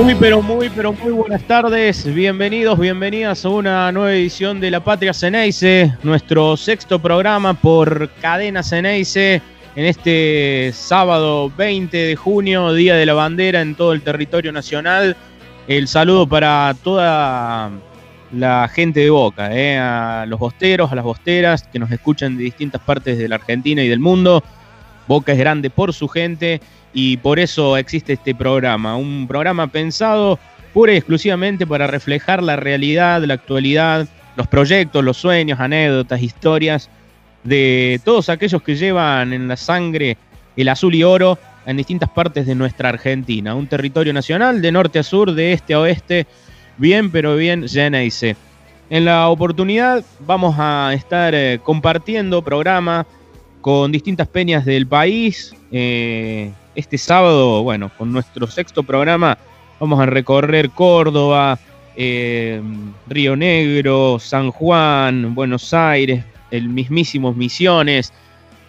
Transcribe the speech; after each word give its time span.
Muy, 0.00 0.14
pero 0.14 0.40
muy, 0.40 0.70
pero 0.70 0.92
muy 0.92 1.10
buenas 1.10 1.42
tardes. 1.42 2.04
Bienvenidos, 2.14 2.78
bienvenidas 2.78 3.44
a 3.44 3.48
una 3.48 3.90
nueva 3.90 4.14
edición 4.14 4.60
de 4.60 4.70
La 4.70 4.78
Patria 4.78 5.12
Ceneice, 5.12 5.92
nuestro 6.04 6.56
sexto 6.56 7.00
programa 7.00 7.54
por 7.54 8.08
Cadena 8.20 8.62
Ceneice 8.62 9.42
en 9.74 9.84
este 9.84 10.70
sábado 10.72 11.50
20 11.50 11.96
de 11.96 12.14
junio, 12.14 12.72
Día 12.74 12.94
de 12.94 13.06
la 13.06 13.14
Bandera 13.14 13.60
en 13.60 13.74
todo 13.74 13.92
el 13.92 14.02
territorio 14.02 14.52
nacional. 14.52 15.16
El 15.66 15.88
saludo 15.88 16.28
para 16.28 16.76
toda 16.84 17.72
la 18.30 18.68
gente 18.68 19.00
de 19.00 19.10
Boca, 19.10 19.52
eh, 19.52 19.78
a 19.78 20.26
los 20.28 20.38
bosteros, 20.38 20.92
a 20.92 20.94
las 20.94 21.04
bosteras 21.04 21.64
que 21.64 21.80
nos 21.80 21.90
escuchan 21.90 22.36
de 22.36 22.44
distintas 22.44 22.80
partes 22.82 23.18
de 23.18 23.28
la 23.28 23.34
Argentina 23.34 23.82
y 23.82 23.88
del 23.88 23.98
mundo. 23.98 24.44
Boca 25.08 25.32
es 25.32 25.38
grande 25.38 25.70
por 25.70 25.92
su 25.92 26.06
gente 26.06 26.60
y 27.00 27.16
por 27.18 27.38
eso 27.38 27.76
existe 27.76 28.14
este 28.14 28.34
programa, 28.34 28.96
un 28.96 29.28
programa 29.28 29.68
pensado 29.68 30.36
pura 30.74 30.92
y 30.92 30.96
exclusivamente 30.96 31.64
para 31.64 31.86
reflejar 31.86 32.42
la 32.42 32.56
realidad, 32.56 33.22
la 33.22 33.34
actualidad, 33.34 34.08
los 34.34 34.48
proyectos, 34.48 35.04
los 35.04 35.16
sueños, 35.16 35.60
anécdotas, 35.60 36.20
historias 36.20 36.90
de 37.44 38.00
todos 38.04 38.28
aquellos 38.28 38.62
que 38.62 38.74
llevan 38.74 39.32
en 39.32 39.46
la 39.46 39.56
sangre 39.56 40.16
el 40.56 40.68
azul 40.68 40.92
y 40.92 41.04
oro 41.04 41.38
en 41.66 41.76
distintas 41.76 42.10
partes 42.10 42.46
de 42.46 42.56
nuestra 42.56 42.88
Argentina, 42.88 43.54
un 43.54 43.68
territorio 43.68 44.12
nacional 44.12 44.60
de 44.60 44.72
norte 44.72 44.98
a 44.98 45.04
sur, 45.04 45.32
de 45.32 45.52
este 45.52 45.74
a 45.74 45.80
oeste, 45.80 46.26
bien 46.78 47.12
pero 47.12 47.36
bien 47.36 47.68
C. 47.68 48.34
En 48.90 49.04
la 49.04 49.28
oportunidad 49.28 50.04
vamos 50.26 50.56
a 50.58 50.90
estar 50.94 51.32
eh, 51.36 51.60
compartiendo 51.62 52.42
programa 52.42 53.06
con 53.60 53.92
distintas 53.92 54.28
peñas 54.28 54.64
del 54.64 54.86
país, 54.86 55.54
eh, 55.72 56.52
este 56.74 56.98
sábado, 56.98 57.62
bueno, 57.62 57.90
con 57.98 58.12
nuestro 58.12 58.46
sexto 58.46 58.82
programa, 58.82 59.38
vamos 59.80 60.00
a 60.00 60.06
recorrer 60.06 60.70
Córdoba, 60.70 61.58
eh, 61.96 62.62
Río 63.08 63.36
Negro, 63.36 64.18
San 64.20 64.50
Juan, 64.50 65.34
Buenos 65.34 65.74
Aires, 65.74 66.24
el 66.50 66.68
mismísimo 66.68 67.34
Misiones, 67.34 68.12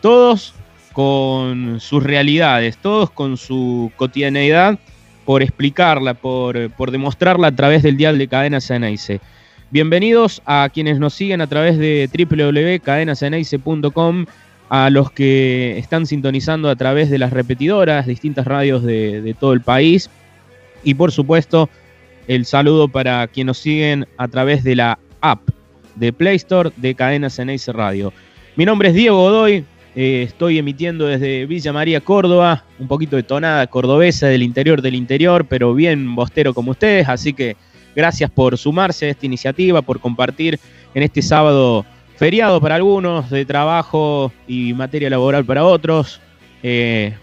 todos 0.01 0.53
con 0.93 1.79
sus 1.79 2.03
realidades, 2.03 2.77
todos 2.77 3.11
con 3.11 3.37
su 3.37 3.91
cotidianeidad, 3.95 4.79
por 5.25 5.43
explicarla, 5.43 6.15
por, 6.15 6.71
por 6.71 6.91
demostrarla 6.91 7.47
a 7.47 7.55
través 7.55 7.83
del 7.83 7.97
dial 7.97 8.17
de 8.17 8.27
Cadena 8.27 8.59
Ceneice. 8.59 9.21
Bienvenidos 9.69 10.41
a 10.47 10.67
quienes 10.73 10.97
nos 10.97 11.13
siguen 11.13 11.41
a 11.41 11.47
través 11.47 11.77
de 11.77 12.09
www.cadenaceneice.com 12.11 14.25
a 14.69 14.89
los 14.91 15.11
que 15.11 15.77
están 15.79 16.05
sintonizando 16.05 16.69
a 16.69 16.75
través 16.75 17.09
de 17.09 17.17
las 17.17 17.33
repetidoras, 17.33 18.05
distintas 18.05 18.45
radios 18.45 18.83
de, 18.83 19.35
todo 19.39 19.53
el 19.53 19.61
país. 19.61 20.09
Y 20.83 20.93
por 20.93 21.11
supuesto, 21.11 21.69
el 22.27 22.45
saludo 22.45 22.87
para 22.87 23.27
quienes 23.27 23.47
nos 23.47 23.57
siguen 23.57 24.07
a 24.17 24.27
través 24.27 24.63
de 24.63 24.75
la 24.75 24.99
app 25.21 25.41
de 25.95 26.13
Play 26.13 26.35
Store 26.35 26.71
de 26.77 26.93
Cadena 26.93 27.29
Ceneice 27.29 27.73
Radio. 27.73 28.13
Mi 28.55 28.65
nombre 28.65 28.89
es 28.89 28.93
Diego 28.93 29.17
Godoy, 29.17 29.65
eh, 29.95 30.23
estoy 30.23 30.59
emitiendo 30.59 31.07
desde 31.07 31.47
Villa 31.47 31.73
María, 31.73 31.99
Córdoba, 31.99 32.63
un 32.77 32.87
poquito 32.87 33.15
de 33.15 33.23
tonada 33.23 33.65
cordobesa 33.67 34.27
del 34.27 34.43
interior 34.43 34.83
del 34.83 34.93
interior, 34.93 35.45
pero 35.45 35.73
bien 35.73 36.15
bostero 36.15 36.53
como 36.53 36.71
ustedes, 36.71 37.09
así 37.09 37.33
que 37.33 37.57
gracias 37.95 38.29
por 38.29 38.57
sumarse 38.57 39.07
a 39.07 39.09
esta 39.09 39.25
iniciativa, 39.25 39.81
por 39.81 39.99
compartir 39.99 40.59
en 40.93 41.03
este 41.03 41.23
sábado 41.23 41.85
feriado 42.19 42.59
para 42.59 42.75
algunos, 42.75 43.29
de 43.29 43.45
trabajo 43.45 44.33
y 44.45 44.73
materia 44.73 45.09
laboral 45.09 45.45
para 45.45 45.63
otros. 45.63 46.19
Eh, 46.61 47.15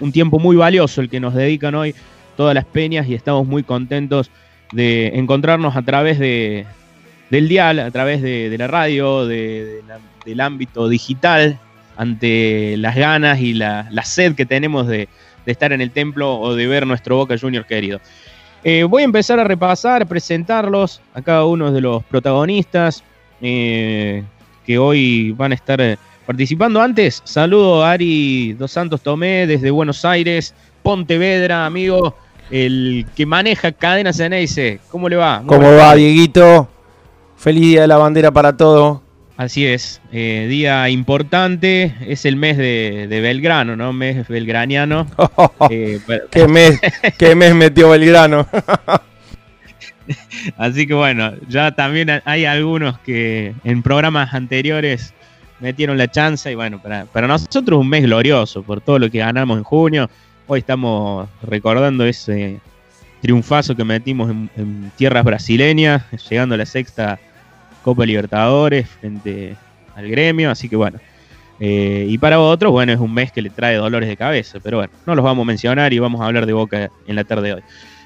un 0.00 0.10
tiempo 0.10 0.40
muy 0.40 0.56
valioso 0.56 1.00
el 1.00 1.08
que 1.08 1.20
nos 1.20 1.34
dedican 1.34 1.76
hoy 1.76 1.94
todas 2.36 2.52
las 2.52 2.64
peñas 2.64 3.06
y 3.06 3.14
estamos 3.14 3.46
muy 3.46 3.62
contentos 3.62 4.28
de 4.72 5.12
encontrarnos 5.14 5.76
a 5.76 5.82
través 5.82 6.18
de, 6.18 6.66
del 7.30 7.46
dial, 7.46 7.78
a 7.78 7.92
través 7.92 8.22
de, 8.22 8.52
la 8.58 8.66
radio, 8.66 9.24
del 9.24 10.40
ámbito 10.40 10.88
digital, 10.88 11.60
ante 11.96 12.76
las 12.76 12.96
ganas 12.96 13.38
y 13.40 13.54
la, 13.54 13.88
sed 14.02 14.34
que 14.34 14.46
tenemos 14.46 14.88
de, 14.88 15.08
estar 15.46 15.72
en 15.72 15.80
el 15.80 15.92
templo 15.92 16.40
o 16.40 16.56
de 16.56 16.66
ver 16.66 16.88
nuestro 16.88 17.14
Boca 17.14 17.38
Junior 17.38 17.66
querido. 17.66 18.00
Eh, 18.64 18.82
voy 18.82 19.02
a 19.02 19.04
empezar 19.04 19.38
a 19.38 19.44
repasar, 19.44 20.08
presentarlos 20.08 21.00
a 21.14 21.22
cada 21.22 21.44
uno 21.44 21.70
de 21.70 21.80
los 21.80 22.02
protagonistas. 22.02 23.04
Eh, 23.40 24.24
que 24.70 24.78
hoy 24.78 25.32
van 25.32 25.50
a 25.50 25.56
estar 25.56 25.80
eh, 25.80 25.98
participando. 26.24 26.80
Antes, 26.80 27.22
saludo 27.24 27.84
a 27.84 27.90
Ari 27.90 28.52
Dos 28.52 28.70
Santos 28.70 29.00
Tomé 29.00 29.48
desde 29.48 29.68
Buenos 29.72 30.04
Aires, 30.04 30.54
Pontevedra, 30.84 31.66
amigo, 31.66 32.14
el 32.52 33.04
que 33.16 33.26
maneja 33.26 33.72
Cadena 33.72 34.12
Ceneice. 34.12 34.78
¿Cómo 34.88 35.08
le 35.08 35.16
va? 35.16 35.42
¿Cómo 35.44 35.74
va, 35.74 35.96
Dieguito? 35.96 36.68
Feliz 37.36 37.62
Día 37.62 37.80
de 37.80 37.88
la 37.88 37.96
Bandera 37.96 38.30
para 38.30 38.56
todos. 38.56 39.00
Así 39.36 39.66
es, 39.66 40.00
eh, 40.12 40.46
día 40.48 40.88
importante, 40.88 41.96
es 42.06 42.24
el 42.24 42.36
mes 42.36 42.56
de, 42.56 43.08
Belgrano, 43.10 43.74
¿no? 43.74 43.92
Mes 43.92 44.28
belgraniano. 44.28 45.08
Eh, 45.68 46.00
¿Qué, 46.30 46.46
mes, 46.46 46.80
¿Qué 47.18 47.34
mes 47.34 47.54
metió 47.56 47.90
Belgrano? 47.90 48.46
Así 50.56 50.86
que 50.86 50.94
bueno, 50.94 51.32
ya 51.48 51.72
también 51.72 52.22
hay 52.24 52.44
algunos 52.44 52.98
que 53.00 53.54
en 53.64 53.82
programas 53.82 54.34
anteriores 54.34 55.14
metieron 55.60 55.98
la 55.98 56.10
chance 56.10 56.50
y 56.50 56.54
bueno, 56.54 56.80
para, 56.80 57.04
para 57.06 57.26
nosotros 57.26 57.78
un 57.78 57.88
mes 57.88 58.02
glorioso 58.02 58.62
por 58.62 58.80
todo 58.80 58.98
lo 58.98 59.10
que 59.10 59.18
ganamos 59.18 59.58
en 59.58 59.64
junio. 59.64 60.10
Hoy 60.46 60.60
estamos 60.60 61.28
recordando 61.42 62.04
ese 62.04 62.60
triunfazo 63.20 63.76
que 63.76 63.84
metimos 63.84 64.30
en, 64.30 64.90
tierras 64.96 65.24
brasileñas, 65.24 66.02
llegando 66.28 66.54
a 66.54 66.58
la 66.58 66.66
sexta 66.66 67.18
Copa 67.82 68.04
Libertadores 68.04 68.88
frente 68.88 69.56
al 69.94 70.08
gremio, 70.08 70.50
así 70.50 70.68
que 70.68 70.76
bueno. 70.76 70.98
Eh, 71.62 72.06
y 72.08 72.16
para 72.16 72.40
otros, 72.40 72.72
bueno, 72.72 72.92
es 72.92 72.98
un 72.98 73.12
mes 73.12 73.30
que 73.32 73.42
le 73.42 73.50
trae 73.50 73.76
dolores 73.76 74.08
de 74.08 74.16
cabeza, 74.16 74.58
pero 74.62 74.78
bueno, 74.78 74.92
no 75.06 75.14
los 75.14 75.24
vamos 75.24 75.44
a 75.44 75.46
mencionar 75.46 75.92
y 75.92 75.98
vamos 75.98 76.22
a 76.22 76.26
hablar 76.26 76.46
de 76.46 76.54
Boca 76.54 76.90
en 77.06 77.16
la 77.16 77.24
tarde 77.24 77.48
de 77.48 77.54
hoy. 77.54 77.62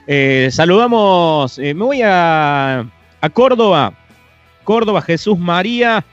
Eh, 0.06 0.48
saludamos, 0.50 1.58
eh, 1.58 1.72
me 1.72 1.84
voy 1.84 2.00
a, 2.04 2.86
Córdoba, 3.32 3.94
Córdoba 4.62 5.00
Jesús 5.00 5.38
María, 5.38 6.04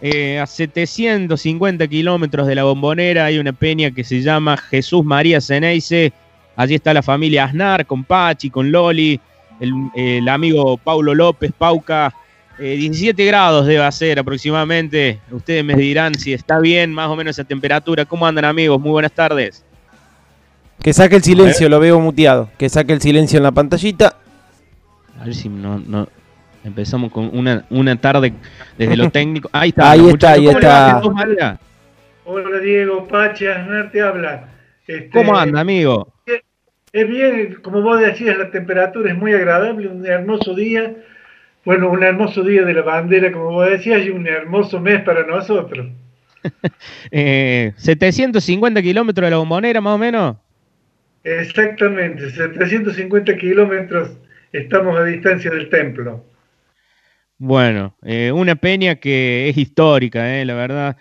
eh, 0.00 0.38
a 0.38 0.46
750 0.46 1.86
kilómetros 1.88 2.46
de 2.46 2.54
la 2.54 2.64
bombonera. 2.64 3.26
Hay 3.26 3.38
una 3.38 3.52
peña 3.52 3.90
que 3.90 4.04
se 4.04 4.22
llama 4.22 4.56
Jesús 4.56 5.04
María 5.04 5.40
Ceneice, 5.40 6.12
allí 6.56 6.76
está 6.76 6.94
la 6.94 7.02
familia 7.02 7.44
Aznar 7.44 7.84
con 7.84 8.04
Pachi, 8.04 8.48
con 8.48 8.72
Loli, 8.72 9.20
el, 9.60 10.28
amigo 10.28 10.78
Paulo 10.78 11.14
López, 11.14 11.52
Pauca, 11.56 12.14
17 12.58 13.24
grados 13.24 13.66
debe 13.66 13.90
ser 13.92 14.18
aproximadamente, 14.18 15.20
ustedes 15.30 15.64
me 15.64 15.74
dirán 15.74 16.14
si 16.14 16.32
está 16.32 16.58
bien 16.58 16.92
más 16.92 17.08
o 17.08 17.14
menos 17.14 17.38
esa 17.38 17.46
temperatura, 17.46 18.04
¿cómo 18.04 18.26
andan 18.26 18.44
amigos? 18.44 18.80
Muy 18.80 18.90
buenas 18.90 19.12
tardes. 19.12 19.64
Que 20.82 20.92
saque 20.92 21.16
el 21.16 21.22
silencio, 21.22 21.68
lo 21.68 21.80
veo 21.80 22.00
muteado. 22.00 22.50
Que 22.56 22.68
saque 22.68 22.92
el 22.92 23.00
silencio 23.00 23.36
en 23.38 23.42
la 23.42 23.52
pantallita. 23.52 24.16
A 25.20 25.24
ver 25.24 25.34
si 25.34 25.48
no, 25.48 25.78
no. 25.78 26.08
Empezamos 26.64 27.12
con 27.12 27.30
una, 27.36 27.64
una 27.70 27.96
tarde 27.96 28.32
desde 28.76 28.96
lo 28.96 29.10
técnico. 29.12 29.48
Ahí 29.52 29.70
está. 29.70 29.90
Ahí 29.90 30.08
está, 30.08 30.32
ahí 30.32 30.48
está. 30.48 31.58
Hola 32.24 32.58
Diego, 32.58 33.08
Pache, 33.08 33.50
Aznar 33.50 33.90
te 33.90 34.02
habla. 34.02 34.48
Este, 34.86 35.08
¿Cómo 35.10 35.36
anda, 35.36 35.60
amigo? 35.60 36.12
Es 36.92 37.08
bien, 37.08 37.58
como 37.62 37.82
vos 37.82 38.00
decías, 38.00 38.36
la 38.36 38.50
temperatura 38.50 39.10
es 39.10 39.16
muy 39.16 39.32
agradable, 39.32 39.88
un 39.88 40.06
hermoso 40.06 40.54
día. 40.54 40.94
Bueno, 41.64 41.90
un 41.90 42.02
hermoso 42.02 42.42
día 42.42 42.64
de 42.64 42.74
la 42.74 42.82
bandera, 42.82 43.32
como 43.32 43.52
vos 43.52 43.70
decías, 43.70 44.04
y 44.04 44.10
un 44.10 44.26
hermoso 44.26 44.80
mes 44.80 45.02
para 45.02 45.26
nosotros. 45.26 45.88
eh, 47.10 47.72
750 47.76 48.82
kilómetros 48.82 49.26
de 49.26 49.30
la 49.30 49.36
bombonera, 49.38 49.80
más 49.80 49.94
o 49.94 49.98
menos. 49.98 50.36
Exactamente, 51.28 52.30
750 52.30 53.36
kilómetros 53.36 54.16
estamos 54.50 54.98
a 54.98 55.04
distancia 55.04 55.50
del 55.50 55.68
templo. 55.68 56.24
Bueno, 57.36 57.94
eh, 58.02 58.32
una 58.32 58.56
peña 58.56 58.94
que 58.94 59.50
es 59.50 59.58
histórica, 59.58 60.40
eh, 60.40 60.46
la 60.46 60.54
verdad. 60.54 60.96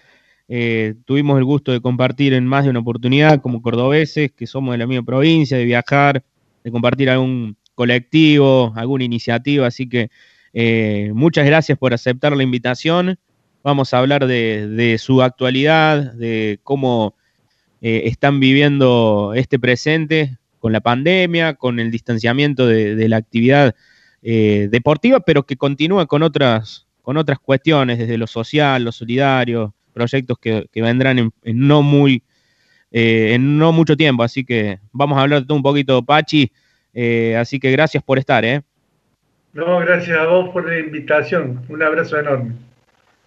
Eh, 0.49 0.95
tuvimos 1.05 1.37
el 1.37 1.45
gusto 1.45 1.71
de 1.71 1.79
compartir 1.79 2.33
en 2.33 2.45
más 2.45 2.65
de 2.65 2.71
una 2.71 2.79
oportunidad 2.79 3.41
como 3.41 3.61
cordobeses, 3.61 4.31
que 4.33 4.47
somos 4.47 4.73
de 4.73 4.79
la 4.79 4.87
misma 4.87 5.05
provincia, 5.05 5.57
de 5.57 5.63
viajar, 5.63 6.23
de 6.63 6.71
compartir 6.71 7.09
algún 7.09 7.55
colectivo, 7.73 8.73
alguna 8.75 9.05
iniciativa. 9.05 9.65
Así 9.65 9.87
que 9.87 10.09
muchas 11.13 11.45
gracias 11.45 11.77
por 11.77 11.93
aceptar 11.93 12.35
la 12.35 12.43
invitación. 12.43 13.17
Vamos 13.63 13.93
a 13.93 13.99
hablar 13.99 14.27
de, 14.27 14.67
de 14.67 14.97
su 14.97 15.21
actualidad, 15.21 16.13
de 16.13 16.59
cómo 16.63 17.16
eh, 17.81 18.03
están 18.05 18.39
viviendo 18.39 19.33
este 19.35 19.59
presente 19.59 20.37
con 20.59 20.71
la 20.71 20.81
pandemia, 20.81 21.53
con 21.53 21.79
el 21.79 21.91
distanciamiento 21.91 22.65
de, 22.65 23.07
la 23.07 23.17
actividad 23.17 23.75
eh, 24.23 24.67
deportiva, 24.71 25.19
pero 25.19 25.43
que 25.43 25.55
continúa 25.55 26.07
con 26.07 26.23
otras, 26.23 26.87
con 27.01 27.17
otras 27.17 27.39
cuestiones, 27.39 27.99
desde 27.99 28.17
lo 28.17 28.25
social, 28.25 28.83
lo 28.83 28.91
solidario, 28.91 29.73
proyectos 29.93 30.37
que, 30.39 30.67
vendrán 30.73 31.19
en, 31.19 31.31
no 31.43 31.83
muy, 31.83 32.23
eh, 32.91 33.33
en 33.33 33.57
no 33.57 33.71
mucho 33.71 33.95
tiempo. 33.95 34.23
Así 34.23 34.43
que 34.43 34.79
vamos 34.91 35.17
a 35.17 35.21
hablar 35.21 35.45
un 35.47 35.61
poquito, 35.61 36.03
Pachi. 36.03 36.51
así 37.37 37.59
que 37.59 37.71
gracias 37.71 38.03
por 38.03 38.17
estar. 38.17 38.43
No, 39.53 39.79
gracias 39.79 40.17
a 40.17 40.25
vos 40.25 40.49
por 40.49 40.67
la 40.67 40.79
invitación. 40.79 41.63
Un 41.69 41.83
abrazo 41.83 42.19
enorme. 42.19 42.66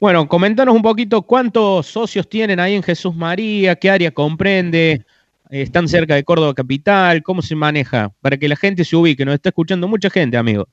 Bueno, 0.00 0.26
comentanos 0.26 0.75
un 0.75 0.81
poquito 0.81 1.20
cuántos 1.20 1.87
socios 1.87 2.26
tienen 2.26 2.58
ahí 2.58 2.75
en 2.75 2.82
Jesús 2.82 3.14
María, 3.14 3.76
qué 3.76 3.91
área 3.91 4.11
comprende, 4.11 5.02
están 5.50 5.88
cerca 5.88 6.14
de 6.14 6.25
Córdoba 6.25 6.55
Capital, 6.55 7.23
cómo 7.23 7.43
se 7.43 7.55
maneja, 7.55 8.11
para 8.23 8.38
que 8.38 8.49
la 8.49 8.56
gente 8.56 8.82
se 8.82 8.97
ubique, 8.97 9.26
nos 9.26 9.35
está 9.35 9.50
escuchando 9.50 9.87
mucha 9.87 10.08
gente, 10.08 10.38
amigo. 10.38 10.67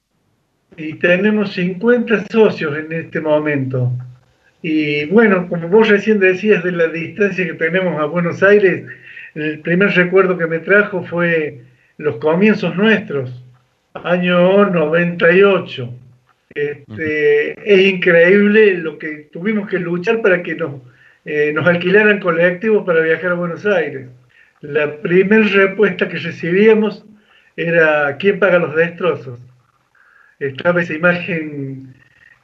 Y 0.77 0.93
tenemos 0.93 1.51
50 1.51 2.27
socios 2.31 2.73
en 2.77 2.93
este 2.93 3.19
momento. 3.19 3.91
Y 4.61 5.03
bueno, 5.07 5.49
como 5.49 5.67
vos 5.67 5.89
recién 5.89 6.19
decías 6.19 6.63
de 6.63 6.71
la 6.71 6.87
distancia 6.87 7.45
que 7.45 7.55
tenemos 7.55 7.99
a 7.99 8.05
Buenos 8.05 8.41
Aires, 8.41 8.85
el 9.35 9.59
primer 9.59 9.89
recuerdo 9.89 10.37
que 10.37 10.47
me 10.47 10.59
trajo 10.59 11.03
fue 11.03 11.63
los 11.97 12.15
comienzos 12.15 12.77
nuestros, 12.77 13.29
año 13.93 14.69
98 14.69 15.93
este, 16.53 17.51
es 17.63 17.93
increíble 17.93 18.75
lo 18.75 18.97
que 18.97 19.29
tuvimos 19.31 19.69
que 19.69 19.79
luchar 19.79 20.21
para 20.21 20.41
que 20.41 20.55
nos, 20.55 20.81
eh, 21.25 21.51
nos 21.53 21.67
alquilaran 21.67 22.19
colectivos 22.19 22.85
para 22.85 23.01
viajar 23.01 23.31
a 23.31 23.35
Buenos 23.35 23.65
Aires. 23.65 24.07
La 24.61 24.97
primera 25.01 25.45
respuesta 25.47 26.09
que 26.09 26.17
recibíamos 26.17 27.05
era 27.55 28.17
¿quién 28.17 28.39
paga 28.39 28.59
los 28.59 28.75
destrozos? 28.75 29.39
Estaba 30.39 30.81
esa 30.81 30.93
imagen 30.93 31.93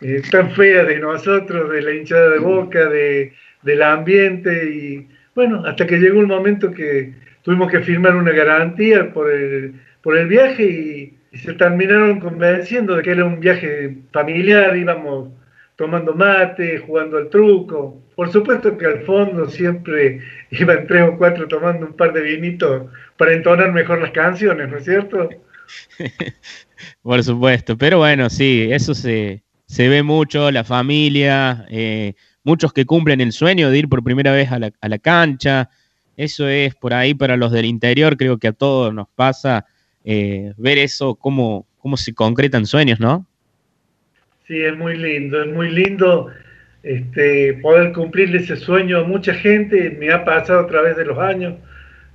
eh, 0.01 0.21
tan 0.29 0.51
fea 0.51 0.83
de 0.83 0.99
nosotros, 0.99 1.71
de 1.71 1.81
la 1.81 1.93
hinchada 1.93 2.29
de 2.29 2.39
boca, 2.39 2.87
de, 2.89 3.33
del 3.63 3.81
ambiente 3.81 4.69
y 4.69 5.07
bueno, 5.35 5.63
hasta 5.65 5.87
que 5.87 5.97
llegó 5.97 6.19
un 6.19 6.27
momento 6.27 6.71
que 6.71 7.13
tuvimos 7.41 7.71
que 7.71 7.81
firmar 7.81 8.15
una 8.15 8.31
garantía 8.31 9.11
por 9.11 9.31
el, 9.31 9.73
por 10.01 10.17
el 10.17 10.27
viaje 10.27 10.63
y 10.63 11.13
y 11.33 11.39
se 11.39 11.53
terminaron 11.55 12.19
convenciendo 12.19 12.95
de 12.95 13.01
que 13.01 13.11
era 13.11 13.25
un 13.25 13.39
viaje 13.39 13.97
familiar, 14.11 14.77
íbamos 14.77 15.29
tomando 15.75 16.13
mate, 16.13 16.77
jugando 16.77 17.17
al 17.17 17.29
truco. 17.29 17.99
Por 18.15 18.31
supuesto 18.31 18.77
que 18.77 18.85
al 18.85 19.01
fondo 19.01 19.49
siempre 19.49 20.21
iban 20.51 20.85
tres 20.85 21.09
o 21.09 21.17
cuatro 21.17 21.47
tomando 21.47 21.87
un 21.87 21.93
par 21.93 22.13
de 22.13 22.21
vinitos 22.21 22.83
para 23.17 23.33
entonar 23.33 23.73
mejor 23.73 23.99
las 23.99 24.11
canciones, 24.11 24.69
¿no 24.69 24.77
es 24.77 24.85
cierto? 24.85 25.29
Por 27.01 27.23
supuesto, 27.23 27.77
pero 27.77 27.97
bueno, 27.97 28.29
sí, 28.29 28.67
eso 28.69 28.93
se, 28.93 29.41
se 29.65 29.87
ve 29.87 30.03
mucho, 30.03 30.51
la 30.51 30.63
familia, 30.63 31.65
eh, 31.69 32.13
muchos 32.43 32.73
que 32.73 32.85
cumplen 32.85 33.21
el 33.21 33.31
sueño 33.31 33.71
de 33.71 33.79
ir 33.79 33.89
por 33.89 34.03
primera 34.03 34.33
vez 34.33 34.51
a 34.51 34.59
la, 34.59 34.71
a 34.79 34.89
la 34.89 34.99
cancha, 34.99 35.69
eso 36.15 36.47
es 36.47 36.75
por 36.75 36.93
ahí 36.93 37.15
para 37.15 37.37
los 37.37 37.51
del 37.51 37.65
interior, 37.65 38.17
creo 38.17 38.37
que 38.37 38.49
a 38.49 38.53
todos 38.53 38.93
nos 38.93 39.07
pasa 39.15 39.65
eh, 40.03 40.53
ver 40.57 40.77
eso, 40.77 41.15
cómo, 41.15 41.65
cómo 41.77 41.97
se 41.97 42.13
concretan 42.13 42.65
sueños, 42.65 42.99
¿no? 42.99 43.25
Sí, 44.47 44.61
es 44.61 44.77
muy 44.77 44.97
lindo, 44.97 45.41
es 45.41 45.53
muy 45.53 45.69
lindo 45.69 46.29
este, 46.83 47.53
poder 47.61 47.93
cumplir 47.93 48.35
ese 48.35 48.57
sueño 48.57 48.99
a 48.99 49.03
mucha 49.03 49.33
gente. 49.33 49.95
Me 49.99 50.11
ha 50.11 50.25
pasado 50.25 50.61
a 50.61 50.67
través 50.67 50.97
de 50.97 51.05
los 51.05 51.17
años. 51.17 51.55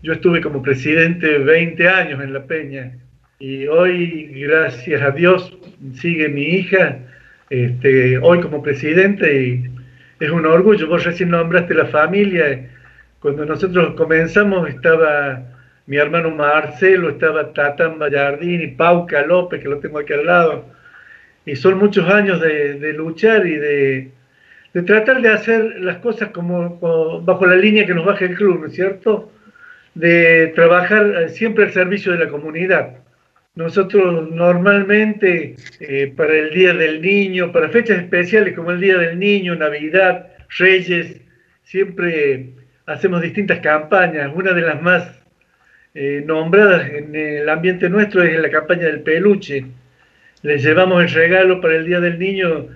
Yo 0.02 0.12
estuve 0.12 0.40
como 0.40 0.62
presidente 0.62 1.38
20 1.38 1.88
años 1.88 2.22
en 2.22 2.32
La 2.32 2.44
Peña 2.44 2.92
y 3.40 3.66
hoy, 3.66 4.30
gracias 4.34 5.00
a 5.00 5.10
Dios, 5.10 5.56
sigue 5.94 6.28
mi 6.28 6.42
hija, 6.42 6.98
este, 7.50 8.18
hoy 8.18 8.40
como 8.40 8.62
presidente 8.62 9.42
y 9.42 9.64
es 10.20 10.30
un 10.30 10.44
orgullo. 10.44 10.86
Vos 10.86 11.04
recién 11.04 11.30
nombraste 11.30 11.74
la 11.74 11.86
familia. 11.86 12.68
Cuando 13.20 13.44
nosotros 13.44 13.94
comenzamos 13.96 14.68
estaba 14.68 15.42
mi 15.88 15.96
hermano 15.96 16.30
Marcelo, 16.30 17.08
estaba 17.08 17.54
Tatán 17.54 17.98
Ballardini, 17.98 18.66
Pauca 18.68 19.22
López, 19.22 19.62
que 19.62 19.70
lo 19.70 19.78
tengo 19.78 19.98
aquí 19.98 20.12
al 20.12 20.26
lado. 20.26 20.66
Y 21.46 21.56
son 21.56 21.78
muchos 21.78 22.06
años 22.10 22.42
de, 22.42 22.92
luchar 22.92 23.46
y 23.46 23.56
de, 23.56 24.10
tratar 24.84 25.22
de 25.22 25.30
hacer 25.30 25.80
las 25.80 25.96
cosas 25.96 26.28
como, 26.28 27.22
bajo 27.24 27.46
la 27.46 27.56
línea 27.56 27.86
que 27.86 27.94
nos 27.94 28.04
baja 28.04 28.26
el 28.26 28.34
club, 28.34 28.60
¿no 28.60 28.66
es 28.66 28.74
cierto? 28.74 29.32
De 29.94 30.48
trabajar 30.48 31.30
siempre 31.30 31.64
al 31.64 31.72
servicio 31.72 32.12
de 32.12 32.18
la 32.18 32.28
comunidad. 32.28 32.98
Nosotros 33.54 34.30
normalmente 34.30 35.56
eh, 35.80 36.12
para 36.14 36.34
el 36.34 36.50
Día 36.50 36.74
del 36.74 37.00
Niño, 37.00 37.50
para 37.50 37.70
fechas 37.70 37.98
especiales 37.98 38.54
como 38.54 38.72
el 38.72 38.80
Día 38.80 38.98
del 38.98 39.18
Niño, 39.18 39.54
Navidad, 39.54 40.26
Reyes, 40.58 41.22
siempre 41.62 42.50
hacemos 42.84 43.22
distintas 43.22 43.60
campañas. 43.60 44.30
Una 44.34 44.52
de 44.52 44.60
las 44.60 44.82
más 44.82 45.18
eh, 46.00 46.22
nombradas 46.24 46.88
en 46.90 47.12
el 47.16 47.48
ambiente 47.48 47.90
nuestro 47.90 48.22
es 48.22 48.38
la 48.38 48.50
campaña 48.50 48.84
del 48.84 49.00
peluche. 49.00 49.64
Les 50.42 50.62
llevamos 50.62 51.02
el 51.02 51.10
regalo 51.10 51.60
para 51.60 51.74
el 51.74 51.86
Día 51.86 51.98
del 51.98 52.20
Niño 52.20 52.68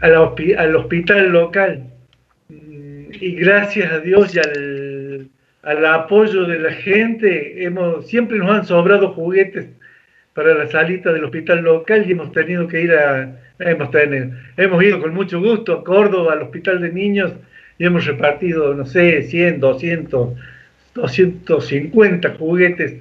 al, 0.00 0.76
hospital 0.76 1.30
local. 1.30 1.82
Mm, 2.48 3.06
y 3.20 3.34
gracias 3.34 3.90
a 3.90 3.98
Dios 3.98 4.32
y 4.32 4.38
al, 4.38 5.84
apoyo 5.86 6.44
de 6.44 6.60
la 6.60 6.72
gente, 6.72 7.64
hemos, 7.64 8.06
siempre 8.06 8.38
nos 8.38 8.50
han 8.50 8.64
sobrado 8.64 9.08
juguetes 9.08 9.66
para 10.34 10.54
la 10.54 10.68
salita 10.68 11.12
del 11.12 11.24
hospital 11.24 11.64
local 11.64 12.04
y 12.06 12.12
hemos 12.12 12.30
tenido 12.30 12.68
que 12.68 12.80
ir 12.80 12.92
a, 12.92 13.40
hemos, 13.58 13.90
tenido, 13.90 14.30
hemos 14.56 14.84
ido 14.84 15.00
con 15.00 15.14
mucho 15.14 15.40
gusto 15.40 15.72
a 15.72 15.82
Córdoba, 15.82 16.34
al 16.34 16.42
hospital 16.42 16.80
de 16.80 16.92
niños, 16.92 17.32
y 17.76 17.86
hemos 17.86 18.06
repartido, 18.06 18.72
no 18.72 18.86
sé, 18.86 19.24
100, 19.24 19.58
200, 19.58 20.38
250 20.94 22.34
juguetes 22.38 22.96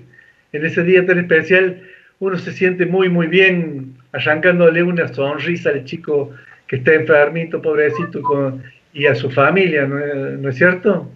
en 0.53 0.65
ese 0.65 0.83
día 0.83 1.05
tan 1.05 1.19
especial, 1.19 1.81
uno 2.19 2.37
se 2.37 2.51
siente 2.51 2.85
muy, 2.85 3.09
muy 3.09 3.27
bien 3.27 3.97
arrancándole 4.11 4.83
una 4.83 5.07
sonrisa 5.13 5.69
al 5.69 5.85
chico 5.85 6.31
que 6.67 6.77
está 6.77 6.93
enfermito, 6.93 7.61
pobrecito, 7.61 8.59
y 8.93 9.05
a 9.05 9.15
su 9.15 9.29
familia, 9.29 9.87
¿no, 9.87 10.49
es 10.49 10.55
cierto? 10.55 11.09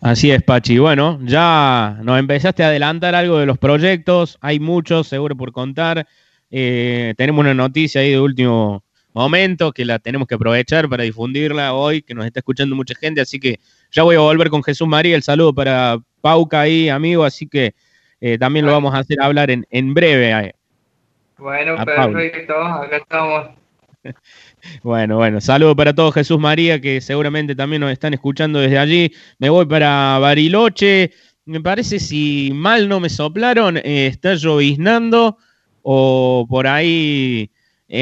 Así 0.00 0.30
es, 0.30 0.42
Pachi. 0.42 0.78
Bueno, 0.78 1.18
ya 1.22 1.98
nos 2.02 2.18
empezaste 2.18 2.62
a 2.62 2.68
adelantar 2.68 3.14
algo 3.14 3.38
de 3.38 3.46
los 3.46 3.58
proyectos, 3.58 4.38
hay 4.40 4.60
muchos, 4.60 5.08
seguro 5.08 5.36
por 5.36 5.52
contar. 5.52 6.06
Eh, 6.50 7.14
tenemos 7.16 7.40
una 7.40 7.54
noticia 7.54 8.00
ahí 8.00 8.10
de 8.10 8.20
último 8.20 8.84
momento 9.12 9.72
que 9.72 9.84
la 9.84 9.98
tenemos 9.98 10.28
que 10.28 10.34
aprovechar 10.34 10.88
para 10.88 11.04
difundirla 11.04 11.72
hoy, 11.72 12.02
que 12.02 12.14
nos 12.14 12.26
está 12.26 12.40
escuchando 12.40 12.76
mucha 12.76 12.94
gente, 12.94 13.20
así 13.20 13.40
que 13.40 13.58
ya 13.92 14.02
voy 14.02 14.16
a 14.16 14.20
volver 14.20 14.50
con 14.50 14.62
Jesús 14.62 14.88
María, 14.88 15.16
el 15.16 15.22
saludo 15.22 15.54
para 15.54 15.98
Pauca 16.20 16.62
ahí, 16.62 16.88
amigo, 16.88 17.24
así 17.24 17.46
que 17.46 17.74
eh, 18.20 18.38
también 18.38 18.66
lo 18.66 18.72
vamos 18.72 18.94
a 18.94 18.98
hacer 18.98 19.20
hablar 19.20 19.50
en, 19.50 19.66
en 19.70 19.94
breve. 19.94 20.30
Eh. 20.30 20.54
Bueno, 21.38 21.76
perfecto, 21.84 22.54
acá 22.56 22.96
estamos. 22.96 23.50
Bueno, 24.82 25.16
bueno, 25.16 25.40
saludo 25.40 25.76
para 25.76 25.94
todos 25.94 26.14
Jesús 26.14 26.38
María, 26.38 26.80
que 26.80 27.00
seguramente 27.00 27.54
también 27.54 27.80
nos 27.80 27.90
están 27.90 28.14
escuchando 28.14 28.58
desde 28.58 28.78
allí. 28.78 29.12
Me 29.38 29.48
voy 29.48 29.66
para 29.66 30.18
Bariloche. 30.18 31.12
Me 31.44 31.60
parece, 31.60 32.00
si 32.00 32.50
mal 32.52 32.88
no 32.88 32.98
me 32.98 33.08
soplaron, 33.08 33.76
eh, 33.76 34.06
está 34.06 34.34
lloviznando 34.34 35.38
o 35.82 36.46
por 36.48 36.66
ahí 36.66 37.50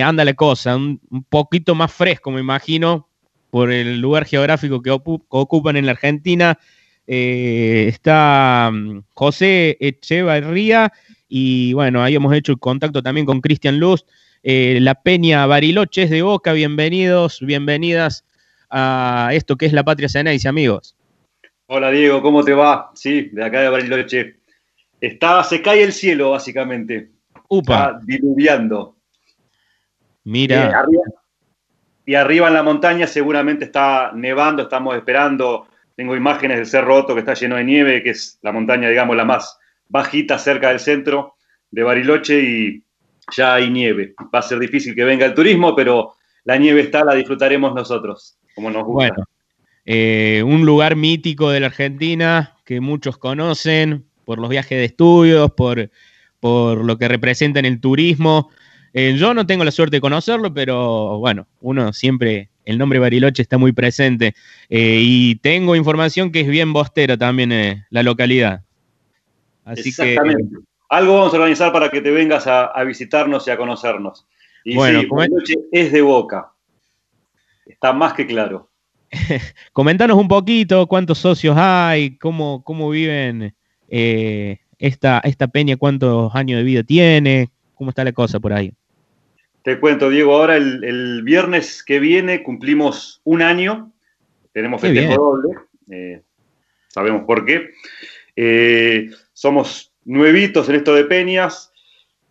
anda 0.02 0.24
la 0.24 0.34
cosa, 0.34 0.76
un, 0.76 1.00
poquito 1.28 1.74
más 1.74 1.92
fresco, 1.92 2.30
me 2.30 2.40
imagino, 2.40 3.08
por 3.54 3.70
el 3.70 4.00
lugar 4.00 4.24
geográfico 4.24 4.82
que, 4.82 4.90
ocupan 4.90 5.76
en 5.76 5.86
la 5.86 5.92
Argentina. 5.92 6.58
Eh, 7.06 7.84
está 7.86 8.68
mm, 8.72 9.02
José 9.14 9.76
Echevarría 9.78 10.92
y 11.28 11.72
bueno, 11.72 12.02
ahí 12.02 12.16
hemos 12.16 12.34
hecho 12.34 12.50
el 12.50 12.58
contacto 12.58 13.00
también 13.00 13.24
con 13.24 13.40
Cristian 13.40 13.78
Luz, 13.78 14.06
eh, 14.42 14.78
la 14.80 14.96
Peña 14.96 15.46
Bariloches 15.46 16.10
de 16.10 16.22
Boca, 16.22 16.52
bienvenidos, 16.52 17.38
bienvenidas 17.42 18.24
a 18.70 19.30
esto 19.32 19.54
que 19.54 19.66
es 19.66 19.72
la 19.72 19.84
Patria 19.84 20.08
Ceneice, 20.08 20.48
amigos. 20.48 20.96
Hola 21.66 21.92
Diego, 21.92 22.22
¿cómo 22.22 22.42
te 22.42 22.54
va? 22.54 22.90
Sí, 22.96 23.30
de 23.32 23.44
acá 23.44 23.60
de 23.60 23.68
Bariloche. 23.68 24.34
Está, 25.00 25.44
se 25.44 25.62
cae 25.62 25.84
el 25.84 25.92
cielo, 25.92 26.32
básicamente. 26.32 27.12
Upa. 27.48 27.74
Está 27.74 28.00
diluviando. 28.04 28.96
Mira. 30.24 30.70
Eh, 30.70 31.23
y 32.06 32.14
arriba 32.14 32.48
en 32.48 32.54
la 32.54 32.62
montaña 32.62 33.06
seguramente 33.06 33.64
está 33.64 34.12
nevando, 34.14 34.62
estamos 34.62 34.96
esperando, 34.96 35.66
tengo 35.96 36.16
imágenes 36.16 36.58
del 36.58 36.66
Cerro 36.66 36.96
Otto 36.96 37.14
que 37.14 37.20
está 37.20 37.34
lleno 37.34 37.56
de 37.56 37.64
nieve, 37.64 38.02
que 38.02 38.10
es 38.10 38.38
la 38.42 38.52
montaña, 38.52 38.88
digamos, 38.88 39.16
la 39.16 39.24
más 39.24 39.58
bajita 39.88 40.38
cerca 40.38 40.68
del 40.68 40.80
centro 40.80 41.34
de 41.70 41.82
Bariloche 41.82 42.40
y 42.40 42.82
ya 43.36 43.54
hay 43.54 43.70
nieve. 43.70 44.14
Va 44.34 44.40
a 44.40 44.42
ser 44.42 44.58
difícil 44.58 44.94
que 44.94 45.04
venga 45.04 45.26
el 45.26 45.34
turismo, 45.34 45.74
pero 45.74 46.14
la 46.44 46.56
nieve 46.56 46.82
está, 46.82 47.04
la 47.04 47.14
disfrutaremos 47.14 47.74
nosotros, 47.74 48.36
como 48.54 48.70
nos 48.70 48.84
gusta. 48.84 48.92
Bueno, 48.92 49.24
eh, 49.86 50.42
un 50.44 50.64
lugar 50.66 50.96
mítico 50.96 51.50
de 51.50 51.60
la 51.60 51.66
Argentina 51.66 52.56
que 52.64 52.80
muchos 52.80 53.18
conocen 53.18 54.04
por 54.24 54.38
los 54.38 54.50
viajes 54.50 54.78
de 54.78 54.84
estudios, 54.84 55.50
por, 55.52 55.90
por 56.40 56.84
lo 56.84 56.98
que 56.98 57.08
representa 57.08 57.60
en 57.60 57.66
el 57.66 57.80
turismo. 57.80 58.50
Eh, 58.96 59.16
yo 59.16 59.34
no 59.34 59.44
tengo 59.44 59.64
la 59.64 59.72
suerte 59.72 59.96
de 59.96 60.00
conocerlo, 60.00 60.54
pero 60.54 61.18
bueno, 61.18 61.48
uno 61.60 61.92
siempre, 61.92 62.48
el 62.64 62.78
nombre 62.78 63.00
Bariloche 63.00 63.42
está 63.42 63.58
muy 63.58 63.72
presente. 63.72 64.36
Eh, 64.70 65.00
y 65.02 65.34
tengo 65.36 65.74
información 65.74 66.30
que 66.30 66.42
es 66.42 66.46
bien 66.46 66.72
bostera 66.72 67.18
también 67.18 67.50
eh, 67.50 67.84
la 67.90 68.04
localidad. 68.04 68.62
Así 69.64 69.88
Exactamente. 69.88 70.58
algo 70.88 71.14
vamos 71.14 71.32
a 71.32 71.36
organizar 71.36 71.72
para 71.72 71.90
que 71.90 72.00
te 72.00 72.12
vengas 72.12 72.46
a, 72.46 72.82
visitarnos 72.84 73.48
y 73.48 73.50
a 73.50 73.56
conocernos. 73.56 74.28
Y 74.64 74.76
bueno, 74.76 75.00
sí, 75.00 75.06
Bariloche 75.10 75.54
es 75.72 75.90
de 75.90 76.00
Boca. 76.00 76.52
Está 77.66 77.92
más 77.92 78.12
que 78.12 78.24
claro. 78.28 78.70
Comentanos 79.72 80.16
un 80.16 80.28
poquito 80.28 80.86
cuántos 80.86 81.18
socios 81.18 81.56
hay, 81.58 82.16
cómo, 82.18 82.62
cómo 82.62 82.90
viven 82.90 83.56
esta, 83.88 85.18
esta 85.24 85.48
peña, 85.48 85.76
cuántos 85.76 86.32
años 86.36 86.58
de 86.58 86.62
vida 86.62 86.84
tiene, 86.84 87.50
cómo 87.74 87.90
está 87.90 88.04
la 88.04 88.12
cosa 88.12 88.38
por 88.38 88.52
ahí. 88.52 88.72
Te 89.64 89.80
cuento, 89.80 90.08
Diego, 90.08 90.36
ahora 90.36 90.56
el, 90.56 91.22
viernes 91.24 91.82
que 91.82 91.98
viene 91.98 92.44
cumplimos 92.44 93.20
un 93.24 93.42
año, 93.42 93.92
tenemos 94.52 94.80
festejo 94.80 95.14
doble, 95.14 95.54
eh, 95.90 96.22
sabemos 96.86 97.24
por 97.24 97.44
qué. 97.44 97.70
Eh, 98.36 99.10
somos 99.32 99.92
nuevitos 100.04 100.68
en 100.68 100.76
esto 100.76 100.94
de 100.94 101.04
peñas. 101.04 101.72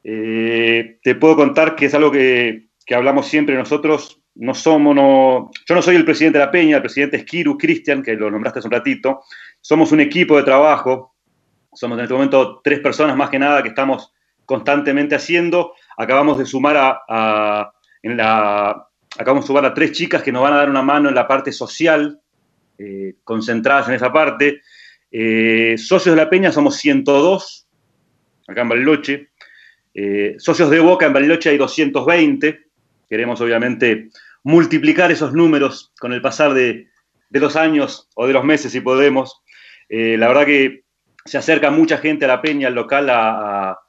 te 0.01 1.15
puedo 1.19 1.35
contar 1.35 1.75
que 1.75 1.87
es 1.87 1.93
algo 1.93 2.11
que, 2.11 2.67
que 2.85 2.95
hablamos 2.95 3.27
siempre 3.27 3.55
nosotros 3.55 4.23
no 4.35 4.53
somos, 4.53 4.95
no, 4.95 5.51
yo 5.67 5.75
no 5.75 5.81
soy 5.81 5.95
el 5.95 6.05
presidente 6.05 6.39
de 6.39 6.45
la 6.45 6.51
Peña, 6.51 6.77
el 6.77 6.81
presidente 6.81 7.17
es 7.17 7.25
Kiru 7.25 7.57
Cristian, 7.57 8.01
que 8.01 8.15
lo 8.15 8.31
nombraste 8.31 8.59
hace 8.59 8.67
un 8.67 8.73
ratito. 8.73 9.21
Somos 9.61 9.91
un 9.91 9.99
equipo 9.99 10.37
de 10.37 10.43
trabajo, 10.43 11.15
somos 11.73 11.97
en 11.97 12.03
este 12.03 12.13
momento 12.13 12.61
tres 12.63 12.79
personas 12.79 13.15
más 13.15 13.29
que 13.29 13.39
nada 13.39 13.61
que 13.61 13.69
estamos 13.69 14.11
constantemente 14.45 15.15
haciendo. 15.15 15.73
Acabamos 15.97 16.37
de 16.37 16.45
sumar 16.45 16.99
a, 17.07 17.71
en 18.01 18.17
la, 18.17 18.87
acabamos 19.17 19.45
de 19.45 19.47
sumar 19.47 19.65
a 19.65 19.73
tres 19.73 19.91
chicas 19.91 20.23
que 20.23 20.31
nos 20.31 20.43
van 20.43 20.53
a 20.53 20.57
dar 20.57 20.69
una 20.69 20.81
mano 20.81 21.09
en 21.09 21.15
la 21.15 21.27
parte 21.27 21.51
social, 21.51 22.19
eh, 22.77 23.15
concentradas 23.23 23.87
en 23.87 23.95
esa 23.95 24.11
parte. 24.11 24.61
Eh, 25.11 25.75
socios 25.77 26.15
de 26.15 26.21
la 26.21 26.29
Peña 26.29 26.51
somos 26.51 26.77
102, 26.77 27.67
acá 28.47 28.61
en 28.61 28.69
Bariloche. 28.69 29.29
Eh, 29.93 30.35
socios 30.39 30.69
de 30.71 30.79
Boca 30.79 31.05
en 31.05 31.13
Bariloche 31.13 31.49
hay 31.49 31.57
220. 31.57 32.59
Queremos 33.09 33.39
obviamente 33.41 34.09
multiplicar 34.43 35.11
esos 35.11 35.33
números 35.33 35.93
con 35.99 36.13
el 36.13 36.21
pasar 36.21 36.53
de, 36.53 36.87
los 37.29 37.55
años 37.55 38.09
o 38.15 38.27
de 38.27 38.33
los 38.33 38.43
meses 38.43 38.71
si 38.71 38.81
podemos. 38.81 39.41
La 39.89 40.27
verdad 40.27 40.45
que 40.45 40.83
se 41.25 41.37
acerca 41.37 41.69
mucha 41.71 41.97
gente 41.97 42.25
a 42.25 42.27
la 42.27 42.41
peña, 42.41 42.67
al 42.67 42.75
local, 42.75 43.09
a, 43.09 43.79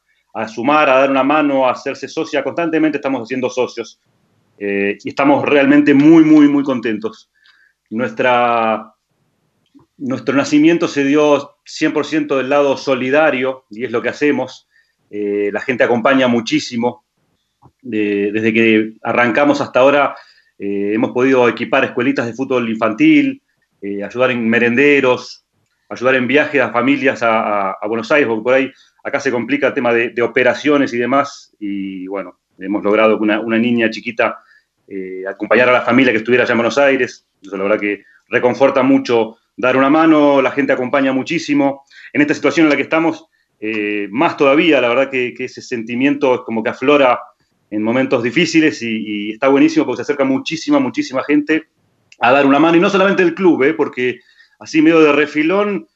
sumar, 0.49 0.91
a 0.91 0.99
dar 0.99 1.11
una 1.11 1.23
mano, 1.23 1.67
a 1.67 1.73
hacerse 1.73 2.09
socia. 2.09 2.43
Constantemente 2.43 2.99
estamos 2.99 3.23
haciendo 3.23 3.49
socios 3.49 4.01
eh, 4.59 4.99
y 5.03 5.09
estamos 5.09 5.45
realmente 5.45 5.95
muy, 5.95 6.25
muy, 6.25 6.49
muy 6.49 6.65
contentos. 6.65 7.31
Nuestra, 7.91 8.95
nuestro 9.97 10.35
nacimiento 10.35 10.89
se 10.89 11.05
dio 11.05 11.57
100% 11.65 12.37
del 12.37 12.49
lado 12.49 12.77
solidario 12.77 13.65
y 13.71 13.85
es 13.85 13.93
lo 13.93 14.03
que 14.03 14.09
hacemos. 14.09 14.69
Eh, 15.11 15.51
la 15.53 15.61
gente 15.61 15.85
acompaña 15.85 16.29
muchísimo. 16.29 17.05
desde 17.81 18.53
que 18.53 18.93
arrancamos 19.03 19.61
hasta 19.61 19.81
ahora 19.81 20.17
eh, 20.59 20.93
hemos 20.95 21.13
podido 21.13 21.49
equipar 21.49 21.85
escuelitas 21.85 22.27
de 22.27 22.35
fútbol 22.35 22.69
infantil, 22.69 23.41
ayudar 24.03 24.31
en 24.31 24.49
merenderos, 24.49 25.45
ayudar 25.91 26.15
en 26.15 26.27
viajes 26.27 26.61
a 26.61 26.71
familias 26.73 27.21
a, 27.23 27.77
Buenos 27.87 28.11
Aires, 28.11 28.29
porque 28.29 28.43
por 28.43 28.55
ahí 28.55 28.73
acá 29.05 29.21
se 29.21 29.31
complica 29.31 29.69
el 29.69 29.75
tema 29.75 29.93
de, 29.93 30.23
operaciones 30.23 30.93
y 30.93 30.99
demás. 30.99 31.55
Y 31.61 32.07
bueno, 32.07 32.41
hemos 32.59 32.83
logrado 32.83 33.19
que 33.19 33.23
una, 33.23 33.59
niña 33.59 33.91
chiquita 33.91 34.39
eh, 34.89 35.23
acompañar 35.29 35.69
a 35.69 35.73
la 35.73 35.83
familia 35.83 36.11
que 36.11 36.19
estuviera 36.19 36.45
allá 36.45 36.53
en 36.53 36.59
Buenos 36.59 36.79
Aires. 36.79 37.27
Eso 37.41 37.57
la 37.57 37.63
verdad 37.65 37.79
que 37.79 38.05
reconforta 38.29 38.83
mucho 38.83 39.37
dar 39.57 39.77
una 39.77 39.91
mano, 39.91 40.43
la 40.43 40.51
gente 40.51 40.73
acompaña 40.73 41.13
muchísimo. 41.13 41.85
En 42.13 42.23
esta 42.23 42.35
situación 42.35 42.67
en 42.67 42.71
la 42.71 42.77
que 42.77 42.83
estamos, 42.83 43.27
más 44.11 44.37
todavía, 44.37 44.81
la 44.81 44.89
verdad 44.89 45.11
que, 45.11 45.35
ese 45.39 45.63
sentimiento 45.63 46.35
es 46.35 46.41
como 46.41 46.63
que 46.63 46.71
aflora 46.71 47.21
en 47.71 47.83
momentos 47.83 48.23
difíciles 48.23 48.83
y, 48.83 49.33
está 49.33 49.49
buenísimo 49.49 49.85
porque 49.85 49.99
se 49.99 50.03
acerca 50.03 50.25
muchísima, 50.25 50.79
muchísima 50.79 51.23
gente 51.25 51.65
a 52.21 52.33
dar 52.33 52.47
una 52.47 52.59
mano 52.59 52.77
y 52.77 52.81
no 52.81 52.89
solamente 52.89 53.23
el 53.23 53.35
club, 53.35 53.63
¿eh? 53.65 53.75
porque 53.75 54.21
así 54.59 54.81
medio 54.81 55.01
de 55.01 55.13
refilón, 55.13 55.89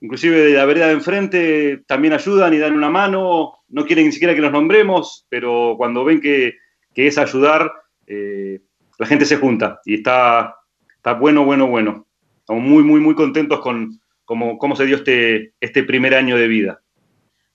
inclusive 0.00 0.38
de 0.38 0.54
la 0.54 0.64
vereda 0.64 0.88
de 0.88 0.94
enfrente, 0.94 1.82
también 1.86 2.12
ayudan 2.12 2.54
y 2.54 2.58
dan 2.58 2.74
una 2.74 2.90
mano, 2.90 3.54
no 3.68 3.86
quieren 3.86 4.06
ni 4.06 4.12
siquiera 4.12 4.34
que 4.34 4.40
los 4.40 4.52
nombremos, 4.52 5.26
pero 5.28 5.74
cuando 5.76 6.04
ven 6.04 6.20
que, 6.20 6.54
es 6.94 7.18
ayudar, 7.18 7.72
eh, 8.06 8.60
la 8.98 9.06
gente 9.06 9.26
se 9.26 9.36
junta 9.36 9.80
y 9.84 9.94
está, 9.94 10.56
está 10.96 11.14
bueno, 11.14 11.44
bueno, 11.44 11.66
bueno. 11.66 12.06
Estamos 12.40 12.62
muy, 12.62 12.82
muy, 12.82 13.00
muy 13.00 13.14
contentos 13.14 13.60
con 13.60 14.00
cómo, 14.24 14.56
cómo 14.58 14.76
se 14.76 14.86
dio 14.86 14.96
este, 14.96 15.52
este 15.60 15.82
primer 15.82 16.14
año 16.14 16.36
de 16.36 16.46
vida. 16.46 16.80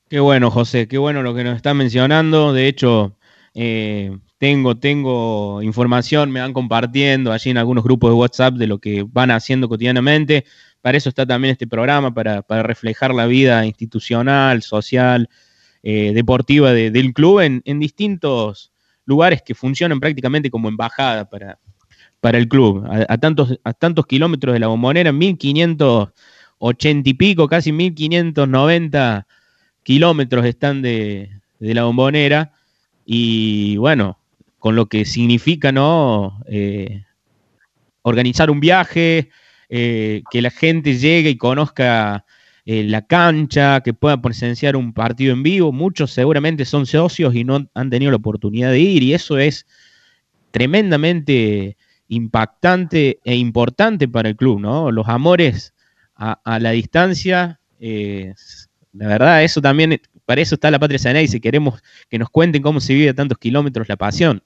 Qué 0.10 0.19
bueno, 0.19 0.51
José, 0.51 0.88
qué 0.88 0.98
bueno 0.98 1.24
lo 1.24 1.33
que 1.33 1.45
nos 1.45 1.55
está 1.55 1.74
mencionando. 1.74 2.51
De 2.51 2.67
hecho, 2.67 3.15
eh, 3.53 4.17
tengo, 4.38 4.77
tengo 4.77 5.62
información, 5.62 6.31
me 6.31 6.41
van 6.41 6.51
compartiendo 6.51 7.31
allí 7.31 7.51
en 7.51 7.57
algunos 7.57 7.83
grupos 7.83 8.10
de 8.10 8.15
WhatsApp 8.15 8.55
de 8.55 8.67
lo 8.67 8.79
que 8.79 9.05
van 9.07 9.31
haciendo 9.31 9.69
cotidianamente. 9.69 10.45
Para 10.81 10.97
eso 10.97 11.09
está 11.09 11.25
también 11.25 11.53
este 11.53 11.67
programa, 11.67 12.13
para, 12.13 12.43
reflejar 12.63 13.13
la 13.13 13.25
vida 13.25 13.65
institucional, 13.65 14.61
social, 14.63 15.29
eh, 15.83 16.11
deportiva 16.13 16.73
del 16.73 17.13
club 17.13 17.39
en, 17.39 17.79
distintos 17.79 18.71
lugares 19.05 19.41
que 19.41 19.55
funcionan 19.55 20.00
prácticamente 20.00 20.50
como 20.50 20.69
embajada 20.69 21.29
para, 21.29 21.59
para 22.19 22.38
el 22.38 22.47
club. 22.47 22.85
A, 22.85 23.17
tantos, 23.17 23.59
a 23.63 23.73
tantos 23.73 24.05
kilómetros 24.05 24.53
de 24.53 24.59
la 24.59 24.67
bombonera, 24.67 25.11
1580 25.11 27.09
y 27.09 27.13
pico, 27.13 27.47
casi 27.47 27.71
1590 27.71 29.27
kilómetros 29.83 30.45
están 30.45 30.81
de, 30.81 31.29
de 31.59 31.73
la 31.73 31.83
bombonera 31.83 32.53
y 33.05 33.77
bueno, 33.77 34.17
con 34.59 34.75
lo 34.75 34.88
que 34.88 35.05
significa, 35.05 35.71
¿no? 35.71 36.39
Eh, 36.47 37.03
organizar 38.03 38.50
un 38.51 38.59
viaje, 38.59 39.29
eh, 39.73 40.21
que 40.29 40.41
la 40.41 40.51
gente 40.51 40.97
llegue 40.97 41.29
y 41.29 41.37
conozca 41.37 42.25
eh, 42.65 42.83
la 42.83 43.03
cancha, 43.03 43.79
que 43.81 43.93
pueda 43.93 44.21
presenciar 44.21 44.75
un 44.75 44.93
partido 44.93 45.31
en 45.31 45.43
vivo. 45.43 45.71
Muchos 45.71 46.11
seguramente 46.11 46.65
son 46.65 46.85
socios 46.85 47.33
y 47.33 47.45
no 47.45 47.69
han 47.73 47.89
tenido 47.89 48.11
la 48.11 48.17
oportunidad 48.17 48.71
de 48.71 48.79
ir 48.79 49.01
y 49.01 49.13
eso 49.13 49.37
es 49.37 49.65
tremendamente 50.51 51.77
impactante 52.09 53.19
e 53.23 53.35
importante 53.37 54.09
para 54.09 54.27
el 54.27 54.35
club, 54.35 54.59
¿no? 54.59 54.91
Los 54.91 55.07
amores 55.07 55.73
a, 56.15 56.59
la 56.59 56.71
distancia, 56.71 57.61
la 57.79 59.07
verdad, 59.07 59.43
eso 59.43 59.61
también 59.61 60.01
para 60.25 60.41
eso 60.41 60.55
está 60.55 60.69
la 60.69 60.79
Patria 60.79 60.99
Saná 60.99 61.21
y 61.21 61.29
si 61.29 61.39
queremos 61.39 61.81
que 62.09 62.19
nos 62.19 62.29
cuenten 62.29 62.61
cómo 62.61 62.81
se 62.81 62.93
vive 62.93 63.09
a 63.09 63.13
tantos 63.13 63.37
kilómetros 63.37 63.87
la 63.87 63.95
pasión. 63.95 64.43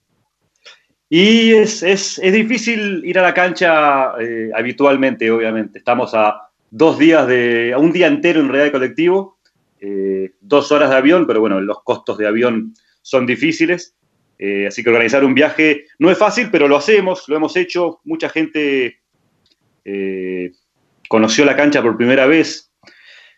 Y 1.09 1.53
es, 1.53 2.19
difícil 2.21 3.03
ir 3.05 3.19
a 3.19 3.21
la 3.21 3.33
cancha 3.33 4.13
eh, 4.19 4.49
habitualmente, 4.55 5.29
obviamente. 5.29 5.77
Estamos 5.77 6.13
a 6.15 6.49
dos 6.71 6.97
días 6.97 7.27
de, 7.27 7.73
a 7.73 7.77
un 7.77 7.91
día 7.91 8.07
entero 8.07 8.39
en 8.39 8.47
realidad 8.47 8.65
de 8.65 8.71
colectivo, 8.71 9.37
eh, 9.79 10.31
dos 10.41 10.71
horas 10.71 10.89
de 10.89 10.95
avión, 10.95 11.27
pero 11.27 11.39
bueno, 11.39 11.61
los 11.61 11.83
costos 11.83 12.17
de 12.17 12.27
avión 12.27 12.73
son 13.01 13.25
difíciles. 13.25 13.95
Eh, 14.37 14.67
así 14.67 14.83
que 14.83 14.89
organizar 14.89 15.23
un 15.23 15.33
viaje 15.33 15.85
no 15.99 16.09
es 16.09 16.17
fácil, 16.17 16.49
pero 16.51 16.67
lo 16.67 16.75
hacemos, 16.75 17.25
lo 17.27 17.35
hemos 17.35 17.55
hecho. 17.55 18.01
Mucha 18.03 18.29
gente 18.29 18.99
conoció 21.07 21.45
la 21.45 21.55
cancha 21.55 21.83
por 21.83 21.95
primera 21.95 22.25
vez. 22.25 22.71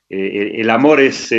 el 0.07 0.69
amor 0.69 1.01
es 1.01 1.29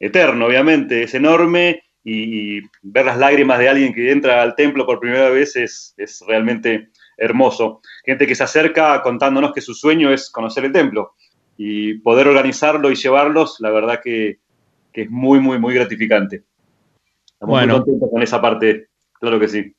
eterno, 0.00 0.46
obviamente, 0.46 1.04
es 1.04 1.14
enorme 1.14 1.84
y, 2.04 2.60
ver 2.82 3.06
las 3.06 3.18
lágrimas 3.18 3.58
de 3.58 3.68
alguien 3.68 3.94
que 3.94 4.10
entra 4.10 4.42
al 4.42 4.54
templo 4.54 4.84
por 4.86 5.00
primera 5.00 5.30
vez 5.30 5.56
es, 5.56 5.94
realmente 6.26 6.90
hermoso. 7.16 7.80
Gente 8.04 8.26
que 8.26 8.34
se 8.34 8.44
acerca 8.44 9.00
contándonos 9.02 9.52
que 9.52 9.60
su 9.60 9.74
sueño 9.74 10.12
es 10.12 10.30
conocer 10.30 10.64
el 10.64 10.72
templo 10.72 11.14
y 11.56 11.94
poder 11.98 12.26
organizarlo 12.26 12.90
y 12.90 12.96
llevarlos, 12.96 13.56
la 13.60 13.70
verdad 13.70 14.00
que, 14.02 14.38
es 14.92 15.10
muy, 15.10 15.40
muy, 15.40 15.58
muy 15.58 15.74
gratificante. 15.74 16.42
Estamos 17.32 17.60
muy 17.60 17.70
contentos 17.70 18.10
con 18.10 18.22
esa 18.22 18.40
parte, 18.40 18.88
claro 19.18 19.40
que 19.40 19.48
sí. 19.48 19.74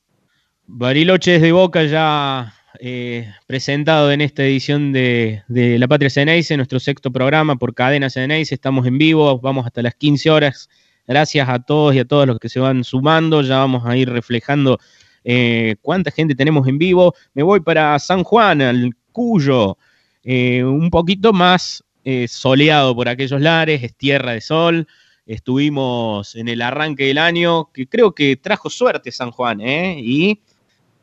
Bariloche 0.65 1.39
de 1.39 1.51
Boca 1.51 1.83
ya 1.83 2.53
eh, 2.79 3.31
presentado 3.45 4.11
en 4.11 4.21
esta 4.21 4.43
edición 4.43 4.91
de, 4.91 5.43
La 5.47 5.87
Patria 5.87 6.09
Ceneice, 6.09 6.57
nuestro 6.57 6.79
sexto 6.79 7.11
programa 7.11 7.55
por 7.57 7.73
Cadena 7.73 8.09
Ceneice. 8.09 8.55
Estamos 8.55 8.87
en 8.87 8.97
vivo, 8.97 9.39
vamos 9.39 9.65
hasta 9.65 9.81
las 9.81 9.95
15 9.95 10.29
horas. 10.31 10.69
Gracias 11.07 11.49
a 11.49 11.59
todos 11.59 11.95
y 11.95 11.99
a 11.99 12.05
todos 12.05 12.27
los 12.27 12.39
que 12.39 12.49
se 12.49 12.59
van 12.59 12.83
sumando. 12.83 13.41
Ya 13.41 13.57
vamos 13.57 13.85
a 13.85 13.95
ir 13.97 14.09
reflejando 14.09 14.79
eh, 15.23 15.75
cuánta 15.81 16.11
gente 16.11 16.35
tenemos 16.35 16.67
en 16.67 16.77
vivo. 16.77 17.13
Me 17.33 17.43
voy 17.43 17.59
para 17.59 17.97
San 17.99 18.23
Juan, 18.23 18.61
al 18.61 18.91
Cuyo, 19.11 19.77
eh, 20.23 20.63
un 20.63 20.89
poquito 20.89 21.33
más 21.33 21.83
soleado 22.27 22.93
por 22.93 23.07
aquellos 23.07 23.39
lares, 23.39 23.81
es 23.81 23.95
tierra 23.95 24.33
de 24.33 24.41
sol. 24.41 24.87
Estuvimos 25.25 26.35
en 26.35 26.49
el 26.49 26.61
arranque 26.61 27.05
del 27.05 27.17
año, 27.17 27.71
que 27.71 27.87
creo 27.87 28.13
que 28.13 28.35
trajo 28.35 28.69
suerte 28.69 29.09
San 29.09 29.31
Juan, 29.31 29.61
y 29.61 30.41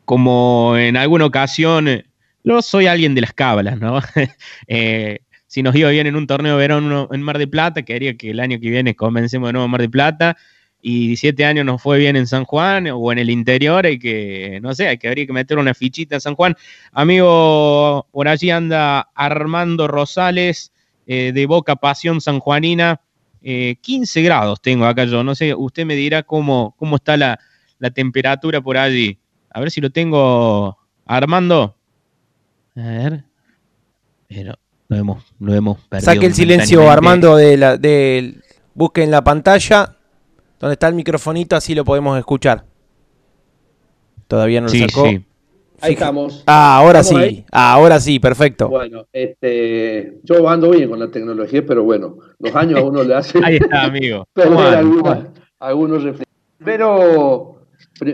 como 0.05 0.77
en 0.77 0.97
alguna 0.97 1.25
ocasión, 1.25 2.03
no 2.43 2.61
soy 2.61 2.85
alguien 2.85 3.15
de 3.15 3.21
las 3.21 3.33
cábalas, 3.33 3.79
¿no? 3.79 3.99
Si 5.51 5.61
nos 5.63 5.75
iba 5.75 5.89
bien 5.89 6.07
en 6.07 6.15
un 6.15 6.27
torneo 6.27 6.53
de 6.53 6.59
verano 6.59 7.09
en 7.11 7.21
Mar 7.21 7.37
de 7.37 7.45
Plata, 7.45 7.81
quería 7.81 8.15
que 8.15 8.29
el 8.29 8.39
año 8.39 8.57
que 8.61 8.69
viene 8.69 8.95
comencemos 8.95 9.49
de 9.49 9.51
nuevo 9.51 9.65
en 9.65 9.71
Mar 9.71 9.81
de 9.81 9.89
Plata, 9.89 10.37
y 10.81 11.17
siete 11.17 11.43
años 11.43 11.65
nos 11.65 11.81
fue 11.81 11.97
bien 11.97 12.15
en 12.15 12.25
San 12.25 12.45
Juan 12.45 12.87
o 12.87 13.11
en 13.11 13.19
el 13.19 13.29
interior, 13.29 13.85
y 13.85 13.99
que, 13.99 14.59
no 14.61 14.73
sé, 14.73 14.87
hay 14.87 14.97
que 14.97 15.09
habría 15.09 15.27
que 15.27 15.33
meter 15.33 15.57
una 15.57 15.73
fichita 15.73 16.15
en 16.15 16.21
San 16.21 16.35
Juan. 16.35 16.55
Amigo, 16.93 18.07
por 18.13 18.29
allí 18.29 18.49
anda 18.49 19.09
Armando 19.13 19.89
Rosales, 19.89 20.71
eh, 21.05 21.33
de 21.33 21.45
Boca 21.47 21.75
Pasión 21.75 22.21
Sanjuanina. 22.21 23.01
15 23.41 24.19
eh, 24.19 24.23
grados 24.23 24.61
tengo 24.61 24.85
acá 24.85 25.03
yo, 25.03 25.21
no 25.21 25.35
sé, 25.35 25.53
usted 25.53 25.83
me 25.83 25.95
dirá 25.95 26.23
cómo, 26.23 26.75
cómo 26.77 26.95
está 26.95 27.17
la, 27.17 27.37
temperatura 27.93 28.61
por 28.61 28.77
allí. 28.77 29.19
A 29.49 29.59
ver 29.59 29.69
si 29.69 29.81
lo 29.81 29.89
tengo, 29.89 30.77
Armando. 31.05 31.75
A 32.77 32.81
ver. 32.83 33.23
Pero 34.29 34.57
lo 34.91 34.97
hemos, 34.97 35.23
lo 35.39 35.53
hemos 35.53 35.79
perdido. 35.87 36.11
Saque 36.11 36.25
el 36.25 36.33
silencio, 36.33 36.89
Armando, 36.91 37.37
de 37.37 37.55
la, 37.55 37.77
de, 37.77 38.35
busque 38.73 39.03
en 39.03 39.11
la 39.11 39.23
pantalla 39.23 39.95
donde 40.59 40.73
está 40.73 40.89
el 40.89 40.95
microfonito, 40.95 41.55
así 41.55 41.73
lo 41.73 41.85
podemos 41.85 42.19
escuchar. 42.19 42.65
Todavía 44.27 44.59
no 44.59 44.67
lo 44.67 44.73
sacó. 44.73 45.07
Sí. 45.07 45.25
Ahí 45.79 45.93
estamos. 45.93 46.43
Ah, 46.45 46.77
ahora 46.77 47.03
sí. 47.03 47.45
ahora 47.51 48.01
sí, 48.01 48.19
perfecto. 48.19 48.67
Bueno, 48.67 49.07
este, 49.13 50.19
yo 50.23 50.47
ando 50.49 50.71
bien 50.71 50.89
con 50.89 50.99
la 50.99 51.09
tecnología, 51.09 51.65
pero 51.65 51.83
bueno, 51.83 52.17
los 52.37 52.53
años 52.53 52.79
a 52.81 52.83
uno 52.83 53.03
le 53.03 53.15
hacen. 53.15 53.43
Ahí 53.45 53.55
está, 53.55 53.83
amigo. 53.83 54.27
algunos 55.59 56.03
Pero 56.63 57.61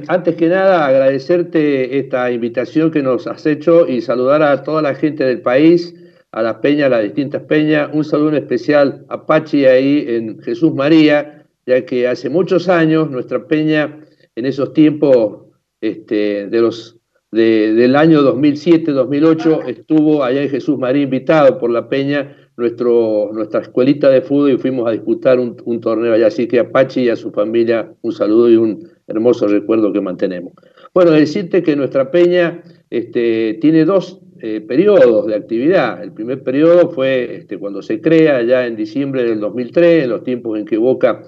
antes 0.07 0.35
que 0.35 0.47
nada, 0.47 0.85
agradecerte 0.85 1.97
esta 1.97 2.29
invitación 2.29 2.91
que 2.91 3.01
nos 3.01 3.25
has 3.25 3.47
hecho 3.47 3.87
y 3.87 4.01
saludar 4.01 4.43
a 4.43 4.61
toda 4.61 4.83
la 4.83 4.93
gente 4.93 5.25
del 5.25 5.41
país, 5.41 5.95
a 6.37 6.43
las 6.43 6.57
peñas, 6.57 6.85
a 6.85 6.89
las 6.89 7.03
distintas 7.03 7.41
peñas. 7.43 7.89
Un 7.93 8.03
saludo 8.03 8.37
especial 8.37 9.05
a 9.09 9.25
Pachi 9.25 9.65
ahí 9.65 10.05
en 10.07 10.39
Jesús 10.39 10.71
María, 10.71 11.47
ya 11.65 11.83
que 11.83 12.07
hace 12.07 12.29
muchos 12.29 12.69
años 12.69 13.09
nuestra 13.09 13.47
peña, 13.47 14.01
en 14.35 14.45
esos 14.45 14.71
tiempos 14.71 15.47
este, 15.81 16.47
de 16.47 16.61
los 16.61 16.93
del 17.31 17.95
año 17.95 18.21
2007-2008 18.21 19.67
estuvo 19.67 20.23
allá 20.23 20.43
en 20.43 20.49
Jesús 20.49 20.77
María 20.77 21.03
invitado 21.03 21.57
por 21.57 21.69
la 21.71 21.89
Peña, 21.89 22.37
nuestro, 22.55 23.31
nuestra 23.33 23.61
escuelita 23.61 24.09
de 24.09 24.21
fútbol, 24.21 24.51
y 24.51 24.57
fuimos 24.57 24.87
a 24.87 24.91
disputar 24.91 25.39
un, 25.39 25.81
torneo 25.81 26.13
allá. 26.13 26.27
Así 26.27 26.47
que 26.47 26.59
a 26.59 26.71
Pachi 26.71 27.01
y 27.01 27.09
a 27.09 27.15
su 27.15 27.31
familia 27.31 27.91
un 28.01 28.11
saludo 28.11 28.49
y 28.49 28.55
un 28.55 28.87
hermoso 29.07 29.47
recuerdo 29.47 29.91
que 29.91 30.01
mantenemos. 30.01 30.53
Bueno, 30.93 31.11
decirte 31.11 31.63
que 31.63 31.75
nuestra 31.75 32.11
Peña 32.11 32.63
este, 32.89 33.57
tiene 33.59 33.83
dos 33.85 34.21
eh, 34.41 34.61
periodos 34.61 35.27
de 35.27 35.35
actividad. 35.35 36.03
El 36.03 36.13
primer 36.13 36.43
periodo 36.43 36.89
fue 36.89 37.35
este, 37.35 37.57
cuando 37.57 37.81
se 37.81 38.01
crea, 38.01 38.37
allá 38.37 38.65
en 38.65 38.75
diciembre 38.75 39.23
del 39.23 39.39
2003, 39.39 40.03
en 40.03 40.09
los 40.09 40.23
tiempos 40.23 40.57
en 40.59 40.65
que 40.65 40.77
Boca 40.77 41.23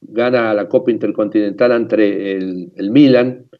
gana 0.00 0.54
la 0.54 0.68
Copa 0.68 0.90
Intercontinental 0.90 1.72
entre 1.72 2.36
el, 2.36 2.72
el 2.76 2.90
Milan 2.90 3.50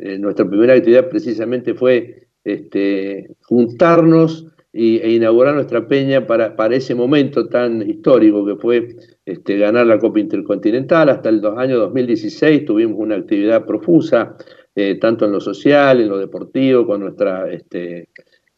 eh, 0.00 0.16
nuestra 0.18 0.48
primera 0.48 0.74
actividad 0.74 1.08
precisamente 1.08 1.74
fue 1.74 2.28
este, 2.44 3.34
juntarnos 3.42 4.46
e 4.72 5.10
inaugurar 5.10 5.54
nuestra 5.54 5.88
peña 5.88 6.24
para, 6.24 6.54
para, 6.54 6.76
ese 6.76 6.94
momento 6.94 7.48
tan 7.48 7.82
histórico 7.82 8.46
que 8.46 8.54
fue 8.54 8.94
este, 9.24 9.58
ganar 9.58 9.86
la 9.86 9.98
Copa 9.98 10.20
Intercontinental. 10.20 11.08
Hasta 11.08 11.30
el 11.30 11.44
año 11.44 11.78
2016 11.78 12.64
tuvimos 12.64 12.96
una 12.98 13.16
actividad 13.16 13.66
profusa, 13.66 14.36
eh, 14.76 14.98
tanto 15.00 15.24
en 15.24 15.32
lo 15.32 15.40
social, 15.40 16.00
en 16.00 16.08
lo 16.08 16.18
deportivo, 16.18 16.86
con 16.86 17.00
nuestra 17.00 17.50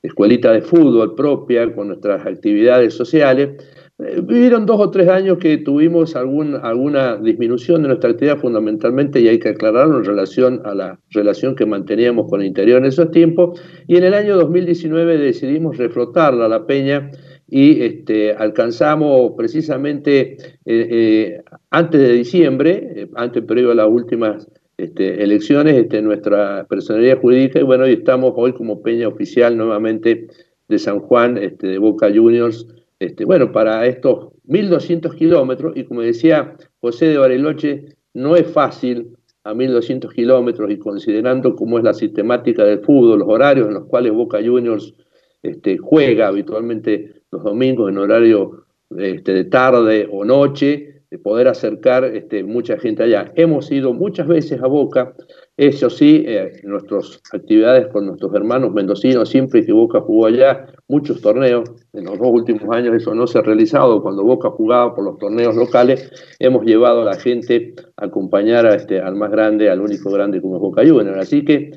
escuelita 0.02 0.52
de 0.52 0.62
fútbol 0.62 1.14
propia, 1.14 1.72
con 1.74 1.88
nuestras 1.88 2.24
actividades 2.26 2.94
sociales. 2.94 3.50
Eh, 3.98 4.20
vivieron 4.22 4.64
dos 4.64 4.80
o 4.80 4.90
tres 4.90 5.08
años 5.08 5.38
que 5.38 5.58
tuvimos 5.58 6.16
algún, 6.16 6.54
alguna 6.54 7.16
disminución 7.16 7.82
de 7.82 7.88
nuestra 7.88 8.10
actividad 8.10 8.38
fundamentalmente 8.38 9.20
y 9.20 9.28
hay 9.28 9.38
que 9.38 9.50
aclararlo 9.50 9.98
en 9.98 10.04
relación 10.04 10.62
a 10.64 10.74
la 10.74 10.98
relación 11.10 11.54
que 11.54 11.66
manteníamos 11.66 12.28
con 12.28 12.40
el 12.40 12.46
interior 12.46 12.78
en 12.78 12.86
esos 12.86 13.10
tiempos. 13.10 13.60
Y 13.86 13.96
en 13.96 14.04
el 14.04 14.14
año 14.14 14.36
2019 14.36 15.18
decidimos 15.18 15.76
reflotarla 15.76 16.48
la 16.48 16.66
peña 16.66 17.10
y 17.46 17.82
este, 17.82 18.32
alcanzamos 18.32 19.32
precisamente 19.36 20.36
eh, 20.64 20.88
eh, 20.90 21.42
antes 21.70 22.00
de 22.00 22.12
diciembre, 22.12 23.08
antes 23.16 23.44
periodo 23.44 23.70
de 23.70 23.74
las 23.74 23.88
últimas 23.88 24.48
este, 24.84 25.22
elecciones, 25.22 25.76
este, 25.76 26.02
nuestra 26.02 26.66
personalidad 26.68 27.20
jurídica 27.20 27.60
y 27.60 27.62
bueno, 27.62 27.86
y 27.86 27.92
estamos 27.92 28.32
hoy 28.36 28.52
como 28.52 28.82
peña 28.82 29.08
oficial 29.08 29.56
nuevamente 29.56 30.26
de 30.68 30.78
San 30.78 31.00
Juan, 31.00 31.38
este, 31.38 31.66
de 31.66 31.78
Boca 31.78 32.10
Juniors 32.14 32.66
este, 33.00 33.24
bueno, 33.24 33.50
para 33.50 33.86
estos 33.86 34.28
1.200 34.46 35.14
kilómetros, 35.14 35.74
y 35.74 35.84
como 35.84 36.02
decía 36.02 36.54
José 36.80 37.06
de 37.06 37.16
Bariloche, 37.16 37.96
no 38.12 38.36
es 38.36 38.46
fácil 38.46 39.16
a 39.42 39.54
1.200 39.54 40.12
kilómetros 40.12 40.70
y 40.70 40.78
considerando 40.78 41.56
cómo 41.56 41.78
es 41.78 41.84
la 41.84 41.94
sistemática 41.94 42.62
del 42.64 42.80
fútbol, 42.80 43.20
los 43.20 43.28
horarios 43.28 43.68
en 43.68 43.74
los 43.74 43.86
cuales 43.86 44.12
Boca 44.12 44.38
Juniors 44.44 44.94
este, 45.42 45.78
juega 45.78 46.28
habitualmente 46.28 47.22
los 47.30 47.42
domingos 47.42 47.88
en 47.88 47.96
horario 47.96 48.66
este, 48.98 49.32
de 49.32 49.44
tarde 49.44 50.06
o 50.12 50.26
noche, 50.26 50.89
de 51.10 51.18
poder 51.18 51.48
acercar 51.48 52.04
este, 52.04 52.44
mucha 52.44 52.78
gente 52.78 53.02
allá. 53.02 53.32
Hemos 53.34 53.70
ido 53.72 53.92
muchas 53.92 54.28
veces 54.28 54.62
a 54.62 54.68
Boca, 54.68 55.14
eso 55.56 55.90
sí, 55.90 56.24
eh, 56.26 56.52
nuestras 56.62 57.20
actividades 57.32 57.88
con 57.88 58.06
nuestros 58.06 58.32
hermanos 58.34 58.72
mendocinos, 58.72 59.28
siempre 59.28 59.64
que 59.66 59.72
Boca 59.72 60.00
jugó 60.00 60.26
allá, 60.26 60.66
muchos 60.86 61.20
torneos, 61.20 61.68
en 61.92 62.04
los 62.04 62.18
dos 62.18 62.28
últimos 62.30 62.62
años 62.70 62.94
eso 62.94 63.12
no 63.14 63.26
se 63.26 63.38
ha 63.38 63.42
realizado, 63.42 64.02
cuando 64.02 64.22
Boca 64.22 64.50
jugaba 64.50 64.94
por 64.94 65.04
los 65.04 65.18
torneos 65.18 65.56
locales, 65.56 66.10
hemos 66.38 66.64
llevado 66.64 67.02
a 67.02 67.04
la 67.06 67.18
gente 67.18 67.74
a 67.96 68.06
acompañar 68.06 68.66
este, 68.66 69.00
al 69.00 69.16
más 69.16 69.32
grande, 69.32 69.68
al 69.68 69.80
único 69.80 70.10
grande 70.10 70.40
como 70.40 70.56
es 70.56 70.62
Boca 70.62 70.82
Juniors. 70.86 71.18
Así 71.18 71.44
que 71.44 71.72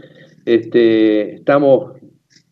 este, 0.46 1.36
estamos 1.36 1.94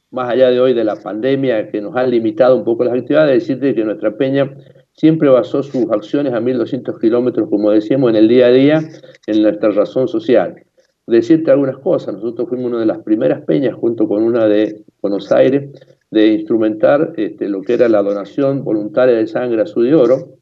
más 0.09 0.29
allá 0.29 0.49
de 0.49 0.59
hoy 0.59 0.73
de 0.73 0.83
la 0.83 0.95
pandemia 0.95 1.69
que 1.69 1.79
nos 1.79 1.95
ha 1.95 2.05
limitado 2.05 2.57
un 2.57 2.63
poco 2.63 2.83
las 2.83 2.93
actividades, 2.93 3.47
decirte 3.47 3.75
que 3.75 3.85
nuestra 3.85 4.17
peña 4.17 4.53
siempre 5.01 5.29
basó 5.29 5.63
sus 5.63 5.89
acciones 5.89 6.31
a 6.31 6.39
1.200 6.39 6.99
kilómetros, 6.99 7.49
como 7.49 7.71
decíamos, 7.71 8.11
en 8.11 8.17
el 8.17 8.27
día 8.27 8.45
a 8.45 8.51
día, 8.51 8.79
en 9.25 9.41
nuestra 9.41 9.71
razón 9.71 10.07
social. 10.07 10.63
Decirte 11.07 11.49
algunas 11.49 11.79
cosas, 11.79 12.13
nosotros 12.13 12.47
fuimos 12.47 12.67
una 12.67 12.81
de 12.81 12.85
las 12.85 12.99
primeras 12.99 13.41
peñas, 13.41 13.73
junto 13.73 14.07
con 14.07 14.21
una 14.21 14.45
de 14.45 14.83
Buenos 15.01 15.31
Aires, 15.31 15.71
de 16.11 16.27
instrumentar 16.27 17.13
este, 17.17 17.49
lo 17.49 17.63
que 17.63 17.73
era 17.73 17.89
la 17.89 18.03
donación 18.03 18.63
voluntaria 18.63 19.15
de 19.15 19.25
sangre 19.25 19.63
azul 19.63 19.87
y 19.87 19.93
oro, 19.93 20.35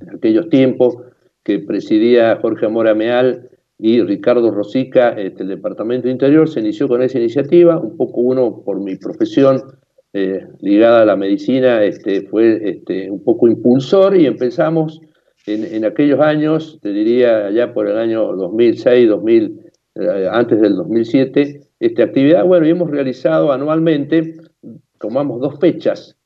en 0.00 0.16
aquellos 0.16 0.48
tiempos 0.48 0.96
que 1.44 1.60
presidía 1.60 2.40
Jorge 2.42 2.66
Amora 2.66 2.92
Meal 2.92 3.48
y 3.78 4.02
Ricardo 4.02 4.50
Rosica, 4.50 5.10
este, 5.10 5.44
el 5.44 5.50
Departamento 5.50 6.08
de 6.08 6.12
Interior, 6.12 6.48
se 6.48 6.58
inició 6.58 6.88
con 6.88 7.02
esa 7.02 7.18
iniciativa, 7.18 7.78
un 7.78 7.96
poco 7.96 8.20
uno 8.20 8.62
por 8.64 8.80
mi 8.80 8.96
profesión 8.96 9.62
eh, 10.18 10.46
ligada 10.62 11.02
a 11.02 11.04
la 11.04 11.14
medicina, 11.14 11.84
este, 11.84 12.22
fue 12.22 12.70
este, 12.70 13.10
un 13.10 13.22
poco 13.22 13.48
impulsor 13.48 14.16
y 14.16 14.24
empezamos 14.24 14.98
en, 15.44 15.84
aquellos 15.84 16.20
años, 16.20 16.78
te 16.80 16.90
diría 16.90 17.50
ya 17.50 17.74
por 17.74 17.86
el 17.86 17.98
año 17.98 18.34
2006, 18.34 19.10
2000, 19.10 19.60
eh, 19.96 20.28
antes 20.32 20.58
del 20.58 20.76
2007, 20.76 21.60
esta 21.80 22.04
actividad, 22.04 22.46
bueno, 22.46 22.66
y 22.66 22.70
hemos 22.70 22.90
realizado 22.90 23.52
anualmente, 23.52 24.36
tomamos 24.98 25.38
dos 25.38 25.60
fechas 25.60 26.16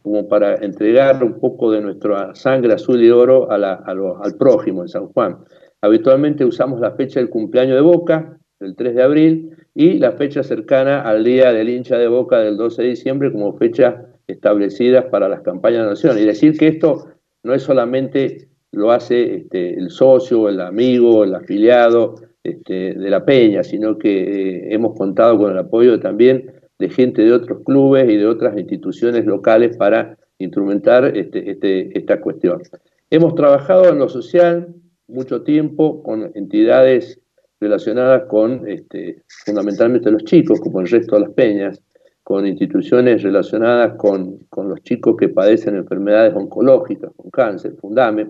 como 0.00 0.26
para 0.26 0.54
entregar 0.64 1.22
un 1.22 1.38
poco 1.38 1.70
de 1.70 1.82
nuestra 1.82 2.34
sangre 2.34 2.72
azul 2.72 3.02
y 3.02 3.10
oro 3.10 3.50
al 3.50 4.36
prójimo 4.38 4.80
en 4.80 4.88
San 4.88 5.08
Juan. 5.08 5.36
Habitualmente 5.82 6.46
usamos 6.46 6.80
la 6.80 6.92
fecha 6.92 7.20
del 7.20 7.28
cumpleaños 7.28 7.76
de 7.76 7.82
Boca, 7.82 8.38
el 8.64 8.76
3 8.76 8.94
de 8.94 9.02
abril, 9.02 9.56
y 9.74 9.98
la 9.98 10.12
fecha 10.12 10.42
cercana 10.42 11.02
al 11.02 11.24
Día 11.24 11.52
del 11.52 11.68
hincha 11.68 11.98
de 11.98 12.08
Boca 12.08 12.38
del 12.38 12.56
12 12.56 12.82
de 12.82 12.88
diciembre 12.88 13.32
como 13.32 13.56
fecha 13.56 14.06
establecidas 14.26 15.06
para 15.06 15.28
las 15.28 15.42
campañas 15.42 16.02
de. 16.02 16.22
Y 16.22 16.24
decir 16.24 16.56
que 16.56 16.68
esto 16.68 17.08
no 17.42 17.54
es 17.54 17.62
solamente 17.62 18.48
lo 18.72 18.90
hace 18.90 19.36
este, 19.36 19.78
el 19.78 19.90
socio, 19.90 20.48
el 20.48 20.60
amigo, 20.60 21.24
el 21.24 21.34
afiliado 21.34 22.16
este, 22.42 22.94
de 22.94 23.10
la 23.10 23.24
Peña, 23.24 23.62
sino 23.62 23.98
que 23.98 24.10
eh, 24.10 24.74
hemos 24.74 24.96
contado 24.96 25.38
con 25.38 25.52
el 25.52 25.58
apoyo 25.58 26.00
también 26.00 26.52
de 26.78 26.88
gente 26.88 27.22
de 27.22 27.32
otros 27.32 27.62
clubes 27.64 28.08
y 28.10 28.16
de 28.16 28.26
otras 28.26 28.58
instituciones 28.58 29.24
locales 29.26 29.76
para 29.76 30.18
instrumentar 30.38 31.16
este, 31.16 31.50
este 31.50 31.96
esta 31.96 32.20
cuestión. 32.20 32.62
Hemos 33.10 33.34
trabajado 33.36 33.88
en 33.88 33.98
lo 33.98 34.08
social 34.08 34.74
mucho 35.06 35.42
tiempo 35.42 36.02
con 36.02 36.32
entidades 36.34 37.20
relacionadas 37.60 38.24
con 38.28 38.68
este, 38.68 39.22
fundamentalmente 39.44 40.10
los 40.10 40.24
chicos, 40.24 40.60
como 40.60 40.80
el 40.80 40.88
resto 40.88 41.16
de 41.16 41.22
las 41.22 41.30
peñas, 41.30 41.80
con 42.24 42.46
instituciones 42.46 43.22
relacionadas 43.22 43.96
con, 43.96 44.38
los 44.56 44.82
chicos 44.82 45.14
que 45.18 45.28
padecen 45.28 45.76
enfermedades 45.76 46.34
oncológicas, 46.34 47.12
con 47.14 47.30
cáncer, 47.30 47.74
Fundame, 47.80 48.28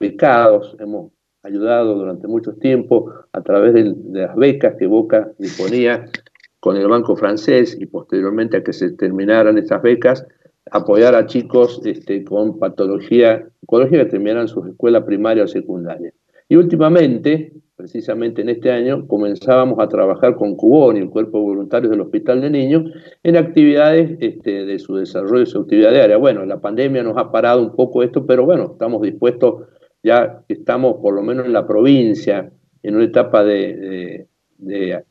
becados, 0.00 0.74
hemos 0.80 1.12
ayudado 1.42 1.94
durante 1.94 2.26
mucho 2.26 2.54
tiempo 2.54 3.12
a 3.32 3.42
través 3.42 3.74
de, 3.74 3.94
las 4.12 4.34
becas 4.36 4.74
que 4.78 4.86
Boca 4.86 5.30
disponía 5.38 6.06
con 6.60 6.76
el 6.76 6.88
Banco 6.88 7.14
Francés 7.14 7.76
y 7.78 7.86
posteriormente 7.86 8.56
a 8.56 8.64
que 8.64 8.72
se 8.72 8.90
terminaran 8.92 9.58
estas 9.58 9.82
becas, 9.82 10.26
apoyar 10.70 11.14
a 11.14 11.26
chicos 11.26 11.80
este, 11.84 12.24
con 12.24 12.58
patología 12.58 13.46
oncológica 13.62 14.04
que 14.04 14.10
terminaran 14.10 14.48
su 14.48 14.64
escuela 14.64 15.04
primaria 15.04 15.44
o 15.44 15.48
secundaria. 15.48 16.12
Y 16.48 16.56
últimamente, 16.56 17.52
precisamente 17.76 18.40
en 18.40 18.48
este 18.48 18.72
año, 18.72 19.06
comenzábamos 19.06 19.78
a 19.78 19.88
trabajar 19.88 20.34
con 20.34 20.56
Cubón 20.56 20.96
y 20.96 21.00
el 21.00 21.10
Cuerpo 21.10 21.38
de 21.38 21.44
Voluntarios 21.44 21.90
del 21.90 22.00
Hospital 22.00 22.40
de 22.40 22.50
Niños 22.50 22.90
en 23.22 23.36
actividades 23.36 24.16
este, 24.20 24.64
de 24.64 24.78
su 24.78 24.96
desarrollo 24.96 25.42
y 25.42 25.46
su 25.46 25.60
actividad 25.60 25.92
diaria. 25.92 26.16
Bueno, 26.16 26.44
la 26.46 26.58
pandemia 26.58 27.02
nos 27.02 27.18
ha 27.18 27.30
parado 27.30 27.60
un 27.60 27.76
poco 27.76 28.02
esto, 28.02 28.24
pero 28.24 28.46
bueno, 28.46 28.70
estamos 28.72 29.02
dispuestos, 29.02 29.68
ya 30.02 30.42
que 30.48 30.54
estamos 30.54 30.96
por 31.02 31.14
lo 31.14 31.22
menos 31.22 31.44
en 31.44 31.52
la 31.52 31.66
provincia, 31.66 32.50
en 32.82 32.96
una 32.96 33.04
etapa 33.04 33.44
de, 33.44 34.26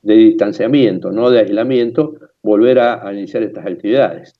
distanciamiento, 0.01 1.11
no 1.11 1.29
de 1.29 1.41
aislamiento, 1.41 2.15
volver 2.41 2.79
a, 2.79 3.13
iniciar 3.13 3.43
estas 3.43 3.67
actividades. 3.67 4.33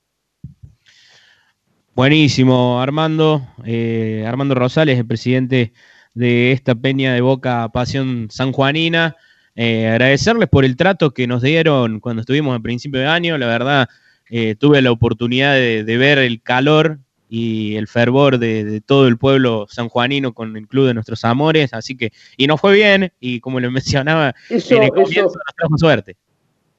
Buenísimo, 1.94 2.80
Armando. 2.80 3.42
Eh, 3.64 4.24
Armando 4.26 4.54
Rosales, 4.54 4.98
el 4.98 5.06
presidente 5.06 5.72
de 6.16 6.52
esta 6.52 6.74
peña 6.74 7.12
de 7.12 7.20
Boca 7.20 7.68
Pasión 7.68 8.28
Sanjuanina. 8.30 9.16
Eh, 9.54 9.86
agradecerles 9.86 10.48
por 10.48 10.64
el 10.64 10.76
trato 10.76 11.12
que 11.12 11.26
nos 11.26 11.42
dieron 11.42 12.00
cuando 12.00 12.20
estuvimos 12.20 12.56
a 12.58 12.62
principio 12.62 13.00
de 13.00 13.06
año. 13.06 13.36
La 13.36 13.46
verdad, 13.46 13.88
eh, 14.30 14.56
tuve 14.58 14.80
la 14.80 14.90
oportunidad 14.90 15.54
de, 15.54 15.96
ver 15.98 16.18
el 16.18 16.42
calor 16.42 16.98
y 17.28 17.76
el 17.76 17.86
fervor 17.86 18.38
de, 18.38 18.80
todo 18.80 19.08
el 19.08 19.18
pueblo 19.18 19.66
sanjuanino 19.68 20.32
con 20.32 20.56
el 20.56 20.66
Club 20.66 20.86
de 20.86 20.94
Nuestros 20.94 21.22
Amores. 21.24 21.74
Así 21.74 21.98
que, 21.98 22.12
y 22.38 22.46
nos 22.46 22.62
fue 22.62 22.74
bien, 22.74 23.12
y 23.20 23.40
como 23.40 23.60
lo 23.60 23.70
mencionaba, 23.70 24.34
eso, 24.48 24.80
nos 24.80 25.80
suerte. 25.80 26.16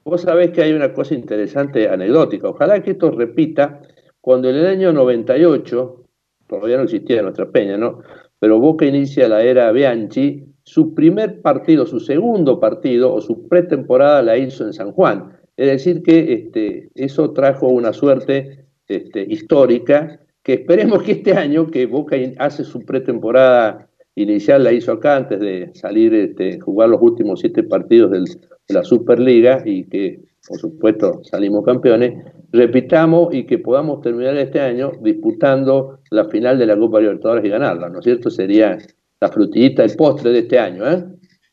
Vos 0.03 0.21
sabés 0.21 0.49
que 0.49 0.63
hay 0.63 0.73
una 0.73 0.93
cosa 0.93 1.13
interesante, 1.13 1.87
anecdótica. 1.87 2.49
Ojalá 2.49 2.81
que 2.81 2.91
esto 2.91 3.11
repita 3.11 3.81
cuando 4.19 4.49
en 4.49 4.55
el 4.55 4.65
año 4.65 4.91
98, 4.93 6.03
todavía 6.47 6.77
no 6.77 6.83
existía 6.83 7.21
nuestra 7.21 7.49
peña, 7.51 7.77
¿no? 7.77 8.01
Pero 8.39 8.59
Boca 8.59 8.85
inicia 8.85 9.27
la 9.27 9.43
era 9.43 9.71
Bianchi, 9.71 10.45
su 10.63 10.93
primer 10.93 11.41
partido, 11.41 11.85
su 11.85 11.99
segundo 11.99 12.59
partido 12.59 13.13
o 13.13 13.21
su 13.21 13.47
pretemporada 13.47 14.21
la 14.21 14.37
hizo 14.37 14.65
en 14.65 14.73
San 14.73 14.91
Juan. 14.91 15.31
Es 15.55 15.67
decir, 15.67 16.03
que 16.03 16.33
este, 16.33 16.89
eso 16.93 17.31
trajo 17.31 17.67
una 17.67 17.93
suerte 17.93 18.65
este, 18.87 19.25
histórica 19.27 20.19
que 20.43 20.53
esperemos 20.53 21.03
que 21.03 21.11
este 21.13 21.33
año, 21.33 21.67
que 21.67 21.85
Boca 21.87 22.15
hace 22.37 22.63
su 22.63 22.85
pretemporada 22.85 23.89
inicial, 24.15 24.63
la 24.63 24.71
hizo 24.71 24.93
acá 24.93 25.17
antes 25.17 25.41
de 25.41 25.71
salir, 25.73 26.13
este, 26.13 26.59
jugar 26.61 26.87
los 26.87 27.01
últimos 27.01 27.41
siete 27.41 27.63
partidos 27.63 28.11
de 28.11 28.73
la 28.73 28.83
Superliga 28.83 29.61
y 29.65 29.83
que, 29.85 30.21
por 30.47 30.57
supuesto, 30.57 31.21
salimos 31.23 31.65
campeones, 31.65 32.23
repitamos 32.51 33.33
y 33.33 33.45
que 33.45 33.59
podamos 33.59 34.01
terminar 34.01 34.37
este 34.37 34.59
año 34.59 34.91
disputando 35.01 35.99
la 36.09 36.25
final 36.25 36.57
de 36.57 36.65
la 36.65 36.77
Copa 36.77 36.99
Libertadores 36.99 37.45
y 37.45 37.49
ganarla, 37.49 37.89
¿no 37.89 37.99
es 37.99 38.05
cierto? 38.05 38.29
Sería 38.29 38.77
la 39.19 39.29
frutillita, 39.29 39.83
el 39.83 39.95
postre 39.95 40.31
de 40.31 40.39
este 40.39 40.59
año, 40.59 40.89
¿eh? 40.89 41.03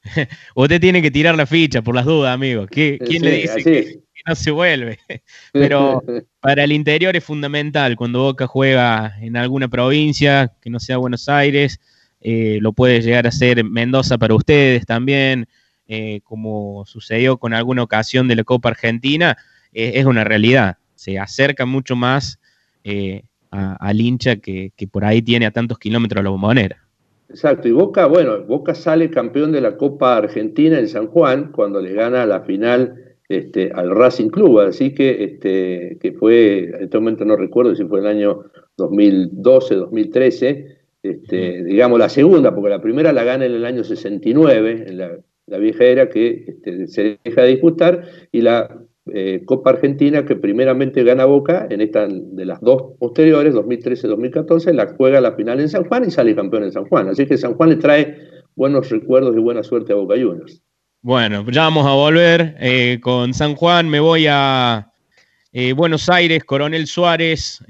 Usted 0.54 0.80
tiene 0.80 1.00
que 1.00 1.10
tirar 1.10 1.34
la 1.34 1.46
ficha 1.46 1.82
por 1.82 1.94
las 1.94 2.04
dudas, 2.04 2.34
amigo. 2.34 2.66
¿Quién 2.66 2.98
le 3.22 3.30
dice 3.30 3.62
que, 3.62 4.00
no 4.26 4.34
se 4.34 4.50
vuelve? 4.50 4.98
Pero 5.52 6.02
para 6.40 6.64
el 6.64 6.72
interior 6.72 7.16
es 7.16 7.24
fundamental 7.24 7.96
cuando 7.96 8.20
Boca 8.20 8.46
juega 8.46 9.14
en 9.20 9.36
alguna 9.36 9.68
provincia 9.68 10.52
que 10.60 10.70
no 10.70 10.78
sea 10.78 10.98
Buenos 10.98 11.28
Aires, 11.28 11.80
eh, 12.20 12.58
lo 12.60 12.72
puede 12.72 13.00
llegar 13.00 13.26
a 13.26 13.32
ser 13.32 13.64
Mendoza 13.64 14.18
para 14.18 14.34
ustedes 14.34 14.86
también, 14.86 15.46
eh, 15.88 16.20
como 16.24 16.84
sucedió 16.86 17.38
con 17.38 17.52
alguna 17.52 17.82
ocasión 17.82 18.28
de 18.28 18.36
la 18.36 18.44
Copa 18.44 18.70
Argentina, 18.70 19.36
eh, 19.72 19.92
es 19.96 20.06
una 20.06 20.24
realidad 20.24 20.78
se 21.04 21.18
acerca 21.18 21.66
mucho 21.66 21.96
más 21.96 22.38
eh, 22.82 23.24
al 23.50 24.00
hincha 24.00 24.36
que, 24.36 24.72
por 24.90 25.04
ahí 25.04 25.20
tiene 25.20 25.44
a 25.44 25.50
tantos 25.50 25.78
kilómetros 25.78 26.24
la 26.24 26.30
bombonera. 26.30 26.78
Exacto, 27.28 27.68
y 27.68 27.72
Boca, 27.72 28.06
bueno, 28.06 28.42
Boca 28.44 28.74
sale 28.74 29.10
campeón 29.10 29.52
de 29.52 29.60
la 29.60 29.76
Copa 29.76 30.16
Argentina 30.16 30.78
en 30.78 30.88
San 30.88 31.06
Juan 31.08 31.52
cuando 31.52 31.80
le 31.80 31.92
gana 31.92 32.24
la 32.24 32.40
final 32.40 33.16
este, 33.28 33.70
al 33.74 33.90
Racing 33.90 34.30
Club, 34.30 34.60
así 34.60 34.94
que, 34.94 35.24
este, 35.24 35.98
que 36.00 36.12
fue, 36.12 36.64
en 36.64 36.84
este 36.84 36.98
momento 36.98 37.24
no 37.24 37.36
recuerdo 37.36 37.74
si 37.74 37.84
fue 37.84 38.00
el 38.00 38.06
año 38.06 38.44
2012, 38.78 39.74
2013, 39.74 40.78
este, 41.02 41.64
digamos 41.64 41.98
la 41.98 42.08
segunda, 42.08 42.54
porque 42.54 42.70
la 42.70 42.80
primera 42.80 43.12
la 43.12 43.24
gana 43.24 43.44
en 43.44 43.52
el 43.52 43.64
año 43.66 43.84
69, 43.84 44.84
en 44.88 44.98
la, 44.98 45.18
la 45.46 45.58
vieja 45.58 45.84
era 45.84 46.08
que 46.08 46.44
este, 46.48 46.86
se 46.86 47.18
deja 47.22 47.42
de 47.42 47.48
disputar, 47.48 48.04
y 48.32 48.40
la 48.40 48.84
eh, 49.12 49.42
Copa 49.44 49.70
Argentina 49.70 50.24
que 50.24 50.34
primeramente 50.34 51.04
gana 51.04 51.26
Boca 51.26 51.66
en 51.68 51.82
esta 51.82 52.06
de 52.08 52.44
las 52.46 52.60
dos 52.62 52.94
posteriores, 52.98 53.54
2013-2014, 53.54 54.72
la 54.72 54.94
juega 54.96 55.20
la 55.20 55.32
final 55.32 55.60
en 55.60 55.68
San 55.68 55.84
Juan 55.84 56.04
y 56.06 56.10
sale 56.10 56.34
campeón 56.34 56.64
en 56.64 56.72
San 56.72 56.86
Juan. 56.86 57.08
Así 57.08 57.26
que 57.26 57.36
San 57.36 57.54
Juan 57.54 57.70
le 57.70 57.76
trae 57.76 58.16
buenos 58.56 58.88
recuerdos 58.88 59.36
y 59.36 59.40
buena 59.40 59.62
suerte 59.62 59.92
a 59.92 59.96
Boca 59.96 60.14
Juniors. 60.14 60.62
Bueno, 61.02 61.44
ya 61.50 61.62
vamos 61.64 61.86
a 61.86 61.92
volver 61.92 62.56
eh, 62.60 62.98
con 63.02 63.34
San 63.34 63.56
Juan. 63.56 63.90
Me 63.90 64.00
voy 64.00 64.26
a 64.26 64.90
eh, 65.52 65.74
Buenos 65.74 66.08
Aires, 66.08 66.42
Coronel 66.44 66.86
Suárez, 66.86 67.62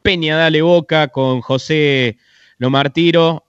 Peña 0.00 0.36
Dale 0.38 0.62
Boca 0.62 1.08
con 1.08 1.42
José 1.42 2.16
Lomartiro. 2.56 3.44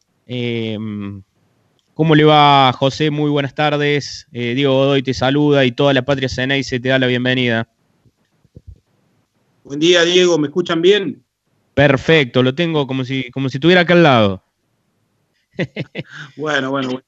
¿Cómo 1.93 2.15
le 2.15 2.23
va, 2.23 2.73
José? 2.73 3.11
Muy 3.11 3.29
buenas 3.29 3.53
tardes. 3.53 4.25
Eh, 4.31 4.55
Diego 4.55 4.73
Godoy 4.73 5.03
te 5.03 5.13
saluda 5.13 5.63
y 5.63 5.71
toda 5.71 5.93
la 5.93 6.01
patria 6.01 6.27
se 6.27 6.79
te 6.79 6.89
da 6.89 6.97
la 6.97 7.05
bienvenida. 7.05 7.69
Buen 9.63 9.79
día, 9.79 10.03
Diego. 10.03 10.39
¿Me 10.39 10.47
escuchan 10.47 10.81
bien? 10.81 11.23
Perfecto, 11.75 12.41
lo 12.41 12.55
tengo 12.55 12.87
como 12.87 13.05
si, 13.05 13.29
como 13.31 13.47
si 13.47 13.57
estuviera 13.57 13.81
acá 13.81 13.93
al 13.93 14.03
lado. 14.03 14.43
bueno, 16.37 16.71
bueno, 16.71 16.99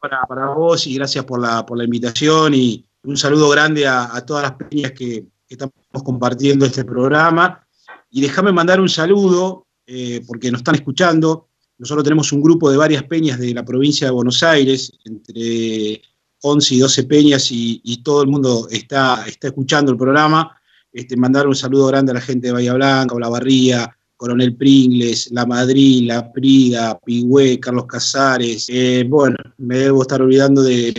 para, 0.00 0.22
para 0.22 0.46
vos 0.48 0.86
y 0.88 0.94
gracias 0.94 1.24
por 1.24 1.40
la, 1.40 1.64
por 1.64 1.78
la 1.78 1.84
invitación 1.84 2.54
y 2.54 2.84
un 3.04 3.16
saludo 3.16 3.48
grande 3.48 3.86
a, 3.86 4.24
todas 4.26 4.42
las 4.42 4.52
peñas 4.52 4.92
que, 4.92 5.24
estamos 5.48 5.74
compartiendo 6.02 6.64
este 6.64 6.82
programa. 6.82 7.66
Y 8.10 8.22
déjame 8.22 8.52
mandar 8.52 8.80
un 8.80 8.88
saludo, 8.88 9.66
eh, 9.86 10.24
porque 10.26 10.50
nos 10.50 10.60
están 10.60 10.76
escuchando, 10.76 11.50
nosotros 11.82 12.04
tenemos 12.04 12.30
un 12.30 12.40
grupo 12.40 12.70
de 12.70 12.76
varias 12.76 13.02
peñas 13.02 13.40
de 13.40 13.52
la 13.52 13.64
provincia 13.64 14.06
de 14.06 14.12
Buenos 14.12 14.40
Aires, 14.44 14.92
entre 15.04 16.00
11 16.40 16.74
y 16.76 16.78
12 16.78 17.02
peñas, 17.02 17.48
y, 17.50 18.00
todo 18.04 18.22
el 18.22 18.28
mundo 18.28 18.68
está, 18.70 19.24
está 19.26 19.48
escuchando 19.48 19.90
el 19.90 19.98
programa. 19.98 20.56
Este, 20.92 21.16
mandar 21.16 21.48
un 21.48 21.56
saludo 21.56 21.88
grande 21.88 22.12
a 22.12 22.14
la 22.14 22.20
gente 22.20 22.46
de 22.46 22.52
Bahía 22.52 22.74
Blanca, 22.74 23.16
Olavarría, 23.16 23.90
Coronel 24.16 24.54
Pringles, 24.54 25.32
La 25.32 25.44
Madrid, 25.44 26.06
La 26.06 26.30
Prida, 26.30 27.00
Pigüé, 27.04 27.58
Carlos 27.58 27.86
Casares, 27.86 28.66
eh, 28.68 29.04
bueno, 29.08 29.36
me 29.58 29.78
debo 29.78 30.02
estar 30.02 30.22
olvidando 30.22 30.62
de 30.62 30.94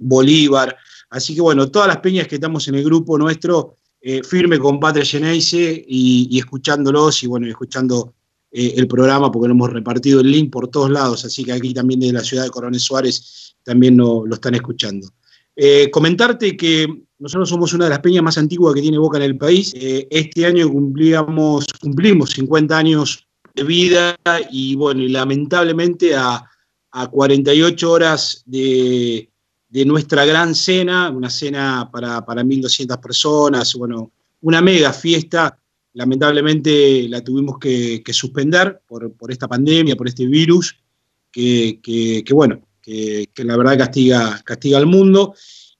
Bolívar. 0.00 0.76
Así 1.10 1.34
que 1.34 1.40
bueno, 1.40 1.68
todas 1.72 1.88
las 1.88 1.98
peñas 1.98 2.28
que 2.28 2.36
estamos 2.36 2.68
en 2.68 2.76
el 2.76 2.84
grupo 2.84 3.18
nuestro, 3.18 3.78
eh, 4.00 4.22
firme 4.22 4.60
con 4.60 4.78
Patria 4.78 5.04
Geneise 5.04 5.84
y, 5.88 6.28
y, 6.30 6.38
escuchándolos 6.38 7.20
y 7.24 7.26
bueno, 7.26 7.48
escuchando 7.48 8.14
eh, 8.56 8.74
el 8.76 8.86
programa 8.86 9.32
porque 9.32 9.48
lo 9.48 9.54
hemos 9.54 9.72
repartido 9.72 10.20
el 10.20 10.30
link 10.30 10.52
por 10.52 10.68
todos 10.68 10.88
lados, 10.88 11.24
así 11.24 11.42
que 11.42 11.50
aquí 11.50 11.74
también 11.74 11.98
de 11.98 12.12
la 12.12 12.22
ciudad 12.22 12.44
de 12.44 12.50
Coronel 12.50 12.78
Suárez 12.78 13.56
también 13.64 13.96
lo, 13.96 14.32
están 14.32 14.54
escuchando. 14.54 15.08
Eh, 15.56 15.90
comentarte 15.90 16.56
que 16.56 16.86
nosotros 17.18 17.48
somos 17.48 17.72
una 17.72 17.86
de 17.86 17.90
las 17.90 17.98
peñas 17.98 18.22
más 18.22 18.38
antiguas 18.38 18.72
que 18.72 18.80
tiene 18.80 18.98
Boca 18.98 19.16
en 19.16 19.24
el 19.24 19.36
país. 19.36 19.72
Eh, 19.74 20.06
este 20.08 20.46
año 20.46 20.70
cumplíamos, 20.70 21.66
cumplimos 21.80 22.30
50 22.30 22.78
años 22.78 23.26
de 23.56 23.64
vida 23.64 24.16
y 24.52 24.76
bueno, 24.76 25.02
lamentablemente 25.02 26.14
a, 26.14 26.48
48 27.10 27.90
horas 27.90 28.44
de, 28.46 29.28
nuestra 29.84 30.24
gran 30.24 30.54
cena, 30.54 31.10
una 31.10 31.28
cena 31.28 31.90
para, 31.92 32.24
para 32.24 32.44
1.200 32.44 33.00
personas, 33.00 33.74
bueno, 33.74 34.12
una 34.42 34.60
mega 34.60 34.92
fiesta 34.92 35.58
lamentablemente 35.94 37.08
la 37.08 37.22
tuvimos 37.22 37.58
que, 37.58 38.02
suspender 38.12 38.80
por, 38.86 39.12
esta 39.30 39.48
pandemia, 39.48 39.96
por 39.96 40.08
este 40.08 40.26
virus, 40.26 40.76
que, 41.32 42.22
bueno, 42.30 42.68
que, 42.82 43.28
la 43.38 43.56
verdad 43.56 43.78
castiga, 43.78 44.40
castiga 44.44 44.78
al 44.78 44.86
mundo. 44.86 45.34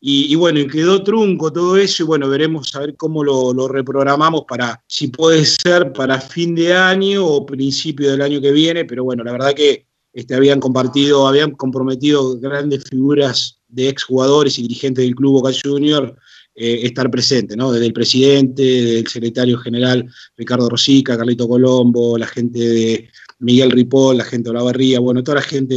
Y, 0.07 0.35
bueno, 0.35 0.61
y 0.61 0.66
quedó 0.66 1.03
trunco 1.03 1.50
todo 1.50 1.79
eso 1.79 2.03
y 2.03 2.07
bueno, 2.07 2.29
veremos 2.29 2.74
a 2.74 2.81
ver 2.81 2.94
cómo 2.94 3.24
lo, 3.24 3.68
reprogramamos 3.68 4.44
para, 4.46 4.83
si 4.87 5.09
puede 5.09 5.44
ser 5.46 5.92
para 5.92 6.20
fin 6.20 6.55
de 6.55 6.74
año 6.74 7.27
o 7.27 7.46
principio 7.46 8.11
del 8.11 8.20
año 8.20 8.40
que 8.40 8.53
viene, 8.53 8.85
pero 8.85 9.03
bueno, 9.03 9.24
la 9.24 9.33
verdad 9.33 9.55
que 9.55 9.87
este, 10.12 10.35
habían 10.35 10.61
compartido, 10.61 11.27
habían 11.27 11.53
comprometido 11.53 12.38
grandes 12.38 12.85
figuras 12.85 13.61
de 13.68 13.88
exjugadores 13.88 14.59
y 14.59 14.62
dirigentes 14.62 15.05
del 15.05 15.14
Club 15.14 15.40
Boca 15.40 15.57
Junior 15.64 16.14
eh, 16.56 16.80
estar 16.84 17.10
presente, 17.10 17.56
¿no? 17.56 17.72
Desde 17.72 17.86
el 17.86 17.92
presidente, 17.92 18.62
del 18.62 19.06
secretario 19.08 19.58
general 19.58 20.08
Ricardo 20.36 20.68
Rosica, 20.68 21.16
Carlito 21.16 21.48
Colombo, 21.48 22.16
la 22.16 22.28
gente 22.28 22.60
de 22.60 23.10
Miguel 23.40 23.72
Ripoll, 23.72 24.18
la 24.18 24.24
gente 24.24 24.44
de 24.44 24.50
Olavarría, 24.50 25.00
bueno, 25.00 25.24
toda 25.24 25.36
la 25.36 25.42
gente 25.42 25.74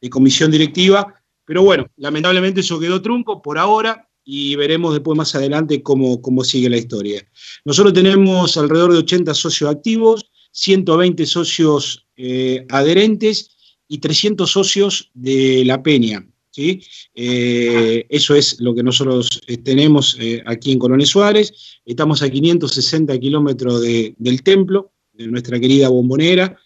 de, 0.00 0.10
comisión 0.10 0.50
directiva. 0.50 1.14
Pero 1.44 1.62
bueno, 1.62 1.86
lamentablemente 1.96 2.60
eso 2.60 2.80
quedó 2.80 3.00
trunco 3.00 3.40
por 3.42 3.58
ahora 3.58 4.08
y 4.24 4.56
veremos 4.56 4.92
después 4.92 5.16
más 5.16 5.34
adelante 5.34 5.82
cómo, 5.82 6.20
cómo 6.20 6.44
sigue 6.44 6.68
la 6.68 6.76
historia. 6.76 7.26
Nosotros 7.64 7.94
tenemos 7.94 8.56
alrededor 8.56 8.92
de 8.92 8.98
80 8.98 9.34
socios 9.34 9.70
activos, 9.70 10.30
120 10.50 11.26
socios 11.26 12.06
eh, 12.16 12.66
adherentes 12.70 13.56
y 13.86 13.98
300 13.98 14.50
socios 14.50 15.10
de 15.14 15.62
la 15.64 15.82
Peña. 15.82 16.27
¿Sí? 16.58 16.82
Eh, 17.14 18.04
eso 18.08 18.34
es 18.34 18.60
lo 18.60 18.74
que 18.74 18.82
nosotros 18.82 19.40
eh, 19.46 19.58
tenemos 19.58 20.18
aquí 20.44 20.72
en 20.72 20.78
Coronel 20.78 21.06
Suárez. 21.06 21.80
Estamos 21.84 22.22
a 22.22 22.28
560 22.28 23.16
kilómetros 23.18 23.80
del 23.82 24.42
templo, 24.42 24.92
de 25.12 25.28
nuestra 25.28 25.60
querida 25.60 25.88
bombonera. 25.88 26.58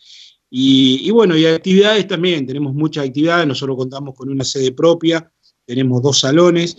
Y, 0.51 1.11
bueno, 1.11 1.37
y 1.37 1.47
actividades 1.47 2.07
también, 2.07 2.47
tenemos 2.47 2.75
muchas 2.75 3.07
actividades, 3.07 3.47
nosotros 3.47 3.77
contamos 3.77 4.15
con 4.15 4.29
una 4.29 4.45
sede 4.45 4.73
propia, 4.73 5.31
tenemos 5.65 6.03
dos 6.03 6.21
salones, 6.21 6.77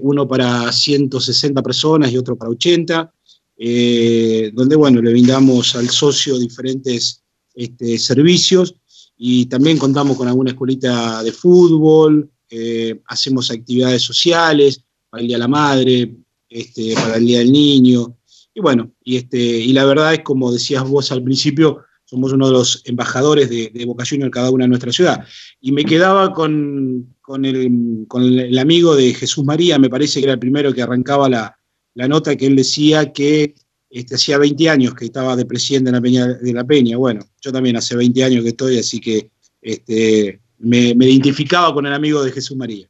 uno 0.00 0.26
para 0.26 0.72
160 0.72 1.62
personas 1.62 2.12
y 2.12 2.18
otro 2.18 2.36
para 2.36 2.50
80. 2.50 3.12
Eh, 3.56 4.50
donde 4.52 4.74
bueno, 4.74 5.00
le 5.00 5.12
brindamos 5.12 5.76
al 5.76 5.88
socio 5.88 6.38
diferentes 6.38 7.22
este, 7.54 7.98
servicios 7.98 8.74
y 9.16 9.46
también 9.46 9.78
contamos 9.78 10.16
con 10.16 10.26
alguna 10.26 10.50
escuelita 10.50 11.22
de 11.22 11.30
fútbol, 11.30 12.30
eh, 12.56 13.00
hacemos 13.06 13.50
actividades 13.50 14.02
sociales 14.02 14.84
para 15.10 15.20
el 15.22 15.28
Día 15.28 15.36
de 15.36 15.40
la 15.40 15.48
Madre, 15.48 16.14
este, 16.48 16.94
para 16.94 17.16
el 17.16 17.26
Día 17.26 17.40
del 17.40 17.50
Niño, 17.50 18.16
y 18.54 18.60
bueno, 18.60 18.92
y, 19.02 19.16
este, 19.16 19.38
y 19.38 19.72
la 19.72 19.84
verdad 19.84 20.14
es 20.14 20.20
como 20.20 20.52
decías 20.52 20.88
vos 20.88 21.10
al 21.10 21.24
principio, 21.24 21.80
somos 22.04 22.32
uno 22.32 22.46
de 22.46 22.52
los 22.52 22.82
embajadores 22.84 23.50
de, 23.50 23.84
Boca 23.86 24.04
en 24.08 24.30
cada 24.30 24.50
una 24.50 24.64
de 24.64 24.68
nuestra 24.68 24.92
ciudad. 24.92 25.26
Y 25.60 25.72
me 25.72 25.84
quedaba 25.84 26.32
con, 26.32 27.16
con, 27.20 27.44
el, 27.44 28.04
con 28.06 28.22
el 28.22 28.58
amigo 28.58 28.94
de 28.94 29.12
Jesús 29.12 29.44
María, 29.44 29.78
me 29.78 29.90
parece 29.90 30.20
que 30.20 30.26
era 30.26 30.34
el 30.34 30.38
primero 30.38 30.72
que 30.72 30.82
arrancaba 30.82 31.28
la, 31.28 31.58
la 31.94 32.06
nota 32.06 32.36
que 32.36 32.46
él 32.46 32.54
decía 32.54 33.12
que 33.12 33.54
este, 33.90 34.14
hacía 34.14 34.38
20 34.38 34.70
años 34.70 34.94
que 34.94 35.06
estaba 35.06 35.34
de 35.34 35.46
presidente 35.46 35.90
de 35.90 35.96
la 35.96 36.02
Peña. 36.02 36.26
De 36.26 36.52
la 36.52 36.64
Peña. 36.64 36.96
Bueno, 36.96 37.24
yo 37.40 37.52
también 37.52 37.76
hace 37.76 37.96
20 37.96 38.24
años 38.24 38.42
que 38.44 38.50
estoy, 38.50 38.78
así 38.78 39.00
que 39.00 39.30
este, 39.62 40.40
me, 40.64 41.06
identificaba 41.06 41.72
con 41.72 41.86
el 41.86 41.92
amigo 41.92 42.22
de 42.22 42.32
Jesús 42.32 42.56
María. 42.56 42.86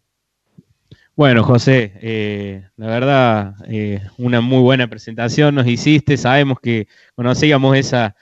Bueno, 1.16 1.44
José, 1.44 1.92
eh, 2.00 2.68
la 2.76 2.86
verdad, 2.86 3.54
eh, 3.68 4.00
una 4.18 4.40
muy 4.40 4.60
buena 4.60 4.88
presentación 4.88 5.54
nos 5.54 5.66
hiciste. 5.66 6.16
Sabemos 6.16 6.58
que 6.60 6.88
conocíamos 7.14 7.76
esa 7.76 8.16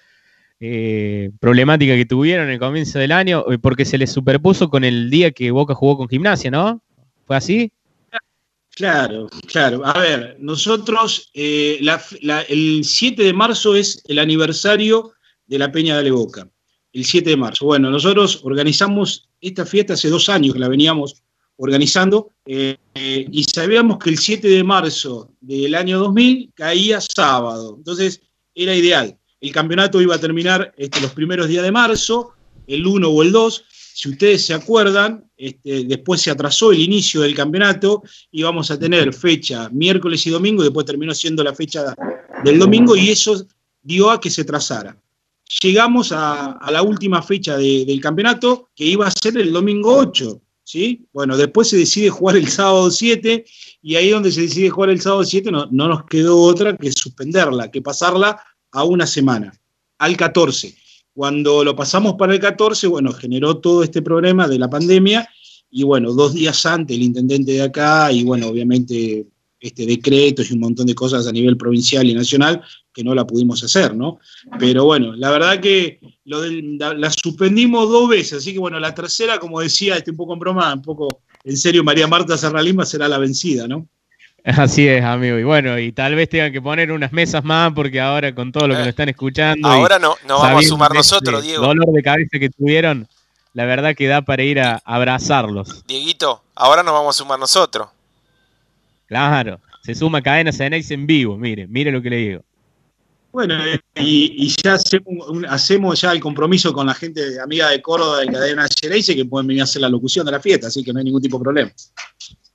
eh, 0.60 1.30
problemática 1.40 1.94
que 1.94 2.04
tuvieron 2.04 2.46
en 2.46 2.52
el 2.52 2.58
comienzo 2.58 2.98
del 2.98 3.12
año, 3.12 3.44
porque 3.62 3.86
se 3.86 3.96
les 3.96 4.12
superpuso 4.12 4.68
con 4.68 4.84
el 4.84 5.08
día 5.08 5.30
que 5.30 5.50
Boca 5.50 5.74
jugó 5.74 5.96
con 5.96 6.08
gimnasia, 6.08 6.50
¿no? 6.50 6.82
¿Fue 7.26 7.36
así? 7.36 7.72
Claro, 8.74 9.28
claro. 9.46 9.86
A 9.86 9.98
ver, 9.98 10.36
nosotros, 10.38 11.30
el 11.34 12.80
7 12.84 13.22
de 13.22 13.32
marzo 13.32 13.74
es 13.74 14.02
el 14.06 14.18
aniversario 14.18 15.12
de 15.46 15.58
la 15.58 15.72
Peña 15.72 15.94
de 15.94 16.00
Aleboca. 16.00 16.48
El 16.92 17.04
7 17.04 17.30
de 17.30 17.36
marzo. 17.36 17.66
Bueno, 17.66 17.90
nosotros 17.90 18.40
organizamos 18.44 19.28
esta 19.40 19.64
fiesta 19.64 19.94
hace 19.94 20.08
dos 20.08 20.28
años 20.28 20.52
que 20.52 20.60
la 20.60 20.68
veníamos 20.68 21.22
organizando 21.56 22.32
eh, 22.46 22.76
y 22.94 23.44
sabíamos 23.44 23.98
que 23.98 24.10
el 24.10 24.18
7 24.18 24.48
de 24.48 24.64
marzo 24.64 25.30
del 25.40 25.74
año 25.74 25.98
2000 25.98 26.52
caía 26.54 27.00
sábado. 27.00 27.74
Entonces 27.78 28.20
era 28.54 28.74
ideal. 28.74 29.16
El 29.40 29.52
campeonato 29.52 30.00
iba 30.00 30.14
a 30.14 30.20
terminar 30.20 30.72
este, 30.76 31.00
los 31.00 31.12
primeros 31.12 31.48
días 31.48 31.64
de 31.64 31.72
marzo, 31.72 32.32
el 32.66 32.86
1 32.86 33.08
o 33.08 33.22
el 33.22 33.32
2, 33.32 33.64
si 33.94 34.08
ustedes 34.08 34.46
se 34.46 34.54
acuerdan, 34.54 35.30
este, 35.36 35.84
después 35.84 36.22
se 36.22 36.30
atrasó 36.30 36.72
el 36.72 36.80
inicio 36.80 37.20
del 37.20 37.34
campeonato, 37.34 38.02
y 38.30 38.42
vamos 38.42 38.70
a 38.70 38.78
tener 38.78 39.12
fecha 39.12 39.68
miércoles 39.70 40.26
y 40.26 40.30
domingo, 40.30 40.62
y 40.62 40.66
después 40.66 40.86
terminó 40.86 41.14
siendo 41.14 41.44
la 41.44 41.54
fecha 41.54 41.94
del 42.42 42.58
domingo, 42.58 42.96
y 42.96 43.10
eso 43.10 43.46
dio 43.82 44.10
a 44.10 44.20
que 44.20 44.30
se 44.30 44.44
trazara. 44.44 44.96
Llegamos 45.60 46.12
a, 46.12 46.58
la 46.70 46.82
última 46.82 47.22
fecha 47.22 47.56
del 47.56 48.00
campeonato, 48.00 48.70
que 48.74 48.84
iba 48.84 49.06
a 49.06 49.10
ser 49.10 49.36
el 49.36 49.52
domingo 49.52 49.96
8. 49.96 50.40
¿sí? 50.64 51.06
Bueno, 51.12 51.36
después 51.36 51.68
se 51.68 51.76
decide 51.76 52.10
jugar 52.10 52.36
el 52.36 52.48
sábado 52.48 52.90
7, 52.90 53.44
y 53.82 53.96
ahí 53.96 54.10
donde 54.10 54.32
se 54.32 54.42
decide 54.42 54.70
jugar 54.70 54.90
el 54.90 55.00
sábado 55.00 55.24
7 55.24 55.50
no, 55.50 55.66
no 55.70 55.88
nos 55.88 56.04
quedó 56.04 56.40
otra 56.40 56.76
que 56.76 56.90
suspenderla, 56.92 57.70
que 57.70 57.82
pasarla 57.82 58.40
a 58.70 58.84
una 58.84 59.06
semana, 59.06 59.52
al 59.98 60.16
14. 60.16 60.74
Cuando 61.14 61.62
lo 61.62 61.76
pasamos 61.76 62.14
para 62.14 62.32
el 62.32 62.40
14, 62.40 62.86
bueno, 62.86 63.12
generó 63.12 63.58
todo 63.58 63.82
este 63.82 64.00
problema 64.00 64.48
de 64.48 64.58
la 64.58 64.70
pandemia 64.70 65.28
y 65.70 65.82
bueno, 65.84 66.12
dos 66.12 66.34
días 66.34 66.64
antes 66.64 66.96
el 66.96 67.02
intendente 67.02 67.52
de 67.52 67.62
acá 67.62 68.10
y 68.10 68.24
bueno, 68.24 68.48
obviamente 68.48 69.26
este, 69.62 69.86
decretos 69.86 70.50
y 70.50 70.54
un 70.54 70.60
montón 70.60 70.86
de 70.86 70.94
cosas 70.94 71.28
a 71.28 71.32
nivel 71.32 71.56
provincial 71.56 72.04
y 72.04 72.14
nacional 72.14 72.60
que 72.92 73.04
no 73.04 73.14
la 73.14 73.24
pudimos 73.24 73.62
hacer, 73.62 73.94
¿no? 73.94 74.18
Pero 74.58 74.84
bueno, 74.84 75.14
la 75.14 75.30
verdad 75.30 75.60
que 75.60 76.00
lo 76.24 76.44
la, 76.44 77.10
suspendimos 77.12 77.88
dos 77.88 78.08
veces, 78.08 78.38
así 78.38 78.52
que 78.52 78.58
bueno, 78.58 78.80
la 78.80 78.92
tercera, 78.92 79.38
como 79.38 79.60
decía, 79.60 79.96
este, 79.96 80.10
un 80.10 80.16
poco 80.16 80.32
en 80.32 80.40
broma, 80.40 80.74
un 80.74 80.82
poco 80.82 81.22
en 81.44 81.56
serio, 81.56 81.84
María 81.84 82.08
Marta 82.08 82.36
Serralima 82.36 82.84
será 82.84 83.06
la 83.06 83.18
vencida, 83.18 83.68
¿no? 83.68 83.86
Así 84.44 84.88
es, 84.88 85.04
amigo. 85.04 85.38
Y 85.38 85.44
bueno, 85.44 85.78
y 85.78 85.92
tal 85.92 86.16
vez 86.16 86.28
tengan 86.28 86.50
que 86.50 86.60
poner 86.60 86.90
unas 86.90 87.12
mesas 87.12 87.44
más 87.44 87.72
porque 87.72 88.00
ahora 88.00 88.34
con 88.34 88.50
todo 88.50 88.66
lo 88.66 88.74
que 88.74 88.82
lo 88.82 88.88
están 88.88 89.08
escuchando. 89.08 89.68
Ahora 89.68 90.00
no, 90.00 90.16
no 90.26 90.40
vamos 90.40 90.64
a 90.64 90.68
sumar 90.68 90.92
nosotros, 90.92 91.44
Diego. 91.44 91.64
Dolor 91.64 91.86
de 91.92 92.02
cabeza 92.02 92.40
que 92.40 92.50
tuvieron, 92.50 93.06
la 93.54 93.64
verdad 93.64 93.94
que 93.94 94.08
da 94.08 94.22
para 94.22 94.42
ir 94.42 94.58
a 94.58 94.82
abrazarlos. 94.84 95.86
Dieguito, 95.86 96.42
ahora 96.56 96.82
nos 96.82 96.94
vamos 96.94 97.14
a 97.14 97.18
sumar 97.18 97.38
nosotros. 97.38 97.86
Claro, 99.12 99.60
se 99.82 99.94
suma 99.94 100.22
Cadena 100.22 100.52
Cenex 100.52 100.90
en 100.90 101.06
vivo, 101.06 101.36
mire, 101.36 101.66
mire 101.66 101.92
lo 101.92 102.00
que 102.00 102.08
le 102.08 102.16
digo. 102.16 102.42
Bueno, 103.30 103.56
y, 103.96 104.54
ya 104.64 104.78
hacemos, 105.50 106.00
ya 106.00 106.12
el 106.12 106.20
compromiso 106.20 106.72
con 106.72 106.86
la 106.86 106.94
gente 106.94 107.38
amiga 107.38 107.68
de 107.68 107.82
Córdoba 107.82 108.20
de 108.20 108.28
Cadena 108.28 108.66
Cenex 108.68 109.08
que 109.08 109.26
pueden 109.26 109.48
venir 109.48 109.60
a 109.60 109.64
hacer 109.64 109.82
la 109.82 109.90
locución 109.90 110.24
de 110.24 110.32
la 110.32 110.40
fiesta, 110.40 110.68
así 110.68 110.82
que 110.82 110.94
no 110.94 110.98
hay 110.98 111.04
ningún 111.04 111.20
tipo 111.20 111.36
de 111.36 111.42
problema. 111.42 111.70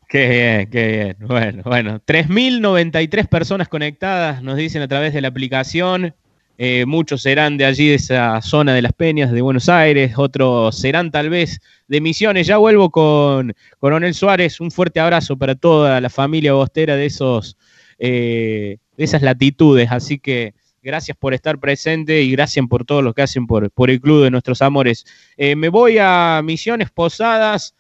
Qué 0.09 0.29
bien, 0.29 0.69
qué 0.71 0.87
bien. 0.87 1.27
Bueno, 1.27 1.61
bueno. 1.63 2.01
3.093 2.03 3.27
personas 3.27 3.67
conectadas, 3.67 4.41
nos 4.41 4.57
dicen 4.57 4.81
a 4.81 4.87
través 4.87 5.13
de 5.13 5.21
la 5.21 5.27
aplicación. 5.27 6.15
Eh, 6.59 6.85
muchos 6.87 7.21
serán 7.21 7.57
de 7.57 7.65
allí, 7.65 7.89
de 7.89 7.95
esa 7.95 8.41
zona 8.41 8.73
de 8.73 8.81
las 8.81 8.93
Peñas, 8.93 9.31
de 9.31 9.41
Buenos 9.41 9.69
Aires. 9.69 10.13
Otros 10.17 10.75
serán 10.77 11.11
tal 11.11 11.29
vez 11.29 11.59
de 11.87 12.01
Misiones. 12.01 12.47
Ya 12.47 12.57
vuelvo 12.57 12.89
con 12.89 13.53
Coronel 13.79 14.13
Suárez. 14.15 14.59
Un 14.59 14.71
fuerte 14.71 14.99
abrazo 14.99 15.37
para 15.37 15.55
toda 15.55 16.01
la 16.01 16.09
familia 16.09 16.53
bostera 16.53 16.95
de, 16.95 17.05
esos, 17.05 17.57
eh, 17.99 18.77
de 18.97 19.03
esas 19.03 19.21
latitudes. 19.21 19.91
Así 19.91 20.17
que 20.17 20.55
gracias 20.81 21.15
por 21.15 21.35
estar 21.35 21.59
presente 21.59 22.23
y 22.23 22.31
gracias 22.31 22.65
por 22.67 22.85
todo 22.85 23.03
lo 23.03 23.13
que 23.13 23.21
hacen 23.21 23.45
por, 23.45 23.69
por 23.69 23.91
el 23.91 24.01
Club 24.01 24.23
de 24.23 24.31
Nuestros 24.31 24.63
Amores. 24.63 25.05
Eh, 25.37 25.55
me 25.55 25.69
voy 25.69 25.97
a 25.99 26.41
Misiones 26.43 26.89
Posadas. 26.89 27.75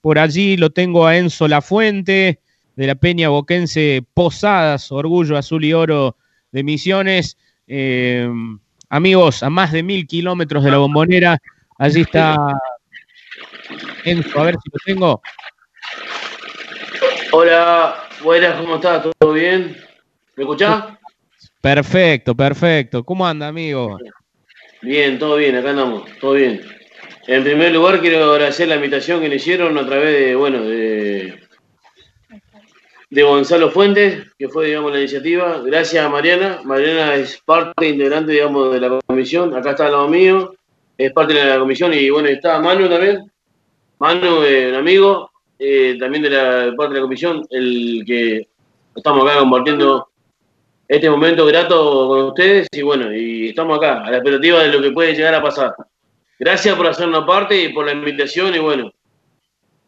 Por 0.00 0.18
allí 0.18 0.56
lo 0.56 0.70
tengo 0.70 1.06
a 1.06 1.16
Enzo 1.16 1.46
Lafuente, 1.46 2.40
de 2.74 2.86
la 2.86 2.94
Peña 2.94 3.28
Boquense 3.28 4.02
Posadas, 4.14 4.90
Orgullo 4.90 5.36
Azul 5.36 5.64
y 5.64 5.74
Oro 5.74 6.16
de 6.52 6.62
Misiones. 6.62 7.36
Eh, 7.66 8.30
amigos, 8.88 9.42
a 9.42 9.50
más 9.50 9.72
de 9.72 9.82
mil 9.82 10.06
kilómetros 10.06 10.62
de 10.62 10.70
la 10.70 10.78
bombonera, 10.78 11.38
allí 11.78 12.02
está 12.02 12.36
Enzo, 14.04 14.40
a 14.40 14.44
ver 14.44 14.56
si 14.62 14.70
lo 14.70 14.78
tengo. 14.84 15.22
Hola, 17.32 18.08
buenas, 18.22 18.60
¿cómo 18.60 18.76
estás? 18.76 19.08
¿Todo 19.18 19.32
bien? 19.32 19.76
¿Me 20.36 20.44
escuchás? 20.44 20.84
Perfecto, 21.60 22.34
perfecto. 22.34 23.04
¿Cómo 23.04 23.26
anda, 23.26 23.48
amigo? 23.48 23.98
Bien, 24.82 25.18
todo 25.18 25.36
bien, 25.36 25.56
acá 25.56 25.70
andamos, 25.70 26.04
todo 26.20 26.34
bien. 26.34 26.60
En 27.28 27.44
primer 27.44 27.72
lugar, 27.72 28.00
quiero 28.00 28.32
agradecer 28.32 28.66
la 28.66 28.74
invitación 28.74 29.20
que 29.20 29.28
le 29.28 29.36
hicieron 29.36 29.78
a 29.78 29.86
través 29.86 30.12
de, 30.12 30.34
bueno, 30.34 30.62
de, 30.62 31.41
de 33.12 33.22
Gonzalo 33.22 33.70
Fuentes, 33.70 34.26
que 34.38 34.48
fue, 34.48 34.68
digamos, 34.68 34.90
la 34.90 35.00
iniciativa. 35.00 35.60
Gracias 35.62 36.02
a 36.02 36.08
Mariana. 36.08 36.60
Mariana 36.64 37.14
es 37.16 37.38
parte 37.44 37.86
integrante, 37.86 38.32
digamos, 38.32 38.72
de 38.72 38.80
la 38.80 38.98
comisión. 39.06 39.54
Acá 39.54 39.72
está 39.72 39.84
al 39.84 39.92
lado 39.92 40.08
mío. 40.08 40.54
Es 40.96 41.12
parte 41.12 41.34
de 41.34 41.44
la 41.44 41.58
comisión. 41.58 41.92
Y 41.92 42.08
bueno, 42.08 42.28
está 42.28 42.58
Manu 42.58 42.88
también. 42.88 43.30
Manu, 43.98 44.42
eh, 44.44 44.70
un 44.70 44.76
amigo, 44.76 45.30
eh, 45.58 45.98
también 46.00 46.22
de 46.22 46.30
la 46.30 46.74
parte 46.74 46.94
de 46.94 47.00
la 47.00 47.04
comisión, 47.04 47.46
el 47.50 48.02
que 48.06 48.48
estamos 48.96 49.28
acá 49.28 49.40
compartiendo 49.40 50.08
este 50.88 51.10
momento 51.10 51.44
grato 51.44 52.08
con 52.08 52.20
ustedes. 52.28 52.66
Y 52.72 52.80
bueno, 52.80 53.14
y 53.14 53.50
estamos 53.50 53.76
acá, 53.76 54.04
a 54.06 54.10
la 54.10 54.16
expectativa 54.16 54.62
de 54.62 54.72
lo 54.72 54.80
que 54.80 54.90
puede 54.90 55.14
llegar 55.14 55.34
a 55.34 55.42
pasar. 55.42 55.74
Gracias 56.38 56.74
por 56.76 56.86
hacernos 56.86 57.26
parte 57.26 57.62
y 57.62 57.74
por 57.74 57.84
la 57.84 57.92
invitación 57.92 58.54
y 58.54 58.58
bueno, 58.58 58.90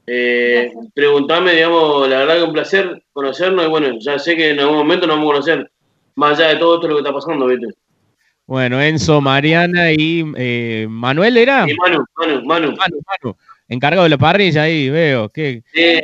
eh, 0.07 0.73
preguntarme, 0.95 1.53
digamos, 1.53 2.09
la 2.09 2.19
verdad 2.19 2.37
que 2.37 2.43
un 2.43 2.53
placer 2.53 3.03
conocernos 3.13 3.65
y 3.65 3.69
bueno, 3.69 3.99
ya 4.01 4.19
sé 4.19 4.37
que 4.37 4.51
en 4.51 4.61
algún 4.61 4.77
momento 4.77 5.07
nos 5.07 5.17
vamos 5.17 5.31
a 5.31 5.35
conocer 5.35 5.71
más 6.15 6.39
allá 6.39 6.51
de 6.51 6.57
todo 6.57 6.75
esto 6.77 6.89
lo 6.89 6.97
que 6.97 7.01
está 7.01 7.13
pasando, 7.13 7.47
¿viste? 7.47 7.69
Bueno, 8.47 8.81
Enzo, 8.81 9.21
Mariana 9.23 9.93
y 9.93 10.25
eh, 10.37 10.87
Manuel 10.89 11.37
era. 11.39 11.67
Y 11.69 11.75
Manu, 11.75 12.05
Manu, 12.19 12.45
Manu. 12.45 12.77
Manu, 12.77 13.01
Manu. 13.23 13.37
encargado 13.69 14.05
de 14.05 14.11
la 14.11 14.19
parrilla 14.19 14.63
ahí, 14.63 14.91
veo. 14.91 15.31
Sí, 15.35 15.63
sí, 15.73 16.01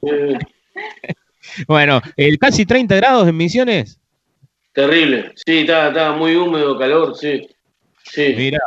bueno, 1.66 2.00
el 2.16 2.38
casi 2.38 2.64
30 2.64 2.96
grados 2.96 3.28
en 3.28 3.36
Misiones. 3.36 4.00
Terrible, 4.72 5.32
sí, 5.34 5.66
está, 5.68 6.12
muy 6.12 6.36
húmedo, 6.36 6.78
calor, 6.78 7.14
sí. 7.14 7.46
Sí, 8.04 8.34
mira, 8.36 8.58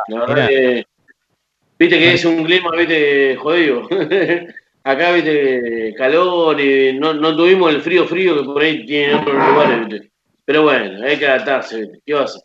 viste 1.82 1.98
que 1.98 2.14
es 2.14 2.24
un 2.24 2.44
clima, 2.44 2.70
viste, 2.76 3.36
jodido. 3.36 3.88
Acá, 4.84 5.12
viste, 5.12 5.94
calor 5.96 6.60
y 6.60 6.92
no, 6.98 7.12
no 7.14 7.36
tuvimos 7.36 7.74
el 7.74 7.80
frío 7.80 8.06
frío 8.06 8.38
que 8.38 8.44
por 8.44 8.62
ahí 8.62 8.86
tiene 8.86 9.14
otros 9.14 9.34
lugares, 9.34 9.88
viste. 9.88 10.10
Pero 10.44 10.62
bueno, 10.62 11.04
hay 11.04 11.16
que 11.16 11.26
adaptarse, 11.26 11.80
viste. 11.80 11.98
¿Qué 12.06 12.14
va 12.14 12.20
a 12.20 12.24
hacer? 12.24 12.42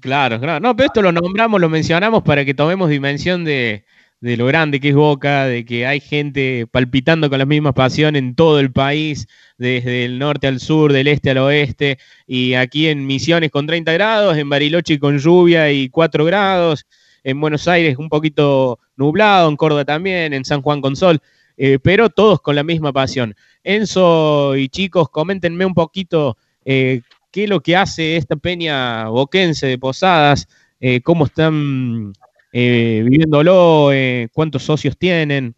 Claro, 0.00 0.40
claro. 0.40 0.60
No, 0.60 0.74
pero 0.74 0.86
esto 0.88 1.00
lo 1.00 1.12
nombramos, 1.12 1.60
lo 1.60 1.68
mencionamos 1.68 2.24
para 2.24 2.44
que 2.44 2.54
tomemos 2.54 2.90
dimensión 2.90 3.44
de, 3.44 3.84
de 4.20 4.36
lo 4.36 4.46
grande 4.46 4.80
que 4.80 4.88
es 4.88 4.94
Boca, 4.96 5.46
de 5.46 5.64
que 5.64 5.86
hay 5.86 6.00
gente 6.00 6.66
palpitando 6.68 7.30
con 7.30 7.38
la 7.38 7.46
misma 7.46 7.72
pasión 7.72 8.16
en 8.16 8.34
todo 8.34 8.58
el 8.58 8.72
país, 8.72 9.28
desde 9.58 10.04
el 10.04 10.18
norte 10.18 10.48
al 10.48 10.58
sur, 10.58 10.92
del 10.92 11.06
este 11.06 11.30
al 11.30 11.38
oeste, 11.38 11.98
y 12.26 12.54
aquí 12.54 12.88
en 12.88 13.06
Misiones 13.06 13.52
con 13.52 13.66
30 13.66 13.92
grados, 13.92 14.36
en 14.36 14.48
Bariloche 14.48 14.98
con 14.98 15.18
lluvia 15.18 15.70
y 15.70 15.88
4 15.88 16.24
grados, 16.24 16.84
en 17.24 17.40
Buenos 17.40 17.68
Aires 17.68 17.96
un 17.98 18.08
poquito 18.08 18.78
nublado, 18.96 19.48
en 19.48 19.56
Córdoba 19.56 19.84
también, 19.84 20.32
en 20.32 20.44
San 20.44 20.62
Juan 20.62 20.80
con 20.80 20.96
sol, 20.96 21.20
eh, 21.56 21.78
pero 21.82 22.10
todos 22.10 22.40
con 22.40 22.56
la 22.56 22.62
misma 22.62 22.92
pasión. 22.92 23.34
Enzo 23.62 24.56
y 24.56 24.68
chicos, 24.68 25.08
coméntenme 25.08 25.64
un 25.64 25.74
poquito 25.74 26.36
eh, 26.64 27.02
qué 27.30 27.44
es 27.44 27.50
lo 27.50 27.60
que 27.60 27.76
hace 27.76 28.16
esta 28.16 28.36
peña 28.36 29.08
boquense 29.08 29.66
de 29.66 29.78
Posadas, 29.78 30.48
eh, 30.80 31.00
cómo 31.00 31.26
están 31.26 32.12
viviéndolo, 32.52 33.90
cuántos 34.32 34.62
socios 34.62 34.98
tienen. 34.98 35.54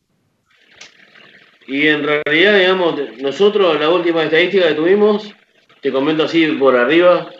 Y 1.66 1.88
en 1.88 2.04
realidad, 2.04 2.56
digamos, 2.56 2.94
nosotros 3.20 3.80
la 3.80 3.88
última 3.88 4.22
estadística 4.22 4.68
que 4.68 4.74
tuvimos, 4.74 5.34
te 5.80 5.90
comento 5.90 6.24
así 6.24 6.46
por 6.52 6.76
arriba, 6.76 7.30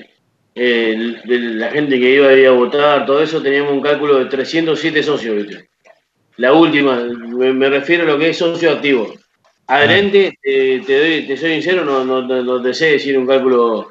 de 0.54 1.38
la 1.54 1.70
gente 1.70 1.98
que 1.98 2.14
iba 2.14 2.28
a 2.28 2.32
ir 2.34 2.46
a 2.46 2.52
votar, 2.52 3.06
todo 3.06 3.22
eso, 3.22 3.42
teníamos 3.42 3.72
un 3.72 3.80
cálculo 3.80 4.18
de 4.18 4.26
307 4.26 5.02
socios, 5.02 5.36
¿viste? 5.36 5.68
La 6.36 6.52
última, 6.52 6.96
me, 6.96 7.68
refiero 7.68 8.04
a 8.04 8.06
lo 8.06 8.18
que 8.18 8.30
es 8.30 8.38
socio 8.38 8.72
activo. 8.72 9.14
Adherente, 9.66 10.32
ah. 10.36 10.40
te, 10.42 10.98
doy, 10.98 11.26
te 11.26 11.36
soy 11.36 11.52
sincero, 11.54 11.84
no, 11.84 12.04
no, 12.04 12.22
no, 12.22 12.62
te 12.62 12.74
sé 12.74 12.92
decir 12.92 13.16
un 13.18 13.26
cálculo 13.26 13.88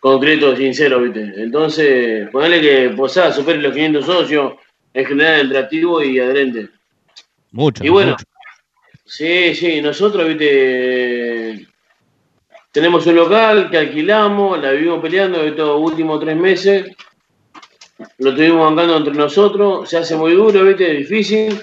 concreto, 0.00 0.56
sincero, 0.56 1.00
¿viste? 1.00 1.32
Entonces, 1.36 2.28
ponerle 2.30 2.60
que 2.60 2.88
Posada 2.90 3.32
supere 3.32 3.60
los 3.60 3.72
500 3.72 4.04
socios, 4.04 4.54
en 4.92 5.06
general 5.06 5.40
entre 5.40 5.58
activo 5.58 6.02
y 6.02 6.18
adherente. 6.18 6.68
Mucho. 7.52 7.84
Y 7.84 7.88
bueno, 7.88 8.16
sí, 9.04 9.54
sí, 9.54 9.80
nosotros, 9.80 10.28
¿viste? 10.28 11.66
Tenemos 12.74 13.06
un 13.06 13.14
local 13.14 13.70
que 13.70 13.78
alquilamos, 13.78 14.60
la 14.60 14.72
vivimos 14.72 15.00
peleando 15.00 15.40
estos 15.42 15.80
últimos 15.80 16.18
tres 16.18 16.36
meses. 16.36 16.90
Lo 18.18 18.30
estuvimos 18.30 18.66
bancando 18.66 18.96
entre 18.96 19.14
nosotros, 19.14 19.88
se 19.88 19.96
hace 19.96 20.16
muy 20.16 20.32
duro, 20.32 20.64
¿viste? 20.64 20.92
difícil, 20.92 21.56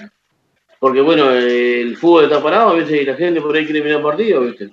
porque 0.80 1.02
bueno, 1.02 1.30
el 1.30 1.98
fútbol 1.98 2.24
está 2.24 2.42
parado, 2.42 2.76
¿viste? 2.76 3.02
Y 3.02 3.04
la 3.04 3.14
gente 3.14 3.42
por 3.42 3.54
ahí 3.54 3.66
quiere 3.66 3.82
mirar 3.82 4.00
partido, 4.00 4.40
¿viste? 4.40 4.70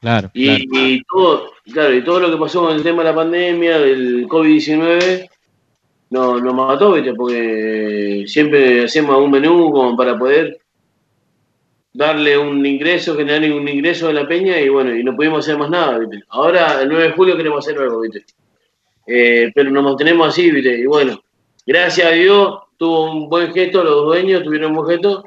Claro 0.00 0.30
y, 0.32 1.02
todo, 1.02 1.52
claro, 1.70 1.94
y 1.94 2.02
todo 2.02 2.20
lo 2.20 2.30
que 2.30 2.38
pasó 2.38 2.62
con 2.62 2.74
el 2.74 2.82
tema 2.82 3.02
de 3.02 3.10
la 3.10 3.14
pandemia, 3.14 3.80
del 3.80 4.26
COVID-19, 4.28 5.28
no, 6.08 6.40
nos 6.40 6.54
mató, 6.54 6.92
¿viste? 6.92 7.12
Porque 7.12 8.24
siempre 8.26 8.84
hacemos 8.84 9.18
un 9.18 9.30
menú 9.30 9.70
como 9.70 9.94
para 9.94 10.18
poder 10.18 10.59
darle 11.92 12.38
un 12.38 12.64
ingreso, 12.64 13.16
generar 13.16 13.50
un 13.52 13.68
ingreso 13.68 14.08
a 14.08 14.12
la 14.12 14.26
peña 14.26 14.58
y 14.60 14.68
bueno, 14.68 14.94
y 14.94 15.02
no 15.02 15.16
pudimos 15.16 15.40
hacer 15.40 15.58
más 15.58 15.70
nada, 15.70 15.98
¿viste? 15.98 16.24
Ahora, 16.28 16.80
el 16.82 16.88
9 16.88 17.04
de 17.04 17.12
julio 17.12 17.36
queremos 17.36 17.66
hacer 17.66 17.80
algo, 17.80 18.00
¿viste? 18.00 18.24
Eh, 19.06 19.50
pero 19.54 19.70
nos 19.70 19.82
mantenemos 19.82 20.28
así, 20.28 20.50
¿viste? 20.50 20.78
Y 20.78 20.86
bueno, 20.86 21.20
gracias 21.66 22.06
a 22.06 22.10
Dios 22.12 22.60
tuvo 22.76 23.12
un 23.12 23.28
buen 23.28 23.52
gesto, 23.52 23.82
los 23.82 24.04
dueños 24.04 24.42
tuvieron 24.42 24.70
un 24.70 24.76
buen 24.76 24.96
gesto 24.96 25.24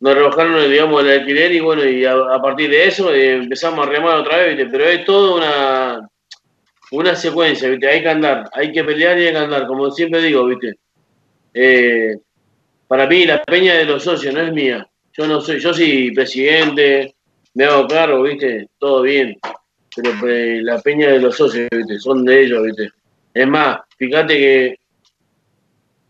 nos 0.00 0.14
rebajaron, 0.14 0.70
digamos, 0.70 1.02
el 1.02 1.20
alquiler 1.20 1.52
y 1.52 1.60
bueno, 1.60 1.84
y 1.84 2.04
a, 2.04 2.38
partir 2.42 2.70
de 2.70 2.86
eso 2.86 3.12
eh, 3.14 3.36
empezamos 3.36 3.86
a 3.86 3.90
remar 3.90 4.16
otra 4.18 4.38
vez, 4.38 4.56
¿viste? 4.56 4.70
Pero 4.70 4.84
es 4.84 5.04
toda 5.04 5.36
una, 5.36 6.10
una 6.92 7.14
secuencia, 7.14 7.68
¿viste? 7.68 7.88
Hay 7.88 8.02
que 8.02 8.08
andar, 8.08 8.48
hay 8.52 8.72
que 8.72 8.84
pelear 8.84 9.18
y 9.18 9.26
hay 9.26 9.32
que 9.32 9.38
andar, 9.38 9.66
como 9.66 9.90
siempre 9.90 10.20
digo, 10.20 10.44
¿viste? 10.46 10.74
Eh, 11.54 12.16
para 12.86 13.06
mí 13.06 13.24
la 13.24 13.42
peña 13.42 13.74
de 13.74 13.86
los 13.86 14.02
socios 14.02 14.34
no 14.34 14.42
es 14.42 14.52
mía. 14.52 14.86
Yo 15.16 15.26
no 15.26 15.40
soy, 15.40 15.60
yo 15.60 15.72
soy 15.72 16.10
presidente, 16.12 17.14
me 17.54 17.64
hago 17.64 17.86
cargo, 17.88 18.22
¿viste? 18.22 18.68
Todo 18.78 19.02
bien. 19.02 19.36
Pero 19.94 20.10
eh, 20.28 20.60
la 20.62 20.80
peña 20.80 21.10
de 21.10 21.20
los 21.20 21.36
socios, 21.36 21.68
¿viste? 21.70 21.98
Son 21.98 22.24
de 22.24 22.42
ellos, 22.42 22.62
¿viste? 22.64 22.90
Es 23.32 23.46
más, 23.46 23.80
fíjate 23.96 24.36
que 24.36 24.78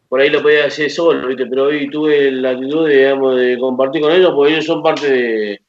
por 0.08 0.20
ahí 0.20 0.30
lo 0.30 0.42
podía 0.42 0.66
hacer 0.66 0.90
solo, 0.90 1.28
¿viste? 1.28 1.46
pero 1.46 1.64
hoy 1.64 1.90
tuve 1.90 2.30
la 2.30 2.50
actitud 2.50 2.88
digamos, 2.88 3.36
de 3.36 3.58
compartir 3.58 4.02
con 4.02 4.12
ellos, 4.12 4.32
porque 4.34 4.52
ellos 4.52 4.64
son 4.64 4.82
parte 4.82 5.10
de, 5.10 5.60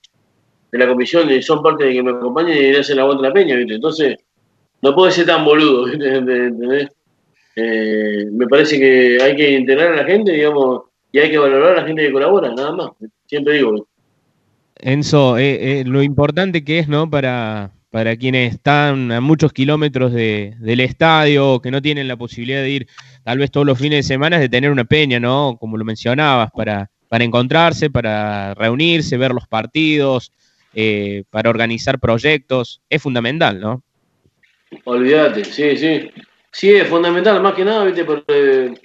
la 0.71 0.88
comisión, 0.88 1.30
y 1.32 1.41
son 1.41 1.63
parte 1.63 1.86
de 1.86 1.93
que 1.93 2.04
me 2.04 2.12
acompañen 2.12 2.56
y 2.56 2.76
hacen 2.76 2.97
la 2.97 3.06
vuelta 3.06 3.26
a 3.26 3.30
la 3.30 3.34
peña, 3.34 3.56
¿viste? 3.56 3.76
entonces 3.76 4.17
no 4.82 4.93
puedo 4.93 5.10
ser 5.10 5.26
tan 5.26 5.43
boludo, 5.43 5.86
¿viste? 5.91 6.91
Eh, 7.56 8.26
me 8.32 8.45
parece 8.45 8.80
que 8.80 9.17
hay 9.19 9.36
que 9.36 9.52
integrar 9.54 9.93
a 9.93 9.95
la 9.95 10.04
gente, 10.04 10.32
digamos, 10.32 10.84
y 11.17 11.19
hay 11.19 11.32
que 11.32 11.39
valorar 11.39 11.71
a 11.71 11.82
la 11.82 11.88
gente 11.88 12.03
que 12.03 12.12
colabora, 12.12 12.53
nada 12.53 12.71
más, 12.73 12.89
siempre 13.25 13.56
digo. 13.56 13.88
Enzo, 14.75 15.39
eh, 15.39 15.80
eh, 15.80 15.84
lo 15.84 16.03
importante 16.03 16.63
que 16.63 16.77
es, 16.77 16.88
¿no? 16.88 17.10
Para, 17.10 17.71
para 17.89 18.15
quienes 18.15 18.53
están 18.53 19.12
a 19.12 19.19
muchos 19.19 19.51
kilómetros 19.51 20.13
del 20.13 20.80
estadio, 20.80 21.60
que 21.60 21.71
no 21.71 21.82
tienen 21.82 22.08
la 22.08 22.17
posibilidad 22.17 22.62
de 22.62 22.69
ir 22.69 22.88
tal 23.23 23.39
vez 23.39 23.49
todos 23.49 23.65
los 23.65 23.80
fines 23.80 24.06
de 24.06 24.13
semana, 24.13 24.38
de 24.38 24.47
tener 24.47 24.69
una 24.69 24.84
peña, 24.84 25.19
¿no? 25.19 25.58
Como 25.60 25.75
lo 25.75 25.84
mencionabas, 25.84 26.51
para, 26.51 26.91
para 27.10 27.23
encontrarse, 27.23 27.89
para 27.89 28.53
reunirse, 28.53 29.17
ver 29.17 29.32
los 29.32 29.47
partidos, 29.47 30.32
eh, 30.75 31.23
para 31.32 31.49
organizar 31.49 31.99
proyectos, 31.99 32.80
es 32.91 33.01
fundamental, 33.01 33.60
¿no? 33.60 33.82
Olvídate, 34.84 35.43
sí, 35.45 35.75
sí. 35.77 36.12
Sí, 36.51 36.69
es 36.69 36.88
fundamental, 36.88 37.41
más 37.41 37.56
que 37.56 37.65
nada, 37.65 37.86
¿viste? 37.86 38.06
Porque 38.06 38.75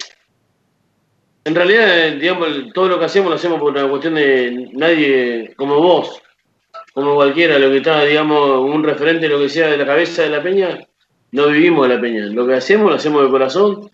en 1.45 1.55
realidad, 1.55 2.13
digamos, 2.13 2.47
todo 2.73 2.87
lo 2.87 2.99
que 2.99 3.05
hacemos 3.05 3.29
lo 3.29 3.35
hacemos 3.35 3.59
por 3.59 3.71
una 3.71 3.89
cuestión 3.89 4.15
de 4.15 4.69
nadie 4.73 5.53
como 5.55 5.79
vos, 5.79 6.21
como 6.93 7.15
cualquiera, 7.15 7.59
lo 7.59 7.69
que 7.69 7.77
está, 7.77 8.05
digamos, 8.05 8.61
un 8.61 8.83
referente, 8.83 9.27
lo 9.27 9.39
que 9.39 9.49
sea 9.49 9.69
de 9.69 9.77
la 9.77 9.85
cabeza 9.85 10.23
de 10.23 10.29
la 10.29 10.43
peña, 10.43 10.79
no 11.31 11.47
vivimos 11.47 11.87
de 11.87 11.95
la 11.95 12.01
peña. 12.01 12.25
Lo 12.27 12.47
que 12.47 12.53
hacemos, 12.53 12.89
lo 12.89 12.95
hacemos 12.95 13.23
de 13.23 13.29
corazón, 13.29 13.89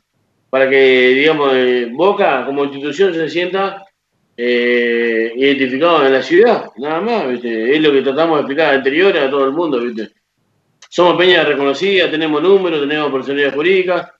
para 0.49 0.69
que, 0.69 1.09
digamos, 1.09 1.53
eh, 1.55 1.87
Boca 1.91 2.45
como 2.45 2.65
institución 2.65 3.13
se 3.13 3.29
sienta 3.29 3.85
eh, 4.35 5.31
identificado 5.35 6.05
en 6.05 6.13
la 6.13 6.21
ciudad, 6.21 6.69
nada 6.77 7.01
más, 7.01 7.27
¿viste? 7.29 7.75
Es 7.75 7.81
lo 7.81 7.91
que 7.91 8.01
tratamos 8.01 8.37
de 8.37 8.41
explicar 8.41 8.75
anterior 8.75 9.17
a 9.17 9.29
todo 9.29 9.45
el 9.45 9.53
mundo, 9.53 9.81
¿viste? 9.81 10.09
Somos 10.89 11.17
peñas 11.17 11.47
reconocidas, 11.47 12.11
tenemos 12.11 12.41
números, 12.41 12.81
tenemos 12.81 13.11
personalidad 13.11 13.53
jurídica, 13.53 14.18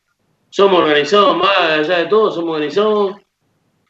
somos 0.49 0.81
organizados, 0.81 1.37
más 1.37 1.57
allá 1.57 1.99
de 1.99 2.05
todo, 2.05 2.31
somos 2.31 2.55
organizados, 2.55 3.15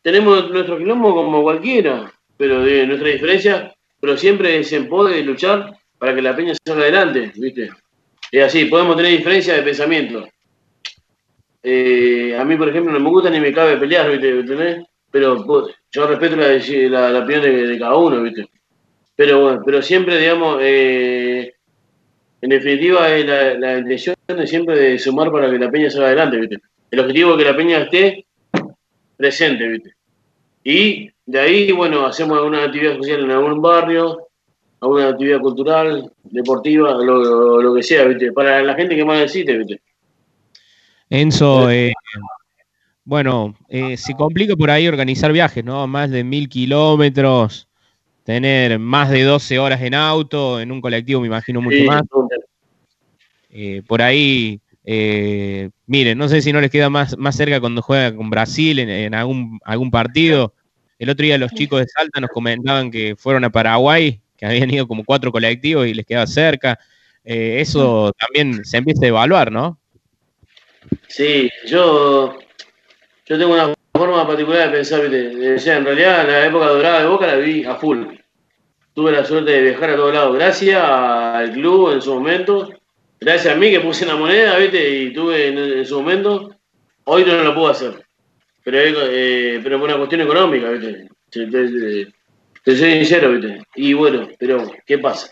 tenemos 0.02 0.50
nuestro 0.50 0.78
quilombo 0.78 1.14
como 1.14 1.42
cualquiera, 1.44 2.12
pero 2.38 2.62
de 2.62 2.88
nuestra 2.88 3.10
diferencia 3.10 3.74
pero 4.00 4.18
siempre 4.18 4.64
se 4.64 4.82
puede 4.82 5.24
luchar 5.24 5.74
para 5.98 6.16
que 6.16 6.22
la 6.22 6.36
peña 6.36 6.54
salga 6.66 6.84
adelante, 6.84 7.32
¿viste? 7.36 7.70
Es 8.32 8.44
así, 8.44 8.66
podemos 8.66 8.96
tener 8.96 9.12
diferencias 9.18 9.58
de 9.58 9.64
pensamiento. 9.64 10.28
Eh, 11.62 12.38
a 12.40 12.46
mí, 12.46 12.56
por 12.56 12.70
ejemplo, 12.70 12.94
no 12.94 13.00
me 13.00 13.10
gusta 13.10 13.30
ni 13.30 13.40
me 13.40 13.54
cabe 13.54 13.78
pelear, 13.78 14.10
¿viste? 14.12 14.86
Pero 15.12 15.46
pues, 15.46 15.76
yo 15.92 16.08
respeto 16.08 16.36
la, 16.36 17.10
la, 17.10 17.20
opinión 17.20 17.42
de, 17.42 17.78
cada 17.80 17.98
uno, 17.98 18.22
¿viste? 18.22 18.48
Pero 19.16 19.42
bueno, 19.42 19.62
pero 19.66 19.82
siempre, 19.82 20.18
digamos, 20.18 20.60
eh, 20.62 21.54
en 22.42 22.50
definitiva, 22.50 23.14
es 23.14 23.26
la, 23.26 23.54
la, 23.56 23.78
intención 23.80 24.16
es 24.16 24.19
siempre 24.48 24.78
de 24.78 25.00
sumar 25.00 25.32
para 25.32 25.50
que 25.50 25.58
la 25.58 25.72
peña 25.72 25.90
salga 25.90 26.08
adelante, 26.08 26.38
¿viste? 26.38 26.58
El 26.92 27.00
objetivo 27.00 27.32
es 27.32 27.38
que 27.38 27.50
la 27.50 27.58
peña 27.58 27.78
esté 27.80 28.26
presente, 29.18 29.68
¿viste? 29.68 29.94
Y 30.64 31.10
de 31.26 31.40
ahí, 31.40 31.72
bueno, 31.72 32.06
hacemos 32.06 32.38
alguna 32.38 32.64
actividad 32.64 32.96
social 32.98 33.24
en 33.24 33.32
algún 33.32 33.62
barrio, 33.62 34.28
alguna 34.82 35.10
actividad 35.10 35.40
cultural, 35.40 36.12
deportiva, 36.24 36.94
lo, 36.94 37.74
que 37.76 37.84
sea, 37.84 38.06
¿viste? 38.06 38.32
Para 38.32 38.62
la 38.62 38.76
gente 38.76 38.96
que 38.96 39.06
más 39.06 39.20
necesite, 39.20 39.58
¿viste? 39.58 39.82
Enzo, 41.10 41.72
eh, 41.72 41.94
bueno, 43.04 43.56
eh, 43.68 43.98
se 43.98 44.14
complica 44.14 44.56
por 44.56 44.70
ahí 44.70 44.88
organizar 44.88 45.32
viajes, 45.32 45.66
¿no? 45.66 45.88
Más 45.88 46.12
de 46.12 46.24
mil 46.24 46.48
kilómetros, 46.48 47.68
tener 48.24 48.78
más 48.78 49.10
de 49.10 49.24
12 49.24 49.58
horas 49.58 49.82
en 49.82 49.96
auto, 49.96 50.60
en 50.60 50.72
un 50.72 50.82
colectivo 50.82 51.22
me 51.22 51.28
imagino 51.28 51.62
mucho 51.62 51.84
más. 51.86 52.04
Eh, 53.50 53.82
por 53.88 54.02
ahí, 54.02 54.62
miren, 55.86 56.18
no 56.18 56.28
sé 56.28 56.42
si 56.42 56.54
no 56.54 56.62
les 56.62 56.72
queda 56.72 56.90
más, 56.90 57.18
más 57.18 57.36
cerca 57.36 57.60
cuando 57.60 57.82
juega 57.82 58.16
con 58.16 58.30
Brasil 58.30 58.80
en, 58.80 59.14
algún, 59.14 59.60
algún 59.64 59.92
partido 59.92 60.54
El 60.98 61.10
otro 61.10 61.24
día 61.24 61.38
los 61.38 61.52
chicos 61.52 61.82
de 61.82 61.88
Salta 61.88 62.20
nos 62.20 62.32
comentaban 62.32 62.90
que 62.90 63.16
fueron 63.16 63.44
a 63.44 63.52
Paraguay, 63.52 64.20
que 64.38 64.46
habían 64.46 64.74
ido 64.74 64.88
como 64.88 65.04
cuatro 65.04 65.32
colectivos 65.32 65.86
y 65.86 65.94
les 65.94 66.06
quedaba 66.06 66.26
cerca. 66.26 66.80
Eh, 67.24 67.60
eso 67.60 68.14
también 68.14 68.64
se 68.66 68.78
empieza 68.78 69.06
a 69.06 69.10
evaluar, 69.10 69.52
¿no? 69.52 69.80
Sí, 71.08 71.50
yo, 71.68 72.40
yo 73.26 73.38
tengo 73.38 73.54
una 73.54 73.74
forma 73.94 74.26
particular 74.26 74.72
de 74.72 74.78
pensar, 74.78 75.06
en 75.06 75.86
realidad 75.86 76.28
la 76.28 76.46
época 76.46 76.68
dorada 76.68 77.02
de 77.02 77.08
Boca 77.08 77.28
la 77.28 77.36
vi 77.36 77.66
a 77.66 77.76
full. 77.76 78.06
Tuve 78.94 79.12
la 79.12 79.26
suerte 79.26 79.52
de 79.52 79.62
viajar 79.62 79.92
a 79.92 79.96
todos 79.96 80.14
lados, 80.14 80.36
gracias 80.36 80.82
al 80.82 81.52
club 81.52 81.94
en 81.94 82.02
su 82.02 82.14
momento, 82.14 82.70
gracias 83.20 83.54
a 83.54 83.58
mí 83.58 83.70
que 83.70 83.80
puse 83.80 84.06
la 84.06 84.16
moneda, 84.16 84.58
¿viste? 84.58 84.90
Y 84.90 85.14
tuve 85.14 85.48
en, 85.48 85.86
su 85.86 86.00
momento, 86.00 86.56
hoy 87.06 87.26
no 87.26 87.44
lo 87.44 87.54
puedo 87.54 87.70
hacer. 87.70 88.06
Pero, 88.64 88.80
eh, 89.10 89.60
pero 89.64 89.80
por 89.80 89.90
una 89.90 89.98
cuestión 89.98 90.22
económica, 90.22 90.70
¿viste? 90.70 91.08
Te, 91.30 92.76
soy 92.76 92.92
sincero, 92.92 93.32
¿viste? 93.32 93.62
Y 93.76 93.94
bueno, 93.94 94.28
pero 94.38 94.72
¿qué 94.86 94.98
pasa? 94.98 95.32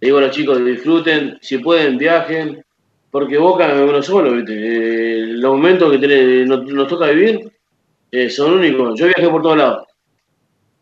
Le 0.00 0.06
digo 0.06 0.18
a 0.18 0.22
los 0.22 0.30
chicos, 0.30 0.64
disfruten, 0.64 1.38
si 1.40 1.58
pueden, 1.58 1.98
viajen, 1.98 2.64
porque 3.10 3.38
Boca 3.38 3.72
es 3.72 3.80
uno 3.80 4.02
solo, 4.02 4.32
¿viste? 4.32 4.54
Eh, 4.54 5.26
los 5.28 5.52
momentos 5.52 5.90
que 5.90 6.44
nos, 6.46 6.88
toca 6.88 7.08
vivir 7.08 7.50
eh, 8.10 8.30
son 8.30 8.54
únicos. 8.54 8.98
Yo 8.98 9.06
viajé 9.06 9.28
por 9.28 9.42
todos 9.42 9.56
lados. 9.56 9.86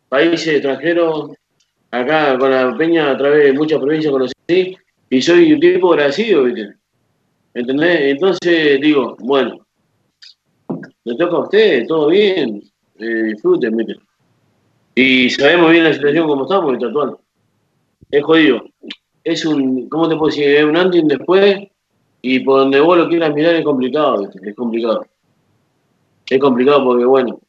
Países 0.09 0.47
extranjeros, 0.47 1.31
acá 1.91 2.37
con 2.37 2.51
la 2.51 2.75
Peña, 2.77 3.11
a 3.11 3.17
través 3.17 3.45
de 3.45 3.53
muchas 3.53 3.79
provincias 3.79 4.11
conocí, 4.11 4.77
y 5.09 5.21
soy 5.21 5.53
un 5.53 5.59
tipo 5.59 5.93
agradecido, 5.93 6.43
¿viste? 6.43 6.75
¿Entendés? 7.53 7.99
Entonces 8.01 8.81
digo, 8.81 9.15
bueno, 9.19 9.65
le 11.03 11.15
toca 11.15 11.37
a 11.37 11.39
usted, 11.39 11.85
todo 11.87 12.07
bien, 12.07 12.61
eh, 12.99 13.23
disfruten, 13.23 13.75
¿viste? 13.77 13.95
Y 14.95 15.29
sabemos 15.29 15.71
bien 15.71 15.83
la 15.83 15.93
situación 15.93 16.27
como 16.27 16.43
estamos, 16.43 16.71
¿viste? 16.71 16.85
Actual. 16.87 17.17
Es 18.11 18.23
jodido. 18.23 18.63
Es 19.23 19.45
un, 19.45 19.89
¿cómo 19.89 20.07
te 20.07 20.15
puedo 20.15 20.29
decir? 20.29 20.47
Es 20.49 20.63
un 20.63 20.77
antes 20.77 20.99
y 20.99 21.03
un 21.03 21.07
después 21.07 21.67
y 22.21 22.39
por 22.39 22.59
donde 22.59 22.79
vos 22.79 22.97
lo 22.97 23.07
quieras 23.07 23.33
mirar 23.33 23.55
es 23.55 23.63
complicado, 23.63 24.29
es 24.43 24.55
complicado. 24.55 25.05
Es 26.29 26.39
complicado 26.39 26.83
porque, 26.83 27.05
bueno, 27.05 27.39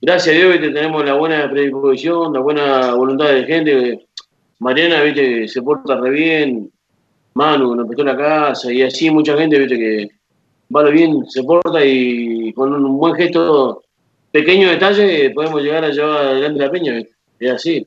gracias 0.00 0.34
a 0.34 0.38
Dios 0.38 0.58
que 0.58 0.70
tenemos 0.70 1.04
la 1.04 1.14
buena 1.14 1.48
predisposición, 1.48 2.32
la 2.32 2.40
buena 2.40 2.94
voluntad 2.94 3.28
de 3.28 3.44
gente. 3.44 4.08
Mariana, 4.60 5.02
viste, 5.02 5.48
se 5.48 5.62
porta 5.62 5.96
re 5.96 6.10
bien. 6.10 6.70
Manu, 7.34 7.74
nos 7.74 7.86
prestó 7.86 8.04
la 8.04 8.16
casa 8.16 8.72
y 8.72 8.82
así 8.82 9.10
mucha 9.10 9.36
gente, 9.36 9.58
viste, 9.58 9.76
que 9.76 10.08
vale 10.68 10.92
bien, 10.92 11.24
se 11.28 11.42
porta 11.42 11.84
y 11.84 12.52
con 12.52 12.72
un 12.72 12.98
buen 12.98 13.14
gesto, 13.14 13.82
pequeño 14.30 14.68
detalle, 14.68 15.30
podemos 15.30 15.62
llegar 15.62 15.84
a 15.84 15.90
llevar 15.90 16.26
adelante 16.26 16.60
la 16.60 16.70
peña, 16.70 17.02
Es 17.38 17.52
así. 17.52 17.86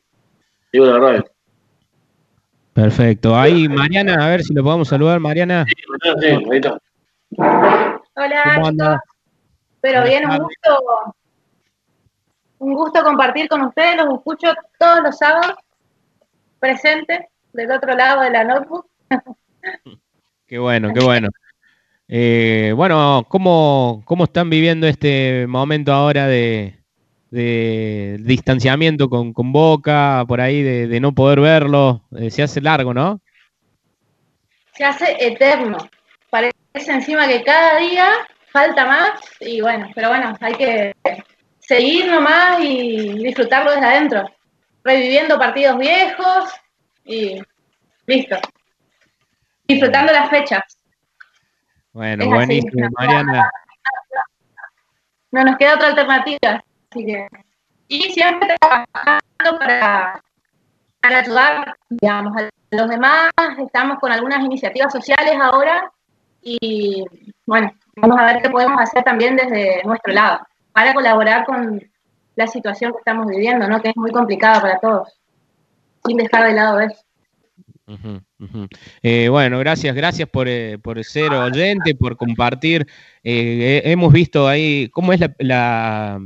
Digo 0.71 0.85
la 0.85 0.99
verdad. 0.99 1.25
Perfecto. 2.73 3.35
Ahí, 3.35 3.67
Mariana, 3.67 4.23
a 4.23 4.29
ver 4.29 4.43
si 4.43 4.53
lo 4.53 4.63
podemos 4.63 4.87
saludar, 4.87 5.19
Mariana. 5.19 5.65
Hola, 8.15 9.01
Pero 9.81 10.03
bien, 10.03 10.29
un 10.29 10.37
gusto, 10.37 11.15
un 12.59 12.73
gusto 12.73 13.03
compartir 13.03 13.49
con 13.49 13.61
ustedes. 13.63 13.97
Los 13.97 14.13
escucho 14.15 14.53
todos 14.77 15.01
los 15.01 15.17
sábados, 15.17 15.55
presentes 16.59 17.21
del 17.53 17.71
otro 17.71 17.95
lado 17.95 18.21
de 18.21 18.31
la 18.31 18.43
notebook. 18.43 18.87
Qué 20.47 20.57
bueno, 20.57 20.93
qué 20.93 21.03
bueno. 21.03 21.27
Eh, 22.07 22.73
bueno, 22.75 23.25
¿cómo, 23.27 24.01
¿cómo 24.05 24.23
están 24.23 24.49
viviendo 24.49 24.87
este 24.87 25.45
momento 25.45 25.91
ahora 25.91 26.25
de, 26.25 26.77
de 27.31 28.17
distanciamiento 28.21 29.09
con, 29.09 29.33
Boca, 29.51 30.23
por 30.27 30.41
ahí 30.41 30.61
de, 30.61 30.99
no 30.99 31.13
poder 31.13 31.39
verlo, 31.39 32.03
eh, 32.17 32.31
se 32.31 32.43
hace 32.43 32.61
largo, 32.61 32.93
¿no? 32.93 33.19
Se 34.73 34.85
hace 34.85 35.17
eterno. 35.19 35.77
Parece 36.29 36.53
encima 36.91 37.27
que 37.27 37.43
cada 37.43 37.79
día 37.79 38.09
falta 38.51 38.85
más 38.85 39.11
y 39.39 39.61
bueno, 39.61 39.89
pero 39.95 40.09
bueno, 40.09 40.33
hay 40.39 40.53
que 40.53 40.95
seguir 41.59 42.07
nomás 42.07 42.63
y 42.63 43.13
disfrutarlo 43.23 43.71
desde 43.71 43.85
adentro, 43.85 44.29
reviviendo 44.83 45.37
partidos 45.37 45.77
viejos 45.77 46.53
y 47.05 47.41
listo. 48.05 48.37
Disfrutando 49.67 50.13
las 50.13 50.29
fechas. 50.29 50.61
Bueno, 51.91 52.25
buenísimo, 52.27 52.87
Mariana. 52.97 53.49
No 55.31 55.43
nos 55.43 55.57
queda 55.57 55.75
otra 55.75 55.87
alternativa 55.87 56.63
y 57.87 58.01
siempre 58.13 58.55
trabajando 58.59 59.59
para, 59.59 60.23
para 61.01 61.19
ayudar, 61.19 61.75
digamos, 61.89 62.37
a 62.37 62.49
los 62.71 62.89
demás. 62.89 63.31
Estamos 63.57 63.99
con 63.99 64.11
algunas 64.11 64.43
iniciativas 64.43 64.91
sociales 64.91 65.35
ahora 65.41 65.91
y, 66.41 67.03
bueno, 67.45 67.73
vamos 67.95 68.19
a 68.19 68.25
ver 68.25 68.41
qué 68.41 68.49
podemos 68.49 68.81
hacer 68.81 69.03
también 69.03 69.35
desde 69.35 69.83
nuestro 69.83 70.13
lado 70.13 70.39
para 70.71 70.93
colaborar 70.93 71.45
con 71.45 71.81
la 72.37 72.47
situación 72.47 72.91
que 72.91 72.99
estamos 72.99 73.27
viviendo, 73.27 73.67
¿no? 73.67 73.81
Que 73.81 73.89
es 73.89 73.97
muy 73.97 74.11
complicada 74.11 74.61
para 74.61 74.79
todos, 74.79 75.19
sin 76.05 76.17
dejar 76.17 76.47
de 76.47 76.53
lado 76.53 76.79
eso. 76.79 77.01
Eh, 79.01 79.27
bueno, 79.29 79.57
gracias, 79.59 79.95
gracias 79.95 80.29
por, 80.29 80.47
eh, 80.47 80.77
por, 80.77 81.03
ser 81.03 81.31
oyente, 81.33 81.95
por 81.95 82.15
compartir. 82.15 82.85
Eh, 83.23 83.81
hemos 83.85 84.13
visto 84.13 84.47
ahí 84.47 84.87
cómo 84.89 85.13
es 85.13 85.21
la, 85.39 86.21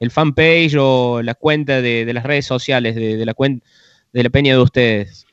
el 0.00 0.10
fanpage 0.10 0.76
o 0.78 1.20
la 1.22 1.34
cuenta 1.34 1.82
de, 1.82 2.10
las 2.14 2.24
redes 2.24 2.46
sociales 2.46 2.94
de, 2.94 3.26
la 3.26 3.34
cuenta 3.34 3.66
de 4.12 4.22
la 4.22 4.30
peña 4.30 4.54
de 4.54 4.60
ustedes? 4.62 5.26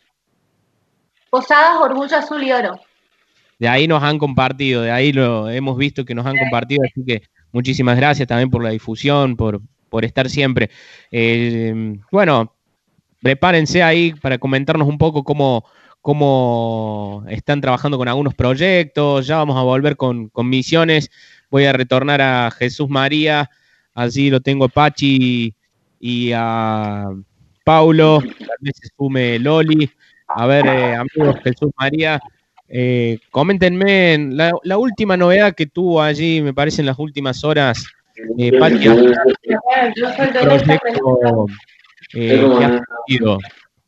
Posadas 1.29 1.79
Orgullo 1.79 2.17
Azul 2.17 2.43
y 2.43 2.51
Oro. 2.51 2.77
De 3.57 3.69
ahí 3.69 3.87
nos 3.87 4.03
han 4.03 4.19
compartido, 4.19 4.81
de 4.81 4.91
ahí 4.91 5.13
lo 5.13 5.49
hemos 5.49 5.77
visto 5.77 6.03
que 6.03 6.13
nos 6.13 6.25
han 6.25 6.35
compartido, 6.35 6.81
así 6.83 7.05
que 7.05 7.21
muchísimas 7.53 7.95
gracias 7.95 8.27
también 8.27 8.49
por 8.49 8.61
la 8.61 8.71
difusión, 8.71 9.37
por, 9.37 9.61
por 9.93 10.05
estar 10.05 10.27
siempre. 10.27 10.71
Eh, 11.11 11.95
bueno, 12.11 12.55
prepárense 13.21 13.83
ahí 13.83 14.11
para 14.13 14.39
comentarnos 14.39 14.87
un 14.87 14.97
poco 14.97 15.23
cómo, 15.23 15.65
cómo 16.01 17.23
están 17.29 17.61
trabajando 17.61 17.99
con 17.99 18.07
algunos 18.07 18.33
proyectos, 18.33 19.27
ya 19.27 19.37
vamos 19.37 19.55
a 19.55 19.61
volver 19.61 19.95
con, 19.95 20.29
con 20.29 20.49
misiones, 20.49 21.11
voy 21.51 21.65
a 21.65 21.73
retornar 21.73 22.21
a 22.21 22.49
Jesús 22.49 22.89
María. 22.89 23.51
Así 23.93 24.31
lo 24.31 24.41
tengo 24.41 24.65
a 24.65 24.69
Pachi 24.69 25.53
y 25.99 26.31
a 26.33 27.05
Paulo, 27.63 28.19
tal 28.19 28.57
vez 28.61 28.73
se 28.81 28.89
sume 28.97 29.37
Loli. 29.37 29.87
A 30.27 30.47
ver, 30.47 30.65
eh, 30.65 30.95
amigos, 30.95 31.35
Jesús 31.43 31.69
María, 31.77 32.19
eh, 32.67 33.19
coméntenme 33.29 34.17
la, 34.31 34.77
última 34.79 35.17
novedad 35.17 35.53
que 35.53 35.67
tuvo 35.67 36.01
allí, 36.01 36.41
me 36.41 36.55
parece 36.55 36.81
en 36.81 36.87
las 36.87 36.97
últimas 36.97 37.43
horas, 37.43 37.85
eh, 38.37 38.59
Pachi, 38.59 38.89
proyecto 40.41 41.47
eh, 42.13 42.45
que 42.57 42.65
ha 42.65 42.81
sido 43.07 43.39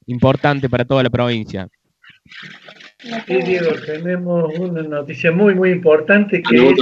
importante 0.07 0.69
para 0.69 0.86
toda 0.86 1.03
la 1.03 1.09
provincia. 1.09 1.67
Sí, 3.28 3.41
Diego, 3.43 3.71
tenemos 3.86 4.57
una 4.57 4.82
noticia 4.82 5.32
muy, 5.32 5.53
muy 5.53 5.69
importante 5.69 6.41
que 6.41 6.69
es 6.69 6.80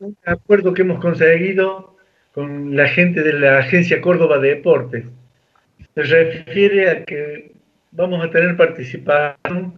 un 0.00 0.16
acuerdo 0.26 0.74
que 0.74 0.82
hemos 0.82 1.00
conseguido 1.00 1.96
con 2.32 2.76
la 2.76 2.86
gente 2.88 3.22
de 3.22 3.32
la 3.32 3.58
Agencia 3.58 4.00
Córdoba 4.02 4.38
de 4.38 4.56
Deportes. 4.56 5.04
Se 5.94 6.02
refiere 6.02 6.90
a 6.90 7.04
que 7.04 7.52
vamos 7.92 8.22
a 8.22 8.30
tener 8.30 8.56
participación 8.56 9.74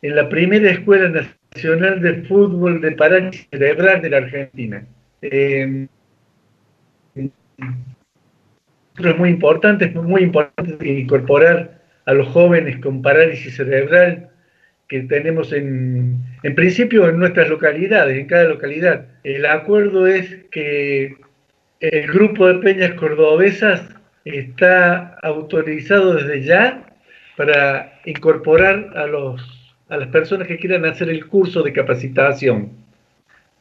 en 0.00 0.16
la 0.16 0.28
primera 0.30 0.70
Escuela 0.70 1.28
Nacional 1.54 2.00
de 2.00 2.22
Fútbol 2.22 2.80
de 2.80 2.92
Parálisis 2.92 3.46
Cerebral 3.50 4.00
de 4.00 4.10
la 4.10 4.16
Argentina. 4.16 4.86
Eh, 5.20 5.88
es 9.06 9.18
muy 9.18 9.30
importante, 9.30 9.86
es 9.86 9.94
muy 9.94 10.22
importante 10.22 10.88
incorporar 10.88 11.80
a 12.06 12.12
los 12.14 12.28
jóvenes 12.28 12.78
con 12.78 13.02
parálisis 13.02 13.56
cerebral 13.56 14.30
que 14.88 15.00
tenemos 15.02 15.52
en, 15.52 16.18
en 16.42 16.54
principio 16.54 17.08
en 17.08 17.18
nuestras 17.18 17.48
localidades, 17.48 18.18
en 18.18 18.26
cada 18.26 18.44
localidad. 18.44 19.06
El 19.22 19.44
acuerdo 19.46 20.06
es 20.06 20.44
que 20.50 21.16
el 21.80 22.06
grupo 22.08 22.48
de 22.48 22.54
peñas 22.60 22.94
cordobesas 22.94 23.82
está 24.24 25.18
autorizado 25.22 26.14
desde 26.14 26.42
ya 26.42 26.86
para 27.36 28.00
incorporar 28.04 28.90
a, 28.96 29.06
los, 29.06 29.74
a 29.88 29.98
las 29.98 30.08
personas 30.08 30.48
que 30.48 30.58
quieran 30.58 30.86
hacer 30.86 31.10
el 31.10 31.26
curso 31.26 31.62
de 31.62 31.72
capacitación. 31.72 32.87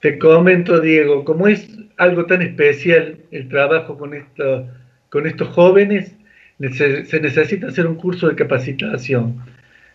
Te 0.02 0.20
comento, 0.20 0.80
Diego, 0.80 1.26
como 1.26 1.48
es 1.48 1.68
algo 1.98 2.26
tan 2.26 2.42
especial 2.42 3.18
el 3.32 3.50
trabajo 3.50 3.98
con, 3.98 4.14
esto, 4.14 4.68
con 5.10 5.26
estos 5.26 5.48
jóvenes, 5.50 6.16
se 6.60 7.20
necesita 7.20 7.68
hacer 7.68 7.88
un 7.88 7.96
curso 7.96 8.28
de 8.28 8.36
capacitación. 8.36 9.38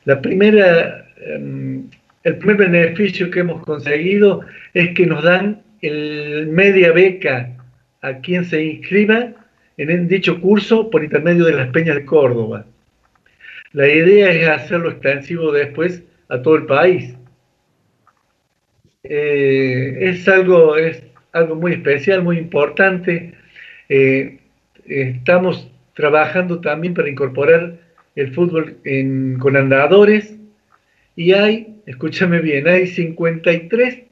La 0.05 0.21
primera, 0.21 1.07
em, 1.25 1.89
el 2.25 2.37
primer 2.39 2.57
beneficio 2.57 3.31
que 3.31 3.41
hemos 3.41 3.63
conseguido 3.65 4.41
es 4.75 4.91
que 4.95 5.07
nos 5.07 5.23
dan 5.23 5.63
el 5.81 6.49
media 6.49 6.93
beca 6.93 7.51
a 8.01 8.15
quien 8.19 8.45
se 8.45 8.65
inscriba 8.65 9.33
en 9.77 10.09
dicho 10.09 10.41
curso 10.41 10.91
por 10.91 11.03
intermedio 11.03 11.45
de 11.45 11.55
las 11.55 11.69
Peñas 11.69 11.97
de 11.97 12.05
Córdoba. 12.05 12.67
La 13.73 13.89
idea 13.89 14.31
es 14.31 14.49
hacerlo 14.49 14.91
extensivo 14.91 15.51
después 15.53 16.03
a 16.29 16.43
todo 16.43 16.57
el 16.57 16.67
país. 16.67 17.15
Eh, 19.05 19.97
es, 20.01 20.29
algo, 20.29 20.77
es 20.77 21.03
algo 21.33 21.57
muy 21.57 21.73
especial, 21.73 22.23
muy 22.23 22.39
importante. 22.39 23.35
Eh, 23.89 24.39
estamos 24.87 25.69
trabajando 25.95 26.61
también 26.61 26.95
para 26.95 27.09
incorporar 27.09 27.79
el 28.15 28.33
fútbol 28.33 28.77
con 29.41 29.57
andadores 29.57 30.37
y 31.17 31.33
hay, 31.33 31.77
escúchame 31.87 32.41
bien, 32.41 32.69
hay 32.69 32.87
53 32.87 34.03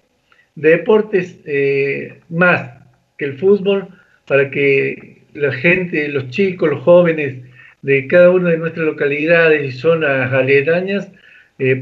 deportes 0.56 1.38
eh, 1.46 2.20
más 2.28 2.70
que 3.16 3.26
el 3.26 3.38
fútbol 3.38 3.88
para 4.26 4.50
que 4.50 5.22
la 5.34 5.52
gente, 5.52 6.08
los 6.08 6.30
chicos, 6.30 6.68
los 6.68 6.82
jóvenes 6.82 7.36
de 7.82 8.06
cada 8.08 8.30
una 8.30 8.50
de 8.50 8.58
nuestras 8.58 8.86
localidades 8.86 9.68
y 9.68 9.78
zonas 9.78 10.32
aledañas 10.32 11.12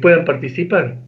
puedan 0.01 0.25
participar. 0.25 1.08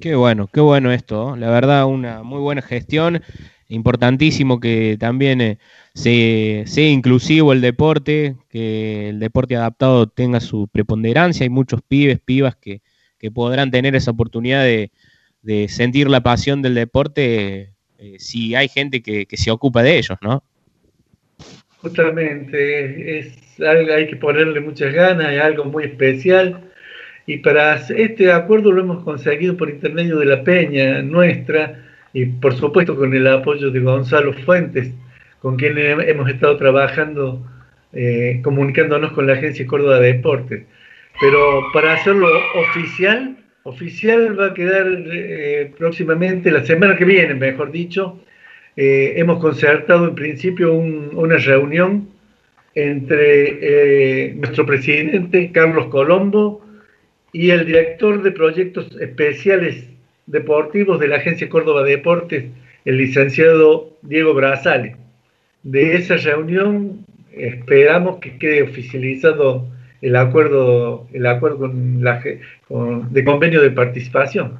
Qué 0.00 0.14
bueno, 0.14 0.48
qué 0.52 0.60
bueno 0.60 0.90
esto. 0.92 1.36
La 1.36 1.50
verdad, 1.50 1.86
una 1.86 2.22
muy 2.22 2.40
buena 2.40 2.62
gestión. 2.62 3.22
Importantísimo 3.68 4.58
que 4.58 4.96
también 4.98 5.40
eh, 5.42 5.58
sea 5.94 6.88
inclusivo 6.88 7.52
el 7.52 7.60
deporte, 7.60 8.36
que 8.48 9.10
el 9.10 9.20
deporte 9.20 9.56
adaptado 9.56 10.08
tenga 10.08 10.40
su 10.40 10.68
preponderancia. 10.68 11.44
Hay 11.44 11.50
muchos 11.50 11.82
pibes, 11.82 12.18
pibas 12.18 12.56
que, 12.56 12.80
podrán 13.34 13.70
tener 13.70 13.94
esa 13.94 14.12
oportunidad 14.12 14.64
de, 14.64 14.90
sentir 15.68 16.08
la 16.08 16.22
pasión 16.22 16.62
del 16.62 16.74
deporte 16.74 17.74
eh, 17.98 18.16
si 18.18 18.54
hay 18.54 18.68
gente 18.68 19.02
que, 19.02 19.26
que 19.26 19.36
se 19.36 19.50
ocupa 19.50 19.82
de 19.82 19.98
ellos, 19.98 20.18
¿no? 20.22 20.42
Justamente, 21.82 23.18
es 23.18 23.60
algo, 23.60 23.92
hay 23.92 24.06
que 24.06 24.16
ponerle 24.16 24.60
muchas 24.60 24.92
ganas, 24.94 25.32
es 25.32 25.40
algo 25.40 25.64
muy 25.66 25.84
especial. 25.84 26.69
Y 27.26 27.38
para 27.38 27.76
este 27.76 28.32
acuerdo 28.32 28.72
lo 28.72 28.80
hemos 28.80 29.04
conseguido 29.04 29.56
por 29.56 29.70
intermedio 29.70 30.18
de 30.18 30.26
la 30.26 30.42
peña 30.42 31.02
nuestra 31.02 31.84
y 32.12 32.26
por 32.26 32.54
supuesto 32.54 32.96
con 32.96 33.14
el 33.14 33.26
apoyo 33.26 33.70
de 33.70 33.80
Gonzalo 33.80 34.32
Fuentes, 34.32 34.92
con 35.40 35.56
quien 35.56 35.78
hemos 35.78 36.28
estado 36.28 36.56
trabajando, 36.56 37.40
eh, 37.92 38.40
comunicándonos 38.42 39.12
con 39.12 39.26
la 39.26 39.34
Agencia 39.34 39.66
Córdoba 39.66 40.00
de 40.00 40.14
Deportes. 40.14 40.64
Pero 41.20 41.62
para 41.72 41.94
hacerlo 41.94 42.28
oficial, 42.56 43.36
oficial 43.62 44.38
va 44.38 44.46
a 44.46 44.54
quedar 44.54 44.86
eh, 45.12 45.72
próximamente, 45.78 46.50
la 46.50 46.64
semana 46.64 46.96
que 46.96 47.04
viene, 47.04 47.34
mejor 47.34 47.70
dicho, 47.70 48.18
eh, 48.76 49.14
hemos 49.16 49.40
concertado 49.40 50.08
en 50.08 50.14
principio 50.14 50.72
una 50.72 51.36
reunión 51.36 52.08
entre 52.74 53.58
eh, 53.60 54.34
nuestro 54.36 54.64
presidente 54.64 55.50
Carlos 55.52 55.86
Colombo 55.86 56.64
y 57.32 57.50
el 57.50 57.66
director 57.66 58.22
de 58.22 58.32
proyectos 58.32 58.86
especiales 59.00 59.84
deportivos 60.26 61.00
de 61.00 61.08
la 61.08 61.16
Agencia 61.16 61.48
Córdoba 61.48 61.82
de 61.82 61.92
Deportes, 61.92 62.44
el 62.84 62.96
licenciado 62.96 63.96
Diego 64.02 64.34
Brazales. 64.34 64.96
De 65.62 65.96
esa 65.96 66.16
reunión 66.16 67.04
esperamos 67.32 68.18
que 68.18 68.38
quede 68.38 68.62
oficializado 68.62 69.66
el 70.00 70.16
acuerdo, 70.16 71.06
el 71.12 71.26
acuerdo 71.26 71.68
de 71.68 73.24
convenio 73.24 73.60
de 73.60 73.70
participación. 73.70 74.58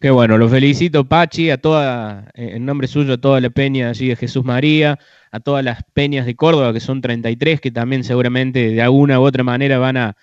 Qué 0.00 0.10
bueno, 0.10 0.36
lo 0.36 0.48
felicito, 0.48 1.04
Pachi, 1.04 1.50
a 1.50 1.56
toda, 1.56 2.30
en 2.34 2.66
nombre 2.66 2.86
suyo, 2.86 3.14
a 3.14 3.18
toda 3.18 3.40
la 3.40 3.50
peña 3.50 3.88
allí 3.88 4.08
de 4.08 4.16
Jesús 4.16 4.44
María, 4.44 4.98
a 5.32 5.40
todas 5.40 5.64
las 5.64 5.82
peñas 5.94 6.26
de 6.26 6.36
Córdoba, 6.36 6.72
que 6.72 6.80
son 6.80 7.00
33, 7.00 7.60
que 7.60 7.70
también 7.70 8.04
seguramente 8.04 8.70
de 8.70 8.82
alguna 8.82 9.18
u 9.18 9.22
otra 9.24 9.42
manera 9.42 9.78
van 9.78 9.96
a 9.96 10.16